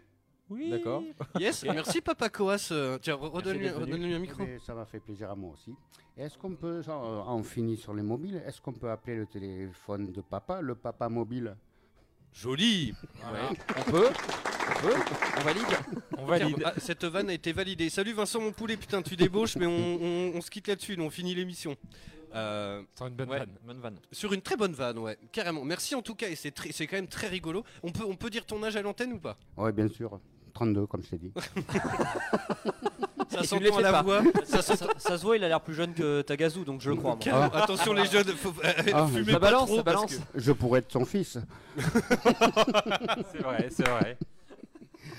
Oui. 0.50 0.68
D'accord. 0.70 1.02
Yes. 1.38 1.62
Merci, 1.64 2.00
Papa 2.00 2.28
Coas. 2.28 2.68
Euh, 2.72 2.98
Tiens, 3.00 3.14
re- 3.14 3.28
redonne-lui 3.30 3.70
redonne-lui 3.70 4.14
un 4.14 4.18
micro. 4.18 4.42
Mais 4.44 4.58
ça 4.58 4.74
m'a 4.74 4.84
fait 4.84 4.98
plaisir 5.00 5.30
à 5.30 5.34
moi 5.36 5.52
aussi. 5.54 5.72
Est-ce 6.16 6.36
qu'on 6.36 6.54
peut, 6.56 6.82
genre, 6.82 7.04
euh, 7.28 7.32
on 7.32 7.42
finit 7.42 7.76
sur 7.76 7.94
les 7.94 8.02
mobiles, 8.02 8.42
est-ce 8.46 8.60
qu'on 8.60 8.72
peut 8.72 8.90
appeler 8.90 9.16
le 9.16 9.26
téléphone 9.26 10.12
de 10.12 10.20
papa 10.20 10.60
le 10.60 10.74
papa 10.74 11.08
mobile? 11.08 11.56
Joli. 12.32 12.94
On 13.24 13.90
peut 13.90 14.08
On 14.08 14.82
peut 14.82 14.94
On 15.38 15.40
valide 15.42 15.64
On 16.18 16.24
valide. 16.26 16.62
Ah, 16.64 16.74
cette 16.78 17.04
vanne 17.04 17.28
a 17.30 17.32
été 17.32 17.52
validée. 17.52 17.88
Salut 17.90 18.12
Vincent, 18.12 18.40
mon 18.40 18.52
poulet. 18.52 18.76
Putain, 18.76 19.02
tu 19.02 19.16
débauches, 19.16 19.56
mais 19.56 19.66
on, 19.66 19.70
on- 19.72 20.32
on 20.36 20.40
se 20.40 20.50
quitte 20.50 20.68
là-dessus. 20.68 20.96
nous, 20.96 21.04
On 21.04 21.10
finit 21.10 21.34
l'émission. 21.34 21.76
Euh, 22.34 22.82
Sur 22.96 23.06
une 23.08 23.14
bonne 23.14 23.28
Ouais, 23.28 23.38
vanne. 23.40 23.48
bonne 23.66 23.80
vanne. 23.80 23.98
sur 24.12 24.32
une 24.32 24.40
très 24.42 24.56
bonne 24.56 24.72
vanne, 24.72 24.98
ouais, 24.98 25.18
carrément. 25.32 25.64
Merci 25.64 25.96
en 25.96 26.02
tout 26.02 26.14
cas, 26.14 26.28
et 26.28 26.36
c'est 26.36 26.52
très- 26.52 26.70
c'est 26.70 26.86
quand 26.86 26.94
même 26.96 27.08
très 27.08 27.26
rigolo. 27.26 27.64
On 27.82 27.90
peut, 27.90 28.04
on 28.06 28.14
peut 28.14 28.30
dire 28.30 28.46
ton 28.46 28.62
âge 28.62 28.76
à 28.76 28.82
l'antenne 28.82 29.12
ou 29.14 29.18
pas? 29.18 29.36
Oui, 29.56 29.72
bien 29.72 29.88
sûr. 29.88 30.20
32, 30.60 30.86
comme 30.86 31.02
je 31.02 31.08
t'ai 31.08 31.16
dit. 31.16 31.32
Ça 33.30 33.38
Et 33.38 33.42
tu 33.42 33.46
s'entend 33.46 33.60
ne 33.60 33.64
les 33.66 33.70
à 33.70 33.74
fais 33.76 33.82
la 33.82 33.92
pas. 33.92 34.02
voix. 34.02 34.22
ça, 34.44 34.60
ça- 34.60 34.74
ça 34.98 35.16
se 35.18 35.22
voit, 35.22 35.36
il 35.36 35.44
a 35.44 35.48
l'air 35.48 35.60
plus 35.60 35.72
jeune 35.74 35.94
que 35.94 36.20
Tagazu, 36.22 36.64
donc 36.64 36.80
je 36.82 36.90
le 36.90 36.96
crois. 36.96 37.12
moi. 37.12 37.18
Carrément. 37.20 37.54
Attention 37.54 37.92
les 37.94 38.04
jeunes, 38.06 38.26
faut, 38.26 38.52
euh, 38.64 38.72
Ah, 38.92 39.06
fumez 39.06 39.24
ça 39.32 39.32
pas 39.32 39.38
balance, 39.38 39.66
trop 39.66 39.76
ça 39.76 39.82
parce 39.84 39.94
balance. 39.96 40.16
que- 40.16 40.22
Je 40.40 40.52
pourrais 40.52 40.80
être 40.80 40.92
son 40.92 41.04
fils. 41.06 41.38
C'est 43.32 43.42
vrai, 43.42 43.68
c'est 43.70 43.88
vrai. 43.88 44.18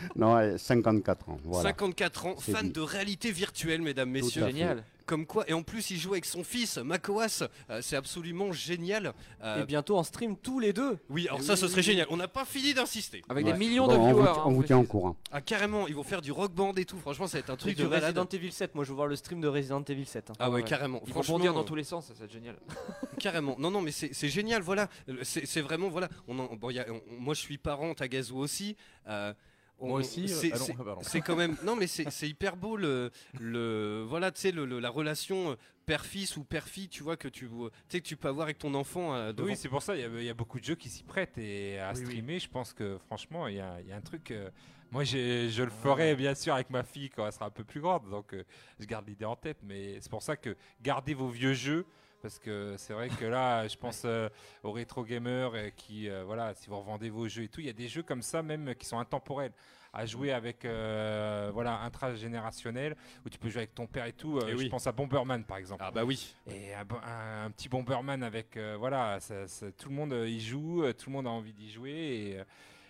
Non, 0.16 0.36
ouais, 0.36 0.58
54 0.58 1.30
ans. 1.30 1.38
Voilà. 1.44 1.70
54 1.70 2.26
ans, 2.26 2.36
fan 2.38 2.68
dit. 2.68 2.72
de 2.74 2.82
réalité 2.82 3.32
virtuelle, 3.32 3.82
mesdames, 3.82 4.10
Tout 4.10 4.14
messieurs. 4.26 4.46
Génial. 4.48 4.84
Comme 5.08 5.26
quoi, 5.26 5.44
et 5.50 5.54
en 5.54 5.62
plus, 5.64 5.90
il 5.92 5.98
joue 6.00 6.12
avec 6.14 6.24
son 6.24 6.42
fils, 6.42 6.78
Makoas. 6.78 7.44
Euh, 7.70 7.80
c'est 7.82 7.98
absolument 7.98 8.54
génial. 8.54 9.14
Euh, 9.44 9.64
Et 9.64 9.66
bientôt 9.66 9.98
en 9.98 10.04
stream 10.04 10.38
tous 10.38 10.60
les 10.60 10.72
deux. 10.72 10.98
oui, 11.10 11.28
alors 11.28 11.42
ça, 11.42 11.54
oui, 11.54 11.60
ce 11.60 11.68
serait 11.68 11.78
oui. 11.82 11.84
génial. 11.84 12.08
On 12.12 12.18
n'a 12.18 12.30
pas 12.30 12.46
fini 12.46 12.74
d'insister. 12.74 13.22
Avec 13.28 13.46
Ouais. 13.46 13.52
des 13.52 13.58
millions 13.60 13.88
Bon, 13.88 13.94
de 13.94 13.98
on 13.98 14.12
vous, 14.14 14.18
viewers. 14.20 14.30
hein, 14.38 14.44
on 14.46 14.52
vous 14.52 14.64
tient 14.64 14.78
au 14.78 14.84
courant. 14.84 15.18
Ah, 15.32 15.42
carrément, 15.42 15.88
ils 15.88 15.96
vont 15.96 16.04
faire 16.04 16.22
du 16.22 16.32
rock 16.32 16.54
band 16.54 16.72
et 16.76 16.86
tout. 16.86 16.98
Franchement, 16.98 17.28
ça 17.28 17.38
va 17.38 17.40
être 17.40 17.50
un 17.50 17.58
truc 17.58 17.76
de 17.76 17.84
de 17.84 17.88
malade. 17.90 18.16
Resident 18.18 18.28
Evil 18.32 18.52
7, 18.54 18.74
moi 18.76 18.86
je 18.86 18.90
veux 18.90 18.96
voir 18.96 19.08
le 19.08 19.18
stream 19.18 19.42
de 19.42 19.48
Resident 19.50 19.84
Evil 19.84 20.06
7. 20.06 20.30
hein. 20.30 20.34
Ah 20.40 20.50
ouais, 20.50 20.58
Ouais. 20.58 20.64
carrément. 20.64 21.02
Ils 21.08 21.14
vont 21.14 21.22
bondir 21.28 21.54
dans 21.54 21.64
tous 21.66 21.76
les 21.76 21.84
sens, 21.84 22.06
ça 22.08 22.14
va 22.18 22.24
être 22.26 22.32
génial. 22.32 22.56
Carrément. 23.20 23.56
Non, 23.60 23.70
non, 23.72 23.82
mais 23.82 23.92
c'est 23.92 24.30
génial, 24.30 24.62
voilà. 24.62 24.88
Euh, 25.10 25.18
C'est 25.24 25.62
vraiment, 25.62 25.90
voilà. 25.90 26.08
On 26.28 26.40
en- 26.40 26.56
bon, 26.56 26.70
il 26.70 26.76
y 26.78 26.80
a- 26.80 26.86
on- 26.90 27.02
moi, 27.20 27.34
je 27.34 27.42
suis 27.42 27.58
parent, 27.58 27.94
Tagazu 27.94 28.34
aussi. 28.34 28.78
Euh, 29.10 29.34
on- 29.82 29.88
Moi 29.90 30.00
aussi, 30.00 30.30
c'est- 30.30 30.54
euh, 30.54 30.56
ah 30.80 30.96
c'est- 31.02 31.22
quand 31.22 31.36
même. 31.36 31.58
Non, 31.66 31.76
mais 31.76 31.88
c'est 31.88 32.30
hyper 32.30 32.56
beau 32.56 32.78
le, 32.78 33.12
le 33.40 34.06
voilà, 34.08 34.32
tu 34.32 34.40
sais, 34.42 34.52
le- 34.52 34.66
le- 34.66 34.80
la 34.80 34.90
relation 34.90 35.52
euh, 35.52 35.56
père-fils 35.86 36.38
ou 36.38 36.44
père-fille, 36.44 36.88
tu 36.88 37.04
vois 37.04 37.18
que 37.18 37.28
tu, 37.28 37.50
sais 37.90 38.00
que 38.00 38.08
tu 38.08 38.16
peux 38.16 38.28
avoir 38.30 38.46
avec 38.46 38.58
ton 38.60 38.74
enfant. 38.76 39.14
euh, 39.16 39.34
Oui, 39.40 39.56
c'est 39.56 39.68
pour 39.70 39.82
ça, 39.82 39.96
il 39.96 40.02
y, 40.02 40.06
a- 40.06 40.08
il 40.20 40.24
y 40.24 40.30
a 40.30 40.34
beaucoup 40.34 40.60
de 40.60 40.64
jeux 40.66 40.76
qui 40.76 40.88
s'y 40.90 41.04
prêtent 41.04 41.38
et 41.38 41.80
à 41.80 41.92
Oui, 41.92 42.00
oui. 42.00 42.06
streamer, 42.06 42.40
je 42.40 42.48
pense 42.50 42.72
que 42.74 42.98
franchement, 43.08 43.48
il 43.48 43.56
y 43.56 43.60
a, 43.60 43.82
il 43.82 43.88
y 43.88 43.92
a 43.92 43.96
un 43.98 44.02
truc. 44.02 44.32
euh, 44.32 44.50
moi, 44.92 45.04
je 45.04 45.64
le 45.64 45.70
ferai 45.70 46.16
bien 46.16 46.36
sûr 46.36 46.54
avec 46.54 46.70
ma 46.70 46.84
fille 46.84 47.10
quand 47.10 47.26
elle 47.26 47.32
sera 47.34 47.46
un 47.46 47.50
peu 47.52 47.64
plus 47.64 47.82
grande, 47.82 48.10
donc 48.10 48.34
euh, 48.34 48.44
je 48.80 48.86
garde 48.86 49.08
l'idée 49.08 49.26
en 49.26 49.36
tête. 49.36 49.58
Mais 49.64 49.98
c'est 50.02 50.10
pour 50.12 50.22
ça 50.24 50.36
que 50.38 50.56
gardez 50.82 51.14
vos 51.14 51.30
vieux 51.30 51.54
jeux. 51.54 51.86
Parce 52.22 52.38
que 52.40 52.76
c'est 52.78 52.94
vrai 52.94 53.10
que 53.10 53.26
là, 53.26 53.68
je 53.68 53.76
pense 53.78 54.04
euh, 54.06 54.30
aux 54.64 54.72
rétro 54.72 55.04
gamers 55.04 55.52
euh, 55.56 55.70
qui, 55.76 56.08
euh, 56.10 56.24
voilà, 56.24 56.54
si 56.54 56.70
vous 56.70 56.78
revendez 56.80 57.10
vos 57.10 57.28
jeux 57.28 57.44
et 57.44 57.48
tout, 57.48 57.62
il 57.62 57.66
y 57.66 57.70
a 57.70 57.74
des 57.74 57.88
jeux 57.88 58.04
comme 58.04 58.22
ça 58.22 58.44
même 58.44 58.76
qui 58.76 58.86
sont 58.86 59.00
intemporels 59.00 59.52
à 59.94 60.06
jouer 60.06 60.32
avec, 60.32 60.64
euh, 60.64 61.50
voilà, 61.54 61.80
intragénérationnel 61.82 62.96
où 63.26 63.30
tu 63.30 63.38
peux 63.38 63.50
jouer 63.50 63.62
avec 63.64 63.74
ton 63.76 63.88
père 63.88 64.06
et 64.06 64.14
tout. 64.14 64.38
Euh, 64.38 64.44
Eh 64.48 64.52
je 64.52 64.58
oui. 64.58 64.70
pense 64.70 64.88
à 64.88 64.92
Bomberman 64.92 65.44
par 65.44 65.58
exemple. 65.58 65.84
Ah 65.86 65.92
bah 65.92 66.06
oui. 66.06 66.34
Et 66.48 66.74
un, 66.74 66.86
bo- 66.86 67.02
un- 67.04 67.46
un 67.46 67.52
petit 67.52 67.68
Bomberman 67.68 68.24
avec, 68.24 68.56
euh, 68.56 68.76
voilà, 68.78 69.20
ça- 69.20 69.48
ça- 69.48 69.72
tout 69.72 69.90
le 69.90 69.96
monde 69.96 70.14
euh, 70.14 70.30
y 70.30 70.40
joue, 70.40 70.84
euh, 70.84 70.94
tout 70.94 71.10
le 71.10 71.16
monde 71.16 71.28
a 71.28 71.32
envie 71.32 71.54
d'y 71.54 71.72
jouer 71.72 71.92
et, 71.92 72.40
euh, 72.40 72.44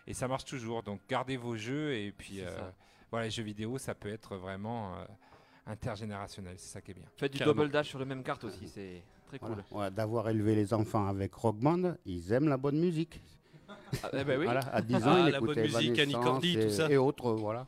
et 0.07 0.13
ça 0.13 0.27
marche 0.27 0.45
toujours. 0.45 0.83
Donc 0.83 0.99
gardez 1.09 1.37
vos 1.37 1.55
jeux 1.55 1.93
et 1.95 2.11
puis 2.11 2.41
euh, 2.41 2.51
voilà, 3.09 3.25
les 3.25 3.31
jeux 3.31 3.43
vidéo, 3.43 3.77
ça 3.79 3.95
peut 3.95 4.09
être 4.11 4.35
vraiment 4.35 4.93
euh, 4.97 5.05
intergénérationnel, 5.65 6.55
c'est 6.57 6.71
ça 6.73 6.81
qui 6.81 6.91
est 6.91 6.95
bien. 6.95 7.05
Faites 7.17 7.31
du 7.31 7.39
Carrément. 7.39 7.61
double 7.61 7.71
dash 7.71 7.87
sur 7.89 7.99
le 7.99 8.05
même 8.05 8.23
carte 8.23 8.43
aussi, 8.43 8.67
c'est 8.67 9.01
très 9.31 9.39
cool. 9.39 9.55
Voilà. 9.71 9.85
Ouais, 9.89 9.91
D'avoir 9.95 10.29
élevé 10.29 10.55
les 10.55 10.73
enfants 10.73 11.07
avec 11.07 11.33
Rock 11.33 11.57
Band, 11.57 11.93
ils 12.05 12.31
aiment 12.33 12.49
la 12.49 12.57
bonne 12.57 12.79
musique. 12.79 13.21
Ah, 14.03 14.09
eh 14.13 14.23
ben 14.23 14.37
oui. 14.39 14.45
Voilà, 14.45 14.61
à 14.71 14.81
10 14.81 14.95
ans, 14.95 14.99
Ah, 15.05 15.23
ils 15.27 15.31
la 15.31 15.39
bonne 15.39 15.59
musique, 15.59 15.99
Annie 15.99 16.13
Cordy, 16.13 16.57
et, 16.57 16.65
tout 16.67 16.73
ça. 16.73 16.89
et 16.89 16.97
autres, 16.97 17.31
voilà. 17.33 17.65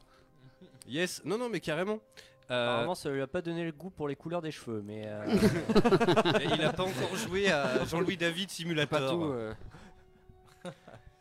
Yes. 0.88 1.22
Non, 1.26 1.38
non, 1.38 1.49
mais 1.49 1.60
carrément. 1.60 1.99
Euh, 2.52 2.65
Apparemment, 2.73 2.95
ça 2.95 3.10
lui 3.10 3.22
a 3.22 3.27
pas 3.27 3.41
donné 3.41 3.64
le 3.64 3.72
goût 3.72 3.90
pour 3.90 4.07
les 4.10 4.15
couleurs 4.18 4.41
des 4.41 4.52
cheveux, 4.52 4.81
mais. 4.85 5.03
euh, 5.06 5.26
il 6.56 6.61
a 6.64 6.73
pas 6.73 6.84
encore 6.84 7.15
joué 7.15 7.49
à 7.49 7.85
Jean-Louis 7.90 8.18
David 8.18 8.49
Simulator. 8.49 8.99
Pas 8.99 9.10
tout. 9.10 9.23
euh, 9.23 9.53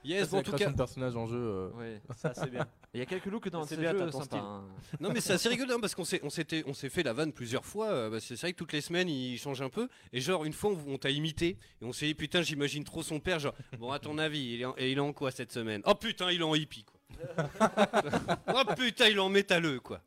Yes, 0.05 0.25
Ça, 0.25 0.31
bon, 0.31 0.37
en 0.37 0.39
la 0.39 0.43
tout 0.45 0.53
cas. 0.53 0.71
de 0.71 0.77
personnages 0.77 1.17
en 1.17 1.27
jeu. 1.27 1.37
euh, 1.37 1.71
Ouais. 1.79 2.01
Ça, 2.17 2.33
c'est 2.35 2.51
bien. 2.51 2.67
Il 2.95 2.99
y 2.99 3.03
a 3.03 3.07
quelques 3.07 3.27
looks 3.27 3.49
dans 3.49 3.65
C'est 3.65 3.77
ce 3.77 3.81
bien, 3.81 3.93
jeu 3.93 3.99
t'as 4.01 4.11
ton 4.11 4.21
sympa, 4.21 4.37
hein. 4.37 4.65
Non 5.01 5.11
mais 5.15 5.21
c'est 5.23 5.33
assez 5.33 5.49
rigolo 5.49 5.73
hein, 5.75 5.79
parce 5.81 5.95
qu'on 5.95 6.05
s'est 6.05 6.21
on 6.23 6.29
s'était 6.29 6.63
on 6.67 6.75
s'est 6.75 6.91
fait 6.91 7.03
la 7.03 7.13
vanne 7.15 7.33
plusieurs 7.33 7.65
fois. 7.65 7.87
euh, 7.89 8.11
bah, 8.11 8.19
c'est 8.21 8.39
vrai 8.39 8.53
que 8.53 8.59
toutes 8.59 8.73
les 8.75 8.83
semaines 8.83 9.09
il 9.09 9.39
change 9.39 9.63
un 9.63 9.71
peu. 9.71 9.89
Et 10.13 10.21
genre 10.21 10.45
une 10.45 10.53
fois 10.53 10.73
on, 10.87 10.99
t'a 10.99 11.09
imité 11.09 11.57
et 11.81 11.85
on 11.87 11.93
s'est 11.95 12.05
dit 12.07 12.15
putain 12.15 12.43
j'imagine 12.43 12.85
trop 12.85 13.03
son 13.03 13.19
père 13.19 13.39
genre 13.39 13.55
bon 13.79 13.91
à 13.93 13.99
ton 13.99 14.19
avis 14.19 14.55
il 14.55 14.61
est 14.61 14.65
en, 14.67 14.75
et 14.77 14.93
il 14.93 14.99
est 14.99 15.01
en 15.01 15.15
quoi 15.15 15.31
cette 15.31 15.53
semaine? 15.53 15.81
Oh 15.87 15.95
putain 15.95 16.31
il 16.31 16.41
est 16.41 16.45
en 16.45 16.55
hippie 16.55 16.85
quoi. 16.85 17.49
oh 18.55 18.75
putain 18.77 19.07
il 19.09 19.17
est 19.17 19.21
en 19.21 19.31
métalleux 19.31 19.81
quoi. 19.81 20.01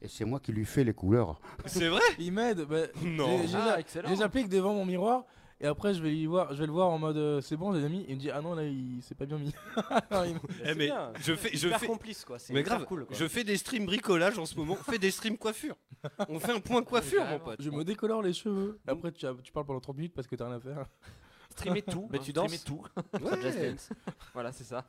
Et 0.00 0.08
c'est 0.08 0.24
moi 0.24 0.38
qui 0.40 0.52
lui 0.52 0.64
fais 0.64 0.84
les 0.84 0.94
couleurs. 0.94 1.40
C'est 1.66 1.88
vrai? 1.88 2.00
Il 2.18 2.32
m'aide. 2.32 2.60
bah, 2.62 2.82
Non. 3.02 3.40
Ah, 3.54 3.78
J'applique 4.16 4.48
devant 4.48 4.72
mon 4.72 4.84
miroir. 4.86 5.24
Et 5.60 5.66
après, 5.66 5.92
je 5.92 6.00
vais, 6.00 6.10
lui 6.10 6.26
voir, 6.26 6.54
je 6.54 6.60
vais 6.60 6.66
le 6.66 6.72
voir 6.72 6.88
en 6.88 6.98
mode 6.98 7.16
euh, 7.16 7.40
c'est 7.40 7.56
bon, 7.56 7.72
j'ai 7.72 7.88
mis. 7.88 8.04
Il 8.08 8.14
me 8.14 8.20
dit 8.20 8.30
ah 8.30 8.40
non, 8.40 8.54
là, 8.54 8.62
il 8.62 9.02
s'est 9.02 9.16
pas 9.16 9.26
bien 9.26 9.38
mis. 9.38 9.52
Alors, 10.10 10.24
il 10.24 10.34
me- 10.34 10.40
Eh, 10.64 10.74
mais 10.74 10.86
bien. 10.86 11.12
je 11.20 11.34
fais 11.34 11.56
je 11.56 11.68
fais 11.68 11.86
complice 11.86 12.24
quoi. 12.24 12.38
C'est 12.38 12.52
mais 12.52 12.60
hyper 12.60 12.76
grave 12.76 12.86
cool. 12.86 13.06
Quoi. 13.06 13.16
je 13.16 13.26
fais 13.26 13.42
des 13.42 13.56
streams 13.56 13.84
bricolage 13.86 14.38
en 14.38 14.46
ce 14.46 14.54
moment. 14.54 14.76
On 14.80 14.90
fait 14.90 14.98
des 14.98 15.10
streams 15.10 15.36
coiffure. 15.36 15.74
On 16.28 16.38
fait 16.38 16.52
un 16.52 16.60
point 16.60 16.82
coiffure 16.84 17.24
mon 17.24 17.40
pote. 17.40 17.60
je 17.60 17.70
me 17.70 17.82
décolore 17.82 18.22
les 18.22 18.32
cheveux. 18.32 18.78
Après, 18.86 19.10
tu, 19.10 19.26
as- 19.26 19.34
tu 19.42 19.50
parles 19.50 19.66
pendant 19.66 19.80
30 19.80 19.96
minutes 19.96 20.14
parce 20.14 20.28
que 20.28 20.36
t'as 20.36 20.46
rien 20.46 20.56
à 20.56 20.60
faire. 20.60 20.86
Streamer 21.58 21.82
tout. 21.82 22.08
Mais 22.10 22.18
hein, 22.18 22.22
tu 22.24 22.32
danses. 22.32 22.64
tout. 22.64 22.84
Ouais. 23.20 23.40
Just 23.42 23.58
Dance. 23.58 23.88
Voilà, 24.32 24.52
c'est 24.52 24.64
ça. 24.64 24.84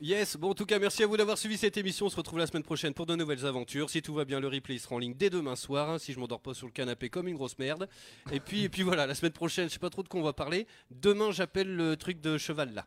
Yes, 0.00 0.36
bon 0.36 0.50
en 0.50 0.54
tout 0.54 0.66
cas 0.66 0.78
merci 0.78 1.02
à 1.02 1.06
vous 1.06 1.16
d'avoir 1.16 1.36
suivi 1.38 1.56
cette 1.56 1.76
émission, 1.76 2.06
on 2.06 2.10
se 2.10 2.16
retrouve 2.16 2.38
la 2.38 2.46
semaine 2.46 2.62
prochaine 2.62 2.94
pour 2.94 3.06
de 3.06 3.14
nouvelles 3.16 3.44
aventures. 3.46 3.90
Si 3.90 4.02
tout 4.02 4.14
va 4.14 4.24
bien, 4.24 4.40
le 4.40 4.48
replay 4.48 4.78
sera 4.78 4.94
en 4.94 4.98
ligne 4.98 5.14
dès 5.16 5.30
demain 5.30 5.56
soir, 5.56 5.90
hein, 5.90 5.98
si 5.98 6.12
je 6.12 6.18
m'endors 6.20 6.40
pas 6.40 6.54
sur 6.54 6.66
le 6.66 6.72
canapé 6.72 7.08
comme 7.10 7.28
une 7.28 7.36
grosse 7.36 7.58
merde. 7.58 7.88
Et 8.32 8.40
puis, 8.40 8.64
et 8.64 8.68
puis 8.68 8.82
voilà, 8.82 9.06
la 9.06 9.14
semaine 9.14 9.32
prochaine, 9.32 9.68
je 9.68 9.74
sais 9.74 9.78
pas 9.78 9.90
trop 9.90 10.02
de 10.02 10.08
quoi 10.08 10.20
on 10.20 10.24
va 10.24 10.32
parler. 10.32 10.66
Demain 10.90 11.30
j'appelle 11.30 11.74
le 11.74 11.96
truc 11.96 12.20
de 12.20 12.38
cheval 12.38 12.72
là. 12.74 12.86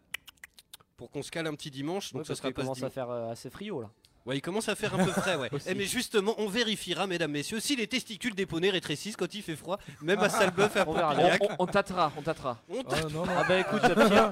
Pour 0.98 1.12
qu'on 1.12 1.24
se 1.24 1.32
cale 1.32 1.48
un 1.48 1.54
petit 1.56 1.72
dimanche, 1.72 2.14
donc 2.14 2.22
Ouais, 2.22 2.24
ça 2.26 2.30
parce 2.30 2.40
sera 2.40 2.50
qu'il 2.50 2.56
pas 2.56 2.62
ce 2.62 2.66
commence 2.66 2.78
à 2.78 2.80
dimanche. 2.82 2.94
faire 2.94 3.10
euh, 3.10 3.32
assez 3.32 3.50
frio 3.50 3.82
là. 3.82 3.92
Ouais, 4.26 4.38
il 4.38 4.42
commence 4.42 4.68
à 4.70 4.76
faire 4.76 4.94
un 4.96 5.06
peu 5.06 5.12
frais, 5.12 5.36
ouais. 5.36 5.50
Eh, 5.68 5.76
mais 5.76 5.86
justement, 5.86 6.34
on 6.40 6.48
vérifiera, 6.48 7.06
mesdames, 7.06 7.32
messieurs, 7.32 7.60
si 7.60 7.76
les 7.76 7.86
testicules 7.86 8.34
des 8.34 8.46
poneys 8.48 8.72
rétrécissent 8.72 9.16
quand 9.16 9.32
il 9.36 9.44
fait 9.44 9.56
froid, 9.56 9.78
même 10.02 10.20
à 10.20 10.30
Salbeuf 10.30 10.76
à 10.78 10.84
On 10.88 10.94
verra. 10.94 11.16
On, 11.42 11.48
on 11.60 11.68
tâtera, 11.68 12.12
on 12.18 12.22
tâtera. 12.22 12.58
On 12.70 12.82
Ah, 12.90 13.02
non, 13.14 13.26
non. 13.26 13.32
Ah 13.38 13.44
bah 13.48 13.60
écoute, 13.60 13.82
Pierre, 13.82 14.32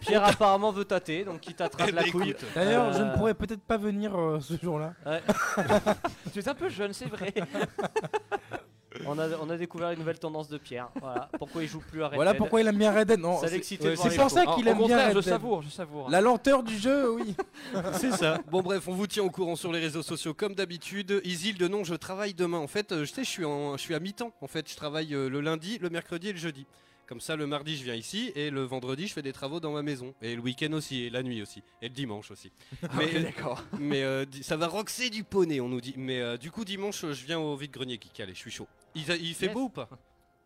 Pierre 0.00 0.24
apparemment 0.24 0.70
veut 0.70 0.84
tâter, 0.84 1.24
donc 1.24 1.44
il 1.48 1.54
tâtera 1.54 1.84
Eh 1.88 1.90
de 1.90 1.96
la 1.96 2.02
bah, 2.02 2.10
couille. 2.10 2.36
D'ailleurs, 2.54 2.92
je 2.92 2.98
ne 3.02 3.04
Euh, 3.08 3.14
pourrais 3.16 3.34
peut-être 3.34 3.62
pas 3.62 3.76
venir 3.76 4.14
euh, 4.16 4.38
ce 4.40 4.54
jour-là. 4.62 4.94
Ouais. 5.04 5.20
Tu 6.32 6.38
es 6.38 6.48
un 6.48 6.54
peu 6.54 6.68
jeune, 6.68 6.92
c'est 6.92 7.06
vrai. 7.08 7.34
On 9.08 9.18
a, 9.18 9.28
on 9.40 9.50
a 9.50 9.56
découvert 9.56 9.90
une 9.90 9.98
nouvelle 9.98 10.18
tendance 10.18 10.48
de 10.48 10.58
Pierre. 10.58 10.88
Voilà. 11.00 11.28
Pourquoi 11.38 11.62
il 11.62 11.68
joue 11.68 11.80
plus 11.80 12.02
à 12.02 12.08
Red 12.08 12.14
Voilà 12.16 12.32
Dead. 12.32 12.38
pourquoi 12.38 12.60
il 12.60 12.66
aime 12.66 12.76
bien 12.78 12.92
Red 12.92 13.08
Dead. 13.08 13.20
Non, 13.20 13.40
Ça 13.40 13.48
c'est- 13.48 13.54
l'excitait 13.54 13.84
ouais, 13.84 13.90
de 13.92 13.96
voir 13.96 14.06
c'est 14.08 14.16
les 14.16 14.20
pour 14.22 14.30
ça 14.30 14.40
photos. 14.42 14.54
qu'il 14.56 14.66
Au 14.66 14.70
aime 14.70 14.76
bien 14.78 14.86
contraire, 14.86 15.06
Red 15.08 15.14
je 15.16 15.20
Dead. 15.20 15.28
savoure, 15.28 15.62
je 15.62 15.68
savoure. 15.70 16.10
La 16.10 16.20
lenteur 16.20 16.62
du 16.62 16.76
jeu, 16.78 17.10
oui. 17.12 17.34
C'est 17.94 18.12
ça. 18.12 18.38
Bon 18.50 18.60
bref, 18.62 18.86
on 18.88 18.92
vous 18.92 19.06
tient 19.06 19.22
au 19.24 19.30
courant 19.30 19.56
sur 19.56 19.72
les 19.72 19.80
réseaux 19.80 20.02
sociaux 20.02 20.34
comme 20.34 20.54
d'habitude. 20.54 21.20
Isilde, 21.24 21.62
non, 21.62 21.84
je 21.84 21.94
travaille 21.94 22.34
demain. 22.34 22.58
En 22.58 22.66
fait, 22.68 22.92
euh, 22.92 23.04
je 23.04 23.12
sais, 23.12 23.24
je 23.24 23.30
suis 23.30 23.44
en, 23.44 23.76
je 23.76 23.82
suis 23.82 23.94
à 23.94 24.00
mi-temps. 24.00 24.32
En 24.40 24.46
fait, 24.46 24.70
je 24.70 24.76
travaille 24.76 25.14
euh, 25.14 25.28
le 25.28 25.40
lundi, 25.40 25.78
le 25.78 25.90
mercredi 25.90 26.28
et 26.28 26.32
le 26.32 26.38
jeudi. 26.38 26.66
Comme 27.08 27.20
ça, 27.22 27.36
le 27.36 27.46
mardi, 27.46 27.74
je 27.74 27.84
viens 27.84 27.94
ici 27.94 28.32
et 28.34 28.50
le 28.50 28.64
vendredi, 28.64 29.06
je 29.08 29.14
fais 29.14 29.22
des 29.22 29.32
travaux 29.32 29.60
dans 29.60 29.72
ma 29.72 29.80
maison. 29.82 30.14
Et 30.20 30.36
le 30.36 30.42
week-end 30.42 30.70
aussi, 30.74 31.04
et 31.04 31.10
la 31.10 31.22
nuit 31.22 31.40
aussi, 31.40 31.62
et 31.80 31.88
le 31.88 31.94
dimanche 31.94 32.30
aussi. 32.30 32.52
Mais, 32.98 33.04
Ok, 33.06 33.22
d'accord. 33.22 33.64
mais 33.78 34.02
euh, 34.02 34.26
ça 34.42 34.58
va 34.58 34.66
roxer 34.66 35.08
du 35.08 35.24
poney, 35.24 35.58
on 35.60 35.68
nous 35.70 35.80
dit. 35.80 35.94
Mais 35.96 36.20
euh, 36.20 36.36
du 36.36 36.50
coup, 36.50 36.66
dimanche, 36.66 37.00
je 37.06 37.24
viens 37.24 37.38
au 37.38 37.56
vide-grenier 37.56 37.96
qui 37.96 38.10
calait. 38.10 38.34
Je 38.34 38.38
suis 38.38 38.50
chaud. 38.50 38.68
Il, 38.94 39.04
fait 39.04 39.18
Yes. 39.18 39.52
beau 39.54 39.62
ou 39.62 39.68
pas? 39.70 39.88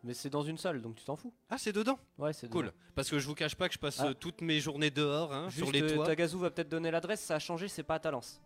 Mais 0.03 0.13
c'est 0.13 0.29
dans 0.29 0.43
une 0.43 0.57
salle, 0.57 0.81
donc 0.81 0.95
tu 0.95 1.05
t'en 1.05 1.15
fous. 1.15 1.33
Ah, 1.49 1.57
c'est 1.57 1.71
dedans 1.71 1.97
Ouais, 2.17 2.33
c'est 2.33 2.49
Cool. 2.49 2.65
dedans. 2.65 2.75
Parce 2.95 3.09
que 3.09 3.19
je 3.19 3.27
vous 3.27 3.35
cache 3.35 3.55
pas 3.55 3.67
que 3.69 3.73
je 3.73 3.79
passe 3.79 3.99
Ah. 4.01 4.07
euh, 4.07 4.13
toutes 4.13 4.41
mes 4.41 4.59
journées 4.59 4.91
dehors, 4.91 5.33
hein, 5.33 5.49
sur 5.49 5.67
Juste, 5.67 5.73
les 5.73 5.83
euh, 5.91 5.95
toits. 5.95 6.05
Tagazu 6.07 6.37
va 6.37 6.51
peut-être 6.51 6.69
donner 6.69 6.91
l'adresse, 6.91 7.21
ça 7.21 7.35
a 7.35 7.39
changé, 7.39 7.67
c'est 7.69 7.83
pas 7.83 7.95
à 7.95 7.99
Talence. 7.99 8.41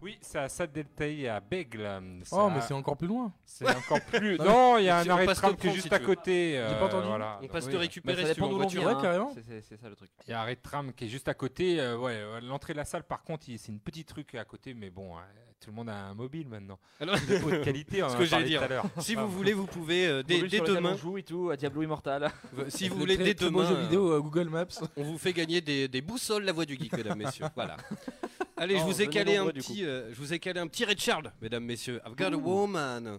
Oui, 0.00 0.16
c'est 0.20 0.38
à 0.38 0.48
Sadeltay 0.48 1.26
à 1.28 1.40
Bègle. 1.40 1.88
Oh, 2.30 2.48
mais 2.54 2.60
c'est 2.60 2.74
encore 2.74 2.96
plus 2.96 3.08
loin. 3.08 3.32
C'est 3.44 3.68
encore 3.68 4.00
plus. 4.06 4.38
Non, 4.38 4.78
il 4.78 4.84
y 4.84 4.88
a 4.90 5.02
si 5.02 5.08
un 5.08 5.12
on 5.12 5.14
arrêt 5.16 5.24
de 5.24 5.28
passe 5.28 5.38
tram 5.38 5.56
qui 5.56 5.66
est 5.68 5.72
juste 5.72 5.88
si 5.88 5.94
à 5.94 5.98
tu 5.98 6.04
veux. 6.04 6.14
côté. 6.14 6.50
J'ai 6.52 6.58
euh, 6.58 6.78
pas 6.78 6.86
entendu. 6.86 7.06
Voilà. 7.08 7.40
On 7.42 7.48
passe 7.48 7.66
Oui. 7.66 7.72
te 7.72 7.76
récupérer 7.76 8.26
si 8.26 8.34
tu 8.34 8.40
veux 8.40 8.46
en 8.46 8.50
voiture. 8.52 8.86
hein. 8.88 8.98
carrément. 9.02 9.32
C'est- 9.34 9.42
C'est 9.42 9.60
c'est 9.62 9.76
ça 9.76 9.88
le 9.88 9.96
truc. 9.96 10.10
Il 10.26 10.30
y 10.30 10.34
a 10.34 10.38
un 10.38 10.42
arrêt 10.42 10.54
de 10.54 10.60
tram 10.62 10.92
qui 10.92 11.06
est 11.06 11.08
juste 11.08 11.26
à 11.26 11.34
côté. 11.34 11.80
euh, 11.80 11.96
ouais, 11.98 12.12
euh, 12.14 12.40
l'entrée 12.40 12.74
de 12.74 12.78
la 12.78 12.84
salle, 12.84 13.02
par 13.02 13.22
contre, 13.24 13.48
il- 13.48 13.58
c'est 13.58 13.72
une 13.72 13.80
petite 13.80 14.06
truc 14.06 14.36
à 14.36 14.44
côté, 14.44 14.72
mais 14.72 14.90
bon, 14.90 15.16
euh, 15.16 15.20
tout 15.60 15.70
le 15.70 15.76
monde 15.76 15.88
a 15.88 15.94
un 16.06 16.14
mobile 16.14 16.48
maintenant. 16.48 16.78
Alors- 17.00 17.16
De 17.16 17.36
haute 17.44 17.62
qualité, 17.64 18.02
on 18.04 18.08
Ce 18.08 18.14
en 18.14 18.18
que 18.18 18.24
j'allais 18.24 18.46
dire. 18.46 18.60
tout 18.60 18.66
à 18.66 18.68
l'heure. 18.68 18.84
Si 18.98 19.14
vous 19.14 19.28
voulez, 19.28 19.52
vous 19.52 19.66
pouvez 19.66 20.06
euh, 20.06 20.22
dès, 20.22 20.42
dès 20.46 20.60
demain. 20.60 20.92
on 20.92 20.96
joue 20.96 21.18
et 21.18 21.22
tout, 21.22 21.50
à 21.50 21.56
Diablo 21.56 21.82
Immortal. 21.82 22.30
Si 22.68 22.88
vous 22.88 22.94
Le 22.94 23.00
voulez, 23.00 23.16
dès 23.16 23.34
demain, 23.34 23.72
vidéo 23.82 24.12
euh, 24.12 24.20
Google 24.20 24.48
Maps. 24.48 24.66
on 24.96 25.02
vous 25.02 25.18
fait 25.18 25.32
gagner 25.32 25.60
des, 25.60 25.88
des 25.88 26.00
boussoles 26.00 26.44
la 26.44 26.52
voix 26.52 26.64
du 26.64 26.76
geek, 26.76 26.92
mesdames, 26.96 27.18
messieurs. 27.18 27.46
Voilà. 27.54 27.76
Allez, 28.60 28.78
je 28.78 28.82
vous 28.84 29.00
ai 29.02 29.06
calé 29.08 29.36
un 29.36 29.46
petit, 29.46 29.84
euh, 29.84 30.12
je 30.12 30.18
vous 30.18 30.32
ai 30.32 30.38
calé 30.38 30.60
un 30.60 30.66
petit 30.66 30.84
Richard, 30.84 31.22
mesdames, 31.40 31.64
messieurs. 31.64 32.00
I've 32.06 32.16
got 32.16 32.32
a 32.32 32.36
woman. 32.36 33.18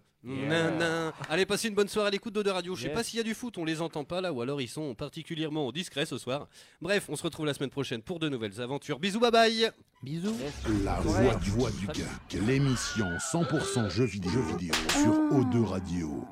Allez, 1.30 1.45
passez 1.45 1.70
une 1.70 1.76
bonne 1.76 1.88
soirée 1.88 2.07
à 2.10 2.11
l'écoute 2.11 2.34
de 2.34 2.49
Radio. 2.49 2.76
Je 2.76 2.82
sais 2.82 2.88
Yes. 2.90 2.95
pas 2.95 3.03
s'il 3.03 3.18
y 3.18 3.20
a 3.22 3.24
du 3.24 3.34
foot, 3.34 3.57
on 3.57 3.64
les 3.66 3.82
entend 3.82 4.03
pas 4.03 4.20
là, 4.22 4.34
ou 4.34 4.41
alors 4.41 4.60
ils 4.61 4.68
sont 4.68 4.94
particulièrement 4.95 5.72
discrets 5.72 6.06
ce 6.06 6.18
soir. 6.18 6.48
Bref, 6.82 7.06
on 7.10 7.16
se 7.16 7.24
retrouve 7.24 7.45
la 7.45 7.53
semaine 7.53 7.70
prochaine 7.70 8.02
pour 8.02 8.20
de 8.20 8.28
nouvelles 8.28 8.60
aventures. 8.61 8.99
Bisous, 8.99 9.20
bye 9.20 9.32
bye. 9.32 9.72
Bisous. 10.03 10.36
La 10.84 10.99
voix 10.99 11.36
du, 11.36 11.49
voix 11.52 11.72
du 11.72 11.88
geek, 11.94 12.41
l'émission 12.45 13.07
100% 13.32 13.90
jeux 13.90 14.06
vidéo, 14.06 14.32
jeux 14.32 14.57
vidéo 14.57 14.74
sur 14.91 15.14
O2 15.38 15.64
Radio. 15.66 16.26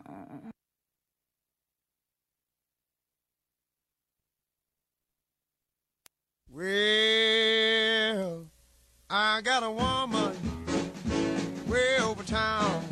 Well, 7.17 8.46
I 9.09 9.39
got 9.39 9.63
a 9.63 9.71
woman 9.71 10.35
way 11.65 11.97
over 12.01 12.23
town 12.23 12.83